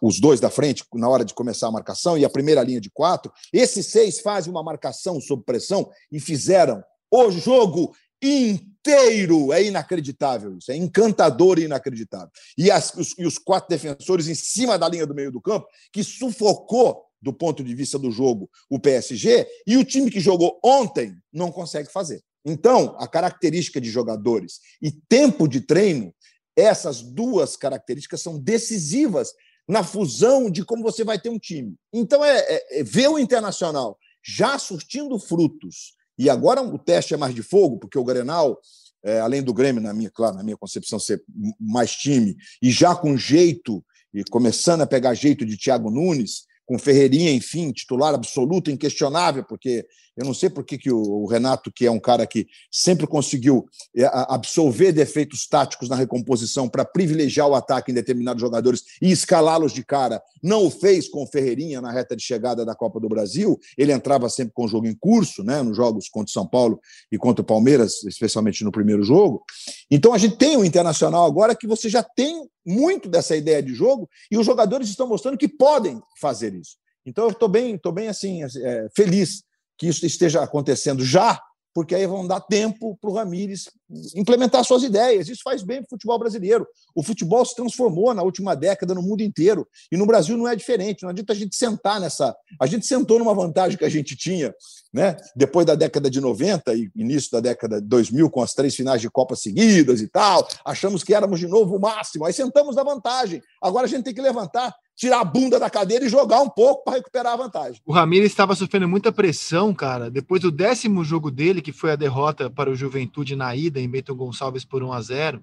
os 0.00 0.20
dois 0.20 0.38
da 0.38 0.50
frente 0.50 0.84
na 0.94 1.08
hora 1.08 1.24
de 1.24 1.34
começar 1.34 1.66
a 1.68 1.72
marcação 1.72 2.16
e 2.16 2.24
a 2.24 2.30
primeira 2.30 2.62
linha 2.62 2.80
de 2.80 2.90
quatro. 2.90 3.32
Esses 3.52 3.86
seis 3.86 4.20
fazem 4.20 4.52
uma 4.52 4.62
marcação 4.62 5.20
sob 5.20 5.42
pressão 5.42 5.90
e 6.12 6.20
fizeram 6.20 6.82
o 7.10 7.30
jogo 7.30 7.94
inteiro. 8.22 9.52
É 9.52 9.64
inacreditável 9.64 10.56
isso, 10.56 10.70
é 10.70 10.76
encantador 10.76 11.58
e 11.58 11.64
inacreditável. 11.64 12.30
E, 12.56 12.70
as, 12.70 12.94
os, 12.94 13.14
e 13.18 13.26
os 13.26 13.38
quatro 13.38 13.68
defensores 13.68 14.28
em 14.28 14.34
cima 14.34 14.78
da 14.78 14.88
linha 14.88 15.06
do 15.06 15.14
meio 15.14 15.32
do 15.32 15.40
campo, 15.40 15.66
que 15.92 16.04
sufocou 16.04 17.04
do 17.20 17.32
ponto 17.32 17.64
de 17.64 17.74
vista 17.74 17.98
do 17.98 18.10
jogo 18.10 18.50
o 18.68 18.78
PSG, 18.78 19.46
e 19.66 19.78
o 19.78 19.84
time 19.84 20.10
que 20.10 20.20
jogou 20.20 20.60
ontem 20.62 21.16
não 21.32 21.50
consegue 21.50 21.90
fazer. 21.90 22.22
Então, 22.44 22.94
a 22.98 23.08
característica 23.08 23.80
de 23.80 23.90
jogadores 23.90 24.60
e 24.82 24.90
tempo 24.90 25.48
de 25.48 25.60
treino, 25.60 26.14
essas 26.56 27.02
duas 27.02 27.56
características 27.56 28.20
são 28.20 28.38
decisivas 28.38 29.32
na 29.66 29.82
fusão 29.82 30.50
de 30.50 30.64
como 30.64 30.82
você 30.82 31.02
vai 31.02 31.18
ter 31.18 31.30
um 31.30 31.38
time. 31.38 31.74
Então, 31.92 32.24
é, 32.24 32.38
é, 32.38 32.80
é 32.80 32.84
ver 32.84 33.08
o 33.08 33.18
Internacional 33.18 33.98
já 34.22 34.58
surtindo 34.58 35.18
frutos, 35.18 35.94
e 36.18 36.30
agora 36.30 36.62
o 36.62 36.78
teste 36.78 37.12
é 37.12 37.16
mais 37.16 37.34
de 37.34 37.42
fogo, 37.42 37.78
porque 37.78 37.98
o 37.98 38.04
Grenal, 38.04 38.58
é, 39.02 39.20
além 39.20 39.42
do 39.42 39.52
Grêmio, 39.52 39.82
na 39.82 39.92
minha, 39.92 40.10
claro, 40.10 40.36
na 40.36 40.42
minha 40.42 40.56
concepção, 40.56 40.98
ser 40.98 41.22
mais 41.60 41.92
time, 41.92 42.36
e 42.62 42.70
já 42.70 42.94
com 42.94 43.16
jeito, 43.16 43.84
e 44.14 44.24
começando 44.24 44.82
a 44.82 44.86
pegar 44.86 45.12
jeito 45.14 45.44
de 45.44 45.58
Thiago 45.58 45.90
Nunes, 45.90 46.44
com 46.66 46.78
Ferreirinha, 46.78 47.32
enfim, 47.32 47.72
titular 47.72 48.14
absoluto, 48.14 48.70
inquestionável, 48.70 49.44
porque 49.44 49.86
eu 50.16 50.24
não 50.24 50.34
sei 50.34 50.48
por 50.48 50.64
que, 50.64 50.78
que 50.78 50.92
o 50.92 51.26
Renato, 51.26 51.72
que 51.72 51.86
é 51.86 51.90
um 51.90 51.98
cara 51.98 52.26
que 52.26 52.46
sempre 52.70 53.06
conseguiu 53.06 53.66
é, 53.96 54.08
absorver 54.28 54.92
defeitos 54.92 55.46
táticos 55.46 55.88
na 55.88 55.96
recomposição 55.96 56.68
para 56.68 56.84
privilegiar 56.84 57.48
o 57.48 57.54
ataque 57.54 57.90
em 57.90 57.94
determinados 57.94 58.40
jogadores 58.40 58.84
e 59.02 59.10
escalá-los 59.10 59.72
de 59.72 59.84
cara, 59.84 60.22
não 60.42 60.66
o 60.66 60.70
fez 60.70 61.08
com 61.08 61.24
o 61.24 61.26
Ferreirinha 61.26 61.80
na 61.80 61.90
reta 61.90 62.14
de 62.14 62.22
chegada 62.22 62.64
da 62.64 62.76
Copa 62.76 63.00
do 63.00 63.08
Brasil. 63.08 63.58
Ele 63.76 63.92
entrava 63.92 64.28
sempre 64.28 64.52
com 64.54 64.64
o 64.64 64.68
jogo 64.68 64.86
em 64.86 64.94
curso, 64.94 65.42
né, 65.42 65.62
nos 65.62 65.76
jogos 65.76 66.08
contra 66.08 66.30
o 66.30 66.32
São 66.32 66.46
Paulo 66.46 66.80
e 67.10 67.18
contra 67.18 67.42
o 67.42 67.46
Palmeiras, 67.46 68.04
especialmente 68.04 68.62
no 68.62 68.70
primeiro 68.70 69.02
jogo. 69.02 69.42
Então 69.90 70.12
a 70.12 70.18
gente 70.18 70.36
tem 70.36 70.56
um 70.56 70.64
internacional 70.64 71.24
agora 71.26 71.54
que 71.54 71.66
você 71.66 71.88
já 71.88 72.02
tem 72.02 72.48
muito 72.64 73.08
dessa 73.08 73.36
ideia 73.36 73.62
de 73.62 73.74
jogo 73.74 74.08
e 74.30 74.38
os 74.38 74.46
jogadores 74.46 74.88
estão 74.88 75.06
mostrando 75.06 75.38
que 75.38 75.48
podem 75.48 76.00
fazer 76.20 76.54
isso. 76.54 76.76
Então 77.04 77.24
eu 77.24 77.30
estou 77.30 77.48
bem, 77.48 77.76
tô 77.76 77.92
bem 77.92 78.08
assim, 78.08 78.42
é, 78.42 78.88
feliz 78.96 79.42
que 79.76 79.86
isso 79.88 80.06
esteja 80.06 80.42
acontecendo 80.42 81.04
já, 81.04 81.40
porque 81.74 81.94
aí 81.94 82.06
vão 82.06 82.24
dar 82.26 82.40
tempo 82.40 82.96
para 83.00 83.10
o 83.10 83.12
Ramires 83.12 83.68
implementar 84.14 84.64
suas 84.64 84.84
ideias. 84.84 85.28
Isso 85.28 85.42
faz 85.42 85.62
bem 85.62 85.78
para 85.78 85.86
o 85.86 85.90
futebol 85.90 86.18
brasileiro. 86.18 86.66
O 86.94 87.02
futebol 87.02 87.44
se 87.44 87.54
transformou 87.56 88.14
na 88.14 88.22
última 88.22 88.54
década 88.54 88.94
no 88.94 89.02
mundo 89.02 89.22
inteiro. 89.22 89.66
E 89.90 89.96
no 89.96 90.06
Brasil 90.06 90.36
não 90.36 90.46
é 90.46 90.54
diferente. 90.54 91.02
Não 91.02 91.10
adianta 91.10 91.32
a 91.32 91.36
gente 91.36 91.56
sentar 91.56 92.00
nessa. 92.00 92.34
A 92.60 92.66
gente 92.66 92.86
sentou 92.86 93.18
numa 93.18 93.34
vantagem 93.34 93.76
que 93.76 93.84
a 93.84 93.88
gente 93.88 94.16
tinha 94.16 94.54
né? 94.92 95.16
depois 95.34 95.66
da 95.66 95.74
década 95.74 96.08
de 96.08 96.20
90 96.20 96.72
e 96.72 96.88
início 96.94 97.32
da 97.32 97.40
década 97.40 97.80
de 97.80 97.88
2000, 97.88 98.30
com 98.30 98.40
as 98.40 98.54
três 98.54 98.76
finais 98.76 99.00
de 99.00 99.10
Copa 99.10 99.34
seguidas 99.34 100.00
e 100.00 100.06
tal. 100.06 100.46
Achamos 100.64 101.02
que 101.02 101.12
éramos 101.12 101.40
de 101.40 101.48
novo 101.48 101.76
o 101.76 101.80
máximo. 101.80 102.24
Aí 102.24 102.32
sentamos 102.32 102.76
na 102.76 102.84
vantagem. 102.84 103.42
Agora 103.60 103.86
a 103.86 103.88
gente 103.88 104.04
tem 104.04 104.14
que 104.14 104.22
levantar 104.22 104.72
tirar 104.96 105.20
a 105.20 105.24
bunda 105.24 105.58
da 105.58 105.68
cadeira 105.68 106.04
e 106.04 106.08
jogar 106.08 106.40
um 106.40 106.48
pouco 106.48 106.84
para 106.84 106.94
recuperar 106.94 107.32
a 107.32 107.36
vantagem. 107.36 107.80
O 107.84 107.92
Ramires 107.92 108.30
estava 108.30 108.54
sofrendo 108.54 108.88
muita 108.88 109.10
pressão, 109.10 109.74
cara, 109.74 110.10
depois 110.10 110.40
do 110.40 110.50
décimo 110.50 111.04
jogo 111.04 111.30
dele, 111.30 111.60
que 111.60 111.72
foi 111.72 111.92
a 111.92 111.96
derrota 111.96 112.48
para 112.48 112.70
o 112.70 112.76
Juventude 112.76 113.34
na 113.34 113.54
ida 113.54 113.80
em 113.80 113.88
Bento 113.88 114.14
Gonçalves 114.14 114.64
por 114.64 114.82
1 114.82 114.92
a 114.92 115.00
0. 115.00 115.42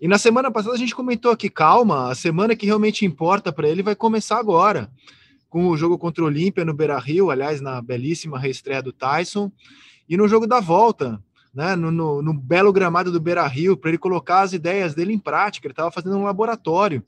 E 0.00 0.08
na 0.08 0.16
semana 0.16 0.50
passada 0.50 0.74
a 0.74 0.78
gente 0.78 0.94
comentou 0.94 1.30
aqui, 1.30 1.50
calma, 1.50 2.10
a 2.10 2.14
semana 2.14 2.56
que 2.56 2.64
realmente 2.64 3.04
importa 3.04 3.52
para 3.52 3.68
ele 3.68 3.82
vai 3.82 3.94
começar 3.94 4.38
agora, 4.38 4.90
com 5.48 5.66
o 5.68 5.76
jogo 5.76 5.98
contra 5.98 6.24
o 6.24 6.26
Olímpia 6.26 6.64
no 6.64 6.72
Beira-Rio, 6.72 7.30
aliás, 7.30 7.60
na 7.60 7.82
belíssima 7.82 8.38
reestreia 8.38 8.82
do 8.82 8.92
Tyson, 8.92 9.52
e 10.08 10.16
no 10.16 10.26
jogo 10.26 10.46
da 10.46 10.58
volta, 10.58 11.22
né, 11.52 11.74
no, 11.74 11.90
no, 11.90 12.22
no 12.22 12.32
belo 12.32 12.72
gramado 12.72 13.10
do 13.10 13.20
Beira 13.20 13.46
Rio, 13.46 13.76
para 13.76 13.90
ele 13.90 13.98
colocar 13.98 14.40
as 14.42 14.52
ideias 14.52 14.94
dele 14.94 15.12
em 15.12 15.18
prática. 15.18 15.66
Ele 15.66 15.72
estava 15.72 15.90
fazendo 15.90 16.16
um 16.16 16.24
laboratório. 16.24 17.02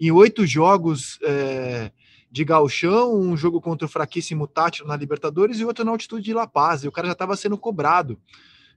Em 0.00 0.10
oito 0.10 0.46
jogos 0.46 1.18
é, 1.22 1.90
de 2.30 2.44
galchão, 2.44 3.18
um 3.18 3.36
jogo 3.36 3.60
contra 3.60 3.86
o 3.86 3.88
fraquíssimo 3.88 4.46
Tátio 4.46 4.86
na 4.86 4.96
Libertadores 4.96 5.58
e 5.58 5.64
outro 5.64 5.84
na 5.84 5.90
altitude 5.90 6.24
de 6.24 6.34
La 6.34 6.46
Paz. 6.46 6.84
E 6.84 6.88
o 6.88 6.92
cara 6.92 7.08
já 7.08 7.12
estava 7.12 7.36
sendo 7.36 7.58
cobrado. 7.58 8.18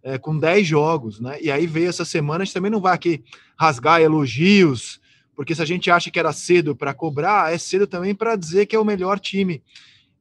É, 0.04 0.18
com 0.18 0.36
dez 0.36 0.66
jogos, 0.66 1.20
né? 1.20 1.38
E 1.40 1.52
aí 1.52 1.68
veio 1.68 1.88
essa 1.88 2.04
semana, 2.04 2.42
a 2.42 2.46
gente 2.46 2.56
também 2.56 2.72
não 2.72 2.82
vai 2.82 2.96
aqui 2.96 3.24
rasgar 3.56 4.02
elogios, 4.02 5.00
porque 5.36 5.54
se 5.54 5.62
a 5.62 5.66
gente 5.66 5.92
acha 5.92 6.10
que 6.10 6.18
era 6.18 6.34
cedo 6.34 6.76
para 6.76 6.92
cobrar, 6.92 7.54
é 7.54 7.58
cedo 7.60 7.86
também 7.86 8.16
para 8.16 8.36
dizer 8.36 8.66
que 8.66 8.76
é 8.76 8.80
o 8.80 8.84
melhor 8.84 9.20
time 9.20 9.62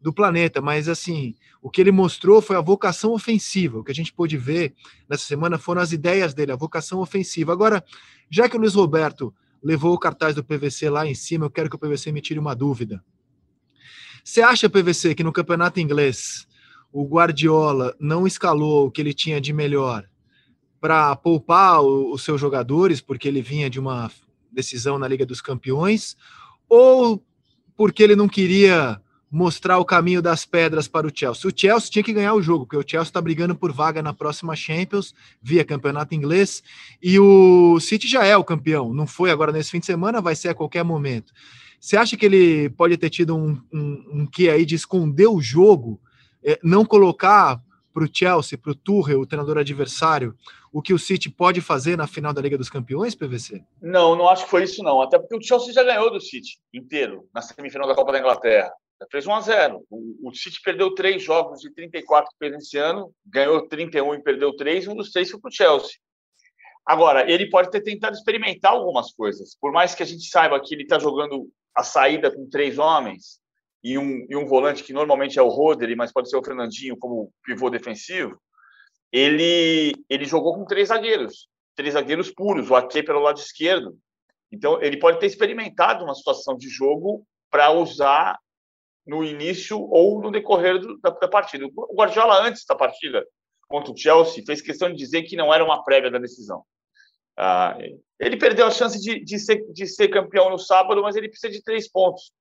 do 0.00 0.12
planeta, 0.12 0.60
mas 0.60 0.86
assim, 0.86 1.34
o 1.62 1.70
que 1.70 1.80
ele 1.80 1.92
mostrou 1.92 2.40
foi 2.40 2.56
a 2.56 2.60
vocação 2.60 3.12
ofensiva. 3.12 3.78
O 3.78 3.84
que 3.84 3.92
a 3.92 3.94
gente 3.94 4.12
pôde 4.12 4.36
ver 4.36 4.74
nessa 5.08 5.24
semana 5.24 5.58
foram 5.58 5.82
as 5.82 5.92
ideias 5.92 6.32
dele, 6.32 6.52
a 6.52 6.56
vocação 6.56 7.00
ofensiva. 7.00 7.52
Agora, 7.52 7.84
já 8.30 8.48
que 8.48 8.56
o 8.56 8.60
Luiz 8.60 8.74
Roberto 8.74 9.34
levou 9.62 9.92
o 9.92 9.98
cartaz 9.98 10.34
do 10.34 10.42
PVC 10.42 10.88
lá 10.88 11.06
em 11.06 11.14
cima, 11.14 11.46
eu 11.46 11.50
quero 11.50 11.68
que 11.68 11.76
o 11.76 11.78
PVC 11.78 12.10
me 12.12 12.22
tire 12.22 12.40
uma 12.40 12.54
dúvida. 12.54 13.04
Você 14.24 14.40
acha, 14.40 14.70
PVC, 14.70 15.14
que 15.14 15.24
no 15.24 15.32
campeonato 15.32 15.80
inglês 15.80 16.46
o 16.92 17.04
Guardiola 17.06 17.94
não 18.00 18.26
escalou 18.26 18.86
o 18.86 18.90
que 18.90 19.00
ele 19.00 19.14
tinha 19.14 19.40
de 19.40 19.52
melhor 19.52 20.04
para 20.80 21.14
poupar 21.14 21.82
os 21.82 22.22
seus 22.22 22.40
jogadores, 22.40 23.00
porque 23.00 23.28
ele 23.28 23.42
vinha 23.42 23.68
de 23.68 23.78
uma 23.78 24.10
decisão 24.50 24.98
na 24.98 25.06
Liga 25.06 25.26
dos 25.26 25.40
Campeões, 25.40 26.16
ou 26.68 27.22
porque 27.76 28.02
ele 28.02 28.16
não 28.16 28.28
queria 28.28 29.00
mostrar 29.30 29.78
o 29.78 29.84
caminho 29.84 30.20
das 30.20 30.44
pedras 30.44 30.88
para 30.88 31.06
o 31.06 31.12
Chelsea. 31.14 31.48
O 31.48 31.52
Chelsea 31.54 31.90
tinha 31.90 32.02
que 32.02 32.12
ganhar 32.12 32.34
o 32.34 32.42
jogo, 32.42 32.66
porque 32.66 32.76
o 32.76 32.88
Chelsea 32.88 33.10
está 33.10 33.20
brigando 33.20 33.54
por 33.54 33.72
vaga 33.72 34.02
na 34.02 34.12
próxima 34.12 34.56
Champions, 34.56 35.14
via 35.40 35.64
campeonato 35.64 36.14
inglês, 36.14 36.62
e 37.00 37.18
o 37.18 37.78
City 37.78 38.08
já 38.08 38.24
é 38.24 38.36
o 38.36 38.44
campeão. 38.44 38.92
Não 38.92 39.06
foi 39.06 39.30
agora 39.30 39.52
nesse 39.52 39.70
fim 39.70 39.78
de 39.78 39.86
semana, 39.86 40.20
vai 40.20 40.34
ser 40.34 40.48
a 40.48 40.54
qualquer 40.54 40.82
momento. 40.82 41.32
Você 41.78 41.96
acha 41.96 42.16
que 42.16 42.26
ele 42.26 42.68
pode 42.70 42.96
ter 42.96 43.08
tido 43.08 43.36
um, 43.36 43.58
um, 43.72 44.04
um 44.12 44.26
que 44.26 44.50
aí 44.50 44.66
de 44.66 44.74
esconder 44.74 45.28
o 45.28 45.40
jogo, 45.40 46.00
é, 46.44 46.58
não 46.62 46.84
colocar 46.84 47.62
para 47.92 48.04
o 48.04 48.08
Chelsea, 48.12 48.58
para 48.58 48.72
o 48.72 48.74
Tuchel, 48.74 49.20
o 49.20 49.26
treinador 49.26 49.58
adversário, 49.58 50.34
o 50.72 50.80
que 50.80 50.92
o 50.92 50.98
City 50.98 51.28
pode 51.28 51.60
fazer 51.60 51.96
na 51.96 52.06
final 52.06 52.32
da 52.32 52.40
Liga 52.40 52.56
dos 52.56 52.70
Campeões, 52.70 53.14
PVC? 53.14 53.62
Não, 53.82 54.14
não 54.14 54.28
acho 54.28 54.44
que 54.44 54.50
foi 54.50 54.64
isso 54.64 54.82
não. 54.82 55.00
Até 55.00 55.18
porque 55.18 55.36
o 55.36 55.42
Chelsea 55.42 55.72
já 55.72 55.82
ganhou 55.82 56.10
do 56.10 56.20
City 56.20 56.58
inteiro 56.72 57.28
na 57.34 57.42
semifinal 57.42 57.88
da 57.88 57.94
Copa 57.94 58.12
da 58.12 58.18
Inglaterra. 58.18 58.70
Fez 59.10 59.26
1 59.26 59.34
a 59.34 59.40
0 59.40 59.84
o, 59.90 60.34
City 60.34 60.60
perdeu 60.62 60.94
três 60.94 61.22
jogos 61.22 61.60
de 61.60 61.72
34 61.72 62.30
que 62.30 62.38
fez 62.38 62.54
esse 62.54 62.76
ano, 62.76 63.12
ganhou 63.24 63.66
31 63.66 64.14
e 64.14 64.22
perdeu 64.22 64.54
três, 64.54 64.86
um 64.86 64.94
dos 64.94 65.10
três 65.10 65.30
foi 65.30 65.40
para 65.40 65.48
o 65.48 65.52
Chelsea. 65.52 65.92
Agora, 66.84 67.30
ele 67.30 67.48
pode 67.48 67.70
ter 67.70 67.82
tentado 67.82 68.16
experimentar 68.16 68.72
algumas 68.72 69.12
coisas. 69.12 69.56
Por 69.60 69.72
mais 69.72 69.94
que 69.94 70.02
a 70.02 70.06
gente 70.06 70.28
saiba 70.28 70.60
que 70.60 70.74
ele 70.74 70.82
está 70.82 70.98
jogando 70.98 71.48
a 71.74 71.82
saída 71.82 72.34
com 72.34 72.48
três 72.48 72.78
homens 72.78 73.40
e 73.82 73.96
um, 73.96 74.26
e 74.28 74.36
um 74.36 74.46
volante 74.46 74.82
que 74.82 74.92
normalmente 74.92 75.38
é 75.38 75.42
o 75.42 75.48
Rodri, 75.48 75.94
mas 75.96 76.12
pode 76.12 76.28
ser 76.28 76.36
o 76.36 76.44
Fernandinho 76.44 76.96
como 76.96 77.32
pivô 77.44 77.70
defensivo, 77.70 78.40
ele, 79.12 79.94
ele 80.08 80.24
jogou 80.24 80.54
com 80.54 80.64
três 80.64 80.88
zagueiros, 80.88 81.48
três 81.74 81.94
zagueiros 81.94 82.30
puros, 82.30 82.70
o 82.70 82.76
Ake 82.76 83.02
pelo 83.02 83.20
lado 83.20 83.38
esquerdo. 83.38 83.96
Então, 84.52 84.80
ele 84.82 84.98
pode 84.98 85.18
ter 85.18 85.26
experimentado 85.26 86.04
uma 86.04 86.14
situação 86.14 86.56
de 86.56 86.68
jogo 86.68 87.24
para 87.50 87.70
usar 87.70 88.38
no 89.10 89.24
início 89.24 89.76
ou 89.90 90.22
no 90.22 90.30
decorrer 90.30 90.78
do, 90.78 90.96
da, 91.00 91.10
da, 91.10 91.26
partida. 91.26 91.66
O 91.66 91.96
Guardiola, 91.96 92.46
antes 92.46 92.64
da 92.64 92.76
partida 92.76 93.26
contra 93.68 93.92
o 93.92 93.96
Chelsea, 93.96 94.44
fez 94.46 94.62
questão 94.62 94.88
de 94.88 94.96
dizer 94.96 95.24
que 95.24 95.34
não 95.34 95.52
era 95.52 95.64
uma 95.64 95.82
prévia 95.82 96.12
da 96.12 96.18
decisão. 96.18 96.62
Ah, 97.36 97.76
ele 98.20 98.36
perdeu 98.36 98.66
a 98.66 98.70
chance 98.70 99.00
de, 99.00 99.18
de, 99.18 99.38
ser, 99.40 99.64
de 99.72 99.86
ser 99.88 100.08
campeão 100.08 100.48
no 100.48 100.58
sábado, 100.58 101.02
mas 101.02 101.16
ele 101.16 101.28
precisa 101.28 101.52
de 101.52 101.60
três 101.60 101.90
pontos. 101.90 102.32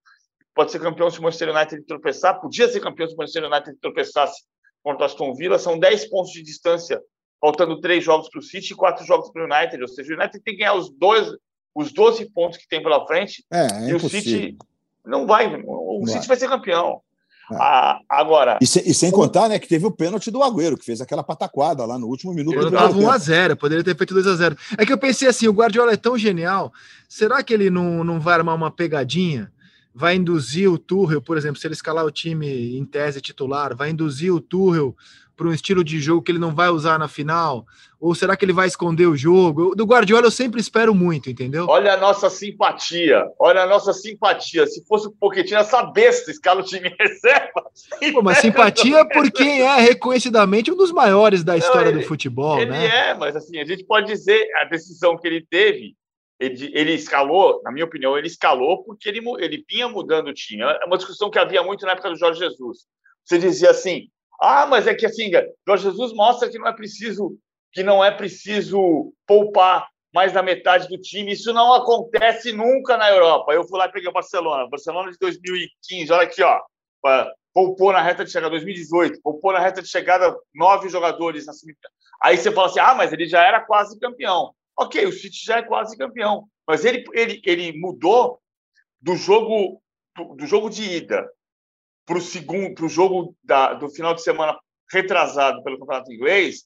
pode 0.54 0.72
ser 0.72 0.80
campeão 0.80 1.10
se 1.10 1.20
o 1.20 1.24
Manchester 1.24 1.56
United 1.56 1.84
tropeçar, 1.88 2.40
podia 2.40 2.68
ser 2.68 2.80
campeão 2.82 3.08
se 3.08 3.16
o 3.16 3.18
Manchester 3.18 3.46
United 3.46 3.76
tropeçasse 3.82 4.44
contra 4.84 5.04
o 5.04 5.06
Aston 5.06 5.34
Villa, 5.34 5.58
são 5.58 5.80
10 5.80 6.08
pontos 6.10 6.32
de 6.32 6.44
distância, 6.44 7.02
faltando 7.42 7.82
três 7.82 8.04
jogos 8.04 8.30
para 8.30 8.40
o 8.40 8.44
City 8.44 8.74
e 8.74 8.76
quatro 8.76 9.04
jogos 9.06 9.32
para 9.32 9.42
o 9.42 9.46
United, 9.46 9.82
ou 9.82 9.88
seja, 9.88 10.14
o 10.14 10.18
United 10.18 10.44
tem 10.44 10.54
que 10.54 10.60
ganhar 10.60 10.76
os 10.76 10.92
dois, 10.92 11.28
os 11.74 11.92
12 11.92 12.32
pontos 12.32 12.60
que 12.60 12.68
tem 12.68 12.84
pela 12.84 13.08
frente, 13.08 13.44
é, 13.52 13.86
é 13.86 13.90
e 13.90 13.94
o 13.96 14.00
City 14.00 14.58
não 15.06 15.26
vai, 15.28 15.48
o 15.66 16.00
Não 16.00 16.06
City 16.08 16.20
vai. 16.20 16.28
vai 16.30 16.38
ser 16.38 16.48
campeão. 16.50 17.02
É. 17.52 17.56
Ah, 17.60 18.00
agora, 18.08 18.60
E, 18.62 18.68
se- 18.68 18.88
e 18.88 18.94
sem 18.94 19.10
contar, 19.10 19.50
né, 19.50 19.58
que 19.58 19.68
teve 19.68 19.84
o 19.84 19.90
pênalti 19.92 20.30
do 20.30 20.44
Agüero, 20.44 20.78
que 20.78 20.86
fez 20.86 21.02
aquela 21.02 21.24
pataquada 21.24 21.84
lá 21.84 21.98
no 21.98 22.06
último 22.06 22.32
minuto 22.32 22.54
do 22.60 22.68
Eu 22.68 22.72
tava 22.72 22.94
tempo. 22.94 23.00
1x0, 23.00 23.56
poderia 23.56 23.84
ter 23.84 23.98
feito 23.98 24.14
2x0. 24.14 24.56
É 24.78 24.86
que 24.86 24.94
eu 24.94 25.00
pensei 25.00 25.28
assim: 25.28 25.48
o 25.48 25.52
Guardiola 25.54 25.92
é 25.94 25.98
tão 25.98 26.16
genial, 26.16 26.72
será 27.08 27.42
que 27.42 27.52
ele 27.52 27.72
não, 27.72 28.04
não 28.04 28.20
vai 28.20 28.36
armar 28.36 28.54
uma 28.56 28.70
pegadinha? 28.70 29.52
Vai 29.96 30.16
induzir 30.16 30.72
o 30.72 30.78
Tuchel, 30.78 31.20
por 31.24 31.36
exemplo, 31.38 31.60
se 31.60 31.66
ele 31.66 31.74
escalar 31.74 32.06
o 32.06 32.12
time 32.12 32.78
em 32.78 32.86
tese 32.86 33.20
titular, 33.20 33.76
vai 33.76 33.90
induzir 33.90 34.32
o 34.32 34.40
Tuchel 34.40 34.96
para 35.40 35.48
um 35.48 35.54
estilo 35.54 35.86
de 35.86 36.02
jogo 36.02 36.22
que 36.22 36.34
ele 36.34 36.38
não 36.38 36.54
vai 36.54 36.68
usar 36.68 37.00
na 37.00 37.08
final? 37.08 37.66
Ou 37.98 38.14
será 38.14 38.36
que 38.36 38.44
ele 38.44 38.52
vai 38.52 38.68
esconder 38.68 39.06
o 39.08 39.16
jogo? 39.16 39.74
Do 39.74 39.86
Guardiola 39.86 40.28
eu 40.28 40.32
sempre 40.32 40.60
espero 40.60 40.94
muito, 40.94 41.30
entendeu? 41.30 41.66
olha 41.70 41.94
a 41.94 41.98
nossa 41.98 42.30
simpatia, 42.30 43.26
olha 43.40 43.62
a 43.64 43.66
nossa 43.68 43.94
simpatia. 43.94 44.68
Se 44.68 44.86
fosse 44.86 45.08
o 45.08 45.12
Pochettino, 45.12 45.60
essa 45.60 45.82
besta 45.84 46.30
escala 46.30 46.60
o 46.60 46.64
time 46.64 46.94
reserva. 47.00 47.64
Pô, 48.14 48.22
mas 48.22 48.40
simpatia 48.40 49.08
por 49.08 49.32
quem 49.32 49.62
é 49.62 49.80
reconhecidamente 49.80 50.72
um 50.72 50.76
dos 50.76 50.92
maiores 50.92 51.42
da 51.42 51.56
história 51.58 51.88
ele- 51.90 52.00
do 52.02 52.06
futebol, 52.08 52.60
Ele 52.60 52.72
né? 52.72 53.10
é, 53.10 53.14
mas 53.14 53.34
assim, 53.36 53.60
a 53.60 53.66
gente 53.66 53.86
pode 53.86 54.08
dizer 54.08 54.46
a 54.62 54.66
decisão 54.66 55.18
que 55.18 55.26
ele 55.26 55.46
teve, 55.50 55.96
ele, 56.38 56.70
ele 56.74 56.94
escalou, 56.94 57.62
na 57.64 57.72
minha 57.72 57.86
opinião, 57.86 58.18
ele 58.18 58.28
escalou 58.28 58.84
porque 58.84 59.08
ele, 59.08 59.22
ele 59.40 59.64
vinha 59.70 59.88
mudando 59.88 60.28
o 60.28 60.34
time. 60.34 60.64
É 60.64 60.86
uma 60.86 60.98
discussão 60.98 61.30
que 61.30 61.40
havia 61.40 61.64
muito 61.64 61.86
na 61.86 61.94
época 61.94 62.10
do 62.10 62.18
Jorge 62.18 62.40
Jesus. 62.40 62.80
Você 63.26 63.38
dizia 63.38 63.70
assim: 63.72 64.10
ah, 64.42 64.66
mas 64.66 64.88
é 64.88 64.96
que 64.96 65.06
assim, 65.06 65.32
Jorge 65.68 65.84
Jesus 65.84 66.14
mostra 66.14 66.50
que 66.50 66.58
não 66.58 66.68
é 66.68 66.74
preciso 66.74 67.38
que 67.72 67.84
não 67.84 68.04
é 68.04 68.10
preciso 68.10 69.14
poupar 69.28 69.88
mais 70.14 70.34
da 70.34 70.42
metade 70.42 70.88
do 70.88 70.98
time. 70.98 71.34
Isso 71.34 71.54
não 71.54 71.74
acontece 71.74 72.52
nunca 72.52 72.98
na 72.98 73.10
Europa. 73.10 73.54
Eu 73.54 73.64
fui 73.64 73.78
lá 73.78 73.86
e 73.86 73.92
peguei 73.92 74.10
o 74.10 74.14
Barcelona. 74.14 74.68
Barcelona 74.68 75.12
de 75.12 75.18
2015, 75.20 76.12
olha 76.12 76.24
aqui, 76.24 76.42
ó. 76.42 76.60
Poupou 77.54 77.92
na 77.92 78.02
reta 78.02 78.24
de 78.24 78.32
chegada 78.32 78.52
2018, 78.52 79.22
poupou 79.22 79.54
na 79.54 79.60
reta 79.60 79.82
de 79.82 79.88
chegada 79.88 80.36
nove 80.54 80.90
jogadores 80.90 81.46
na. 81.46 81.54
Aí 82.22 82.38
você 82.38 82.52
fala 82.52 82.68
assim: 82.68 82.80
ah, 82.80 82.96
mas 82.96 83.12
ele 83.12 83.28
já 83.28 83.44
era 83.44 83.62
quase 83.62 84.00
campeão. 84.00 84.54
Ok, 84.78 85.06
o 85.06 85.12
City 85.12 85.46
já 85.46 85.58
é 85.58 85.62
quase 85.62 85.98
campeão, 85.98 86.46
mas 86.66 86.86
ele, 86.86 87.04
ele, 87.14 87.42
ele 87.44 87.78
mudou 87.78 88.40
do 89.02 89.16
jogo 89.16 89.82
do, 90.16 90.36
do 90.36 90.46
jogo 90.46 90.70
de 90.70 90.84
ida 90.84 91.30
para 92.10 92.18
o 92.18 92.22
segundo, 92.22 92.74
para 92.74 92.86
o 92.86 92.90
jogo 92.90 93.36
da, 93.44 93.76
do 93.76 93.88
final 93.88 94.16
de 94.16 94.24
semana 94.24 94.60
retrasado 94.92 95.62
pelo 95.62 95.78
campeonato 95.78 96.12
inglês. 96.12 96.66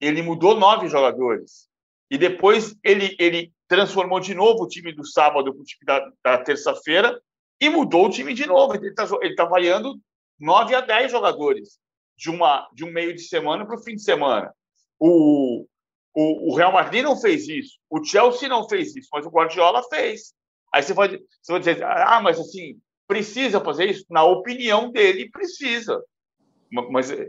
Ele 0.00 0.20
mudou 0.20 0.58
nove 0.58 0.88
jogadores 0.88 1.68
e 2.10 2.18
depois 2.18 2.74
ele 2.82 3.14
ele 3.20 3.52
transformou 3.68 4.18
de 4.18 4.34
novo 4.34 4.64
o 4.64 4.68
time 4.68 4.92
do 4.92 5.06
sábado 5.06 5.54
para 5.54 5.62
o 5.62 5.64
time 5.64 5.84
da, 5.84 6.12
da 6.24 6.38
terça-feira 6.42 7.22
e 7.60 7.70
mudou 7.70 8.06
o 8.06 8.10
time 8.10 8.34
de 8.34 8.44
novo. 8.46 8.74
Ele 8.74 8.88
está 8.88 9.08
ele 9.22 9.36
tá 9.36 9.44
variando 9.44 9.96
9 10.40 10.74
a 10.74 10.80
10 10.80 11.12
jogadores 11.12 11.78
de, 12.16 12.28
uma, 12.28 12.68
de 12.72 12.84
um 12.84 12.90
meio 12.90 13.14
de 13.14 13.22
semana 13.22 13.64
para 13.64 13.76
o 13.76 13.82
fim 13.84 13.94
de 13.94 14.02
semana. 14.02 14.52
O, 14.98 15.66
o, 16.12 16.50
o, 16.50 16.56
Real 16.56 16.72
Madrid 16.72 17.04
não 17.04 17.16
fez 17.16 17.46
isso, 17.46 17.78
o 17.88 18.02
Chelsea 18.02 18.48
não 18.48 18.68
fez 18.68 18.96
isso, 18.96 19.08
mas 19.12 19.24
o 19.24 19.30
Guardiola 19.30 19.84
fez. 19.84 20.34
Aí 20.74 20.82
você 20.82 20.92
vai, 20.92 21.08
você 21.10 21.52
vai 21.52 21.60
dizer, 21.60 21.84
ah, 21.84 22.20
mas 22.20 22.40
assim, 22.40 22.80
precisa 23.10 23.60
fazer 23.60 23.90
isso? 23.90 24.04
Na 24.08 24.22
opinião 24.22 24.92
dele, 24.92 25.28
precisa. 25.28 26.00
Mas, 26.70 27.10
é. 27.10 27.28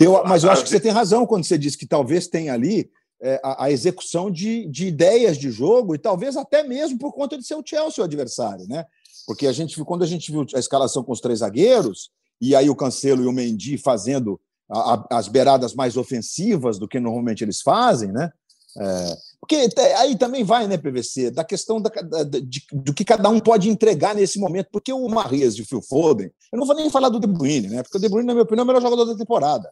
eu, 0.00 0.22
mas 0.24 0.44
eu 0.44 0.50
acho 0.52 0.62
que 0.62 0.68
você 0.68 0.78
tem 0.78 0.92
razão 0.92 1.26
quando 1.26 1.44
você 1.44 1.58
diz 1.58 1.74
que 1.74 1.84
talvez 1.84 2.28
tenha 2.28 2.54
ali 2.54 2.88
é, 3.20 3.40
a, 3.42 3.64
a, 3.64 3.70
execução 3.72 4.30
de, 4.30 4.66
de, 4.66 4.86
ideias 4.86 5.36
de 5.36 5.50
jogo 5.50 5.92
e 5.92 5.98
talvez 5.98 6.36
até 6.36 6.62
mesmo 6.62 6.96
por 6.96 7.12
conta 7.12 7.36
de 7.36 7.44
ser 7.44 7.56
o 7.56 7.64
Chelsea 7.66 8.00
o 8.00 8.04
adversário, 8.04 8.68
né? 8.68 8.86
Porque 9.26 9.48
a 9.48 9.52
gente, 9.52 9.82
quando 9.82 10.04
a 10.04 10.06
gente 10.06 10.30
viu 10.30 10.46
a 10.54 10.58
escalação 10.60 11.02
com 11.02 11.10
os 11.10 11.20
três 11.20 11.40
zagueiros, 11.40 12.12
e 12.40 12.54
aí 12.54 12.70
o 12.70 12.76
Cancelo 12.76 13.24
e 13.24 13.26
o 13.26 13.32
Mendy 13.32 13.76
fazendo 13.76 14.40
a, 14.70 14.94
a, 14.94 15.18
as 15.18 15.26
beiradas 15.26 15.74
mais 15.74 15.96
ofensivas 15.96 16.78
do 16.78 16.86
que 16.86 17.00
normalmente 17.00 17.42
eles 17.42 17.60
fazem, 17.60 18.12
né? 18.12 18.32
É, 18.76 19.16
porque 19.40 19.68
aí 19.96 20.16
também 20.16 20.44
vai, 20.44 20.66
né, 20.66 20.76
PVC, 20.76 21.30
da 21.30 21.42
questão 21.42 21.80
da, 21.80 21.88
da, 21.88 22.22
de, 22.24 22.62
do 22.72 22.92
que 22.92 23.04
cada 23.04 23.28
um 23.28 23.40
pode 23.40 23.70
entregar 23.70 24.14
nesse 24.14 24.38
momento, 24.38 24.68
porque 24.70 24.92
o 24.92 25.08
Marrez 25.08 25.54
e 25.54 25.62
o 25.62 25.66
Phil 25.66 25.80
Foden, 25.80 26.30
eu 26.52 26.58
não 26.58 26.66
vou 26.66 26.76
nem 26.76 26.90
falar 26.90 27.08
do 27.08 27.20
De 27.20 27.26
Bruyne, 27.26 27.68
né? 27.68 27.82
Porque 27.82 27.96
o 27.96 28.00
De 28.00 28.08
Bruyne, 28.08 28.26
na 28.26 28.34
minha 28.34 28.42
opinião, 28.42 28.62
é 28.62 28.64
o 28.64 28.66
melhor 28.66 28.82
jogador 28.82 29.04
da 29.04 29.16
temporada. 29.16 29.70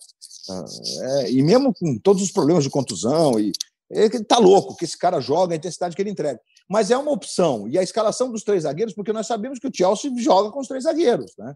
É, 1.03 1.31
e 1.31 1.43
mesmo 1.43 1.75
com 1.75 1.99
todos 1.99 2.23
os 2.23 2.31
problemas 2.31 2.65
de 2.65 2.71
contusão, 2.71 3.39
e 3.39 3.53
ele 3.91 4.25
tá 4.25 4.39
louco 4.39 4.77
que 4.77 4.85
esse 4.85 4.97
cara 4.97 5.21
joga, 5.21 5.55
a 5.55 5.57
intensidade 5.57 5.95
que 5.95 6.03
ele 6.03 6.11
entrega. 6.11 6.41
Mas 6.69 6.91
é 6.91 6.97
uma 6.97 7.13
opção. 7.13 7.69
E 7.69 7.79
a 7.79 7.83
escalação 7.83 8.31
dos 8.31 8.43
três 8.43 8.65
zagueiros, 8.65 8.95
porque 8.95 9.13
nós 9.13 9.27
sabemos 9.27 9.59
que 9.59 9.69
o 9.69 9.73
Chelsea 9.73 10.11
joga 10.19 10.51
com 10.51 10.61
os 10.61 10.69
três 10.69 10.85
zagueiros, 10.85 11.33
né? 11.39 11.55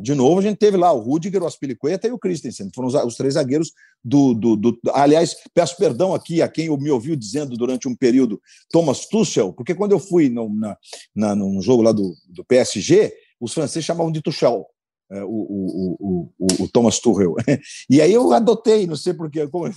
De 0.00 0.14
novo, 0.14 0.40
a 0.40 0.42
gente 0.42 0.56
teve 0.56 0.78
lá 0.78 0.90
o 0.92 0.98
Rudiger, 0.98 1.42
o 1.42 1.46
Aspilicueta 1.46 2.08
e 2.08 2.10
o 2.10 2.18
Christensen, 2.18 2.70
foram 2.74 2.88
os 2.88 3.16
três 3.16 3.34
zagueiros 3.34 3.72
do, 4.02 4.32
do, 4.32 4.56
do, 4.56 4.80
Aliás, 4.94 5.36
peço 5.52 5.76
perdão 5.76 6.14
aqui 6.14 6.40
a 6.40 6.48
quem 6.48 6.74
me 6.78 6.90
ouviu 6.90 7.14
dizendo 7.14 7.54
durante 7.54 7.86
um 7.86 7.94
período 7.94 8.40
Thomas 8.70 9.06
Tuchel, 9.06 9.52
porque 9.52 9.74
quando 9.74 9.92
eu 9.92 9.98
fui 9.98 10.30
no, 10.30 10.48
na, 10.54 10.76
na, 11.14 11.34
num 11.34 11.60
jogo 11.60 11.82
lá 11.82 11.92
do, 11.92 12.14
do 12.28 12.42
PSG, 12.44 13.12
os 13.38 13.52
franceses 13.52 13.84
chamavam 13.84 14.10
de 14.10 14.22
Tuchel. 14.22 14.66
O, 15.10 15.16
o, 15.16 15.96
o, 15.98 16.32
o, 16.38 16.64
o, 16.64 16.68
Thomas 16.68 16.98
Tuchel. 16.98 17.34
E 17.88 18.02
aí 18.02 18.12
eu 18.12 18.30
adotei, 18.32 18.86
não 18.86 18.96
sei 18.96 19.14
porquê. 19.14 19.46
Como, 19.48 19.70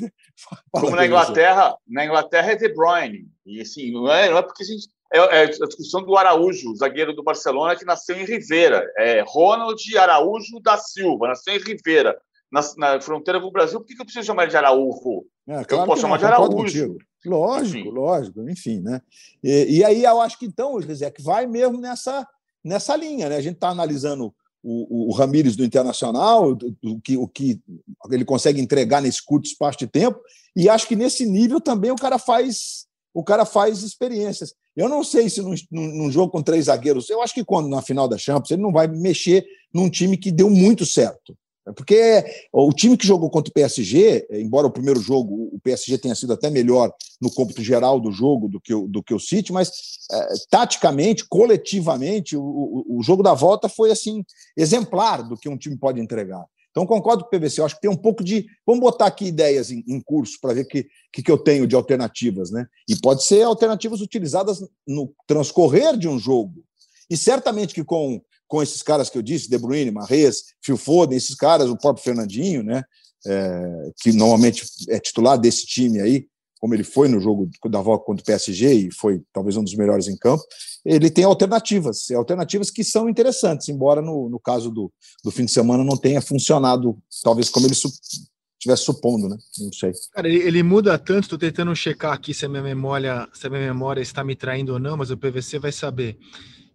como 0.71 0.95
na 0.95 1.05
Inglaterra, 1.05 1.75
na 1.87 2.05
Inglaterra 2.05 2.51
é 2.51 2.55
De 2.55 2.73
Bruyne. 2.73 3.29
E 3.45 3.61
assim, 3.61 3.91
não 3.91 4.11
é, 4.11 4.29
não 4.29 4.37
é 4.37 4.41
porque 4.41 4.63
a 4.63 4.65
gente. 4.65 4.89
É, 5.13 5.43
a 5.43 5.45
discussão 5.45 6.01
do 6.03 6.15
Araújo, 6.15 6.75
zagueiro 6.75 7.13
do 7.13 7.23
Barcelona, 7.23 7.75
que 7.75 7.83
nasceu 7.83 8.15
em 8.15 8.25
Rivera. 8.25 8.89
É 8.97 9.23
Ronald 9.27 9.97
Araújo 9.97 10.59
da 10.61 10.77
Silva, 10.77 11.27
nasceu 11.27 11.53
em 11.53 11.59
Rivera, 11.59 12.17
na, 12.49 12.61
na 12.77 13.01
fronteira 13.01 13.39
com 13.39 13.47
o 13.47 13.51
Brasil. 13.51 13.79
Por 13.79 13.87
que, 13.87 13.95
que 13.95 14.01
eu 14.01 14.05
preciso 14.05 14.25
chamar 14.25 14.43
ele 14.43 14.51
de 14.51 14.57
Araújo? 14.57 15.25
É, 15.47 15.65
claro 15.65 15.83
eu 15.83 15.87
posso 15.87 16.01
chamar 16.01 16.15
não, 16.15 16.19
de 16.19 16.25
Araújo. 16.25 16.97
Lógico, 17.25 17.77
enfim. 17.77 17.91
lógico, 17.91 18.49
enfim, 18.49 18.79
né? 18.79 19.01
E, 19.43 19.79
e, 19.79 19.83
aí 19.83 20.03
eu 20.03 20.21
acho 20.21 20.39
que 20.39 20.45
então, 20.45 20.77
Rizek, 20.77 21.21
vai 21.21 21.45
mesmo 21.45 21.77
nessa, 21.79 22.25
nessa 22.63 22.95
linha, 22.95 23.27
né? 23.29 23.35
A 23.35 23.41
gente 23.41 23.55
está 23.55 23.69
analisando 23.69 24.33
o, 24.63 25.09
o 25.09 25.13
Ramires 25.13 25.55
do 25.55 25.63
Internacional, 25.65 26.57
o 26.83 27.01
que, 27.01 27.17
o 27.17 27.27
que 27.27 27.61
ele 28.09 28.23
consegue 28.23 28.61
entregar 28.61 29.01
nesse 29.01 29.23
curto 29.23 29.45
espaço 29.45 29.77
de 29.79 29.87
tempo, 29.87 30.19
e 30.55 30.69
acho 30.69 30.87
que 30.87 30.95
nesse 30.95 31.25
nível 31.25 31.59
também 31.59 31.91
o 31.91 31.95
cara 31.95 32.17
faz 32.17 32.85
o 33.13 33.23
cara 33.23 33.45
faz 33.45 33.83
experiências. 33.83 34.53
Eu 34.75 34.87
não 34.87 35.03
sei 35.03 35.29
se 35.29 35.41
num, 35.41 35.55
num, 35.71 36.11
jogo 36.11 36.31
com 36.31 36.41
três 36.41 36.65
zagueiros, 36.65 37.09
eu 37.09 37.21
acho 37.21 37.33
que 37.33 37.43
quando 37.43 37.67
na 37.67 37.81
final 37.81 38.07
da 38.07 38.17
Champions 38.17 38.51
ele 38.51 38.61
não 38.61 38.71
vai 38.71 38.87
mexer 38.87 39.45
num 39.73 39.89
time 39.89 40.17
que 40.17 40.31
deu 40.31 40.49
muito 40.49 40.85
certo. 40.85 41.35
Porque 41.75 42.25
o 42.51 42.73
time 42.73 42.97
que 42.97 43.05
jogou 43.05 43.29
contra 43.29 43.51
o 43.51 43.53
PSG, 43.53 44.27
embora 44.31 44.65
o 44.65 44.71
primeiro 44.71 44.99
jogo 44.99 45.49
o 45.53 45.59
PSG 45.63 45.97
tenha 45.99 46.15
sido 46.15 46.33
até 46.33 46.49
melhor 46.49 46.91
no 47.21 47.31
cômputo 47.31 47.61
geral 47.61 47.99
do 47.99 48.11
jogo 48.11 48.49
do 48.49 48.59
que 48.59 48.73
o, 48.73 48.87
do 48.87 49.03
que 49.03 49.13
o 49.13 49.19
City, 49.19 49.53
mas 49.53 49.71
é, 50.11 50.27
taticamente, 50.49 51.23
coletivamente, 51.27 52.35
o, 52.35 52.41
o, 52.41 52.97
o 52.97 53.03
jogo 53.03 53.21
da 53.21 53.35
volta 53.35 53.69
foi 53.69 53.91
assim 53.91 54.23
exemplar 54.57 55.21
do 55.21 55.37
que 55.37 55.47
um 55.47 55.57
time 55.57 55.77
pode 55.77 56.01
entregar. 56.01 56.43
Então, 56.71 56.85
concordo 56.85 57.23
com 57.23 57.35
o 57.35 57.39
PVC. 57.39 57.59
Eu 57.59 57.65
acho 57.65 57.75
que 57.75 57.81
tem 57.81 57.91
um 57.91 57.95
pouco 57.95 58.23
de. 58.23 58.47
Vamos 58.65 58.81
botar 58.81 59.05
aqui 59.05 59.25
ideias 59.25 59.71
em, 59.71 59.83
em 59.87 59.99
curso 59.99 60.39
para 60.41 60.53
ver 60.53 60.61
o 60.61 60.67
que, 60.67 60.87
que, 61.11 61.21
que, 61.21 61.31
eu 61.31 61.37
tenho 61.37 61.67
de 61.67 61.75
alternativas, 61.75 62.49
né? 62.49 62.65
E 62.89 62.95
pode 62.95 63.25
ser 63.25 63.43
alternativas 63.43 64.01
utilizadas 64.01 64.63
no 64.87 65.13
transcorrer 65.27 65.97
de 65.97 66.07
um 66.07 66.17
jogo. 66.17 66.63
E 67.09 67.17
certamente 67.17 67.73
que 67.73 67.83
com, 67.83 68.21
com 68.47 68.63
esses 68.63 68.81
caras 68.81 69.09
que 69.09 69.17
eu 69.17 69.21
disse, 69.21 69.49
De 69.49 69.57
Bruyne, 69.57 69.91
Marrez, 69.91 70.45
Phil 70.61 70.77
Foden, 70.77 71.17
esses 71.17 71.35
caras, 71.35 71.69
o 71.69 71.77
próprio 71.77 72.03
Fernandinho, 72.03 72.63
né? 72.63 72.83
É, 73.23 73.91
que 74.01 74.11
normalmente 74.13 74.65
é 74.89 74.99
titular 74.99 75.37
desse 75.37 75.67
time 75.67 75.99
aí, 75.99 76.27
como 76.61 76.75
ele 76.75 76.83
foi 76.83 77.09
no 77.09 77.19
jogo 77.19 77.49
da 77.65 77.81
volta 77.81 78.05
contra 78.05 78.21
o 78.21 78.25
PSG 78.25 78.73
e 78.73 78.93
foi 78.93 79.23
talvez 79.33 79.57
um 79.57 79.63
dos 79.63 79.75
melhores 79.75 80.07
em 80.07 80.15
campo, 80.15 80.43
ele 80.85 81.09
tem 81.09 81.23
alternativas, 81.23 82.11
alternativas 82.11 82.69
que 82.69 82.83
são 82.83 83.09
interessantes, 83.09 83.67
embora 83.67 83.99
no, 83.99 84.29
no 84.29 84.39
caso 84.39 84.69
do, 84.69 84.93
do 85.23 85.31
fim 85.31 85.45
de 85.45 85.51
semana 85.51 85.83
não 85.83 85.97
tenha 85.97 86.21
funcionado, 86.21 86.97
talvez 87.23 87.49
como 87.49 87.65
ele 87.65 87.73
estivesse 87.73 88.83
supondo, 88.83 89.27
né? 89.27 89.37
Não 89.59 89.73
sei. 89.73 89.91
Cara, 90.13 90.29
ele, 90.29 90.43
ele 90.43 90.61
muda 90.61 90.99
tanto, 90.99 91.23
estou 91.23 91.39
tentando 91.39 91.75
checar 91.75 92.13
aqui 92.13 92.31
se 92.31 92.45
a 92.45 92.49
minha 92.49 92.61
memória, 92.61 93.27
se 93.33 93.47
a 93.47 93.49
minha 93.49 93.63
memória 93.63 94.01
está 94.01 94.23
me 94.23 94.35
traindo 94.35 94.73
ou 94.73 94.79
não, 94.79 94.95
mas 94.95 95.09
o 95.09 95.17
PVC 95.17 95.57
vai 95.57 95.71
saber 95.71 96.19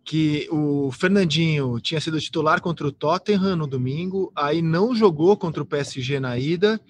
que 0.07 0.47
o 0.53 0.93
Fernandinho 0.93 1.81
tinha 1.81 2.01
sido 2.01 2.21
titular 2.21 2.61
contra 2.61 2.87
o 2.87 2.93
Tottenham 2.93 3.57
no 3.57 3.67
domingo, 3.67 4.33
aí 4.37 4.63
não 4.63 4.95
jogou 4.95 5.37
contra 5.37 5.61
o 5.61 5.67
PSG 5.67 6.21
na 6.21 6.39
ida 6.39 6.81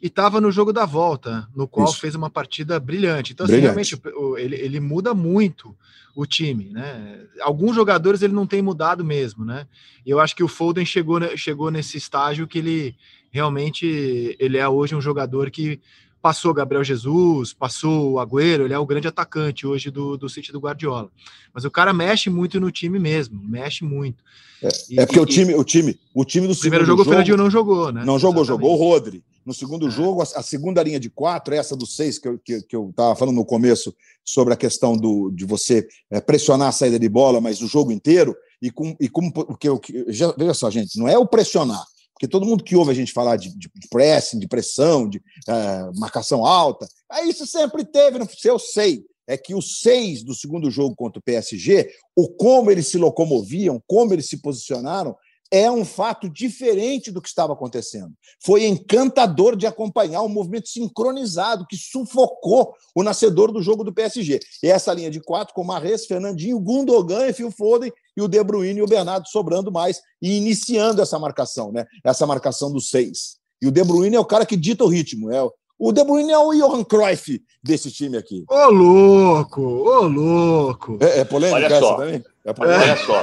e 0.00 0.08
estava 0.08 0.42
no 0.42 0.52
jogo 0.52 0.74
da 0.74 0.84
volta, 0.84 1.48
no 1.56 1.66
qual 1.66 1.88
Isso. 1.88 1.98
fez 1.98 2.14
uma 2.14 2.28
partida 2.28 2.78
brilhante. 2.78 3.32
Então, 3.32 3.46
assim, 3.46 3.54
brilhante. 3.54 3.96
realmente, 3.96 4.44
ele, 4.44 4.56
ele 4.56 4.78
muda 4.78 5.14
muito 5.14 5.74
o 6.14 6.26
time, 6.26 6.68
né? 6.70 7.20
Alguns 7.40 7.74
jogadores 7.74 8.20
ele 8.20 8.34
não 8.34 8.46
tem 8.46 8.60
mudado 8.60 9.02
mesmo, 9.02 9.42
né? 9.42 9.66
E 10.04 10.10
eu 10.10 10.20
acho 10.20 10.36
que 10.36 10.44
o 10.44 10.48
Foden 10.48 10.84
chegou, 10.84 11.18
chegou 11.34 11.70
nesse 11.70 11.96
estágio 11.96 12.46
que 12.46 12.58
ele 12.58 12.94
realmente 13.30 14.36
ele 14.38 14.58
é 14.58 14.68
hoje 14.68 14.94
um 14.94 15.00
jogador 15.00 15.50
que 15.50 15.80
passou 16.26 16.52
Gabriel 16.52 16.82
Jesus, 16.82 17.52
passou 17.52 18.14
o 18.14 18.18
Agüero, 18.18 18.64
ele 18.64 18.74
é 18.74 18.78
o 18.80 18.84
grande 18.84 19.06
atacante 19.06 19.64
hoje 19.64 19.92
do, 19.92 20.16
do 20.16 20.28
City 20.28 20.50
do 20.50 20.58
Guardiola. 20.58 21.08
Mas 21.54 21.64
o 21.64 21.70
cara 21.70 21.92
mexe 21.92 22.28
muito 22.28 22.58
no 22.58 22.68
time 22.68 22.98
mesmo, 22.98 23.40
mexe 23.44 23.84
muito. 23.84 24.24
É, 24.60 24.68
e, 24.90 24.98
é 25.00 25.06
porque 25.06 25.20
e, 25.20 25.22
o 25.22 25.26
time, 25.26 25.54
o 25.54 25.62
time, 25.62 25.96
o 26.12 26.24
time 26.24 26.48
do 26.48 26.56
primeiro 26.56 26.84
jogo, 26.84 26.98
jogo 26.98 27.08
o 27.08 27.12
Fernandinho 27.12 27.36
não 27.36 27.48
jogou, 27.48 27.92
né? 27.92 28.04
Não 28.04 28.18
jogou, 28.18 28.42
Exatamente. 28.42 28.48
jogou 28.48 28.72
o 28.72 28.76
Rodri. 28.76 29.22
No 29.44 29.54
segundo 29.54 29.86
é. 29.86 29.90
jogo, 29.90 30.20
a, 30.20 30.24
a, 30.24 30.42
segunda 30.42 30.82
linha 30.82 30.98
de 30.98 31.08
quatro, 31.08 31.54
essa 31.54 31.76
do 31.76 31.86
seis 31.86 32.18
que 32.18 32.26
eu 32.26 32.34
estava 32.34 32.60
que, 32.60 32.66
que 32.66 32.74
eu 32.74 32.92
falando 32.96 33.36
no 33.36 33.44
começo 33.44 33.94
sobre 34.24 34.52
a 34.52 34.56
questão 34.56 34.96
do, 34.96 35.30
de 35.30 35.44
você 35.44 35.86
é, 36.10 36.20
pressionar 36.20 36.70
a 36.70 36.72
saída 36.72 36.98
de 36.98 37.08
bola, 37.08 37.40
mas 37.40 37.62
o 37.62 37.68
jogo 37.68 37.92
inteiro, 37.92 38.34
e, 38.60 38.68
com, 38.68 38.96
e 38.98 39.08
como 39.08 39.32
porque 39.32 39.68
já, 40.08 40.34
veja 40.36 40.54
só, 40.54 40.68
gente, 40.72 40.98
não 40.98 41.06
é 41.06 41.16
o 41.16 41.24
pressionar, 41.24 41.84
porque 42.16 42.26
todo 42.26 42.46
mundo 42.46 42.64
que 42.64 42.74
ouve 42.74 42.90
a 42.90 42.94
gente 42.94 43.12
falar 43.12 43.36
de, 43.36 43.50
de, 43.50 43.70
de 43.74 43.88
pressing, 43.90 44.38
de 44.38 44.48
pressão, 44.48 45.06
de 45.06 45.18
uh, 45.18 46.00
marcação 46.00 46.46
alta, 46.46 46.88
aí 47.10 47.28
isso 47.28 47.46
sempre 47.46 47.84
teve 47.84 48.18
no 48.18 48.26
seu 48.26 48.58
sei. 48.58 49.04
É 49.28 49.36
que 49.36 49.54
os 49.54 49.80
seis 49.80 50.22
do 50.22 50.34
segundo 50.34 50.70
jogo 50.70 50.96
contra 50.96 51.18
o 51.18 51.22
PSG, 51.22 51.90
o 52.16 52.28
como 52.28 52.70
eles 52.70 52.86
se 52.86 52.96
locomoviam, 52.96 53.82
como 53.86 54.14
eles 54.14 54.28
se 54.28 54.38
posicionaram, 54.38 55.14
é 55.50 55.70
um 55.70 55.84
fato 55.84 56.28
diferente 56.28 57.10
do 57.10 57.22
que 57.22 57.28
estava 57.28 57.52
acontecendo. 57.52 58.12
Foi 58.44 58.66
encantador 58.66 59.56
de 59.56 59.66
acompanhar 59.66 60.22
um 60.22 60.28
movimento 60.28 60.68
sincronizado 60.68 61.66
que 61.66 61.76
sufocou 61.76 62.74
o 62.94 63.02
nascedor 63.02 63.52
do 63.52 63.62
jogo 63.62 63.84
do 63.84 63.92
PSG. 63.92 64.40
E 64.62 64.68
essa 64.68 64.92
linha 64.92 65.10
de 65.10 65.20
quatro 65.20 65.54
com 65.54 65.64
Marres, 65.64 66.06
Fernandinho, 66.06 66.60
Gundogan 66.60 67.26
e 67.26 67.32
Phil 67.32 67.50
Foden 67.50 67.92
e 68.16 68.22
o 68.22 68.28
De 68.28 68.42
Bruyne 68.42 68.80
e 68.80 68.82
o 68.82 68.88
Bernardo 68.88 69.28
sobrando 69.28 69.70
mais 69.70 70.00
e 70.20 70.36
iniciando 70.36 71.02
essa 71.02 71.18
marcação, 71.18 71.70
né? 71.70 71.86
Essa 72.04 72.26
marcação 72.26 72.72
dos 72.72 72.90
seis. 72.90 73.36
E 73.60 73.66
o 73.66 73.70
De 73.70 73.82
Bruyne 73.84 74.16
é 74.16 74.20
o 74.20 74.24
cara 74.24 74.44
que 74.44 74.56
dita 74.56 74.84
o 74.84 74.88
ritmo, 74.88 75.30
é 75.30 75.42
o 75.78 75.92
De 75.92 76.02
Bruyne 76.04 76.32
é 76.32 76.38
o 76.38 76.52
Johan 76.52 76.84
Cruyff 76.84 77.42
desse 77.62 77.90
time 77.92 78.16
aqui. 78.16 78.44
Ô, 78.48 78.70
louco! 78.70 79.62
Ô, 79.62 80.02
louco! 80.08 80.98
É, 81.00 81.20
é 81.20 81.24
polêmica 81.24 81.66
Olha 81.66 81.80
só. 81.80 81.96
também? 81.96 82.24
É 82.44 82.54
Olha 82.58 82.96
só. 82.96 83.22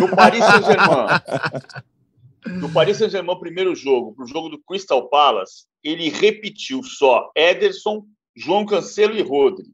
No 0.00 0.16
Paris 0.16 0.44
Saint-Germain, 0.44 1.06
no 2.46 2.72
Paris 2.72 2.96
Saint-Germain, 2.98 3.38
primeiro 3.38 3.74
jogo, 3.74 4.14
pro 4.14 4.26
jogo 4.26 4.48
do 4.48 4.58
Crystal 4.58 5.08
Palace, 5.08 5.64
ele 5.82 6.08
repetiu 6.08 6.82
só 6.82 7.30
Ederson, 7.34 8.04
João 8.36 8.64
Cancelo 8.64 9.16
e 9.16 9.22
Rodri. 9.22 9.66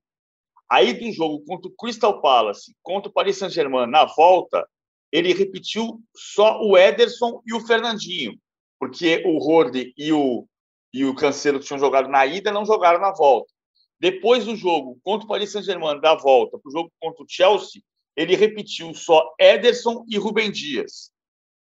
Aí 0.69 0.93
do 0.93 1.13
jogo 1.13 1.45
contra 1.45 1.69
o 1.69 1.75
Crystal 1.75 2.21
Palace, 2.21 2.75
contra 2.83 3.11
o 3.11 3.13
Paris 3.13 3.39
Saint-Germain, 3.39 3.87
na 3.89 4.05
volta, 4.05 4.65
ele 5.13 5.33
repetiu 5.33 6.01
só 6.15 6.61
o 6.63 6.79
Ederson 6.79 7.43
e 7.45 7.53
o 7.53 7.61
Fernandinho, 7.61 8.39
porque 8.79 9.23
o 9.27 9.39
Rodri 9.39 9.93
e 9.97 10.13
o 10.13 10.47
e 10.93 11.05
o 11.05 11.15
Cancelo 11.15 11.61
que 11.61 11.67
tinham 11.67 11.79
jogado 11.79 12.09
na 12.09 12.27
ida 12.27 12.53
não 12.53 12.65
jogaram 12.65 13.01
na 13.01 13.13
volta. 13.13 13.53
Depois 13.99 14.45
do 14.45 14.57
jogo 14.57 14.99
contra 15.03 15.25
o 15.25 15.29
Paris 15.29 15.53
Saint-Germain 15.53 16.01
da 16.01 16.15
volta 16.15 16.59
para 16.59 16.69
o 16.69 16.73
jogo 16.73 16.93
contra 16.99 17.23
o 17.23 17.27
Chelsea, 17.29 17.83
ele 18.17 18.35
repetiu 18.35 18.93
só 18.95 19.35
Ederson 19.39 20.05
e 20.09 20.19
Rubem 20.19 20.51
Dias. 20.51 21.13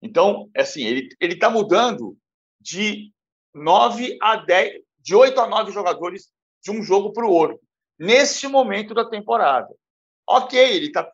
Então, 0.00 0.50
assim, 0.56 0.82
ele 0.82 1.08
ele 1.20 1.34
está 1.34 1.48
mudando 1.48 2.16
de 2.60 3.12
9 3.54 4.18
a 4.20 4.36
10, 4.36 4.82
de 5.00 5.14
8 5.14 5.40
a 5.40 5.46
9 5.46 5.72
jogadores 5.72 6.30
de 6.62 6.70
um 6.70 6.82
jogo 6.82 7.12
para 7.12 7.26
o 7.26 7.30
outro, 7.30 7.60
neste 7.98 8.48
momento 8.48 8.94
da 8.94 9.04
temporada. 9.04 9.68
Ok, 10.26 10.58
ele 10.58 10.86
está 10.86 11.08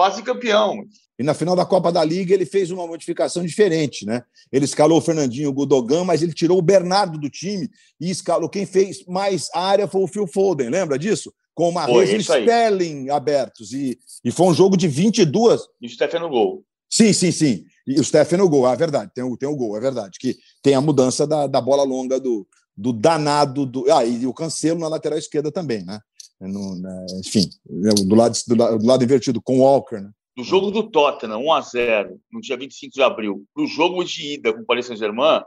quase 0.00 0.22
campeão. 0.22 0.86
E 1.18 1.22
na 1.22 1.34
final 1.34 1.54
da 1.54 1.66
Copa 1.66 1.92
da 1.92 2.02
Liga 2.02 2.32
ele 2.32 2.46
fez 2.46 2.70
uma 2.70 2.86
modificação 2.86 3.44
diferente, 3.44 4.06
né? 4.06 4.22
Ele 4.50 4.64
escalou 4.64 4.96
o 4.96 5.02
Fernandinho 5.02 5.50
o 5.50 5.52
Gudogan, 5.52 6.04
mas 6.04 6.22
ele 6.22 6.32
tirou 6.32 6.56
o 6.56 6.62
Bernardo 6.62 7.18
do 7.18 7.28
time 7.28 7.68
e 8.00 8.08
escalou. 8.10 8.48
Quem 8.48 8.64
fez 8.64 9.04
mais 9.04 9.50
área 9.54 9.86
foi 9.86 10.00
o 10.00 10.06
Phil 10.06 10.26
Foden, 10.26 10.70
lembra 10.70 10.98
disso? 10.98 11.30
Com 11.54 11.70
rede 11.70 12.16
e 12.16 12.22
Spelling 12.22 13.10
abertos. 13.10 13.74
E, 13.74 13.98
e 14.24 14.30
foi 14.30 14.46
um 14.46 14.54
jogo 14.54 14.74
de 14.74 14.88
22. 14.88 15.60
E 15.82 15.86
o 15.86 15.90
Stefano 15.90 16.30
gol. 16.30 16.64
Sim, 16.88 17.12
sim, 17.12 17.30
sim. 17.30 17.64
E 17.86 18.00
o 18.00 18.04
Stefano 18.04 18.48
gol, 18.48 18.66
é 18.66 18.74
verdade. 18.74 19.10
Tem 19.14 19.22
o, 19.22 19.36
tem 19.36 19.50
o 19.50 19.54
gol, 19.54 19.76
é 19.76 19.80
verdade. 19.80 20.16
Que 20.18 20.38
tem 20.62 20.74
a 20.74 20.80
mudança 20.80 21.26
da, 21.26 21.46
da 21.46 21.60
bola 21.60 21.82
longa 21.82 22.18
do, 22.18 22.48
do 22.74 22.90
danado. 22.90 23.66
Do, 23.66 23.84
ah, 23.92 24.02
e 24.02 24.26
o 24.26 24.32
Cancelo 24.32 24.80
na 24.80 24.88
lateral 24.88 25.18
esquerda 25.18 25.52
também, 25.52 25.84
né? 25.84 26.00
No, 26.40 26.74
né, 26.74 27.06
enfim, 27.18 27.50
do 27.64 28.14
lado, 28.14 28.34
do, 28.46 28.78
do 28.78 28.86
lado 28.86 29.04
invertido, 29.04 29.42
com 29.42 29.58
o 29.58 29.62
Walker, 29.62 30.00
né? 30.00 30.10
Do 30.36 30.42
jogo 30.42 30.70
do 30.70 30.90
Tottenham, 30.90 31.38
1 31.38 31.52
a 31.52 31.60
0 31.60 32.20
no 32.32 32.40
dia 32.40 32.56
25 32.56 32.94
de 32.94 33.02
abril, 33.02 33.44
para 33.52 33.64
o 33.64 33.66
jogo 33.66 34.02
de 34.02 34.34
ida 34.34 34.52
com 34.54 34.60
o 34.60 34.64
Paris 34.64 34.86
Saint-Germain, 34.86 35.42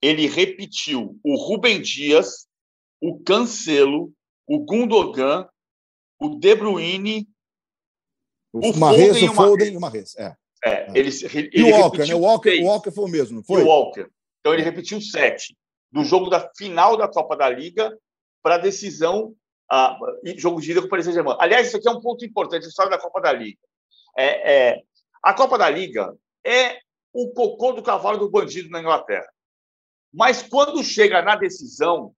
ele 0.00 0.26
repetiu 0.26 1.18
o 1.22 1.36
Rubem 1.36 1.82
Dias, 1.82 2.46
o 3.00 3.18
Cancelo, 3.20 4.10
o 4.46 4.60
Gundogan, 4.60 5.46
o 6.18 6.30
De 6.36 6.54
Bruyne, 6.54 7.28
o, 8.52 8.70
o 8.70 8.76
Marrez, 8.78 9.22
o 9.22 9.34
Foden 9.34 9.74
e 9.74 9.76
o 9.76 9.80
Marrez. 9.80 10.16
É. 10.16 10.34
É, 10.64 10.70
é. 10.70 10.90
Ele, 10.94 11.10
ele, 11.34 11.50
e 11.52 11.62
o 11.62 11.70
Walker, 11.70 12.06
né? 12.06 12.14
O 12.14 12.20
Walker, 12.20 12.62
o 12.62 12.64
Walker 12.64 12.90
foi 12.90 13.04
o 13.04 13.08
mesmo, 13.08 13.36
não 13.36 13.44
foi? 13.44 13.60
E 13.60 13.64
o 13.64 13.66
Walker. 13.66 14.08
Então 14.40 14.54
ele 14.54 14.62
repetiu 14.62 15.00
sete 15.00 15.56
do 15.92 16.04
jogo 16.04 16.28
da 16.28 16.50
final 16.56 16.96
da 16.96 17.08
Copa 17.08 17.36
da 17.36 17.48
Liga 17.48 17.96
para 18.42 18.56
a 18.56 18.58
decisão 18.58 19.34
a, 19.70 19.98
jogo 20.36 20.60
de 20.60 20.70
ida 20.70 20.80
com 20.80 20.86
o 20.86 20.90
Paris 20.90 21.04
Saint-Germain. 21.04 21.36
Aliás, 21.38 21.68
isso 21.68 21.76
aqui 21.76 21.88
é 21.88 21.90
um 21.90 22.00
ponto 22.00 22.24
importante, 22.24 22.64
a 22.64 22.68
história 22.68 22.90
da 22.90 22.98
Copa 22.98 23.20
da 23.20 23.32
Liga. 23.32 23.58
É, 24.16 24.52
é, 24.52 24.82
a 25.22 25.34
Copa 25.34 25.58
da 25.58 25.68
Liga 25.68 26.14
é 26.44 26.78
o 27.12 27.30
cocô 27.32 27.72
do 27.72 27.82
cavalo 27.82 28.18
do 28.18 28.30
bandido 28.30 28.70
na 28.70 28.80
Inglaterra. 28.80 29.28
Mas 30.12 30.42
quando 30.42 30.82
chega 30.82 31.22
na 31.22 31.36
decisão, 31.36 32.14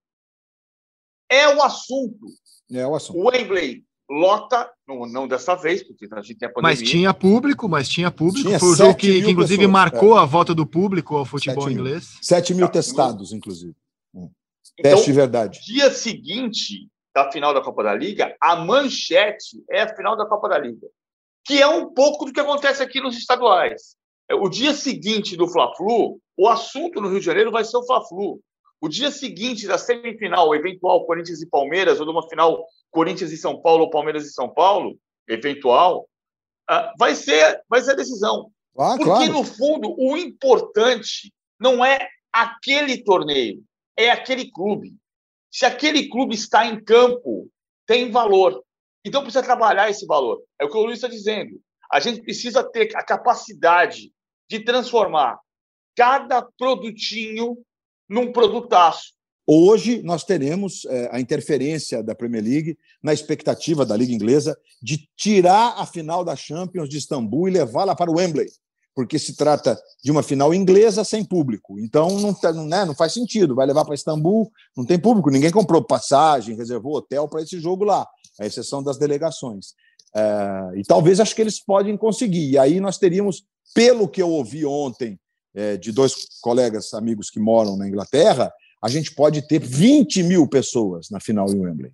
é 1.29 1.49
o 1.49 1.63
assunto. 1.63 2.27
É 2.73 2.87
o 2.87 2.95
assunto. 2.95 3.19
O 3.19 3.29
Wembley 3.29 3.85
lota, 4.09 4.69
não, 4.87 5.07
não 5.07 5.29
dessa 5.29 5.55
vez, 5.55 5.83
porque 5.83 6.09
a 6.13 6.21
gente 6.21 6.39
tem 6.39 6.49
a 6.49 6.53
pandemia. 6.53 6.81
Mas 6.81 6.89
tinha 6.89 7.15
público, 7.15 7.69
mas 7.69 7.89
tinha 7.89 8.11
público. 8.11 8.49
Tinha 8.49 8.59
Foi 8.59 8.71
o 8.71 8.75
jogo 8.75 8.95
que, 8.95 9.23
que 9.23 9.31
inclusive, 9.31 9.59
pessoas, 9.59 9.73
marcou 9.73 10.19
é. 10.19 10.21
a 10.21 10.25
volta 10.25 10.55
do 10.55 10.67
público 10.67 11.17
ao 11.17 11.25
futebol 11.25 11.65
7 11.65 11.75
inglês. 11.75 12.19
7 12.21 12.55
mil 12.55 12.69
testados, 12.69 13.33
inclusive. 13.33 13.75
Então, 14.15 14.31
Teste 14.93 15.07
de 15.07 15.13
verdade. 15.13 15.61
Dia 15.65 15.91
seguinte, 15.91 16.89
da 17.15 17.31
final 17.31 17.53
da 17.53 17.63
Copa 17.63 17.83
da 17.83 17.95
Liga, 17.95 18.37
a 18.41 18.57
manchete 18.57 19.63
é 19.71 19.83
a 19.83 19.95
final 19.95 20.17
da 20.17 20.27
Copa 20.27 20.49
da 20.49 20.59
Liga, 20.59 20.89
que 21.45 21.61
é 21.61 21.67
um 21.67 21.93
pouco 21.93 22.25
do 22.25 22.33
que 22.33 22.41
acontece 22.41 22.83
aqui 22.83 23.01
nos 23.01 23.17
estaduais. 23.17 23.97
É, 24.29 24.35
o 24.35 24.49
dia 24.49 24.73
seguinte 24.73 25.37
do 25.37 25.49
Fla-Flu, 25.49 26.21
o 26.37 26.49
assunto 26.49 27.01
no 27.01 27.09
Rio 27.09 27.19
de 27.19 27.27
Janeiro 27.27 27.51
vai 27.51 27.65
ser 27.65 27.77
o 27.77 27.85
Fla-Flu. 27.85 28.41
O 28.81 28.89
dia 28.89 29.11
seguinte 29.11 29.67
da 29.67 29.77
semifinal, 29.77 30.55
eventual 30.55 31.05
Corinthians 31.05 31.43
e 31.43 31.49
Palmeiras, 31.49 32.01
ou 32.01 32.07
de 32.07 32.13
uma 32.13 32.27
final 32.29 32.65
Corinthians 32.91 33.33
e 33.33 33.37
São 33.37 33.61
Paulo 33.61 33.85
ou 33.85 33.91
Palmeiras 33.91 34.25
e 34.25 34.33
São 34.33 34.49
Paulo, 34.49 34.97
eventual, 35.29 36.09
ah, 36.69 36.93
vai 36.99 37.15
ser, 37.15 37.61
vai 37.69 37.83
ser 37.83 37.93
a 37.93 37.97
decisão. 37.97 38.51
Ah, 38.79 38.95
Porque, 38.97 39.05
claro. 39.05 39.33
no 39.33 39.45
fundo, 39.45 39.95
o 39.99 40.17
importante 40.17 41.33
não 41.59 41.85
é 41.85 42.09
aquele 42.33 43.03
torneio, 43.03 43.63
é 43.97 44.11
aquele 44.11 44.51
clube. 44.51 44.95
Se 45.51 45.67
aquele 45.67 46.09
clube 46.09 46.35
está 46.35 46.67
em 46.67 46.83
campo, 46.83 47.51
tem 47.87 48.11
valor. 48.11 48.63
Então 49.05 49.23
precisa 49.23 49.43
trabalhar 49.43 49.91
esse 49.91 50.07
valor. 50.07 50.43
É 50.61 50.65
o 50.65 50.71
que 50.71 50.77
o 50.77 50.83
Luiz 50.83 50.99
está 50.99 51.09
dizendo. 51.09 51.61
A 51.91 51.99
gente 51.99 52.23
precisa 52.23 52.63
ter 52.63 52.95
a 52.95 53.03
capacidade 53.03 54.13
de 54.49 54.61
transformar 54.61 55.39
cada 55.97 56.43
produtinho 56.43 57.59
num 58.09 58.33
produtaço. 58.33 59.13
Hoje 59.47 60.03
nós 60.03 60.23
teremos 60.23 60.85
é, 60.85 61.09
a 61.11 61.21
interferência 61.21 62.03
da 62.03 62.15
Premier 62.15 62.45
League 62.45 62.79
na 63.03 63.13
expectativa 63.13 63.85
da 63.85 63.97
Liga 63.97 64.13
Inglesa 64.13 64.57
de 64.81 65.09
tirar 65.17 65.75
a 65.77 65.85
final 65.85 66.25
da 66.25 66.37
Champions 66.37 66.89
de 66.89 66.99
Istambul 66.99 67.49
e 67.49 67.53
levá-la 67.53 67.97
para 67.97 68.11
o 68.11 68.17
Wembley 68.17 68.49
porque 68.95 69.18
se 69.18 69.36
trata 69.36 69.80
de 70.03 70.11
uma 70.11 70.22
final 70.22 70.53
inglesa 70.53 71.05
sem 71.05 71.24
público. 71.24 71.78
Então 71.78 72.18
não, 72.18 72.34
tá, 72.34 72.53
né, 72.53 72.84
não 72.84 72.95
faz 72.95 73.12
sentido. 73.12 73.55
Vai 73.55 73.66
levar 73.66 73.84
para 73.84 73.95
Istambul, 73.95 74.51
não 74.76 74.84
tem 74.84 74.99
público, 74.99 75.30
ninguém 75.30 75.51
comprou 75.51 75.82
passagem, 75.82 76.57
reservou 76.57 76.97
hotel 76.97 77.28
para 77.28 77.43
esse 77.43 77.59
jogo 77.61 77.84
lá, 77.84 78.07
à 78.38 78.47
exceção 78.47 78.82
das 78.82 78.99
delegações. 78.99 79.74
É, 80.14 80.78
e 80.78 80.82
talvez 80.82 81.20
acho 81.20 81.34
que 81.34 81.43
eles 81.43 81.62
podem 81.62 81.97
conseguir. 81.97 82.51
E 82.51 82.59
aí 82.59 82.80
nós 82.80 82.99
teríamos, 82.99 83.45
pelo 83.74 84.09
que 84.09 84.20
eu 84.20 84.28
ouvi 84.28 84.64
ontem 84.64 85.18
é, 85.55 85.76
de 85.76 85.93
dois 85.93 86.26
colegas 86.41 86.93
amigos 86.95 87.30
que 87.30 87.41
moram 87.41 87.76
na 87.76 87.86
Inglaterra, 87.86 88.53
a 88.82 88.88
gente 88.88 89.14
pode 89.14 89.47
ter 89.47 89.61
20 89.61 90.22
mil 90.22 90.49
pessoas 90.49 91.09
na 91.11 91.20
final 91.20 91.49
em 91.51 91.61
Wembley. 91.61 91.93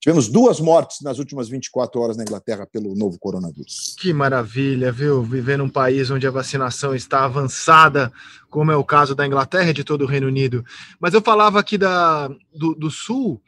Tivemos 0.00 0.28
duas 0.28 0.60
mortes 0.60 1.00
nas 1.02 1.18
últimas 1.18 1.48
24 1.48 2.00
horas 2.00 2.16
na 2.16 2.22
Inglaterra 2.22 2.66
pelo 2.66 2.94
novo 2.94 3.18
coronavírus. 3.18 3.96
Que 3.98 4.12
maravilha, 4.12 4.92
viu? 4.92 5.22
Viver 5.22 5.58
num 5.58 5.68
país 5.68 6.10
onde 6.10 6.26
a 6.26 6.30
vacinação 6.30 6.94
está 6.94 7.24
avançada, 7.24 8.12
como 8.48 8.70
é 8.70 8.76
o 8.76 8.84
caso 8.84 9.14
da 9.14 9.26
Inglaterra 9.26 9.70
e 9.70 9.74
de 9.74 9.84
todo 9.84 10.02
o 10.02 10.06
Reino 10.06 10.28
Unido. 10.28 10.64
Mas 11.00 11.14
eu 11.14 11.20
falava 11.20 11.58
aqui 11.58 11.76
da, 11.76 12.28
do, 12.54 12.74
do 12.74 12.90
Sul. 12.90 13.42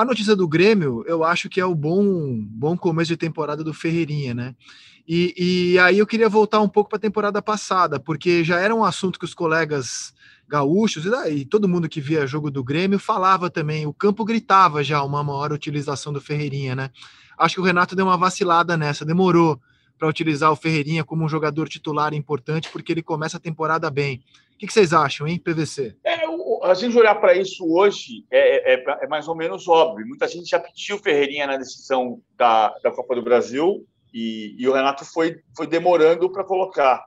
A 0.00 0.04
notícia 0.06 0.34
do 0.34 0.48
Grêmio, 0.48 1.04
eu 1.06 1.22
acho 1.22 1.46
que 1.46 1.60
é 1.60 1.64
o 1.66 1.74
bom, 1.74 2.02
bom 2.40 2.74
começo 2.74 3.08
de 3.08 3.18
temporada 3.18 3.62
do 3.62 3.74
Ferreirinha, 3.74 4.32
né? 4.32 4.54
E, 5.06 5.34
e 5.74 5.78
aí 5.78 5.98
eu 5.98 6.06
queria 6.06 6.26
voltar 6.26 6.58
um 6.62 6.68
pouco 6.70 6.88
para 6.88 6.96
a 6.96 7.00
temporada 7.00 7.42
passada, 7.42 8.00
porque 8.00 8.42
já 8.42 8.58
era 8.58 8.74
um 8.74 8.82
assunto 8.82 9.18
que 9.18 9.26
os 9.26 9.34
colegas 9.34 10.14
gaúchos 10.48 11.04
e 11.28 11.44
todo 11.44 11.68
mundo 11.68 11.86
que 11.86 12.00
via 12.00 12.26
jogo 12.26 12.50
do 12.50 12.64
Grêmio 12.64 12.98
falava 12.98 13.50
também. 13.50 13.86
O 13.86 13.92
campo 13.92 14.24
gritava 14.24 14.82
já 14.82 15.02
uma 15.02 15.22
maior 15.22 15.52
utilização 15.52 16.14
do 16.14 16.20
Ferreirinha, 16.20 16.74
né? 16.74 16.90
Acho 17.36 17.56
que 17.56 17.60
o 17.60 17.64
Renato 17.64 17.94
deu 17.94 18.06
uma 18.06 18.16
vacilada 18.16 18.78
nessa, 18.78 19.04
demorou 19.04 19.60
para 19.98 20.08
utilizar 20.08 20.50
o 20.50 20.56
Ferreirinha 20.56 21.04
como 21.04 21.26
um 21.26 21.28
jogador 21.28 21.68
titular 21.68 22.14
importante, 22.14 22.70
porque 22.72 22.90
ele 22.90 23.02
começa 23.02 23.36
a 23.36 23.40
temporada 23.40 23.90
bem. 23.90 24.22
O 24.54 24.58
que, 24.58 24.72
vocês 24.72 24.94
acham, 24.94 25.28
hein, 25.28 25.38
PVC? 25.38 25.94
É, 26.02 26.26
a 26.62 26.74
gente 26.74 26.96
olhar 26.96 27.14
para 27.14 27.34
isso 27.34 27.64
hoje 27.66 28.24
é, 28.30 28.74
é, 28.74 28.84
é, 29.02 29.06
mais 29.06 29.28
ou 29.28 29.34
menos 29.34 29.66
óbvio. 29.68 30.06
Muita 30.06 30.28
gente 30.28 30.48
já 30.48 30.58
pediu 30.58 30.96
o 30.96 30.98
Ferreirinha 30.98 31.46
na 31.46 31.56
decisão 31.56 32.20
da, 32.36 32.74
da 32.82 32.90
Copa 32.90 33.14
do 33.14 33.22
Brasil 33.22 33.86
e, 34.12 34.54
e 34.58 34.68
o 34.68 34.72
Renato 34.72 35.04
foi, 35.04 35.40
foi 35.56 35.66
demorando 35.66 36.30
para 36.30 36.44
colocar. 36.44 37.04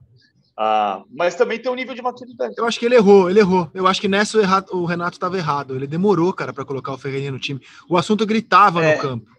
Ah, 0.56 1.04
mas 1.10 1.36
também 1.36 1.60
tem 1.60 1.72
um 1.72 1.76
nível 1.76 1.96
de 1.96 2.02
maturidade. 2.02 2.54
Eu 2.58 2.66
acho 2.66 2.80
que 2.80 2.86
ele 2.86 2.96
errou, 2.96 3.30
ele 3.30 3.40
errou. 3.40 3.70
Eu 3.74 3.88
acho 3.88 4.00
que 4.00 4.08
nessa 4.08 4.38
o 4.72 4.86
Renato 4.86 5.18
estava 5.18 5.38
errado. 5.38 5.76
Ele 5.76 5.88
demorou, 5.88 6.32
cara, 6.32 6.54
para 6.54 6.66
colocar 6.66 6.94
o 6.94 6.98
Ferreirinha 6.98 7.32
no 7.32 7.40
time. 7.40 7.60
O 7.90 7.98
assunto 7.98 8.26
gritava 8.26 8.84
é, 8.84 8.96
no 8.96 9.02
campo. 9.02 9.32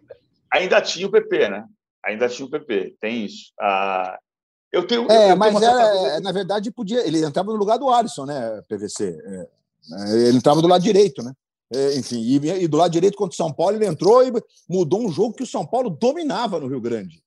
Ainda 0.53 0.81
tinha 0.81 1.07
o 1.07 1.11
PP, 1.11 1.49
né? 1.49 1.65
Ainda 2.05 2.29
tinha 2.29 2.47
o 2.47 2.51
PP, 2.51 2.97
tem 3.01 3.25
isso. 3.25 3.53
Ah, 3.61 4.19
eu 4.73 4.87
tenho. 4.87 5.11
É, 5.11 5.31
eu 5.31 5.37
mas 5.37 5.55
era, 5.63 6.21
na 6.21 6.33
verdade 6.33 6.71
podia. 6.73 7.07
Ele 7.07 7.25
entrava 7.25 7.53
no 7.53 7.59
lugar 7.59 7.79
do 7.79 7.89
Alisson, 7.89 8.27
né? 8.27 8.61
PVC. 8.69 9.17
É, 9.25 9.49
ele 10.27 10.39
entrava 10.39 10.63
do 10.63 10.69
lado 10.69 10.83
direito, 10.83 11.23
né? 11.23 11.33
É, 11.73 11.97
enfim, 11.97 12.21
e, 12.21 12.37
e, 12.37 12.69
do 12.69 12.77
lado 12.77 12.93
direito 12.93 13.17
contra 13.17 13.33
o 13.33 13.37
São 13.37 13.53
Paulo 13.53 13.77
ele 13.77 13.87
entrou 13.87 14.23
e 14.27 14.33
mudou 14.69 15.05
um 15.05 15.11
jogo 15.11 15.35
que 15.35 15.43
o 15.43 15.47
São 15.47 15.67
Paulo 15.67 15.91
dominava 15.91 16.61
no 16.61 16.69
Rio 16.69 16.81
Grande. 16.81 17.23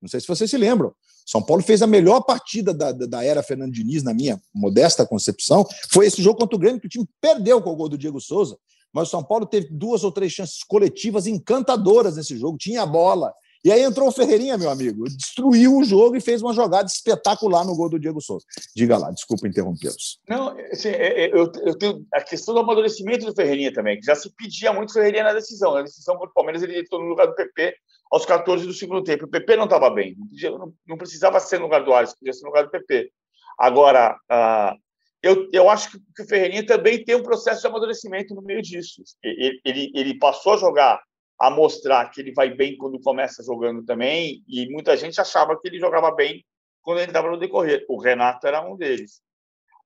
Não 0.00 0.08
sei 0.08 0.20
se 0.20 0.26
vocês 0.26 0.50
se 0.50 0.56
lembram. 0.56 0.94
São 1.26 1.42
Paulo 1.42 1.62
fez 1.62 1.82
a 1.82 1.86
melhor 1.86 2.22
partida 2.22 2.72
da, 2.72 2.92
da 2.92 3.24
era 3.24 3.42
Fernando 3.42 3.72
Diniz, 3.72 4.02
na 4.02 4.14
minha 4.14 4.40
modesta 4.54 5.06
concepção. 5.06 5.66
Foi 5.92 6.06
esse 6.06 6.22
jogo 6.22 6.38
contra 6.38 6.56
o 6.56 6.58
Grêmio 6.58 6.80
que 6.80 6.86
o 6.86 6.90
time 6.90 7.06
perdeu 7.20 7.60
com 7.60 7.70
o 7.70 7.76
gol 7.76 7.88
do 7.88 7.98
Diego 7.98 8.20
Souza. 8.20 8.56
Mas 8.92 9.08
o 9.08 9.10
São 9.10 9.22
Paulo 9.22 9.46
teve 9.46 9.68
duas 9.70 10.02
ou 10.02 10.10
três 10.10 10.32
chances 10.32 10.64
coletivas 10.64 11.26
encantadoras 11.26 12.16
nesse 12.16 12.36
jogo, 12.36 12.58
tinha 12.58 12.82
a 12.82 12.86
bola. 12.86 13.32
E 13.62 13.70
aí 13.70 13.82
entrou 13.82 14.08
o 14.08 14.12
Ferreirinha, 14.12 14.56
meu 14.56 14.70
amigo, 14.70 15.04
destruiu 15.04 15.76
o 15.76 15.84
jogo 15.84 16.16
e 16.16 16.20
fez 16.20 16.40
uma 16.40 16.54
jogada 16.54 16.86
espetacular 16.86 17.64
no 17.64 17.76
gol 17.76 17.90
do 17.90 17.98
Diego 17.98 18.20
Souza. 18.20 18.46
Diga 18.74 18.96
lá, 18.96 19.10
desculpa 19.10 19.46
interrompê-los. 19.46 20.18
Não, 20.26 20.56
assim, 20.72 20.88
é, 20.88 21.24
é, 21.24 21.26
eu, 21.28 21.50
eu, 21.64 21.76
tenho 21.76 22.06
a 22.12 22.22
questão 22.22 22.54
do 22.54 22.60
amadurecimento 22.60 23.26
do 23.26 23.34
Ferreirinha 23.34 23.72
também, 23.72 23.98
que 23.98 24.06
já 24.06 24.14
se 24.14 24.30
pedia 24.34 24.72
muito 24.72 24.94
Ferreirinha 24.94 25.24
na 25.24 25.34
decisão. 25.34 25.74
Na 25.74 25.82
decisão 25.82 26.14
contra 26.14 26.30
o 26.30 26.34
Palmeiras, 26.34 26.62
ele 26.62 26.80
entrou 26.80 27.02
no 27.02 27.08
lugar 27.08 27.26
do 27.26 27.34
PP, 27.34 27.74
aos 28.10 28.26
14 28.26 28.66
do 28.66 28.72
segundo 28.72 29.04
tempo. 29.04 29.26
O 29.26 29.30
PP 29.30 29.56
não 29.56 29.64
estava 29.64 29.90
bem, 29.90 30.16
não, 30.42 30.72
não, 30.86 30.96
precisava 30.96 31.38
ser 31.38 31.58
no 31.58 31.64
lugar 31.64 31.84
do 31.84 31.92
Alisson, 31.92 32.16
podia 32.18 32.32
ser 32.32 32.42
no 32.42 32.48
lugar 32.48 32.64
do 32.64 32.70
PP. 32.70 33.10
Agora, 33.58 34.16
uh, 34.32 34.78
eu, 35.22 35.48
eu 35.52 35.68
acho 35.68 35.90
que 35.90 36.22
o 36.22 36.26
Ferreirinha 36.26 36.64
também 36.64 37.04
tem 37.04 37.14
um 37.14 37.22
processo 37.22 37.60
de 37.60 37.66
amadurecimento 37.66 38.34
no 38.34 38.42
meio 38.42 38.62
disso. 38.62 39.02
Ele, 39.22 39.60
ele, 39.64 39.92
ele 39.94 40.18
passou 40.18 40.54
a 40.54 40.56
jogar, 40.56 41.00
a 41.40 41.50
mostrar 41.50 42.10
que 42.10 42.20
ele 42.20 42.34
vai 42.34 42.50
bem 42.50 42.76
quando 42.76 43.00
começa 43.00 43.42
jogando 43.42 43.82
também, 43.82 44.44
e 44.46 44.68
muita 44.70 44.94
gente 44.94 45.18
achava 45.18 45.58
que 45.58 45.66
ele 45.66 45.78
jogava 45.78 46.14
bem 46.14 46.44
quando 46.82 46.98
ele 46.98 47.06
estava 47.06 47.30
no 47.30 47.38
decorrer. 47.38 47.86
O 47.88 47.98
Renato 47.98 48.46
era 48.46 48.60
um 48.60 48.76
deles. 48.76 49.22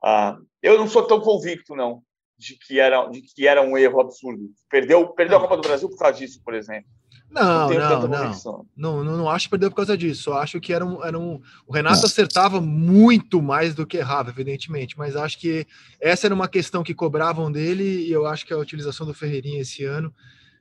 Uh, 0.03 0.45
eu 0.61 0.77
não 0.77 0.89
sou 0.89 1.07
tão 1.07 1.21
convicto, 1.21 1.77
não, 1.77 2.03
de 2.37 2.59
que 2.59 2.81
era, 2.81 3.07
de 3.07 3.23
que 3.23 3.47
era 3.47 3.63
um 3.63 3.79
erro 3.79 4.01
absurdo. 4.01 4.51
Perdeu, 4.69 5.09
perdeu 5.11 5.39
a 5.39 5.41
Copa 5.41 5.57
do 5.57 5.63
Brasil 5.63 5.89
por 5.89 5.97
causa 5.97 6.19
disso, 6.19 6.43
por 6.45 6.55
exemplo. 6.55 6.91
Não, 7.31 7.69
não, 7.69 8.09
não, 8.09 8.33
não, 8.77 9.05
não, 9.05 9.17
não, 9.17 9.31
acho 9.31 9.47
que 9.47 9.51
perdeu 9.51 9.71
por 9.71 9.77
causa 9.77 9.97
disso. 9.97 10.25
Só 10.25 10.35
acho 10.35 10.61
que 10.61 10.73
era 10.73 10.85
um, 10.85 11.05
era 11.05 11.19
um. 11.19 11.41
O 11.67 11.73
Renato 11.73 12.05
acertava 12.05 12.61
muito 12.61 13.41
mais 13.41 13.75
do 13.75 13.87
que 13.87 13.97
errava, 13.97 14.31
evidentemente, 14.31 14.99
mas 14.99 15.17
acho 15.17 15.39
que 15.39 15.67
essa 16.01 16.27
era 16.27 16.35
uma 16.35 16.49
questão 16.49 16.83
que 16.83 16.95
cobravam 16.95 17.51
dele, 17.51 18.07
e 18.07 18.13
eu 18.13 18.27
acho 18.27 18.45
que 18.45 18.53
a 18.53 18.59
utilização 18.59 19.07
do 19.07 19.15
Ferreirinha 19.15 19.63
esse 19.63 19.85
ano 19.85 20.15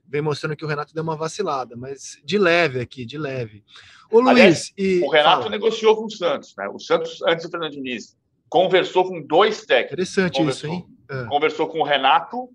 vem 0.06 0.22
mostrando 0.22 0.56
que 0.56 0.66
o 0.66 0.68
Renato 0.68 0.94
deu 0.94 1.04
uma 1.04 1.16
vacilada, 1.16 1.76
mas 1.76 2.20
de 2.24 2.38
leve 2.38 2.80
aqui, 2.80 3.06
de 3.06 3.18
leve. 3.18 3.64
O 4.12 4.20
Luiz. 4.20 4.30
Aliás, 4.30 4.74
e... 4.78 5.02
O 5.02 5.10
Renato 5.10 5.44
Fala. 5.44 5.50
negociou 5.50 5.96
com 5.96 6.06
o 6.06 6.12
Santos, 6.12 6.54
né? 6.58 6.68
O 6.70 6.80
Santos, 6.80 7.22
antes 7.24 7.46
do 7.46 7.52
Fernando 7.52 7.72
Diniz, 7.72 8.16
conversou 8.50 9.08
com 9.08 9.22
dois 9.22 9.66
técnicos. 9.66 9.94
Interessante 9.94 10.38
conversou, 10.38 10.70
isso, 10.70 10.80
hein? 10.80 10.88
É. 11.10 11.26
Conversou 11.26 11.68
com 11.68 11.80
o 11.80 11.84
Renato 11.84 12.50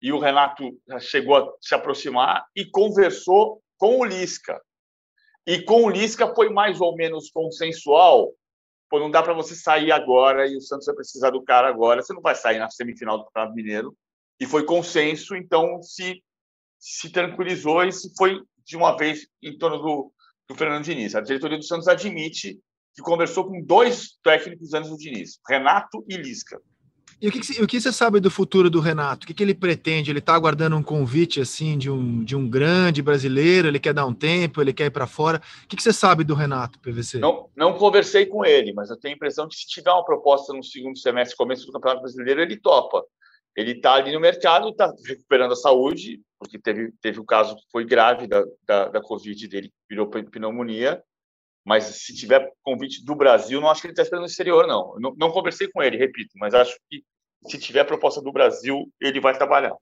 e 0.00 0.12
o 0.12 0.18
Renato 0.18 0.76
chegou 0.98 1.36
a 1.36 1.52
se 1.60 1.74
aproximar 1.74 2.44
e 2.56 2.64
conversou 2.64 3.62
com 3.78 4.00
o 4.00 4.04
Lisca. 4.04 4.60
E 5.46 5.62
com 5.62 5.84
o 5.84 5.90
Lisca 5.90 6.34
foi 6.34 6.50
mais 6.50 6.80
ou 6.80 6.96
menos 6.96 7.30
consensual. 7.30 8.32
Pô, 8.88 8.98
não 8.98 9.10
dá 9.10 9.22
para 9.22 9.32
você 9.32 9.54
sair 9.54 9.90
agora 9.92 10.46
e 10.46 10.56
o 10.56 10.60
Santos 10.60 10.86
vai 10.86 10.94
precisar 10.96 11.30
do 11.30 11.42
cara 11.42 11.68
agora. 11.68 12.02
Você 12.02 12.12
não 12.12 12.20
vai 12.20 12.34
sair 12.34 12.58
na 12.58 12.70
semifinal 12.70 13.18
do 13.18 13.24
Campeonato 13.26 13.54
Mineiro. 13.54 13.96
E 14.40 14.46
foi 14.46 14.64
consenso, 14.64 15.36
então 15.36 15.80
se, 15.82 16.22
se 16.82 17.10
tranquilizou 17.10 17.84
e 17.84 17.92
se 17.92 18.12
foi 18.18 18.42
de 18.66 18.76
uma 18.76 18.96
vez 18.96 19.28
em 19.40 19.56
torno 19.56 19.78
do, 19.78 20.12
do 20.48 20.54
Fernando 20.56 20.82
Diniz. 20.82 21.14
A 21.14 21.20
diretoria 21.20 21.56
do 21.56 21.64
Santos 21.64 21.86
admite 21.86 22.58
que 22.92 23.02
conversou 23.02 23.46
com 23.46 23.62
dois 23.62 24.18
técnicos 24.22 24.74
antes 24.74 24.90
do 24.90 24.98
Diniz, 24.98 25.38
Renato 25.48 26.04
e 26.08 26.16
Lisca. 26.16 26.60
E 27.20 27.28
o 27.28 27.30
que, 27.30 27.62
o 27.62 27.68
que 27.68 27.80
você 27.80 27.92
sabe 27.92 28.18
do 28.18 28.28
futuro 28.28 28.68
do 28.68 28.80
Renato? 28.80 29.24
O 29.24 29.26
que, 29.28 29.32
que 29.32 29.44
ele 29.44 29.54
pretende? 29.54 30.10
Ele 30.10 30.18
está 30.18 30.34
aguardando 30.34 30.76
um 30.76 30.82
convite 30.82 31.40
assim 31.40 31.78
de 31.78 31.88
um, 31.88 32.24
de 32.24 32.34
um 32.34 32.50
grande 32.50 33.00
brasileiro? 33.00 33.68
Ele 33.68 33.78
quer 33.78 33.94
dar 33.94 34.04
um 34.04 34.12
tempo? 34.12 34.60
Ele 34.60 34.72
quer 34.72 34.86
ir 34.86 34.90
para 34.90 35.06
fora? 35.06 35.40
O 35.64 35.68
que, 35.68 35.76
que 35.76 35.82
você 35.84 35.92
sabe 35.92 36.24
do 36.24 36.34
Renato, 36.34 36.80
PVC? 36.80 37.18
Não, 37.18 37.48
não 37.54 37.74
conversei 37.74 38.26
com 38.26 38.44
ele, 38.44 38.72
mas 38.72 38.90
eu 38.90 38.98
tenho 38.98 39.14
a 39.14 39.16
impressão 39.16 39.46
que 39.46 39.54
se 39.54 39.68
tiver 39.68 39.92
uma 39.92 40.04
proposta 40.04 40.52
no 40.52 40.64
segundo 40.64 40.98
semestre, 40.98 41.36
começo 41.36 41.64
do 41.64 41.70
Campeonato 41.70 42.02
Brasileiro, 42.02 42.40
ele 42.40 42.56
topa. 42.56 43.04
Ele 43.56 43.72
está 43.72 43.94
ali 43.94 44.12
no 44.12 44.20
mercado, 44.20 44.70
está 44.70 44.92
recuperando 45.06 45.52
a 45.52 45.56
saúde, 45.56 46.20
porque 46.38 46.58
teve, 46.58 46.92
teve 47.00 47.20
o 47.20 47.24
caso 47.24 47.54
que 47.56 47.62
foi 47.70 47.84
grave 47.84 48.26
da, 48.26 48.42
da, 48.66 48.88
da 48.88 49.00
Covid 49.00 49.46
dele, 49.48 49.72
virou 49.88 50.08
pneumonia. 50.08 51.02
Mas 51.64 51.84
se 51.84 52.14
tiver 52.14 52.50
convite 52.62 53.04
do 53.04 53.14
Brasil, 53.14 53.60
não 53.60 53.70
acho 53.70 53.80
que 53.80 53.86
ele 53.86 53.92
está 53.92 54.02
esperando 54.02 54.22
no 54.22 54.28
exterior, 54.28 54.66
não. 54.66 54.96
não. 54.98 55.14
Não 55.16 55.30
conversei 55.30 55.68
com 55.70 55.82
ele, 55.82 55.96
repito, 55.96 56.32
mas 56.36 56.54
acho 56.54 56.76
que 56.90 57.04
se 57.46 57.58
tiver 57.58 57.84
proposta 57.84 58.20
do 58.20 58.32
Brasil, 58.32 58.90
ele 59.00 59.20
vai 59.20 59.36
trabalhar. 59.36 59.76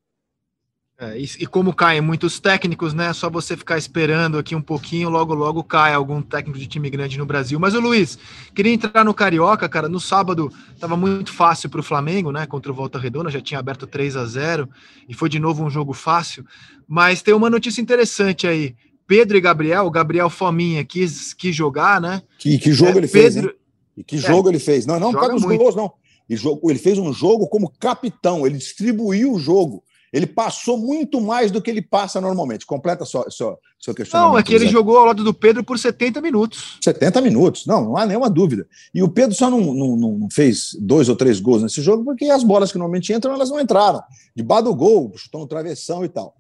É, 1.01 1.19
e, 1.19 1.25
e, 1.25 1.47
como 1.47 1.73
caem 1.73 2.03
muitos 2.03 2.39
técnicos, 2.39 2.93
né? 2.93 3.11
Só 3.15 3.31
você 3.31 3.57
ficar 3.57 3.79
esperando 3.79 4.37
aqui 4.37 4.55
um 4.55 4.61
pouquinho, 4.61 5.09
logo, 5.09 5.33
logo 5.33 5.65
cai 5.65 5.95
algum 5.95 6.21
técnico 6.21 6.59
de 6.59 6.67
time 6.67 6.91
grande 6.91 7.17
no 7.17 7.25
Brasil. 7.25 7.59
Mas 7.59 7.73
o 7.73 7.81
Luiz, 7.81 8.19
queria 8.55 8.75
entrar 8.75 9.03
no 9.03 9.15
Carioca, 9.15 9.67
cara. 9.67 9.89
No 9.89 9.99
sábado 9.99 10.53
estava 10.75 10.99
muito 10.99 11.33
fácil 11.33 11.71
para 11.71 11.81
o 11.81 11.83
Flamengo, 11.83 12.31
né? 12.31 12.45
Contra 12.45 12.71
o 12.71 12.75
Volta 12.75 12.99
Redonda, 12.99 13.31
já 13.31 13.41
tinha 13.41 13.59
aberto 13.59 13.87
3 13.87 14.15
a 14.15 14.27
0 14.27 14.69
e 15.09 15.15
foi 15.15 15.31
de 15.31 15.41
novo 15.41 15.65
um 15.65 15.71
jogo 15.71 15.95
fácil. 15.95 16.45
Mas 16.87 17.23
tem 17.23 17.33
uma 17.33 17.49
notícia 17.49 17.81
interessante 17.81 18.47
aí. 18.47 18.77
Pedro 19.07 19.39
e 19.39 19.41
Gabriel, 19.41 19.87
o 19.87 19.91
Gabriel 19.91 20.29
Fominha 20.29 20.85
quis, 20.85 21.33
quis 21.33 21.57
jogar, 21.57 21.99
né? 21.99 22.23
Que, 22.39 22.59
que 22.59 22.73
jogo 22.73 22.93
é, 22.93 22.99
ele 22.99 23.09
Pedro... 23.09 23.43
fez? 23.43 23.55
E 23.97 24.05
que 24.05 24.19
jogo 24.19 24.49
é, 24.49 24.53
ele 24.53 24.59
fez? 24.59 24.85
Não, 24.85 25.01
não, 25.01 25.13
não 25.13 25.35
os 25.35 25.43
gols, 25.43 25.75
não. 25.75 25.95
Ele 26.29 26.79
fez 26.79 26.99
um 26.99 27.11
jogo 27.11 27.49
como 27.49 27.73
capitão, 27.81 28.47
ele 28.47 28.59
distribuiu 28.59 29.33
o 29.33 29.39
jogo. 29.39 29.83
Ele 30.13 30.27
passou 30.27 30.77
muito 30.77 31.21
mais 31.21 31.51
do 31.51 31.63
que 31.63 31.71
ele 31.71 31.81
passa 31.81 32.21
normalmente. 32.21 32.67
Completa 32.67 33.05
só, 33.05 33.25
só, 33.31 33.57
seu 33.79 33.95
questionamento. 33.95 34.33
Não, 34.33 34.39
é 34.39 34.43
que 34.43 34.53
ele 34.53 34.67
jogou 34.67 34.99
ao 34.99 35.07
lado 35.07 35.23
do 35.23 35.33
Pedro 35.33 35.63
por 35.63 35.79
70 35.79 36.21
minutos. 36.21 36.79
70 36.83 37.21
minutos, 37.21 37.65
não, 37.67 37.85
não 37.85 37.97
há 37.97 38.05
nenhuma 38.05 38.29
dúvida. 38.29 38.67
E 38.93 39.03
o 39.03 39.09
Pedro 39.09 39.37
só 39.37 39.49
não, 39.49 39.61
não, 39.73 39.97
não 39.97 40.29
fez 40.31 40.77
dois 40.81 41.09
ou 41.09 41.15
três 41.15 41.39
gols 41.39 41.63
nesse 41.63 41.81
jogo 41.81 42.05
porque 42.05 42.25
as 42.27 42.43
bolas 42.43 42.73
que 42.73 42.79
normalmente 42.79 43.13
entram, 43.13 43.35
elas 43.35 43.51
não 43.51 43.61
entraram. 43.61 44.03
Debaixo 44.35 44.65
do 44.65 44.75
gol, 44.75 45.13
chutou 45.17 45.41
no 45.41 45.47
travessão 45.47 46.05
e 46.05 46.09
tal. 46.09 46.35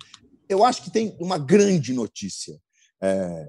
Eu 0.49 0.65
acho 0.65 0.83
que 0.83 0.91
tem 0.91 1.17
uma 1.21 1.39
grande 1.39 1.93
notícia. 1.93 2.59
É... 3.01 3.49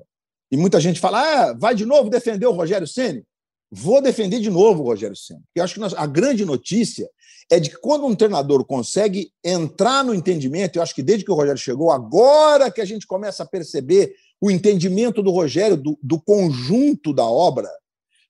E 0.51 0.57
muita 0.57 0.79
gente 0.79 0.99
fala: 0.99 1.19
ah, 1.19 1.53
vai 1.53 1.73
de 1.73 1.85
novo 1.85 2.09
defender 2.09 2.45
o 2.45 2.51
Rogério 2.51 2.87
Ceni. 2.87 3.25
Vou 3.71 4.01
defender 4.01 4.41
de 4.41 4.49
novo 4.49 4.83
o 4.83 4.85
Rogério 4.87 5.15
Senna. 5.15 5.39
Porque 5.47 5.61
acho 5.61 5.75
que 5.75 5.79
nós, 5.79 5.93
a 5.93 6.05
grande 6.05 6.43
notícia 6.43 7.09
é 7.49 7.59
de 7.59 7.69
que 7.69 7.77
quando 7.77 8.05
um 8.05 8.15
treinador 8.15 8.63
consegue 8.65 9.31
entrar 9.43 10.03
no 10.03 10.13
entendimento, 10.13 10.77
eu 10.77 10.83
acho 10.83 10.95
que 10.95 11.03
desde 11.03 11.25
que 11.25 11.31
o 11.31 11.35
Rogério 11.35 11.59
chegou, 11.59 11.91
agora 11.91 12.71
que 12.71 12.81
a 12.81 12.85
gente 12.85 13.07
começa 13.07 13.43
a 13.43 13.45
perceber 13.45 14.13
o 14.39 14.49
entendimento 14.49 15.21
do 15.21 15.31
Rogério, 15.31 15.77
do, 15.77 15.97
do 16.01 16.19
conjunto 16.19 17.13
da 17.13 17.25
obra, 17.25 17.69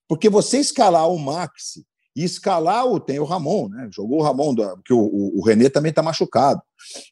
porque 0.08 0.28
você 0.28 0.58
escalar 0.58 1.08
o 1.08 1.18
Maxi 1.18 1.86
e 2.14 2.24
escalar 2.24 2.86
o. 2.86 3.00
Tem 3.00 3.18
o 3.18 3.24
Ramon, 3.24 3.68
né? 3.68 3.88
Jogou 3.90 4.20
o 4.20 4.22
Ramon, 4.22 4.54
porque 4.54 4.92
o, 4.92 5.00
o, 5.00 5.38
o 5.38 5.44
René 5.44 5.68
também 5.70 5.90
está 5.90 6.02
machucado. 6.02 6.60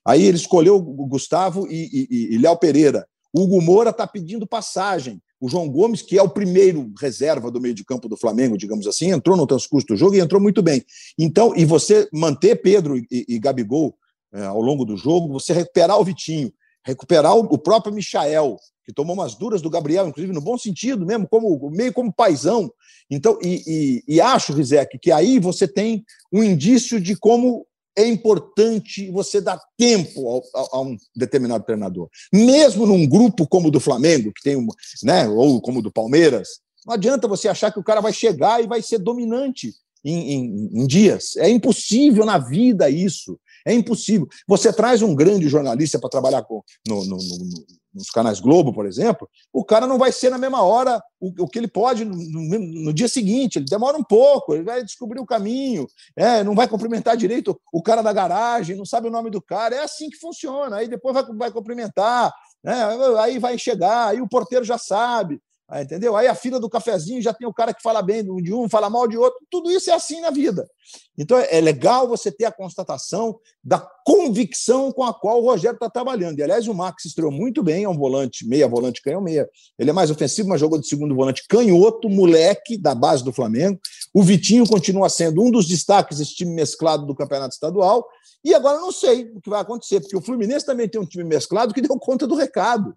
Aí 0.05 0.23
ele 0.23 0.37
escolheu 0.37 0.77
o 0.77 1.07
Gustavo 1.07 1.67
e, 1.71 2.09
e, 2.11 2.35
e 2.35 2.39
Léo 2.39 2.57
Pereira. 2.59 3.07
O 3.33 3.43
Hugo 3.43 3.63
Moura 3.63 3.91
está 3.91 4.07
pedindo 4.07 4.47
passagem. 4.47 5.23
O 5.41 5.49
João 5.49 5.69
Gomes, 5.69 6.03
que 6.03 6.19
é 6.19 6.23
o 6.23 6.29
primeiro 6.29 6.93
reserva 7.01 7.51
do 7.51 7.61
meio 7.61 7.75
de 7.75 7.85
campo 7.85 8.09
do 8.09 8.17
Flamengo, 8.17 8.59
digamos 8.59 8.87
assim, 8.87 9.11
entrou 9.11 9.37
no 9.37 9.47
transcurso 9.47 9.87
do 9.89 9.97
jogo 9.97 10.15
e 10.15 10.21
entrou 10.21 10.41
muito 10.41 10.63
bem. 10.63 10.85
Então, 11.19 11.55
e 11.57 11.65
você 11.65 12.09
manter 12.13 12.57
Pedro 12.57 12.99
e, 12.99 13.07
e 13.11 13.39
Gabigol 13.39 13.97
é, 14.33 14.45
ao 14.45 14.61
longo 14.61 14.85
do 14.85 14.97
jogo, 14.97 15.33
você 15.33 15.53
recuperar 15.53 15.99
o 15.99 16.05
Vitinho, 16.05 16.53
recuperar 16.85 17.35
o, 17.35 17.41
o, 17.41 17.59
próprio 17.59 17.95
Michael, 17.95 18.57
que 18.85 18.93
tomou 18.93 19.15
umas 19.15 19.35
duras 19.35 19.63
do 19.63 19.71
Gabriel, 19.71 20.07
inclusive 20.07 20.33
no 20.33 20.41
bom 20.41 20.59
sentido 20.59 21.07
mesmo, 21.07 21.27
como 21.27 21.71
meio 21.71 21.93
como 21.93 22.13
paisão. 22.13 22.71
Então, 23.11 23.39
e, 23.43 23.63
e, 24.07 24.17
e 24.17 24.21
acho, 24.21 24.53
Rizek, 24.53 24.99
que 24.99 25.11
aí 25.11 25.39
você 25.39 25.67
tem 25.67 26.05
um 26.33 26.45
indício 26.45 27.01
de 27.01 27.17
como 27.17 27.67
é 27.97 28.07
importante 28.07 29.11
você 29.11 29.41
dar 29.41 29.61
tempo 29.77 30.43
a, 30.55 30.77
a, 30.77 30.81
um 30.81 30.97
determinado 31.15 31.65
treinador. 31.65 32.09
Mesmo 32.33 32.87
num 32.87 33.07
grupo 33.07 33.47
como 33.47 33.69
o 33.69 33.71
do 33.71 33.81
Flamengo, 33.81 34.33
que 34.35 34.43
tem 34.43 34.57
um, 34.57 34.67
né, 35.03 35.29
ou 35.29 35.61
como 35.61 35.81
o 35.81 35.83
do 35.83 35.93
Palmeiras, 35.93 36.61
não 36.87 36.95
adianta 36.95 37.29
você 37.29 37.49
achar 37.49 37.73
que 37.73 37.79
o 37.79 37.85
cara 37.85 38.01
vai 38.01 38.13
chegar 38.13 38.63
e 38.63 38.67
vai 38.67 38.81
ser 38.81 38.99
dominante 38.99 39.75
em, 40.05 40.33
em, 40.33 40.71
em 40.73 40.87
dias. 40.87 41.37
É 41.37 41.49
impossível 41.49 42.25
na 42.25 42.39
vida 42.39 42.89
isso. 42.89 43.39
É 43.67 43.75
impossível. 43.75 44.27
Você 44.49 44.73
traz 44.73 45.03
um 45.03 45.15
grande 45.15 45.49
jornalista 45.49 45.99
para 45.99 46.09
trabalhar 46.09 46.43
com, 46.43 46.63
no, 46.89 47.05
no, 47.05 47.17
no, 47.17 47.67
nos 47.93 48.11
canais 48.11 48.41
Globo, 48.41 48.73
por 48.73 48.87
exemplo, 48.87 49.29
o 49.53 49.65
cara 49.65 49.87
não 49.87 49.99
vai 49.99 50.13
ser 50.13 50.31
na 50.31 50.39
mesma 50.39 50.63
hora 50.63 51.03
o, 51.21 51.45
o 51.45 51.49
que 51.49 51.59
ele 51.59 51.69
pode 51.69 52.05
no, 52.05 52.17
no, 52.17 52.93
dia 52.93 53.09
seguinte. 53.09 53.57
Ele 53.57 53.67
demora 53.67 53.97
um 53.97 54.05
pouco, 54.05 54.55
ele 54.55 54.63
vai 54.63 54.83
descobrir 54.85 55.21
o 55.21 55.27
caminho, 55.27 55.87
é, 56.17 56.45
não 56.45 56.55
vai 56.55 56.69
cumprimentar 56.69 57.17
direito 57.17 57.61
o 57.73 57.83
cara 57.83 58.03
da 58.03 58.13
garagem, 58.13 58.77
não 58.77 58.85
sabe 58.85 59.09
o 59.09 59.11
nome 59.11 59.31
do 59.31 59.43
cara. 59.43 59.75
É 59.75 59.83
assim 59.83 60.09
que 60.09 60.19
funciona. 60.19 60.77
Aí 60.77 60.89
depois 60.89 61.15
vai, 61.15 61.25
vai 61.37 61.51
cumprimentar, 61.51 62.33
né? 62.63 62.75
aí 63.19 63.39
vai 63.39 63.59
chegar, 63.59 64.09
aí 64.09 64.21
o 64.21 64.29
porteiro 64.29 64.65
já 64.65 64.79
sabe. 64.79 65.41
Entendeu? 65.73 66.17
Aí 66.17 66.27
a 66.27 66.35
fila 66.35 66.59
do 66.59 66.69
cafezinho 66.69 67.23
já 67.23 67.33
tem 67.33 67.47
o 67.47 67.55
cara 67.55 67.73
que 67.73 67.81
fala 67.81 68.03
bem 68.03 68.25
de 68.43 68.53
um, 68.53 68.69
fala 68.69 68.91
mal 68.91 69.07
de 69.07 69.17
outro. 69.17 69.39
Tudo 69.49 69.71
isso 69.71 69.89
é 69.89 69.93
assim 69.93 70.21
na 70.21 70.31
vida. 70.31 70.69
Então 71.17 71.39
é 71.39 71.61
legal 71.61 72.09
você 72.09 72.31
ter 72.31 72.47
a 72.47 72.53
constatação 72.53 73.39
da 73.63 73.79
convicção 74.07 74.91
com 74.91 75.05
a 75.05 75.13
qual 75.13 75.43
o 75.43 75.45
Rogério 75.45 75.77
está 75.77 75.91
trabalhando. 75.91 76.39
E 76.39 76.43
aliás, 76.43 76.67
o 76.67 76.75
Max 76.75 77.05
estreou 77.05 77.31
muito 77.31 77.63
bem, 77.63 77.85
é 77.85 77.89
um 77.89 77.97
volante, 77.97 78.47
meia 78.47 78.67
volante 78.67 79.03
canhão 79.03 79.21
meia. 79.21 79.49
Ele 79.79 79.91
é 79.91 79.93
mais 79.93 80.11
ofensivo, 80.11 80.49
mas 80.49 80.61
jogou 80.61 80.79
de 80.79 80.87
segundo 80.87 81.15
volante 81.15 81.45
canhoto, 81.49 82.09
moleque 82.09 82.79
da 82.79 82.95
base 82.95 83.23
do 83.23 83.33
Flamengo. 83.33 83.79
O 84.15 84.23
Vitinho 84.23 84.67
continua 84.67 85.09
sendo 85.09 85.43
um 85.43 85.51
dos 85.51 85.67
destaques 85.67 86.19
desse 86.19 86.35
time 86.35 86.53
mesclado 86.53 87.07
do 87.07 87.15
Campeonato 87.15 87.55
Estadual. 87.55 88.07
E 88.43 88.55
agora 88.55 88.79
não 88.79 88.91
sei 88.91 89.31
o 89.35 89.41
que 89.41 89.51
vai 89.51 89.61
acontecer, 89.61 90.01
porque 90.01 90.17
o 90.17 90.21
Fluminense 90.21 90.65
também 90.65 90.89
tem 90.89 91.01
um 91.01 91.05
time 91.05 91.25
mesclado 91.25 91.75
que 91.75 91.83
deu 91.83 91.99
conta 91.99 92.27
do 92.27 92.35
recado. 92.35 92.97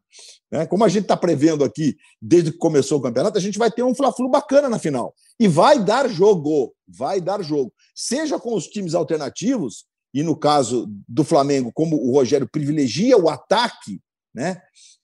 Né? 0.49 0.65
Como 0.65 0.85
a 0.85 0.87
gente 0.87 1.03
está 1.03 1.17
prevendo 1.17 1.65
aqui, 1.65 1.97
desde 2.21 2.51
que 2.51 2.57
começou 2.57 2.97
o 2.97 3.01
campeonato, 3.01 3.37
a 3.37 3.41
gente 3.41 3.59
vai 3.59 3.69
ter 3.69 3.83
um 3.83 3.93
Fla-Flu 3.93 4.29
bacana 4.29 4.69
na 4.69 4.79
final. 4.79 5.13
E 5.37 5.47
vai 5.47 5.83
dar 5.83 6.07
jogo, 6.09 6.73
vai 6.87 7.19
dar 7.19 7.43
jogo. 7.43 7.73
Seja 7.93 8.39
com 8.39 8.55
os 8.55 8.67
times 8.67 8.93
alternativos, 8.93 9.85
e 10.13 10.21
no 10.21 10.35
caso 10.35 10.87
do 11.07 11.23
Flamengo, 11.23 11.71
como 11.73 11.97
o 11.97 12.11
Rogério 12.11 12.47
privilegia 12.47 13.17
o 13.17 13.29
ataque, 13.29 13.99
né? 14.33 14.61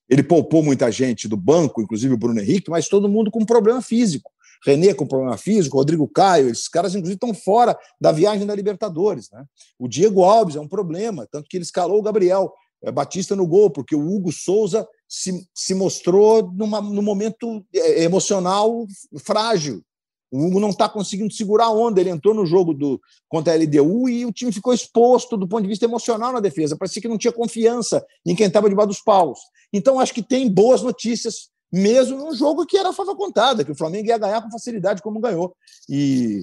Ele 0.08 0.22
poupou 0.22 0.62
muita 0.62 0.90
gente 0.90 1.28
do 1.28 1.36
banco, 1.36 1.80
inclusive 1.80 2.14
o 2.14 2.18
Bruno 2.18 2.40
Henrique, 2.40 2.70
mas 2.70 2.88
todo 2.88 3.08
mundo 3.08 3.30
com 3.30 3.44
problema 3.44 3.80
físico. 3.80 4.30
René 4.64 4.92
com 4.92 5.06
problema 5.06 5.38
físico, 5.38 5.78
Rodrigo 5.78 6.06
Caio, 6.08 6.50
esses 6.50 6.68
caras, 6.68 6.94
inclusive, 6.94 7.14
estão 7.14 7.32
fora 7.32 7.78
da 8.00 8.12
viagem 8.12 8.46
da 8.46 8.54
Libertadores. 8.54 9.30
Né? 9.30 9.44
O 9.78 9.88
Diego 9.88 10.22
Alves 10.22 10.56
é 10.56 10.60
um 10.60 10.68
problema, 10.68 11.26
tanto 11.30 11.48
que 11.48 11.56
ele 11.56 11.64
escalou 11.64 11.98
o 11.98 12.02
Gabriel 12.02 12.52
é, 12.82 12.90
Batista 12.90 13.34
no 13.34 13.46
gol, 13.46 13.70
porque 13.70 13.94
o 13.94 14.06
Hugo 14.06 14.32
Souza 14.32 14.86
se, 15.08 15.46
se 15.54 15.74
mostrou 15.74 16.52
numa, 16.52 16.80
num 16.80 17.02
momento 17.02 17.64
é, 17.74 18.02
emocional 18.02 18.86
frágil. 19.18 19.82
O 20.30 20.46
Hugo 20.46 20.60
não 20.60 20.70
está 20.70 20.88
conseguindo 20.88 21.32
segurar 21.32 21.66
a 21.66 21.70
onda. 21.70 22.00
Ele 22.00 22.10
entrou 22.10 22.34
no 22.34 22.46
jogo 22.46 22.72
do, 22.72 23.00
contra 23.28 23.52
a 23.52 23.56
LDU 23.56 24.08
e 24.08 24.24
o 24.24 24.32
time 24.32 24.52
ficou 24.52 24.72
exposto 24.72 25.36
do 25.36 25.48
ponto 25.48 25.62
de 25.62 25.68
vista 25.68 25.84
emocional 25.84 26.32
na 26.32 26.40
defesa. 26.40 26.76
Parecia 26.76 27.02
que 27.02 27.08
não 27.08 27.18
tinha 27.18 27.32
confiança 27.32 28.04
em 28.24 28.34
quem 28.34 28.46
estava 28.46 28.68
debaixo 28.68 28.88
dos 28.88 29.02
paus. 29.02 29.40
Então, 29.72 29.98
acho 30.00 30.14
que 30.14 30.22
tem 30.22 30.48
boas 30.48 30.82
notícias 30.82 31.50
mesmo 31.72 32.18
num 32.18 32.34
jogo 32.34 32.66
que 32.66 32.76
era 32.76 32.92
fava 32.92 33.14
contada, 33.14 33.64
que 33.64 33.70
o 33.70 33.76
Flamengo 33.76 34.08
ia 34.08 34.18
ganhar 34.18 34.42
com 34.42 34.50
facilidade, 34.50 35.02
como 35.02 35.20
ganhou. 35.20 35.54
E 35.88 36.42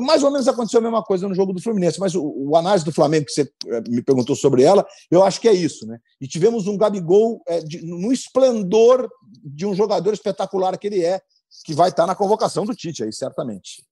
mais 0.00 0.22
ou 0.22 0.30
menos 0.30 0.46
aconteceu 0.46 0.80
a 0.80 0.82
mesma 0.82 1.02
coisa 1.02 1.26
no 1.26 1.34
jogo 1.34 1.52
do 1.52 1.62
Fluminense, 1.62 1.98
mas 1.98 2.14
o, 2.14 2.22
o 2.22 2.56
análise 2.56 2.84
do 2.84 2.92
Flamengo, 2.92 3.26
que 3.26 3.32
você 3.32 3.50
eh, 3.66 3.82
me 3.88 4.02
perguntou 4.02 4.36
sobre 4.36 4.62
ela, 4.62 4.86
eu 5.10 5.24
acho 5.24 5.40
que 5.40 5.48
é 5.48 5.52
isso, 5.52 5.86
né? 5.86 5.98
E 6.20 6.28
tivemos 6.28 6.66
um 6.66 6.76
Gabigol 6.76 7.40
é, 7.46 7.60
de, 7.60 7.84
no 7.86 8.12
esplendor 8.12 9.08
de 9.42 9.64
um 9.64 9.74
jogador 9.74 10.12
espetacular 10.12 10.76
que 10.76 10.86
ele 10.86 11.02
é, 11.02 11.22
que 11.64 11.74
vai 11.74 11.88
estar 11.88 12.06
na 12.06 12.14
convocação 12.14 12.64
do 12.64 12.74
Tite 12.74 13.04
aí, 13.04 13.12
certamente. 13.12 13.84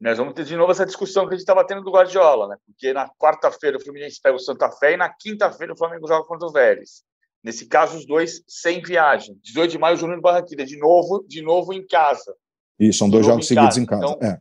Nós 0.00 0.16
vamos 0.16 0.34
ter 0.34 0.44
de 0.44 0.56
novo 0.56 0.70
essa 0.70 0.86
discussão 0.86 1.26
que 1.26 1.34
a 1.34 1.36
gente 1.36 1.42
estava 1.42 1.66
tendo 1.66 1.82
do 1.82 1.90
Guardiola, 1.90 2.48
né? 2.48 2.56
Porque 2.64 2.92
na 2.92 3.08
quarta-feira 3.08 3.76
o 3.76 3.80
Fluminense 3.80 4.20
pega 4.22 4.36
o 4.36 4.40
Santa 4.40 4.70
Fé 4.70 4.92
e 4.92 4.96
na 4.96 5.08
quinta-feira 5.08 5.72
o 5.72 5.76
Flamengo 5.76 6.06
joga 6.06 6.24
contra 6.24 6.46
o 6.46 6.52
Vélez. 6.52 7.02
Nesse 7.42 7.66
caso, 7.66 7.98
os 7.98 8.06
dois 8.06 8.42
sem 8.46 8.80
viagem. 8.82 9.38
18 9.42 9.70
de 9.72 9.78
maio, 9.78 9.96
Júnior 9.96 10.20
Barranquilla, 10.20 10.64
de 10.64 10.76
novo, 10.76 11.24
de 11.26 11.42
novo 11.42 11.72
em 11.72 11.86
casa. 11.86 12.34
Isso, 12.78 12.98
são 12.98 13.10
dois 13.10 13.26
jogos 13.26 13.44
em 13.44 13.48
seguidos 13.48 13.74
casa. 13.74 13.80
em 13.80 13.86
casa. 13.86 14.04
Então, 14.04 14.28
é. 14.28 14.40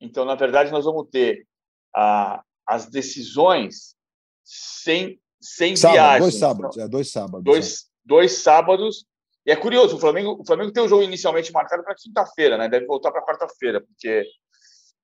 então, 0.00 0.24
na 0.24 0.34
verdade, 0.34 0.70
nós 0.70 0.84
vamos 0.84 1.08
ter 1.10 1.46
ah, 1.94 2.42
as 2.66 2.86
decisões 2.86 3.94
sem, 4.42 5.20
sem 5.40 5.76
Sábado, 5.76 5.94
viagem. 5.94 6.20
Dois 6.20 6.38
sábados, 6.38 6.78
é, 6.78 6.88
dois 6.88 7.10
sábados. 7.10 7.44
Dois, 7.44 7.72
é. 7.72 7.84
dois 8.04 8.32
sábados. 8.32 9.06
E 9.46 9.50
é 9.50 9.56
curioso, 9.56 9.96
o 9.96 10.00
Flamengo, 10.00 10.38
o 10.40 10.46
Flamengo 10.46 10.72
tem 10.72 10.82
o 10.82 10.88
jogo 10.88 11.02
inicialmente 11.02 11.52
marcado 11.52 11.82
para 11.84 11.94
quinta-feira, 11.94 12.56
né? 12.56 12.68
Deve 12.68 12.86
voltar 12.86 13.12
para 13.12 13.24
quarta-feira, 13.24 13.80
porque, 13.80 14.24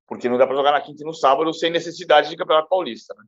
porque 0.07 0.29
não 0.29 0.39
dá 0.39 0.47
para 0.47 0.57
jogar 0.57 0.73
na 0.73 0.81
quinta 0.81 1.03
e 1.03 1.07
no 1.07 1.13
sábado 1.13 1.53
sem 1.53 1.71
necessidade 1.71 2.31
de 2.31 2.37
Campeonato 2.37 2.69
Paulista, 2.69 3.15
né? 3.19 3.25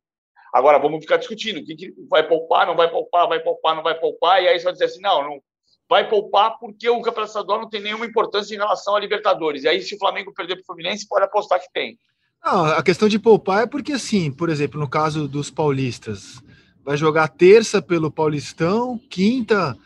Agora, 0.52 0.78
vamos 0.78 1.00
ficar 1.00 1.16
discutindo 1.16 1.64
quem 1.64 1.76
que 1.76 1.94
vai 2.10 2.26
poupar, 2.26 2.66
não 2.66 2.76
vai 2.76 2.90
poupar, 2.90 3.26
vai 3.26 3.40
poupar, 3.40 3.74
não 3.74 3.82
vai 3.82 3.98
poupar, 3.98 4.42
e 4.42 4.48
aí 4.48 4.58
vai 4.58 4.72
dizer 4.72 4.84
assim, 4.84 5.00
não, 5.00 5.22
não 5.22 5.42
vai 5.88 6.08
poupar 6.08 6.58
porque 6.58 6.88
o 6.88 7.02
Campeonato 7.02 7.30
Estadual 7.30 7.60
não 7.60 7.68
tem 7.68 7.82
nenhuma 7.82 8.06
importância 8.06 8.54
em 8.54 8.58
relação 8.58 8.96
à 8.96 9.00
Libertadores. 9.00 9.64
E 9.64 9.68
aí, 9.68 9.82
se 9.82 9.94
o 9.94 9.98
Flamengo 9.98 10.32
perder 10.32 10.56
para 10.56 10.62
o 10.62 10.66
Fluminense, 10.66 11.06
pode 11.06 11.24
apostar 11.24 11.60
que 11.60 11.70
tem. 11.70 11.98
Não, 12.42 12.64
a 12.64 12.82
questão 12.82 13.08
de 13.08 13.18
poupar 13.18 13.64
é 13.64 13.66
porque, 13.66 13.92
assim, 13.92 14.32
por 14.32 14.48
exemplo, 14.48 14.80
no 14.80 14.88
caso 14.88 15.28
dos 15.28 15.50
paulistas, 15.50 16.42
vai 16.82 16.96
jogar 16.96 17.28
terça 17.28 17.82
pelo 17.82 18.10
Paulistão, 18.10 18.98
quinta 19.10 19.76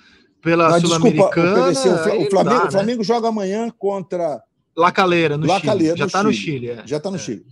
pela 0.47 0.81
Sul-Americana. 0.81 1.71
O, 1.71 2.31
Flamengo, 2.31 2.61
dá, 2.61 2.69
o 2.69 2.71
Flamengo 2.71 2.99
né? 2.99 3.05
joga 3.05 3.29
amanhã 3.29 3.69
contra. 3.77 4.41
Lacaleira, 4.77 5.37
no 5.37 5.47
Lacaleira, 5.47 5.95
Chile. 5.95 5.99
Já 5.99 6.07
está 6.07 6.23
no 6.23 6.33
Chile. 6.33 6.71
É. 6.71 6.87
Já 6.87 6.97
está 6.99 7.11
no 7.11 7.17
é. 7.17 7.19
Chile. 7.19 7.47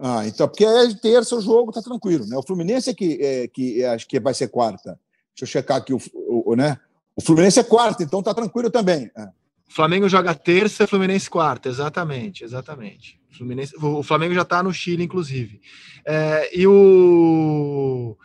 Ah, 0.00 0.26
então, 0.26 0.48
porque 0.48 0.64
é 0.64 0.94
terça 0.94 1.36
o 1.36 1.40
jogo, 1.40 1.70
tá 1.70 1.82
tranquilo, 1.82 2.26
né? 2.26 2.36
O 2.36 2.42
Fluminense 2.42 2.90
é 2.90 2.94
que, 2.94 3.18
é, 3.20 3.48
que 3.48 3.82
é, 3.82 3.90
acho 3.90 4.08
que 4.08 4.18
vai 4.18 4.34
ser 4.34 4.48
quarta. 4.48 4.98
Deixa 5.34 5.42
eu 5.42 5.46
checar 5.46 5.76
aqui 5.76 5.92
o, 5.92 6.00
o, 6.14 6.52
o, 6.52 6.56
né? 6.56 6.78
O 7.14 7.22
Fluminense 7.22 7.60
é 7.60 7.64
quarta, 7.64 8.02
então 8.02 8.22
tá 8.22 8.34
tranquilo 8.34 8.70
também. 8.70 9.10
É. 9.16 9.28
Flamengo 9.68 10.08
joga 10.08 10.34
terça, 10.34 10.86
Fluminense 10.86 11.28
quarta, 11.28 11.68
exatamente, 11.68 12.42
exatamente. 12.42 13.20
O, 13.30 13.36
Fluminense, 13.36 13.74
o 13.80 14.02
Flamengo 14.02 14.34
já 14.34 14.44
tá 14.44 14.62
no 14.62 14.72
Chile, 14.72 15.04
inclusive. 15.04 15.60
É, 16.04 16.58
e 16.58 16.66
o 16.66 18.16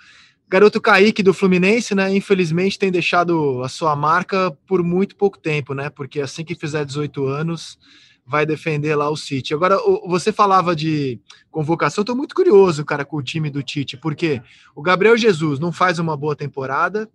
garoto 0.54 0.80
Kaique 0.80 1.24
do 1.24 1.34
Fluminense, 1.34 1.96
né? 1.96 2.16
Infelizmente 2.16 2.78
tem 2.78 2.92
deixado 2.92 3.64
a 3.64 3.68
sua 3.68 3.96
marca 3.96 4.56
por 4.68 4.84
muito 4.84 5.16
pouco 5.16 5.40
tempo, 5.40 5.74
né? 5.74 5.90
Porque 5.90 6.22
assim 6.22 6.46
que 6.46 6.54
fizer 6.54 6.86
18 6.86 7.26
anos 7.26 7.80
vai 8.24 8.46
defender 8.46 8.96
lá 8.96 9.10
o 9.10 9.18
City. 9.18 9.52
Agora, 9.56 9.80
você 10.06 10.32
falava 10.32 10.76
de 10.76 11.20
convocação, 11.50 12.04
estou 12.04 12.16
muito 12.16 12.36
curioso, 12.36 12.86
cara, 12.86 13.04
com 13.04 13.18
o 13.18 13.24
time 13.24 13.50
do 13.50 13.64
Tite, 13.64 13.98
porque 13.98 14.44
o 14.76 14.84
Gabriel 14.84 15.18
Jesus 15.18 15.60
não 15.60 15.72
faz 15.72 15.98
uma 15.98 16.16
boa 16.16 16.36
temporada, 16.36 17.10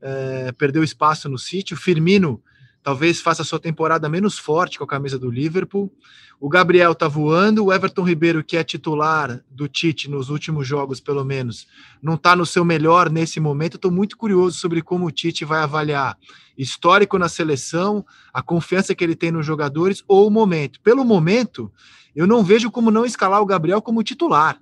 é, 0.00 0.50
perdeu 0.52 0.82
espaço 0.82 1.28
no 1.28 1.36
City, 1.36 1.74
o 1.74 1.76
Firmino 1.76 2.42
talvez 2.82 3.20
faça 3.20 3.44
sua 3.44 3.60
temporada 3.60 4.08
menos 4.08 4.38
forte 4.38 4.78
com 4.78 4.84
a 4.84 4.88
camisa 4.88 5.18
do 5.18 5.30
Liverpool. 5.30 5.92
O 6.40 6.48
Gabriel 6.48 6.94
tá 6.94 7.06
voando, 7.06 7.64
o 7.64 7.72
Everton 7.72 8.02
Ribeiro, 8.02 8.42
que 8.42 8.56
é 8.56 8.64
titular 8.64 9.40
do 9.48 9.68
Tite 9.68 10.10
nos 10.10 10.28
últimos 10.28 10.66
jogos, 10.66 11.00
pelo 11.00 11.24
menos, 11.24 11.68
não 12.02 12.14
está 12.14 12.34
no 12.34 12.44
seu 12.44 12.64
melhor 12.64 13.08
nesse 13.08 13.38
momento. 13.38 13.76
Estou 13.76 13.92
muito 13.92 14.16
curioso 14.16 14.58
sobre 14.58 14.82
como 14.82 15.06
o 15.06 15.10
Tite 15.12 15.44
vai 15.44 15.62
avaliar 15.62 16.18
histórico 16.58 17.16
na 17.16 17.28
seleção, 17.28 18.04
a 18.32 18.42
confiança 18.42 18.94
que 18.94 19.04
ele 19.04 19.14
tem 19.14 19.30
nos 19.30 19.46
jogadores 19.46 20.02
ou 20.08 20.26
o 20.26 20.30
momento. 20.30 20.80
Pelo 20.80 21.04
momento, 21.04 21.70
eu 22.14 22.26
não 22.26 22.42
vejo 22.42 22.70
como 22.70 22.90
não 22.90 23.04
escalar 23.04 23.40
o 23.40 23.46
Gabriel 23.46 23.80
como 23.80 24.02
titular. 24.02 24.60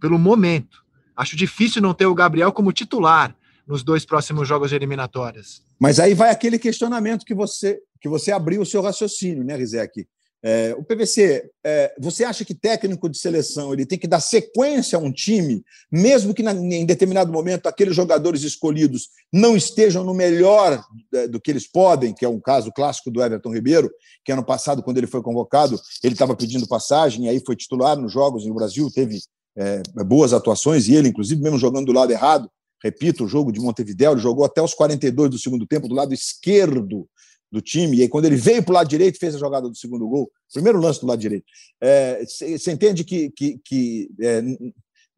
Pelo 0.00 0.18
momento. 0.18 0.84
Acho 1.16 1.36
difícil 1.36 1.82
não 1.82 1.92
ter 1.92 2.06
o 2.06 2.14
Gabriel 2.14 2.52
como 2.52 2.72
titular 2.72 3.34
nos 3.68 3.84
dois 3.84 4.04
próximos 4.04 4.48
jogos 4.48 4.70
de 4.70 4.76
eliminatórias. 4.76 5.62
Mas 5.78 6.00
aí 6.00 6.14
vai 6.14 6.30
aquele 6.30 6.58
questionamento 6.58 7.24
que 7.24 7.34
você 7.34 7.78
que 8.00 8.08
você 8.08 8.30
abriu 8.30 8.62
o 8.62 8.66
seu 8.66 8.80
raciocínio, 8.80 9.42
né, 9.42 9.56
Rizek? 9.56 10.06
É, 10.40 10.72
o 10.78 10.84
PVC, 10.84 11.50
é, 11.66 11.92
você 11.98 12.22
acha 12.22 12.44
que 12.44 12.54
técnico 12.54 13.08
de 13.08 13.18
seleção 13.18 13.72
ele 13.72 13.84
tem 13.84 13.98
que 13.98 14.06
dar 14.06 14.20
sequência 14.20 14.96
a 14.96 15.00
um 15.00 15.10
time, 15.10 15.64
mesmo 15.90 16.32
que 16.32 16.44
na, 16.44 16.52
em 16.52 16.86
determinado 16.86 17.32
momento 17.32 17.66
aqueles 17.66 17.96
jogadores 17.96 18.44
escolhidos 18.44 19.08
não 19.32 19.56
estejam 19.56 20.04
no 20.04 20.14
melhor 20.14 20.80
é, 21.12 21.26
do 21.26 21.40
que 21.40 21.50
eles 21.50 21.66
podem, 21.66 22.14
que 22.14 22.24
é 22.24 22.28
um 22.28 22.38
caso 22.38 22.70
clássico 22.70 23.10
do 23.10 23.20
Everton 23.20 23.52
Ribeiro, 23.52 23.90
que 24.24 24.30
ano 24.30 24.44
passado, 24.44 24.80
quando 24.80 24.98
ele 24.98 25.08
foi 25.08 25.22
convocado, 25.22 25.76
ele 26.04 26.14
estava 26.14 26.36
pedindo 26.36 26.68
passagem, 26.68 27.24
e 27.24 27.28
aí 27.28 27.42
foi 27.44 27.56
titular 27.56 27.96
nos 27.96 28.12
jogos 28.12 28.46
no 28.46 28.54
Brasil, 28.54 28.88
teve 28.94 29.18
é, 29.56 29.82
boas 30.04 30.32
atuações, 30.32 30.86
e 30.86 30.94
ele, 30.94 31.08
inclusive, 31.08 31.42
mesmo 31.42 31.58
jogando 31.58 31.86
do 31.86 31.92
lado 31.92 32.12
errado, 32.12 32.48
repito, 32.82 33.24
o 33.24 33.28
jogo 33.28 33.52
de 33.52 33.60
Montevideo, 33.60 34.12
ele 34.12 34.20
jogou 34.20 34.44
até 34.44 34.62
os 34.62 34.74
42 34.74 35.30
do 35.30 35.38
segundo 35.38 35.66
tempo 35.66 35.88
do 35.88 35.94
lado 35.94 36.12
esquerdo 36.12 37.08
do 37.50 37.60
time, 37.60 37.96
e 37.96 38.02
aí 38.02 38.08
quando 38.08 38.26
ele 38.26 38.36
veio 38.36 38.62
para 38.62 38.72
o 38.72 38.74
lado 38.74 38.88
direito, 38.88 39.18
fez 39.18 39.34
a 39.34 39.38
jogada 39.38 39.68
do 39.68 39.76
segundo 39.76 40.06
gol, 40.06 40.30
primeiro 40.52 40.78
lance 40.78 41.00
do 41.00 41.06
lado 41.06 41.18
direito. 41.18 41.46
Você 42.26 42.70
é, 42.70 42.72
entende 42.72 43.04
que, 43.04 43.30
que, 43.30 43.58
que 43.64 44.10
é, 44.20 44.42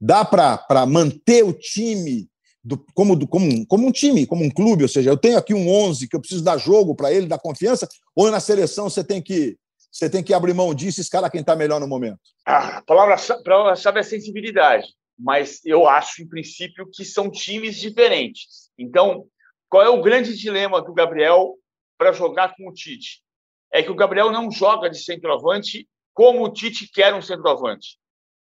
dá 0.00 0.24
para 0.24 0.86
manter 0.86 1.44
o 1.44 1.52
time 1.52 2.28
do, 2.62 2.78
como, 2.94 3.16
do, 3.16 3.26
como, 3.26 3.46
um, 3.46 3.64
como 3.64 3.86
um 3.86 3.92
time, 3.92 4.26
como 4.26 4.44
um 4.44 4.50
clube, 4.50 4.82
ou 4.82 4.88
seja, 4.88 5.10
eu 5.10 5.16
tenho 5.16 5.38
aqui 5.38 5.54
um 5.54 5.68
11 5.68 6.08
que 6.08 6.14
eu 6.14 6.20
preciso 6.20 6.44
dar 6.44 6.58
jogo 6.58 6.94
para 6.94 7.12
ele, 7.12 7.26
dar 7.26 7.38
confiança, 7.38 7.88
ou 8.14 8.30
na 8.30 8.40
seleção 8.40 8.88
você 8.88 9.02
tem 9.02 9.20
que 9.20 9.56
você 9.90 10.08
tem 10.08 10.22
que 10.22 10.32
abrir 10.32 10.54
mão 10.54 10.72
disso 10.72 11.00
e 11.00 11.02
escalar 11.02 11.32
quem 11.32 11.40
está 11.40 11.56
melhor 11.56 11.80
no 11.80 11.88
momento? 11.88 12.20
a 12.46 12.80
palavra-chave 12.82 13.98
é 13.98 14.02
sensibilidade, 14.04 14.86
mas 15.22 15.64
eu 15.64 15.88
acho, 15.88 16.22
em 16.22 16.28
princípio, 16.28 16.88
que 16.90 17.04
são 17.04 17.30
times 17.30 17.76
diferentes. 17.76 18.70
Então, 18.78 19.26
qual 19.68 19.82
é 19.82 19.88
o 19.88 20.00
grande 20.00 20.36
dilema 20.36 20.80
do 20.82 20.94
Gabriel 20.94 21.56
para 22.00 22.12
jogar 22.12 22.56
com 22.56 22.66
o 22.66 22.72
Tite. 22.72 23.22
É 23.70 23.82
que 23.82 23.90
o 23.90 23.94
Gabriel 23.94 24.32
não 24.32 24.50
joga 24.50 24.88
de 24.88 24.98
centroavante 24.98 25.86
como 26.14 26.42
o 26.42 26.50
Tite 26.50 26.90
quer 26.90 27.14
um 27.14 27.20
centroavante, 27.20 27.98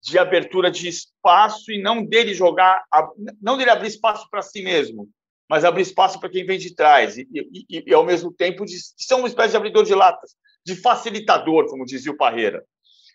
de 0.03 0.19
abertura 0.19 0.73
de 0.73 0.89
espaço 0.89 1.71
e 1.71 1.81
não 1.81 2.05
dele 2.05 2.35
jogar, 2.35 2.83
não 3.41 3.57
dele 3.57 3.71
abrir 3.71 3.87
espaço 3.87 4.29
para 4.29 4.43
si 4.43 4.61
mesmo, 4.61 5.09
mas 5.49 5.65
abrir 5.65 5.83
espaço 5.83 6.19
para 6.19 6.29
quem 6.29 6.45
vem 6.45 6.59
de 6.59 6.75
trás 6.75 7.17
e, 7.17 7.29
e, 7.33 7.85
e, 7.87 7.95
ao 7.95 8.05
mesmo 8.05 8.33
tempo 8.33 8.65
de 8.65 8.77
ser 8.77 9.15
uma 9.15 9.29
espécie 9.29 9.53
de 9.53 9.57
abridor 9.57 9.85
de 9.85 9.95
latas, 9.95 10.35
de 10.67 10.75
facilitador, 10.75 11.67
como 11.69 11.87
dizia 11.87 12.11
o 12.11 12.17
Parreira. 12.17 12.65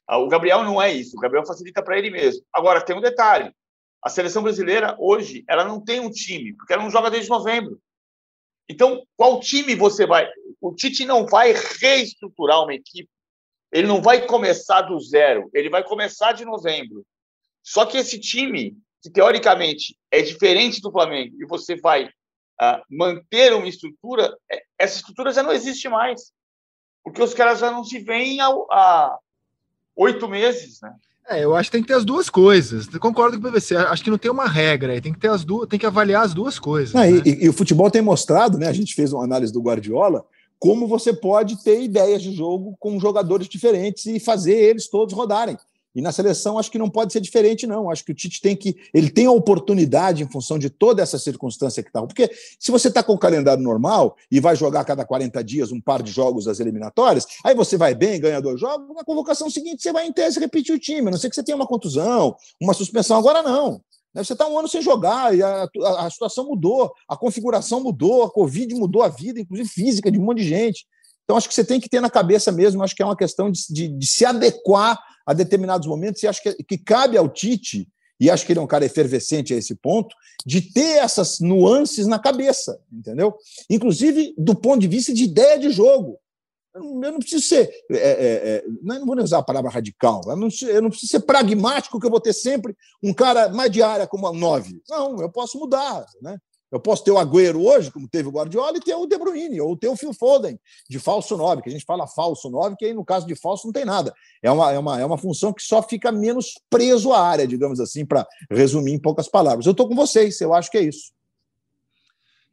Ah, 0.10 0.18
o 0.18 0.28
Gabriel 0.28 0.64
não 0.64 0.82
é 0.82 0.92
isso, 0.92 1.16
o 1.16 1.20
Gabriel 1.20 1.46
facilita 1.46 1.84
para 1.84 1.96
ele 1.96 2.10
mesmo. 2.10 2.44
Agora, 2.52 2.84
tem 2.84 2.98
um 2.98 3.02
detalhe: 3.02 3.54
a 4.04 4.10
seleção 4.10 4.42
brasileira, 4.42 4.96
hoje, 4.98 5.44
ela 5.48 5.64
não 5.64 5.80
tem 5.80 6.00
um 6.00 6.10
time, 6.10 6.56
porque 6.56 6.74
ela 6.74 6.82
não 6.82 6.90
joga 6.90 7.12
desde 7.12 7.30
novembro. 7.30 7.80
Então, 8.68 9.06
qual 9.16 9.40
time 9.40 9.76
você 9.76 10.08
vai? 10.08 10.28
O 10.60 10.74
Tite 10.74 11.06
não 11.06 11.28
vai 11.28 11.54
reestruturar 11.54 12.64
uma 12.64 12.74
equipe, 12.74 13.08
ele 13.72 13.86
não 13.86 14.02
vai 14.02 14.26
começar 14.26 14.82
do 14.82 15.00
zero, 15.00 15.48
ele 15.54 15.70
vai 15.70 15.84
começar 15.84 16.32
de 16.32 16.44
novembro. 16.44 17.06
Só 17.62 17.86
que 17.86 17.98
esse 17.98 18.20
time, 18.20 18.76
que 19.04 19.12
teoricamente 19.12 19.96
é 20.10 20.24
diferente 20.24 20.82
do 20.82 20.92
Flamengo, 20.92 21.36
e 21.40 21.46
você 21.46 21.76
vai 21.76 22.06
uh, 22.06 22.82
manter 22.90 23.54
uma 23.54 23.68
estrutura, 23.68 24.36
é, 24.52 24.64
essa 24.80 24.98
estrutura 24.98 25.32
já 25.32 25.44
não 25.44 25.52
existe 25.52 25.88
mais. 25.88 26.32
Porque 27.04 27.22
os 27.22 27.36
caras 27.36 27.60
já 27.60 27.70
não 27.70 27.84
se 27.84 28.00
veem 28.00 28.42
há 28.42 29.18
oito 30.00 30.28
meses, 30.28 30.80
né? 30.82 30.94
É, 31.30 31.44
eu 31.44 31.56
acho 31.56 31.70
que 31.70 31.78
tem 31.78 31.82
que 31.84 31.90
ter 31.90 31.94
as 31.94 32.06
duas 32.06 32.28
coisas. 32.28 32.92
Eu 32.92 33.00
concordo 33.00 33.40
com 33.40 33.48
o 33.48 33.52
PVC. 33.52 33.76
Acho 33.76 34.04
que 34.04 34.10
não 34.10 34.18
tem 34.18 34.32
uma 34.32 34.48
regra, 34.48 35.00
tem 35.00 35.14
que 35.14 35.20
ter 35.20 35.30
as 35.30 35.44
duas, 35.44 35.70
tem 35.70 35.78
que 35.78 35.86
avaliar 35.86 36.26
as 36.26 36.34
duas 36.34 36.58
coisas. 36.58 36.94
Não, 36.94 37.02
né? 37.02 37.22
e, 37.24 37.46
e, 37.46 37.50
o 37.50 37.54
futebol 37.54 37.92
tem 37.92 38.02
mostrado, 38.02 38.58
né? 38.58 38.68
A 38.68 38.74
gente 38.74 38.96
fez 38.96 39.14
uma 39.14 39.24
análise 39.24 39.54
do 39.54 39.62
Guardiola, 39.62 40.26
como 40.58 40.88
você 40.88 41.14
pode 41.14 41.64
ter 41.64 41.84
ideias 41.84 42.24
de 42.24 42.34
jogo 42.34 42.76
com 42.80 43.00
jogadores 43.00 43.48
diferentes 43.48 44.08
e 44.08 44.20
fazer 44.20 44.56
eles 44.56 44.90
todos 44.90 45.14
rodarem. 45.14 45.56
E 45.96 46.02
na 46.02 46.12
seleção 46.12 46.60
acho 46.60 46.70
que 46.70 46.78
não 46.78 46.90
pode 46.90 47.12
ser 47.12 47.20
diferente, 47.20 47.66
não. 47.66 47.90
Acho 47.90 48.06
que 48.06 48.12
o 48.12 48.16
Tite 48.16 48.40
tem 48.42 48.56
que. 48.56 48.76
Ele 48.94 49.10
tem 49.10 49.26
a 49.26 49.32
oportunidade, 49.32 50.24
em 50.24 50.30
função 50.30 50.60
de 50.60 50.70
toda 50.70 51.02
essa 51.02 51.18
circunstância 51.18 51.82
que 51.82 51.90
está. 51.90 52.02
Porque 52.06 52.30
se 52.60 52.72
você 52.72 52.90
está 52.90 53.02
com 53.02 53.14
o 53.14 53.18
calendário 53.18 53.64
normal 53.64 54.16
e 54.32 54.40
vai 54.40 54.56
jogar 54.56 54.82
a 54.82 54.86
cada 54.86 55.04
40 55.04 55.44
dias 55.44 55.72
um 55.72 55.82
par 55.82 56.04
de 56.04 56.12
jogos 56.12 56.46
das 56.46 56.60
eliminatórias, 56.60 57.26
aí 57.44 57.56
você 57.56 57.76
vai 57.76 57.96
bem, 57.96 58.20
ganha 58.20 58.42
dois 58.42 58.60
jogos, 58.60 58.96
na 58.96 59.04
convocação 59.04 59.50
seguinte 59.50 59.82
você 59.82 59.92
vai 59.92 60.06
em 60.06 60.14
tese 60.14 60.40
repetir 60.40 60.76
o 60.76 60.80
time. 60.80 61.08
A 61.08 61.12
não 61.12 61.18
sei 61.18 61.30
que 61.30 61.36
você 61.36 61.44
tenha 61.44 61.56
uma 61.56 61.68
contusão, 61.68 62.36
uma 62.62 62.74
suspensão. 62.74 63.18
Agora 63.18 63.42
não. 63.42 63.82
Você 64.14 64.34
está 64.34 64.48
um 64.48 64.58
ano 64.58 64.68
sem 64.68 64.82
jogar 64.82 65.36
e 65.36 65.42
a, 65.42 65.68
a, 65.84 66.08
a 66.08 66.10
situação 66.10 66.46
mudou, 66.48 66.92
a 67.08 67.16
configuração 67.16 67.82
mudou, 67.82 68.24
a 68.24 68.32
Covid 68.32 68.74
mudou 68.76 69.04
a 69.04 69.08
vida, 69.08 69.40
inclusive 69.40 69.70
física, 69.70 70.12
de 70.12 70.20
um 70.20 70.24
monte 70.24 70.40
de 70.40 70.50
gente. 70.50 70.86
Então, 71.24 71.38
acho 71.38 71.48
que 71.48 71.54
você 71.54 71.64
tem 71.64 71.80
que 71.80 71.88
ter 71.88 72.02
na 72.02 72.10
cabeça 72.10 72.52
mesmo, 72.52 72.82
acho 72.82 72.96
que 72.96 73.04
é 73.04 73.06
uma 73.06 73.16
questão 73.16 73.52
de, 73.52 73.62
de, 73.70 73.88
de 73.88 74.08
se 74.08 74.26
adequar 74.26 75.00
a 75.30 75.34
determinados 75.34 75.88
momentos, 75.88 76.24
e 76.24 76.28
acho 76.28 76.42
que, 76.42 76.52
que 76.64 76.76
cabe 76.76 77.16
ao 77.16 77.30
Tite, 77.30 77.88
e 78.20 78.32
acho 78.32 78.44
que 78.44 78.52
ele 78.52 78.60
é 78.60 78.64
um 78.64 78.68
cara 78.68 78.84
efervescente 78.84 79.54
a 79.54 79.58
esse 79.58 79.76
ponto, 79.76 80.16
de 80.44 80.60
ter 80.60 80.98
essas 80.98 81.40
nuances 81.40 82.08
na 82.08 82.18
cabeça, 82.18 82.82
entendeu? 82.92 83.36
Inclusive 83.70 84.34
do 84.40 84.56
ponto 84.56 84.80
de 84.80 84.88
vista 84.88 85.14
de 85.14 85.26
ideia 85.26 85.60
de 85.60 85.70
jogo. 85.70 86.18
Eu 86.74 86.82
não 86.82 87.20
preciso 87.20 87.46
ser. 87.46 87.70
É, 87.92 87.96
é, 87.96 88.00
é, 88.00 88.64
não 88.82 89.06
vou 89.06 89.16
usar 89.22 89.38
a 89.38 89.44
palavra 89.44 89.70
radical. 89.70 90.22
Eu 90.26 90.36
não, 90.36 90.50
eu 90.62 90.82
não, 90.82 90.90
preciso 90.90 91.12
ser 91.12 91.20
pragmático, 91.20 92.00
que 92.00 92.08
eu 92.08 92.12
vou 92.12 92.20
ter 92.20 92.34
sempre 92.34 92.76
um 93.04 93.14
cara 93.14 93.50
mais 93.50 93.72
de 93.72 93.84
área 93.84 94.08
como 94.08 94.26
a 94.26 94.34
nove. 94.34 94.82
Não, 94.90 95.20
eu 95.22 95.30
posso 95.32 95.60
mudar. 95.60 96.06
Né? 96.24 96.40
Eu 96.72 96.80
posso 96.80 97.04
ter 97.04 97.12
o 97.12 97.18
Agüero 97.18 97.66
hoje, 97.66 97.92
como 97.92 98.08
teve 98.08 98.28
o 98.28 98.32
Guardiola, 98.32 98.78
e 98.78 98.80
ter 98.80 98.94
o 98.94 99.08
De 99.08 99.18
Bruyne, 99.18 99.60
ou 99.60 99.76
ter 99.76 99.88
o 99.88 99.96
Phil 99.96 100.14
Foden, 100.14 100.60
de 100.88 101.00
falso 101.00 101.36
9, 101.36 101.64
que 101.64 101.70
a 101.70 101.72
gente 101.72 101.86
fala 101.86 102.06
falso 102.06 102.50
9, 102.50 102.76
que 102.78 102.86
aí 102.86 102.94
no 102.94 103.04
caso 103.04 103.26
de 103.26 103.36
falso 103.36 103.66
não 103.66 103.74
tem 103.74 103.86
nada. 103.86 104.14
É 104.42 104.52
uma, 104.52 104.72
é 104.72 104.78
uma, 104.78 105.00
é 105.00 105.06
uma 105.06 105.18
função 105.18 105.52
que 105.52 105.64
só 105.64 105.82
fica 105.82 106.12
menos 106.12 106.54
preso 106.70 107.12
à 107.12 107.22
área, 107.22 107.48
digamos 107.48 107.80
assim, 107.80 108.06
para 108.06 108.28
resumir 108.52 108.94
em 108.94 109.00
poucas 109.00 109.28
palavras. 109.28 109.66
Eu 109.66 109.72
estou 109.72 109.88
com 109.88 109.96
vocês, 109.96 110.40
eu 110.42 110.54
acho 110.54 110.70
que 110.70 110.78
é 110.78 110.84
isso. 110.84 111.12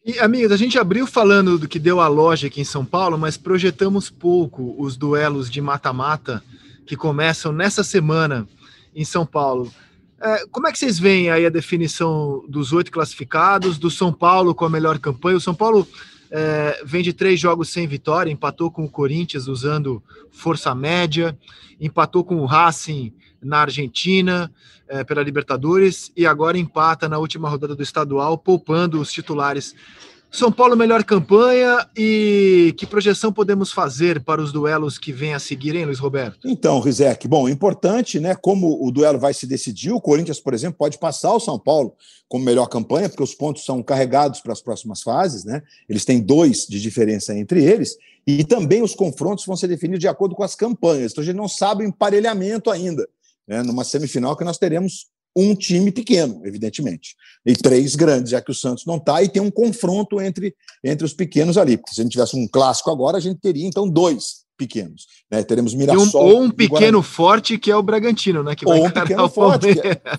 E, 0.04 0.18
amigos, 0.20 0.52
a 0.52 0.56
gente 0.56 0.78
abriu 0.78 1.04
falando 1.06 1.58
do 1.58 1.68
que 1.68 1.80
deu 1.80 2.00
a 2.00 2.06
loja 2.06 2.46
aqui 2.46 2.60
em 2.60 2.64
São 2.64 2.84
Paulo, 2.84 3.18
mas 3.18 3.36
projetamos 3.36 4.08
pouco 4.08 4.74
os 4.78 4.96
duelos 4.96 5.50
de 5.50 5.60
mata-mata 5.60 6.42
que 6.86 6.96
começam 6.96 7.50
nessa 7.50 7.82
semana 7.82 8.48
em 8.94 9.04
São 9.04 9.26
Paulo. 9.26 9.70
É, 10.20 10.46
como 10.50 10.66
é 10.66 10.72
que 10.72 10.78
vocês 10.78 10.98
veem 10.98 11.30
aí 11.30 11.44
a 11.44 11.50
definição 11.50 12.42
dos 12.48 12.72
oito 12.72 12.90
classificados, 12.90 13.78
do 13.78 13.90
São 13.90 14.12
Paulo 14.12 14.54
com 14.54 14.64
a 14.64 14.70
melhor 14.70 14.98
campanha? 14.98 15.36
O 15.36 15.40
São 15.40 15.54
Paulo 15.54 15.86
é, 16.30 16.82
vem 16.84 17.02
de 17.02 17.12
três 17.12 17.38
jogos 17.38 17.68
sem 17.68 17.86
vitória, 17.86 18.30
empatou 18.30 18.70
com 18.70 18.84
o 18.84 18.90
Corinthians 18.90 19.46
usando 19.46 20.02
força 20.30 20.74
média, 20.74 21.36
empatou 21.80 22.24
com 22.24 22.36
o 22.36 22.46
Racing 22.46 23.12
na 23.42 23.60
Argentina 23.60 24.50
é, 24.88 25.04
pela 25.04 25.22
Libertadores 25.22 26.10
e 26.16 26.26
agora 26.26 26.58
empata 26.58 27.08
na 27.08 27.18
última 27.18 27.48
rodada 27.48 27.74
do 27.74 27.82
estadual, 27.82 28.38
poupando 28.38 29.00
os 29.00 29.12
titulares 29.12 29.74
são 30.30 30.52
Paulo, 30.52 30.76
melhor 30.76 31.02
campanha 31.04 31.86
e 31.96 32.74
que 32.76 32.86
projeção 32.86 33.32
podemos 33.32 33.72
fazer 33.72 34.22
para 34.22 34.42
os 34.42 34.52
duelos 34.52 34.98
que 34.98 35.12
vêm 35.12 35.34
a 35.34 35.38
seguir, 35.38 35.74
hein, 35.74 35.86
Luiz 35.86 35.98
Roberto? 35.98 36.46
Então, 36.46 36.78
Rizek, 36.80 37.26
bom, 37.26 37.48
importante, 37.48 38.20
né? 38.20 38.34
Como 38.34 38.84
o 38.84 38.90
duelo 38.90 39.18
vai 39.18 39.32
se 39.32 39.46
decidir, 39.46 39.92
o 39.92 40.00
Corinthians, 40.00 40.40
por 40.40 40.52
exemplo, 40.52 40.76
pode 40.78 40.98
passar 40.98 41.32
o 41.32 41.40
São 41.40 41.58
Paulo 41.58 41.94
como 42.28 42.44
melhor 42.44 42.66
campanha, 42.66 43.08
porque 43.08 43.22
os 43.22 43.34
pontos 43.34 43.64
são 43.64 43.82
carregados 43.82 44.40
para 44.40 44.52
as 44.52 44.60
próximas 44.60 45.02
fases, 45.02 45.44
né? 45.44 45.62
Eles 45.88 46.04
têm 46.04 46.20
dois 46.20 46.66
de 46.66 46.80
diferença 46.80 47.36
entre 47.36 47.64
eles, 47.64 47.96
e 48.26 48.44
também 48.44 48.82
os 48.82 48.94
confrontos 48.94 49.46
vão 49.46 49.56
ser 49.56 49.68
definidos 49.68 50.00
de 50.00 50.08
acordo 50.08 50.34
com 50.34 50.42
as 50.42 50.54
campanhas. 50.54 51.12
Então 51.12 51.22
a 51.22 51.24
gente 51.24 51.36
não 51.36 51.48
sabe 51.48 51.84
o 51.84 51.86
emparelhamento 51.86 52.70
ainda. 52.70 53.08
Né? 53.46 53.62
Numa 53.62 53.84
semifinal 53.84 54.36
que 54.36 54.44
nós 54.44 54.58
teremos 54.58 55.06
um 55.36 55.54
time 55.54 55.92
pequeno, 55.92 56.40
evidentemente, 56.46 57.14
e 57.44 57.54
três 57.54 57.94
grandes, 57.94 58.30
já 58.30 58.40
que 58.40 58.50
o 58.50 58.54
Santos 58.54 58.86
não 58.86 58.96
está, 58.96 59.22
e 59.22 59.28
tem 59.28 59.42
um 59.42 59.50
confronto 59.50 60.20
entre, 60.20 60.54
entre 60.82 61.04
os 61.04 61.12
pequenos 61.12 61.58
ali. 61.58 61.76
Porque 61.76 61.94
se 61.94 62.00
a 62.00 62.04
gente 62.04 62.12
tivesse 62.12 62.36
um 62.36 62.48
clássico 62.48 62.90
agora, 62.90 63.18
a 63.18 63.20
gente 63.20 63.38
teria 63.38 63.66
então 63.66 63.86
dois 63.86 64.46
pequenos. 64.56 65.06
Né? 65.30 65.42
Teremos 65.44 65.74
Mirassol. 65.74 66.24
Um, 66.24 66.28
ou 66.28 66.42
um 66.44 66.50
pequeno 66.50 67.02
forte 67.02 67.58
que 67.58 67.70
é 67.70 67.76
o 67.76 67.82
Bragantino, 67.82 68.42
né? 68.42 68.56
Que 68.56 68.64
vai 68.64 68.80
ou 68.80 68.86
um 68.86 68.90
pequeno 68.90 69.28
forte. 69.28 69.68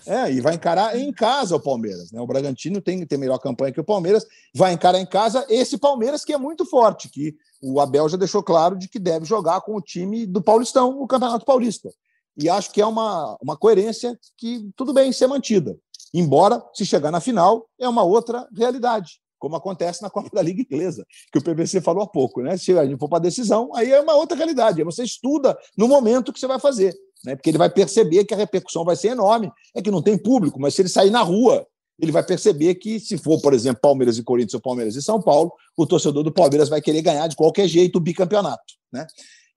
É, 0.05 0.13
é, 0.13 0.31
e 0.31 0.39
vai 0.39 0.53
encarar 0.53 0.95
em 0.95 1.11
casa 1.11 1.55
o 1.55 1.59
Palmeiras. 1.59 2.11
Né? 2.11 2.21
O 2.21 2.27
Bragantino 2.27 2.79
tem, 2.79 3.03
tem 3.05 3.17
melhor 3.17 3.39
campanha 3.39 3.73
que 3.73 3.81
o 3.81 3.83
Palmeiras, 3.83 4.25
vai 4.53 4.73
encarar 4.73 4.99
em 4.99 5.05
casa 5.05 5.45
esse 5.49 5.77
Palmeiras 5.77 6.23
que 6.23 6.33
é 6.33 6.37
muito 6.37 6.65
forte, 6.65 7.09
que 7.09 7.35
o 7.61 7.81
Abel 7.81 8.07
já 8.07 8.17
deixou 8.17 8.43
claro 8.43 8.77
de 8.77 8.87
que 8.87 8.99
deve 8.99 9.25
jogar 9.25 9.61
com 9.61 9.75
o 9.75 9.81
time 9.81 10.27
do 10.27 10.41
Paulistão, 10.41 11.01
o 11.01 11.07
Campeonato 11.07 11.43
Paulista 11.43 11.89
e 12.37 12.49
acho 12.49 12.71
que 12.71 12.81
é 12.81 12.85
uma, 12.85 13.37
uma 13.41 13.57
coerência 13.57 14.17
que 14.37 14.69
tudo 14.75 14.93
bem 14.93 15.11
ser 15.11 15.27
mantida. 15.27 15.77
Embora, 16.13 16.63
se 16.73 16.85
chegar 16.85 17.11
na 17.11 17.19
final, 17.19 17.67
é 17.79 17.89
uma 17.89 18.03
outra 18.03 18.47
realidade, 18.55 19.19
como 19.39 19.55
acontece 19.55 20.01
na 20.01 20.09
Copa 20.09 20.29
da 20.33 20.41
Liga 20.41 20.61
Inglesa, 20.61 21.05
que 21.31 21.39
o 21.39 21.43
PVC 21.43 21.81
falou 21.81 22.03
há 22.03 22.07
pouco. 22.07 22.41
Né? 22.41 22.55
Se 22.57 22.77
a 22.77 22.85
gente 22.85 22.99
for 22.99 23.09
para 23.09 23.17
a 23.17 23.21
decisão, 23.21 23.71
aí 23.75 23.91
é 23.91 23.99
uma 23.99 24.15
outra 24.15 24.37
realidade. 24.37 24.83
Você 24.83 25.03
estuda 25.03 25.57
no 25.75 25.87
momento 25.87 26.31
que 26.31 26.39
você 26.39 26.47
vai 26.47 26.59
fazer, 26.59 26.95
né? 27.25 27.35
porque 27.35 27.49
ele 27.49 27.57
vai 27.57 27.69
perceber 27.69 28.23
que 28.25 28.33
a 28.33 28.37
repercussão 28.37 28.85
vai 28.85 28.95
ser 28.95 29.09
enorme. 29.09 29.51
É 29.75 29.81
que 29.81 29.91
não 29.91 30.01
tem 30.01 30.17
público, 30.17 30.59
mas 30.59 30.75
se 30.75 30.81
ele 30.81 30.89
sair 30.89 31.09
na 31.09 31.21
rua, 31.21 31.67
ele 31.99 32.11
vai 32.11 32.23
perceber 32.23 32.75
que, 32.75 32.99
se 32.99 33.17
for, 33.17 33.41
por 33.41 33.53
exemplo, 33.53 33.81
Palmeiras 33.81 34.17
e 34.17 34.23
Corinthians 34.23 34.53
ou 34.53 34.61
Palmeiras 34.61 34.95
e 34.95 35.01
São 35.01 35.19
Paulo, 35.21 35.51
o 35.75 35.85
torcedor 35.85 36.23
do 36.23 36.31
Palmeiras 36.31 36.69
vai 36.69 36.79
querer 36.79 37.01
ganhar 37.01 37.27
de 37.27 37.35
qualquer 37.35 37.67
jeito 37.67 37.95
o 37.97 37.99
bicampeonato. 37.99 38.75
Né? 38.93 39.05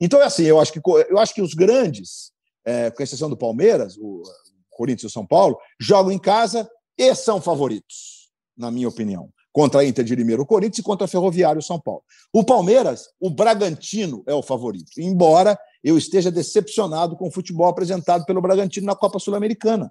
Então, 0.00 0.20
é 0.20 0.24
assim, 0.24 0.44
eu 0.44 0.58
acho 0.58 0.72
que, 0.72 0.80
eu 1.08 1.18
acho 1.18 1.34
que 1.34 1.42
os 1.42 1.52
grandes, 1.52 2.32
é, 2.70 2.90
com 2.90 3.02
exceção 3.02 3.28
do 3.28 3.36
Palmeiras, 3.36 3.96
o 3.98 4.22
Corinthians 4.70 5.02
e 5.02 5.06
o 5.06 5.10
São 5.10 5.26
Paulo, 5.26 5.58
jogam 5.78 6.12
em 6.12 6.18
casa 6.18 6.70
e 6.96 7.14
são 7.14 7.40
favoritos, 7.40 8.30
na 8.56 8.70
minha 8.70 8.88
opinião. 8.88 9.28
Contra 9.52 9.80
a 9.80 9.84
Inter 9.84 10.04
de 10.04 10.14
Limeira, 10.14 10.40
o 10.40 10.46
Corinthians 10.46 10.78
e 10.78 10.82
contra 10.82 11.06
a 11.06 11.08
Ferroviário, 11.08 11.58
o 11.58 11.62
São 11.62 11.80
Paulo. 11.80 12.04
O 12.32 12.44
Palmeiras, 12.44 13.08
o 13.18 13.28
Bragantino 13.28 14.22
é 14.26 14.32
o 14.32 14.42
favorito, 14.42 14.92
embora 14.98 15.58
eu 15.82 15.98
esteja 15.98 16.30
decepcionado 16.30 17.16
com 17.16 17.26
o 17.26 17.32
futebol 17.32 17.66
apresentado 17.66 18.24
pelo 18.24 18.40
Bragantino 18.40 18.86
na 18.86 18.94
Copa 18.94 19.18
Sul-Americana. 19.18 19.90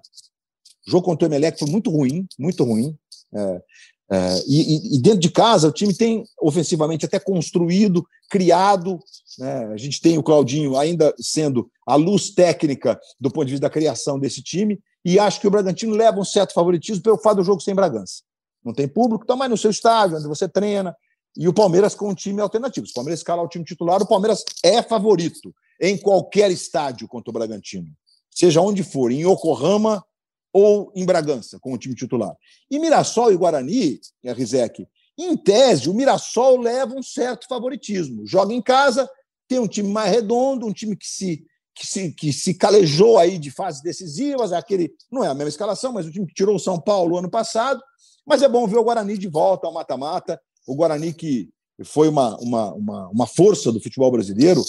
O 0.86 0.90
jogo 0.90 1.04
contra 1.04 1.28
o 1.28 1.30
Emelec 1.30 1.58
foi 1.58 1.68
muito 1.68 1.90
ruim, 1.90 2.26
muito 2.38 2.64
ruim. 2.64 2.96
É, 3.34 3.62
é, 4.12 4.42
e, 4.44 4.96
e, 4.96 4.98
dentro 4.98 5.20
de 5.20 5.30
casa, 5.30 5.68
o 5.68 5.72
time 5.72 5.94
tem 5.94 6.24
ofensivamente 6.40 7.04
até 7.04 7.20
construído, 7.20 8.04
criado. 8.28 8.98
Né? 9.38 9.66
A 9.72 9.76
gente 9.76 10.00
tem 10.00 10.18
o 10.18 10.22
Claudinho 10.22 10.76
ainda 10.76 11.14
sendo 11.20 11.70
a 11.86 11.94
luz 11.94 12.30
técnica 12.30 13.00
do 13.20 13.30
ponto 13.30 13.46
de 13.46 13.52
vista 13.52 13.66
da 13.66 13.70
criação 13.70 14.18
desse 14.18 14.42
time. 14.42 14.80
E 15.04 15.18
acho 15.18 15.40
que 15.40 15.46
o 15.46 15.50
Bragantino 15.50 15.94
leva 15.94 16.18
um 16.18 16.24
certo 16.24 16.52
favoritismo 16.52 17.04
pelo 17.04 17.18
fato 17.18 17.36
do 17.36 17.44
jogo 17.44 17.60
sem 17.60 17.74
Bragança. 17.74 18.22
Não 18.64 18.74
tem 18.74 18.88
público, 18.88 19.22
está 19.22 19.36
mais 19.36 19.50
no 19.50 19.56
seu 19.56 19.70
estádio, 19.70 20.16
onde 20.16 20.26
você 20.26 20.48
treina. 20.48 20.94
E 21.36 21.46
o 21.46 21.54
Palmeiras 21.54 21.94
com 21.94 22.08
um 22.08 22.14
time 22.14 22.40
alternativo. 22.40 22.86
Se 22.86 22.92
o 22.92 22.94
Palmeiras 22.94 23.20
escalar 23.20 23.44
o 23.44 23.48
time 23.48 23.64
titular, 23.64 24.02
o 24.02 24.08
Palmeiras 24.08 24.44
é 24.64 24.82
favorito 24.82 25.54
em 25.80 25.96
qualquer 25.96 26.50
estádio 26.50 27.06
contra 27.06 27.30
o 27.30 27.32
Bragantino. 27.32 27.86
Seja 28.28 28.60
onde 28.60 28.82
for, 28.82 29.12
em 29.12 29.24
Yokohama 29.24 30.04
ou 30.52 30.92
em 30.94 31.04
Bragança, 31.04 31.58
com 31.60 31.72
o 31.72 31.78
time 31.78 31.94
titular. 31.94 32.34
E 32.70 32.78
Mirassol 32.78 33.32
e 33.32 33.36
Guarani, 33.36 34.00
a 34.26 34.32
Rizek, 34.32 34.86
em 35.18 35.36
tese, 35.36 35.88
o 35.88 35.94
Mirassol 35.94 36.58
leva 36.58 36.94
um 36.94 37.02
certo 37.02 37.46
favoritismo. 37.48 38.26
Joga 38.26 38.54
em 38.54 38.62
casa, 38.62 39.08
tem 39.46 39.58
um 39.58 39.68
time 39.68 39.88
mais 39.88 40.10
redondo, 40.10 40.66
um 40.66 40.72
time 40.72 40.96
que 40.96 41.06
se, 41.06 41.44
que 41.74 41.86
se, 41.86 42.12
que 42.12 42.32
se 42.32 42.54
calejou 42.54 43.18
aí 43.18 43.38
de 43.38 43.50
fases 43.50 43.82
decisivas, 43.82 44.52
aquele, 44.52 44.94
não 45.10 45.22
é 45.22 45.28
a 45.28 45.34
mesma 45.34 45.48
escalação, 45.48 45.92
mas 45.92 46.06
o 46.06 46.10
time 46.10 46.26
que 46.26 46.34
tirou 46.34 46.56
o 46.56 46.60
São 46.60 46.80
Paulo 46.80 47.18
ano 47.18 47.30
passado. 47.30 47.82
Mas 48.26 48.42
é 48.42 48.48
bom 48.48 48.66
ver 48.66 48.78
o 48.78 48.84
Guarani 48.84 49.18
de 49.18 49.28
volta 49.28 49.66
ao 49.66 49.72
mata-mata. 49.72 50.40
O 50.66 50.74
Guarani 50.74 51.12
que 51.12 51.50
foi 51.84 52.08
uma, 52.08 52.36
uma, 52.38 52.74
uma, 52.74 53.08
uma 53.08 53.26
força 53.26 53.72
do 53.72 53.80
futebol 53.80 54.10
brasileiro, 54.10 54.60
é, 54.60 54.64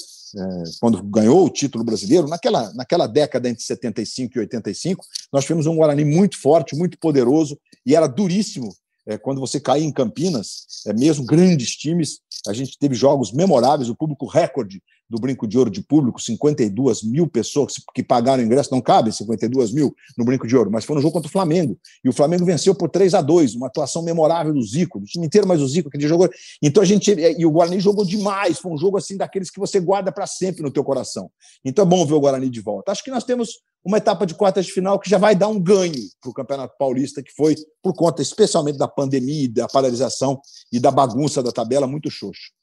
quando 0.80 1.02
ganhou 1.04 1.46
o 1.46 1.50
título 1.50 1.84
brasileiro, 1.84 2.28
naquela, 2.28 2.74
naquela 2.74 3.08
década 3.08 3.50
entre 3.50 3.64
75 3.64 4.38
e 4.38 4.40
85, 4.40 5.06
nós 5.32 5.44
tivemos 5.44 5.66
um 5.66 5.76
Guarani 5.76 6.06
muito 6.06 6.40
forte, 6.40 6.76
muito 6.76 6.98
poderoso, 6.98 7.60
e 7.86 7.96
era 7.96 8.08
duríssimo 8.08 8.74
é, 9.08 9.18
quando 9.18 9.40
você 9.40 9.60
caía 9.60 9.84
em 9.84 9.92
Campinas, 9.92 10.66
é, 10.86 10.94
mesmo 10.94 11.26
grandes 11.26 11.76
times, 11.76 12.20
a 12.48 12.54
gente 12.54 12.78
teve 12.78 12.96
jogos 12.96 13.32
memoráveis, 13.32 13.90
o 13.90 13.96
público 13.96 14.26
recorde 14.26 14.82
do 15.12 15.20
Brinco 15.20 15.46
de 15.46 15.58
Ouro 15.58 15.70
de 15.70 15.82
público, 15.82 16.22
52 16.22 17.04
mil 17.04 17.28
pessoas 17.28 17.74
que 17.94 18.02
pagaram 18.02 18.42
ingresso, 18.42 18.70
não 18.72 18.80
cabem 18.80 19.12
52 19.12 19.74
mil 19.74 19.94
no 20.18 20.24
Brinco 20.24 20.48
de 20.48 20.56
Ouro, 20.56 20.72
mas 20.72 20.86
foi 20.86 20.96
no 20.96 21.02
jogo 21.02 21.12
contra 21.12 21.28
o 21.28 21.32
Flamengo. 21.32 21.78
E 22.02 22.08
o 22.08 22.14
Flamengo 22.14 22.46
venceu 22.46 22.74
por 22.74 22.90
3 22.90 23.14
a 23.14 23.22
2 23.22 23.56
uma 23.56 23.68
atuação 23.68 24.02
memorável 24.04 24.54
do 24.54 24.64
Zico, 24.64 25.02
do 25.02 25.06
time 25.06 25.26
inteiro, 25.26 25.46
mas 25.46 25.62
o 25.62 25.68
Zico 25.68 25.90
que 25.90 25.98
ele 25.98 26.08
jogou. 26.08 26.30
Então 26.64 26.82
a 26.82 26.86
gente. 26.86 27.12
E 27.12 27.46
o 27.46 27.52
Guarani 27.52 27.82
jogou 27.82 28.06
demais, 28.06 28.58
foi 28.58 28.72
um 28.72 28.78
jogo 28.78 28.98
assim 28.98 29.18
daqueles 29.18 29.50
que 29.52 29.60
você 29.60 29.82
guarda 29.82 30.14
para 30.14 30.26
sempre 30.26 30.64
no 30.64 30.72
teu 30.72 30.84
coração. 30.84 31.30
Então 31.66 31.84
é 31.84 31.88
bom 31.88 32.06
ver 32.06 32.14
o 32.14 32.22
Guarani 32.22 32.50
de 32.50 32.62
volta. 32.62 32.94
Acho 32.94 33.04
que 33.04 33.12
nós 33.12 33.26
temos 33.26 33.60
uma 33.84 33.98
etapa 33.98 34.26
de 34.26 34.34
quartas 34.34 34.66
de 34.66 34.72
final 34.72 34.98
que 34.98 35.10
já 35.10 35.18
vai 35.18 35.36
dar 35.36 35.50
um 35.50 35.60
ganho 35.60 36.08
para 36.22 36.30
o 36.30 36.34
Campeonato 36.34 36.78
Paulista, 36.78 37.22
que 37.22 37.34
foi 37.34 37.56
por 37.84 37.94
conta 37.94 38.22
especialmente 38.22 38.78
da 38.78 38.88
pandemia, 38.88 39.50
da 39.50 39.68
paralisação 39.68 40.40
e 40.72 40.80
da 40.80 40.90
bagunça 40.90 41.44
da 41.44 41.52
tabela, 41.52 41.86
muito 41.86 42.10
xoxo. 42.10 42.54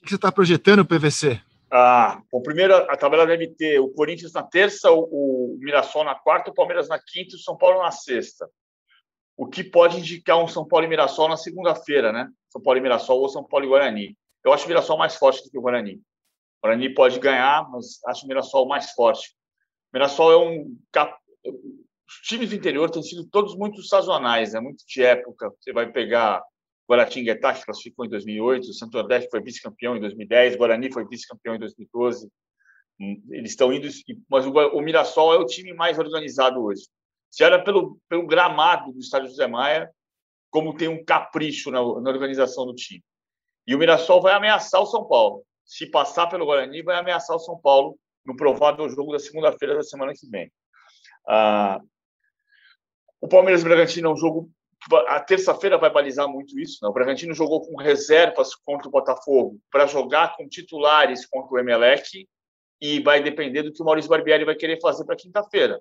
O 0.00 0.04
que 0.04 0.10
você 0.10 0.16
está 0.16 0.30
projetando, 0.30 0.84
PVC? 0.84 1.40
Ah, 1.72 2.20
bom, 2.32 2.42
primeiro 2.42 2.74
a 2.74 2.96
tabela 2.96 3.24
deve 3.24 3.46
ter 3.54 3.78
o 3.78 3.90
Corinthians 3.90 4.32
na 4.32 4.42
terça, 4.42 4.90
o, 4.90 5.54
o 5.54 5.58
Mirassol 5.60 6.02
na 6.02 6.16
quarta, 6.16 6.50
o 6.50 6.54
Palmeiras 6.54 6.88
na 6.88 6.98
quinta 6.98 7.34
e 7.34 7.36
o 7.36 7.38
São 7.38 7.56
Paulo 7.56 7.80
na 7.80 7.92
sexta. 7.92 8.50
O 9.36 9.46
que 9.46 9.62
pode 9.62 9.98
indicar 9.98 10.36
um 10.42 10.48
São 10.48 10.66
Paulo 10.66 10.84
e 10.84 10.88
Mirassol 10.88 11.28
na 11.28 11.36
segunda-feira, 11.36 12.12
né? 12.12 12.28
São 12.50 12.60
Paulo 12.60 12.78
e 12.78 12.82
Mirassol 12.82 13.20
ou 13.20 13.28
São 13.28 13.44
Paulo 13.44 13.64
e 13.64 13.68
Guarani. 13.68 14.18
Eu 14.44 14.52
acho 14.52 14.64
o 14.64 14.68
Mirassol 14.68 14.98
mais 14.98 15.14
forte 15.14 15.44
do 15.44 15.50
que 15.50 15.58
o 15.58 15.62
Guarani. 15.62 15.94
O 15.94 16.66
Guarani 16.66 16.92
pode 16.92 17.20
ganhar, 17.20 17.70
mas 17.70 18.02
acho 18.06 18.24
o 18.24 18.28
Mirassol 18.28 18.66
mais 18.66 18.90
forte. 18.90 19.28
O 19.92 19.96
Mirassol 19.96 20.32
é 20.32 20.36
um. 20.36 20.76
Os 21.44 22.16
times 22.26 22.50
do 22.50 22.56
interior 22.56 22.90
têm 22.90 23.02
sido 23.02 23.24
todos 23.30 23.56
muito 23.56 23.80
sazonais, 23.84 24.54
é 24.54 24.60
muito 24.60 24.84
de 24.84 25.04
época. 25.04 25.52
Você 25.60 25.72
vai 25.72 25.90
pegar 25.90 26.42
Guaratinguetá, 26.90 27.54
que 27.54 27.64
classificou 27.64 28.04
em 28.04 28.08
2008, 28.08 28.64
o 28.64 28.74
Santo 28.74 28.98
André, 28.98 29.28
foi 29.30 29.40
vice-campeão 29.40 29.96
em 29.96 30.00
2010, 30.00 30.56
Guarani 30.56 30.92
foi 30.92 31.06
vice-campeão 31.06 31.54
em 31.54 31.58
2012. 31.60 32.28
Hum, 33.00 33.22
eles 33.30 33.52
estão 33.52 33.72
indo, 33.72 33.88
mas 34.28 34.44
o, 34.44 34.80
Mirassol 34.80 35.32
é 35.32 35.38
o 35.38 35.46
time 35.46 35.72
mais 35.72 35.98
organizado 36.00 36.60
hoje. 36.60 36.82
Se 37.30 37.44
era 37.44 37.62
pelo, 37.62 37.96
pelo 38.08 38.26
gramado 38.26 38.92
do 38.92 38.98
estádio 38.98 39.28
José 39.28 39.46
Maia, 39.46 39.88
como 40.50 40.76
tem 40.76 40.88
um 40.88 41.04
capricho 41.04 41.70
na, 41.70 41.78
na 41.78 42.10
organização 42.10 42.66
do 42.66 42.74
time. 42.74 43.04
E 43.64 43.74
o 43.74 43.78
Mirassol 43.78 44.20
vai 44.20 44.34
ameaçar 44.34 44.82
o 44.82 44.86
São 44.86 45.06
Paulo. 45.06 45.44
Se 45.64 45.86
passar 45.86 46.26
pelo 46.26 46.44
Guarani, 46.44 46.82
vai 46.82 46.98
ameaçar 46.98 47.36
o 47.36 47.40
São 47.40 47.56
Paulo 47.56 47.96
no 48.26 48.34
provável 48.34 48.88
jogo 48.88 49.12
da 49.12 49.20
segunda-feira 49.20 49.76
da 49.76 49.84
semana 49.84 50.12
que 50.12 50.28
vem. 50.28 50.50
Ah, 51.28 51.80
o 53.20 53.28
Palmeiras 53.28 53.62
Bragantino 53.62 54.08
é 54.08 54.12
um 54.12 54.16
jogo 54.16 54.50
a 55.08 55.20
terça-feira 55.20 55.76
vai 55.76 55.90
balizar 55.90 56.28
muito 56.28 56.58
isso. 56.58 56.78
Né? 56.82 56.88
O 56.88 56.92
Bragantino 56.92 57.34
jogou 57.34 57.60
com 57.60 57.76
reservas 57.76 58.54
contra 58.54 58.88
o 58.88 58.90
Botafogo 58.90 59.58
para 59.70 59.86
jogar 59.86 60.36
com 60.36 60.48
titulares 60.48 61.26
contra 61.26 61.54
o 61.54 61.58
Emelec 61.58 62.26
e 62.80 63.00
vai 63.00 63.22
depender 63.22 63.62
do 63.62 63.72
que 63.72 63.82
o 63.82 63.84
Maurício 63.84 64.10
Barbieri 64.10 64.44
vai 64.44 64.54
querer 64.54 64.80
fazer 64.80 65.04
para 65.04 65.16
quinta-feira. 65.16 65.80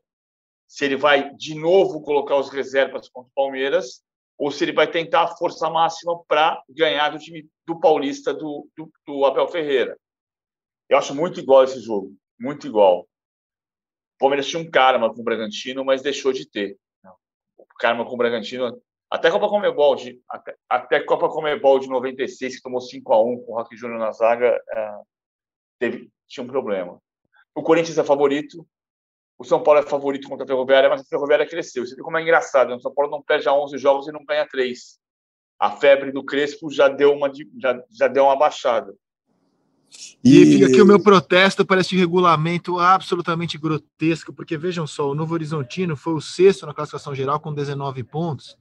Se 0.68 0.86
ele 0.86 0.98
vai 0.98 1.34
de 1.36 1.56
novo 1.56 2.02
colocar 2.02 2.36
os 2.36 2.50
reservas 2.50 3.08
contra 3.10 3.30
o 3.30 3.34
Palmeiras 3.34 4.04
ou 4.38 4.52
se 4.52 4.64
ele 4.64 4.74
vai 4.74 4.90
tentar 4.90 5.24
a 5.24 5.36
força 5.36 5.70
máxima 5.70 6.22
para 6.26 6.62
ganhar 6.70 7.10
do 7.10 7.20
time 7.20 7.50
do 7.66 7.80
Paulista 7.80 8.34
do, 8.34 8.68
do, 8.76 8.92
do 9.06 9.26
Abel 9.26 9.48
Ferreira. 9.48 9.98
Eu 10.88 10.98
acho 10.98 11.14
muito 11.16 11.40
igual 11.40 11.64
esse 11.64 11.80
jogo, 11.80 12.16
muito 12.40 12.68
igual. 12.68 13.02
O 13.02 14.18
Palmeiras 14.20 14.48
tinha 14.48 14.62
um 14.62 14.70
karma 14.70 15.14
com 15.14 15.22
o 15.22 15.24
Bragantino, 15.24 15.84
mas 15.84 16.02
deixou 16.02 16.34
de 16.34 16.50
ter. 16.50 16.78
O 17.58 17.66
karma 17.80 18.06
com 18.06 18.16
o 18.16 18.18
Bragantino 18.18 18.82
até 19.10 19.32
Copa 19.32 19.50
Comebol, 19.50 19.96
de, 19.96 20.22
até, 20.70 21.00
Copa 21.00 21.28
Comebol 21.30 21.80
de 21.80 21.90
96, 21.90 22.58
que 22.58 22.62
tomou 22.62 22.80
5 22.80 23.12
a 23.12 23.24
1 23.24 23.44
com 23.44 23.54
o 23.54 23.56
Roque 23.56 23.76
Júnior 23.76 24.00
na 24.00 24.12
zaga, 24.12 24.62
é, 24.72 24.96
teve, 25.80 26.12
tinha 26.28 26.44
um 26.44 26.48
problema. 26.48 27.00
O 27.56 27.64
Corinthians 27.64 27.98
é 27.98 28.04
favorito, 28.04 28.64
o 29.38 29.44
São 29.44 29.64
Paulo 29.64 29.80
é 29.80 29.84
favorito 29.84 30.30
contra 30.30 30.44
a 30.44 30.48
Ferroviária, 30.48 30.90
mas 30.90 31.02
a 31.02 31.06
Ferroviária 31.06 31.48
cresceu. 31.48 31.86
Você 31.86 31.96
vê 31.96 32.04
como 32.04 32.18
é 32.18 32.22
engraçado, 32.22 32.70
né? 32.70 32.76
o 32.76 32.82
São 32.82 32.94
Paulo 32.94 33.10
não 33.10 33.22
perde 33.22 33.50
a 33.50 33.54
11 33.54 33.78
jogos 33.80 34.08
e 34.08 34.12
não 34.12 34.24
ganha 34.24 34.48
3. 34.48 35.00
A 35.60 35.72
febre 35.72 36.12
do 36.12 36.24
Crespo 36.24 36.70
já 36.70 36.88
deu 36.88 37.12
uma, 37.12 37.32
já, 37.60 37.82
já 37.90 38.08
deu 38.08 38.26
uma 38.26 38.38
baixada. 38.38 38.94
E, 40.24 40.44
e 40.44 40.46
fica 40.46 40.68
aqui 40.68 40.80
o 40.80 40.86
meu 40.86 41.02
protesto 41.02 41.66
para 41.66 41.82
esse 41.82 41.98
regulamento 41.98 42.78
absolutamente 42.78 43.58
grotesco, 43.58 44.32
porque 44.32 44.56
vejam 44.56 44.86
só, 44.86 45.10
o 45.10 45.16
Novo 45.16 45.34
Horizontino 45.34 45.98
foi 45.98 46.14
o 46.14 46.22
sexto 46.22 46.68
na 46.68 46.76
classificação 46.76 47.16
geral 47.16 47.40
com 47.40 47.52
19 47.52 48.04
pontos 48.04 48.56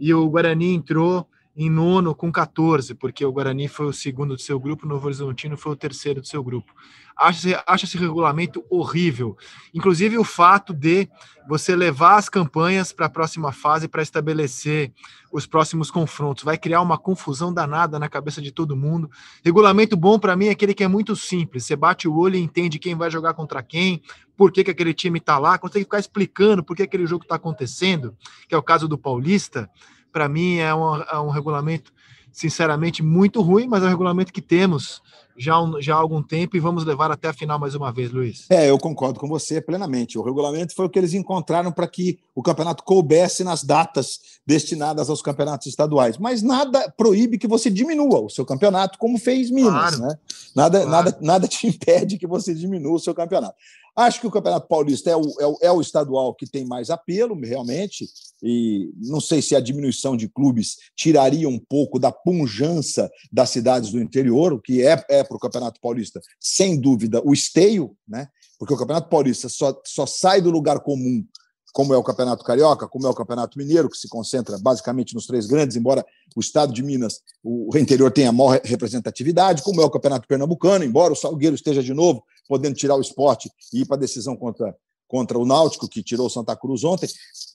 e 0.00 0.12
o 0.14 0.28
Guarani 0.28 0.74
entrou 0.74 1.28
em 1.62 1.68
nono 1.68 2.14
com 2.14 2.32
14, 2.32 2.94
porque 2.94 3.22
o 3.22 3.30
Guarani 3.30 3.68
foi 3.68 3.84
o 3.84 3.92
segundo 3.92 4.34
do 4.34 4.40
seu 4.40 4.58
grupo, 4.58 4.86
o 4.86 4.88
Novo 4.88 5.04
Horizontino 5.04 5.58
foi 5.58 5.72
o 5.72 5.76
terceiro 5.76 6.22
do 6.22 6.26
seu 6.26 6.42
grupo. 6.42 6.72
Acha, 7.14 7.62
acha 7.66 7.84
esse 7.84 7.98
regulamento 7.98 8.64
horrível. 8.70 9.36
Inclusive 9.74 10.16
o 10.16 10.24
fato 10.24 10.72
de 10.72 11.06
você 11.46 11.76
levar 11.76 12.16
as 12.16 12.30
campanhas 12.30 12.94
para 12.94 13.04
a 13.04 13.10
próxima 13.10 13.52
fase 13.52 13.88
para 13.88 14.00
estabelecer 14.00 14.90
os 15.30 15.46
próximos 15.46 15.90
confrontos. 15.90 16.44
Vai 16.44 16.56
criar 16.56 16.80
uma 16.80 16.96
confusão 16.96 17.52
danada 17.52 17.98
na 17.98 18.08
cabeça 18.08 18.40
de 18.40 18.50
todo 18.50 18.74
mundo. 18.74 19.10
Regulamento 19.44 19.98
bom 19.98 20.18
para 20.18 20.34
mim 20.34 20.46
é 20.46 20.52
aquele 20.52 20.72
que 20.72 20.82
é 20.82 20.88
muito 20.88 21.14
simples. 21.14 21.66
Você 21.66 21.76
bate 21.76 22.08
o 22.08 22.16
olho 22.16 22.36
e 22.36 22.40
entende 22.40 22.78
quem 22.78 22.94
vai 22.94 23.10
jogar 23.10 23.34
contra 23.34 23.62
quem, 23.62 24.00
por 24.34 24.50
que, 24.50 24.64
que 24.64 24.70
aquele 24.70 24.94
time 24.94 25.18
está 25.18 25.36
lá, 25.38 25.58
consegue 25.58 25.84
ficar 25.84 25.98
explicando 25.98 26.64
por 26.64 26.74
que 26.74 26.84
aquele 26.84 27.06
jogo 27.06 27.24
está 27.24 27.34
acontecendo, 27.34 28.16
que 28.48 28.54
é 28.54 28.56
o 28.58 28.62
caso 28.62 28.88
do 28.88 28.96
Paulista 28.96 29.68
para 30.12 30.28
mim 30.28 30.56
é 30.56 30.74
um, 30.74 30.96
é 30.96 31.20
um, 31.20 31.30
regulamento, 31.30 31.92
sinceramente, 32.32 33.02
muito 33.02 33.40
ruim, 33.40 33.66
mas 33.66 33.82
é 33.82 33.86
um 33.86 33.90
regulamento 33.90 34.32
que 34.32 34.40
temos 34.40 35.02
já, 35.40 35.54
já 35.80 35.94
há 35.94 35.98
algum 35.98 36.22
tempo 36.22 36.54
e 36.54 36.60
vamos 36.60 36.84
levar 36.84 37.10
até 37.10 37.28
a 37.28 37.32
final 37.32 37.58
mais 37.58 37.74
uma 37.74 37.90
vez, 37.90 38.12
Luiz. 38.12 38.44
É, 38.50 38.68
eu 38.68 38.78
concordo 38.78 39.18
com 39.18 39.26
você 39.26 39.58
plenamente. 39.58 40.18
O 40.18 40.22
regulamento 40.22 40.74
foi 40.74 40.84
o 40.84 40.90
que 40.90 40.98
eles 40.98 41.14
encontraram 41.14 41.72
para 41.72 41.88
que 41.88 42.18
o 42.34 42.42
campeonato 42.42 42.84
coubesse 42.84 43.42
nas 43.42 43.64
datas 43.64 44.20
destinadas 44.46 45.08
aos 45.08 45.22
campeonatos 45.22 45.66
estaduais. 45.66 46.18
Mas 46.18 46.42
nada 46.42 46.92
proíbe 46.94 47.38
que 47.38 47.48
você 47.48 47.70
diminua 47.70 48.20
o 48.20 48.28
seu 48.28 48.44
campeonato, 48.44 48.98
como 48.98 49.16
fez 49.16 49.50
Minas. 49.50 49.96
Claro. 49.96 49.98
Né? 50.00 50.18
Nada, 50.54 50.78
claro. 50.82 50.90
nada, 50.90 51.18
nada 51.22 51.48
te 51.48 51.66
impede 51.68 52.18
que 52.18 52.26
você 52.26 52.54
diminua 52.54 52.96
o 52.96 53.00
seu 53.00 53.14
campeonato. 53.14 53.54
Acho 53.96 54.20
que 54.20 54.26
o 54.26 54.30
Campeonato 54.30 54.68
Paulista 54.68 55.10
é 55.10 55.16
o, 55.16 55.22
é 55.40 55.46
o, 55.46 55.58
é 55.62 55.72
o 55.72 55.80
estadual 55.80 56.34
que 56.34 56.46
tem 56.46 56.64
mais 56.64 56.90
apelo, 56.90 57.38
realmente, 57.38 58.08
e 58.42 58.90
não 58.96 59.20
sei 59.20 59.42
se 59.42 59.54
a 59.54 59.60
diminuição 59.60 60.16
de 60.16 60.28
clubes 60.28 60.76
tiraria 60.96 61.48
um 61.48 61.58
pouco 61.58 61.98
da 61.98 62.12
punjança 62.12 63.10
das 63.30 63.50
cidades 63.50 63.90
do 63.90 64.00
interior, 64.00 64.52
o 64.52 64.60
que 64.60 64.82
é, 64.82 65.04
é, 65.10 65.24
para 65.30 65.36
o 65.36 65.40
Campeonato 65.40 65.80
Paulista, 65.80 66.20
sem 66.40 66.80
dúvida, 66.80 67.22
o 67.24 67.32
esteio, 67.32 67.96
né? 68.06 68.28
porque 68.58 68.74
o 68.74 68.76
Campeonato 68.76 69.08
Paulista 69.08 69.48
só, 69.48 69.80
só 69.86 70.04
sai 70.04 70.40
do 70.40 70.50
lugar 70.50 70.80
comum, 70.80 71.24
como 71.72 71.94
é 71.94 71.96
o 71.96 72.02
Campeonato 72.02 72.42
Carioca, 72.42 72.88
como 72.88 73.06
é 73.06 73.10
o 73.10 73.14
Campeonato 73.14 73.56
Mineiro, 73.56 73.88
que 73.88 73.96
se 73.96 74.08
concentra 74.08 74.58
basicamente 74.58 75.14
nos 75.14 75.26
três 75.26 75.46
grandes, 75.46 75.76
embora 75.76 76.04
o 76.34 76.40
estado 76.40 76.72
de 76.72 76.82
Minas, 76.82 77.20
o 77.44 77.70
interior 77.78 78.10
tenha 78.10 78.32
maior 78.32 78.60
representatividade, 78.64 79.62
como 79.62 79.80
é 79.80 79.84
o 79.84 79.90
Campeonato 79.90 80.26
Pernambucano, 80.26 80.84
embora 80.84 81.12
o 81.12 81.16
Salgueiro 81.16 81.54
esteja 81.54 81.80
de 81.80 81.94
novo 81.94 82.24
podendo 82.48 82.74
tirar 82.74 82.96
o 82.96 83.00
esporte 83.00 83.48
e 83.72 83.82
ir 83.82 83.86
para 83.86 83.96
a 83.96 84.00
decisão 84.00 84.36
contra 84.36 84.74
contra 85.10 85.36
o 85.36 85.44
Náutico, 85.44 85.88
que 85.88 86.04
tirou 86.04 86.28
o 86.28 86.30
Santa 86.30 86.56
Cruz 86.56 86.84
ontem. 86.84 87.08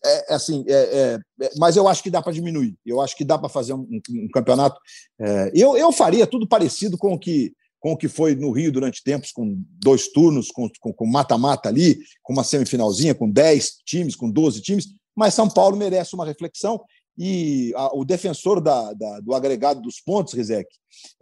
É, 0.04 0.34
é 0.34 0.36
assim, 0.36 0.66
é, 0.68 1.20
é, 1.42 1.50
mas 1.58 1.78
eu 1.78 1.88
acho 1.88 2.04
que 2.04 2.12
dá 2.12 2.22
para 2.22 2.34
diminuir. 2.34 2.76
Eu 2.86 3.00
acho 3.00 3.16
que 3.16 3.24
dá 3.24 3.38
para 3.38 3.48
fazer 3.48 3.74
um, 3.74 3.88
um, 4.10 4.28
campeonato. 4.28 4.78
É, 5.18 5.52
eu, 5.56 5.78
eu 5.78 5.90
faria 5.94 6.28
tudo 6.28 6.46
parecido 6.46 6.98
com 6.98 7.14
o 7.14 7.20
que 7.20 7.54
com 7.86 7.92
o 7.92 7.98
que 7.98 8.08
foi 8.08 8.34
no 8.34 8.50
Rio 8.50 8.72
durante 8.72 9.04
tempos, 9.04 9.32
com 9.32 9.62
dois 9.80 10.08
turnos, 10.08 10.50
com 10.50 11.06
mata-mata 11.06 11.70
ali, 11.70 12.00
com 12.24 12.34
uma 12.34 12.44
semifinalzinha, 12.44 13.14
com 13.14 13.30
10 13.30 13.74
times, 13.86 14.16
com 14.16 14.28
12 14.28 14.60
times, 14.64 14.88
mas 15.16 15.36
São 15.36 15.48
Paulo 15.48 15.78
merece 15.78 16.16
uma 16.16 16.26
reflexão 16.26 16.82
e 17.16 17.72
a, 17.76 17.96
o 17.96 18.04
defensor 18.04 18.60
da, 18.60 18.92
da, 18.92 19.20
do 19.20 19.36
agregado 19.36 19.82
dos 19.82 20.02
pontos, 20.02 20.34
Rizek, 20.34 20.68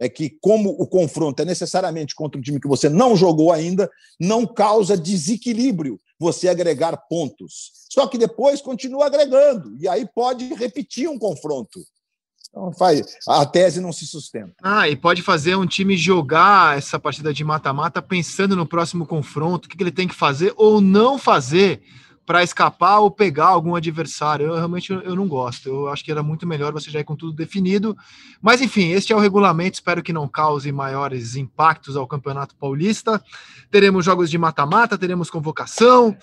é 0.00 0.08
que, 0.08 0.38
como 0.40 0.70
o 0.70 0.86
confronto 0.86 1.42
é 1.42 1.44
necessariamente 1.44 2.14
contra 2.14 2.38
um 2.38 2.42
time 2.42 2.58
que 2.58 2.66
você 2.66 2.88
não 2.88 3.14
jogou 3.14 3.52
ainda, 3.52 3.90
não 4.18 4.46
causa 4.46 4.96
desequilíbrio 4.96 6.00
você 6.18 6.48
agregar 6.48 6.96
pontos. 7.10 7.72
Só 7.92 8.06
que 8.06 8.16
depois 8.16 8.62
continua 8.62 9.04
agregando, 9.04 9.76
e 9.78 9.86
aí 9.86 10.08
pode 10.14 10.54
repetir 10.54 11.10
um 11.10 11.18
confronto. 11.18 11.78
Então, 12.54 12.72
faz, 12.72 13.02
a 13.26 13.44
tese 13.44 13.80
não 13.80 13.92
se 13.92 14.06
sustenta. 14.06 14.54
Ah, 14.62 14.88
e 14.88 14.94
pode 14.94 15.22
fazer 15.22 15.56
um 15.56 15.66
time 15.66 15.96
jogar 15.96 16.78
essa 16.78 17.00
partida 17.00 17.34
de 17.34 17.42
mata-mata 17.42 18.00
pensando 18.00 18.54
no 18.54 18.64
próximo 18.64 19.04
confronto, 19.04 19.66
o 19.66 19.68
que 19.68 19.82
ele 19.82 19.90
tem 19.90 20.06
que 20.06 20.14
fazer 20.14 20.54
ou 20.56 20.80
não 20.80 21.18
fazer 21.18 21.82
para 22.24 22.44
escapar 22.44 23.00
ou 23.00 23.10
pegar 23.10 23.46
algum 23.46 23.74
adversário. 23.74 24.46
Eu 24.46 24.54
realmente 24.54 24.92
eu 24.92 25.16
não 25.16 25.26
gosto. 25.26 25.68
Eu 25.68 25.88
acho 25.88 26.04
que 26.04 26.12
era 26.12 26.22
muito 26.22 26.46
melhor 26.46 26.72
você 26.72 26.90
já 26.90 27.00
ir 27.00 27.04
com 27.04 27.16
tudo 27.16 27.32
definido. 27.32 27.96
Mas 28.40 28.62
enfim, 28.62 28.92
este 28.92 29.12
é 29.12 29.16
o 29.16 29.20
regulamento. 29.20 29.74
Espero 29.74 30.02
que 30.02 30.12
não 30.12 30.28
cause 30.28 30.70
maiores 30.70 31.34
impactos 31.34 31.96
ao 31.96 32.06
Campeonato 32.06 32.54
Paulista. 32.54 33.22
Teremos 33.68 34.04
jogos 34.04 34.30
de 34.30 34.38
mata-mata, 34.38 34.96
teremos 34.96 35.28
convocação, 35.28 36.16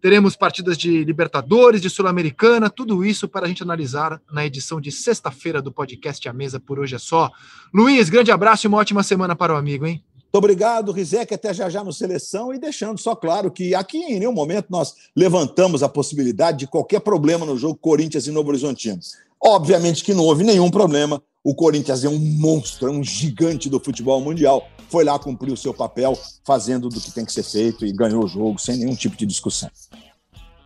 teremos 0.00 0.36
partidas 0.36 0.76
de 0.76 1.04
Libertadores, 1.04 1.80
de 1.80 1.90
Sul-Americana, 1.90 2.70
tudo 2.70 3.04
isso 3.04 3.28
para 3.28 3.46
a 3.46 3.48
gente 3.48 3.62
analisar 3.62 4.20
na 4.32 4.46
edição 4.46 4.80
de 4.80 4.92
sexta-feira 4.92 5.60
do 5.60 5.72
podcast 5.72 6.28
A 6.28 6.32
Mesa. 6.32 6.60
Por 6.60 6.78
hoje 6.78 6.94
é 6.94 6.98
só. 6.98 7.30
Luiz, 7.72 8.08
grande 8.08 8.30
abraço 8.30 8.66
e 8.66 8.68
uma 8.68 8.78
ótima 8.78 9.02
semana 9.02 9.34
para 9.34 9.54
o 9.54 9.56
amigo, 9.56 9.86
hein? 9.86 10.02
Muito 10.14 10.44
obrigado, 10.44 10.92
Rizek, 10.92 11.32
até 11.32 11.54
já 11.54 11.70
já 11.70 11.82
no 11.82 11.90
Seleção, 11.90 12.52
e 12.52 12.58
deixando 12.58 12.98
só 12.98 13.16
claro 13.16 13.50
que 13.50 13.74
aqui 13.74 13.96
em 13.96 14.18
nenhum 14.18 14.32
momento 14.32 14.66
nós 14.68 14.94
levantamos 15.16 15.82
a 15.82 15.88
possibilidade 15.88 16.58
de 16.58 16.66
qualquer 16.66 17.00
problema 17.00 17.46
no 17.46 17.56
jogo 17.56 17.78
Corinthians 17.80 18.26
e 18.26 18.30
Novo 18.30 18.50
Horizontino. 18.50 19.00
Obviamente 19.42 20.04
que 20.04 20.12
não 20.12 20.24
houve 20.24 20.44
nenhum 20.44 20.70
problema, 20.70 21.22
o 21.42 21.54
Corinthians 21.54 22.04
é 22.04 22.08
um 22.08 22.18
monstro, 22.18 22.88
é 22.88 22.90
um 22.90 23.02
gigante 23.02 23.68
do 23.68 23.80
futebol 23.80 24.20
mundial, 24.20 24.68
foi 24.88 25.04
lá 25.04 25.18
cumprir 25.18 25.52
o 25.52 25.56
seu 25.56 25.72
papel, 25.72 26.18
fazendo 26.44 26.88
do 26.88 27.00
que 27.00 27.12
tem 27.12 27.24
que 27.24 27.32
ser 27.32 27.42
feito 27.42 27.86
e 27.86 27.92
ganhou 27.92 28.24
o 28.24 28.28
jogo 28.28 28.58
sem 28.58 28.78
nenhum 28.78 28.94
tipo 28.94 29.16
de 29.16 29.26
discussão. 29.26 29.70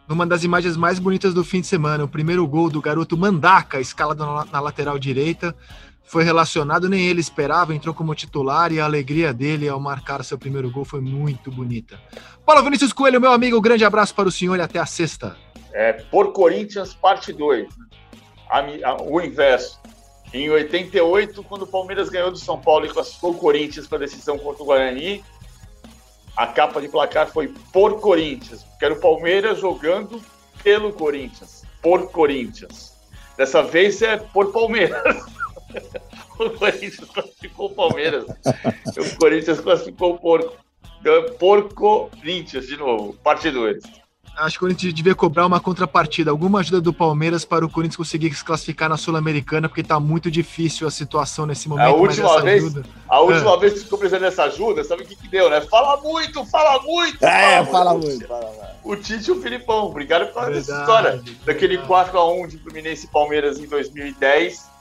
Uma 0.08 0.26
das 0.26 0.44
imagens 0.44 0.76
mais 0.76 0.98
bonitas 0.98 1.32
do 1.32 1.44
fim 1.44 1.60
de 1.60 1.66
semana, 1.66 2.04
o 2.04 2.08
primeiro 2.08 2.46
gol 2.46 2.68
do 2.68 2.80
garoto 2.80 3.16
Mandaca, 3.16 3.80
escalado 3.80 4.24
na 4.50 4.60
lateral 4.60 4.98
direita, 4.98 5.54
foi 6.04 6.24
relacionado, 6.24 6.88
nem 6.88 7.06
ele 7.06 7.20
esperava, 7.20 7.74
entrou 7.74 7.94
como 7.94 8.14
titular 8.14 8.72
e 8.72 8.80
a 8.80 8.84
alegria 8.84 9.32
dele 9.32 9.68
ao 9.68 9.80
marcar 9.80 10.22
seu 10.24 10.36
primeiro 10.36 10.70
gol 10.70 10.84
foi 10.84 11.00
muito 11.00 11.50
bonita. 11.50 11.98
Paulo 12.44 12.62
Vinícius 12.62 12.92
Coelho, 12.92 13.20
meu 13.20 13.32
amigo, 13.32 13.56
um 13.56 13.62
grande 13.62 13.84
abraço 13.84 14.14
para 14.14 14.28
o 14.28 14.32
senhor 14.32 14.58
e 14.58 14.62
até 14.62 14.78
a 14.78 14.86
sexta. 14.86 15.36
É, 15.72 15.92
por 15.92 16.32
Corinthians, 16.32 16.92
parte 16.92 17.32
2. 17.32 17.66
O 19.08 19.20
inverso. 19.20 19.80
Em 20.32 20.48
88, 20.48 21.42
quando 21.44 21.62
o 21.62 21.66
Palmeiras 21.66 22.08
ganhou 22.08 22.30
do 22.30 22.38
São 22.38 22.58
Paulo 22.58 22.86
e 22.86 22.88
classificou 22.88 23.32
o 23.32 23.38
Corinthians 23.38 23.86
para 23.86 23.98
a 23.98 24.00
decisão 24.00 24.38
contra 24.38 24.62
o 24.62 24.66
Guarani, 24.66 25.22
a 26.36 26.46
capa 26.46 26.80
de 26.80 26.88
placar 26.88 27.28
foi 27.30 27.48
por 27.72 28.00
Corinthians, 28.00 28.62
porque 28.62 28.84
era 28.86 28.94
o 28.94 29.00
Palmeiras 29.00 29.60
jogando 29.60 30.22
pelo 30.62 30.92
Corinthians, 30.92 31.64
por 31.82 32.10
Corinthians. 32.10 32.96
Dessa 33.36 33.62
vez 33.62 34.00
é 34.00 34.16
por 34.16 34.52
Palmeiras. 34.52 35.02
o 36.38 36.50
Corinthians 36.50 37.10
classificou 37.10 37.66
o 37.66 37.74
Palmeiras. 37.74 38.24
o 38.24 39.16
Corinthians 39.18 39.60
classificou 39.60 40.14
o 40.14 40.18
Porco. 40.18 40.56
Porco 41.38 42.08
Corinthians, 42.10 42.66
de 42.66 42.76
novo, 42.76 43.14
parte 43.24 43.50
2. 43.50 44.01
Acho 44.36 44.58
que 44.58 44.64
o 44.64 44.68
Corinthians 44.68 44.94
devia 44.94 45.14
cobrar 45.14 45.46
uma 45.46 45.60
contrapartida, 45.60 46.30
alguma 46.30 46.60
ajuda 46.60 46.80
do 46.80 46.92
Palmeiras 46.92 47.44
para 47.44 47.64
o 47.64 47.68
Corinthians 47.68 47.96
conseguir 47.96 48.32
se 48.34 48.44
classificar 48.44 48.88
na 48.88 48.96
Sul-Americana, 48.96 49.68
porque 49.68 49.82
está 49.82 50.00
muito 50.00 50.30
difícil 50.30 50.86
a 50.86 50.90
situação 50.90 51.46
nesse 51.46 51.68
momento. 51.68 51.86
A 51.86 51.92
última 51.92 52.40
vez, 52.40 52.64
ajuda... 52.64 52.82
a 53.08 53.20
última 53.20 53.54
é. 53.54 53.58
vez 53.58 53.72
que 53.74 53.80
ficou 53.80 53.98
precisando 53.98 54.22
dessa 54.22 54.44
ajuda, 54.44 54.82
sabe 54.84 55.02
o 55.02 55.06
que, 55.06 55.16
que 55.16 55.28
deu, 55.28 55.50
né? 55.50 55.60
Fala 55.60 56.00
muito, 56.00 56.44
fala 56.46 56.82
muito! 56.82 57.22
É, 57.24 57.64
fala 57.66 57.92
muito. 57.92 58.06
muito 58.06 58.26
fala, 58.26 58.46
fala. 58.46 58.76
O 58.82 58.96
Tite 58.96 59.28
e 59.28 59.32
o 59.32 59.40
Filipão, 59.40 59.86
obrigado 59.86 60.26
por 60.28 60.34
causa 60.34 60.50
dessa 60.50 60.80
história. 60.80 61.22
Daquele 61.44 61.78
4x1 61.78 62.48
de 62.48 62.58
Fluminense 62.58 63.06
e 63.06 63.08
Palmeiras 63.08 63.58
em 63.58 63.66
2010 63.66 64.71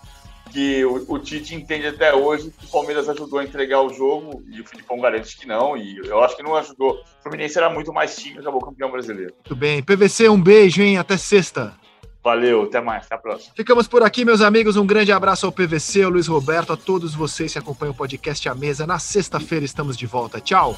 que 0.52 0.84
o, 0.86 1.06
o, 1.08 1.20
Tite 1.20 1.56
entende 1.56 1.88
até 1.88 2.14
hoje 2.14 2.52
que 2.58 2.66
o 2.66 2.70
Palmeiras 2.70 3.08
ajudou 3.10 3.40
a 3.40 3.44
entregar 3.44 3.82
o 3.82 3.94
jogo 3.94 4.44
e 4.50 4.60
o 4.60 4.66
Filipão 4.66 5.00
garante 5.00 5.38
que 5.38 5.48
não, 5.48 5.78
e 5.78 5.98
eu 5.98 6.22
acho 6.22 6.36
que 6.36 6.44
não 6.44 6.56
ajudou. 6.56 7.02
O 7.20 7.24
Fluminense 7.24 7.58
era 7.58 7.70
muito 7.70 7.94
mais 7.94 8.16
time 8.16 8.38
e 8.38 8.40
acabou 8.40 8.62
campeão 8.62 8.92
brasileiro. 8.92 9.34
Muito 9.34 9.56
bem. 9.56 9.82
PVC, 9.82 10.30
um 10.30 10.42
beijo, 10.42 10.82
hein? 10.82 10.98
Até 10.98 11.18
sexta. 11.18 11.74
Valeu, 12.24 12.64
até 12.64 12.80
mais, 12.80 13.06
até 13.06 13.16
a 13.16 13.18
próxima. 13.18 13.54
Ficamos 13.56 13.88
por 13.88 14.04
aqui, 14.04 14.24
meus 14.24 14.42
amigos. 14.42 14.76
Um 14.76 14.86
grande 14.86 15.12
abraço 15.12 15.46
ao 15.46 15.52
PVC, 15.52 16.04
ao 16.04 16.12
Luiz 16.12 16.28
Roberto, 16.28 16.72
a 16.72 16.78
todos 16.78 17.16
vocês 17.16 17.54
que 17.54 17.60
acompanham 17.60 17.94
o 17.94 17.98
podcast 17.98 18.48
A 18.48 18.54
Mesa. 18.54 18.86
Na 18.86 19.00
sexta-feira 19.00 19.66
estamos 19.66 19.98
de 19.98 20.06
volta. 20.06 20.40
Tchau. 20.40 20.78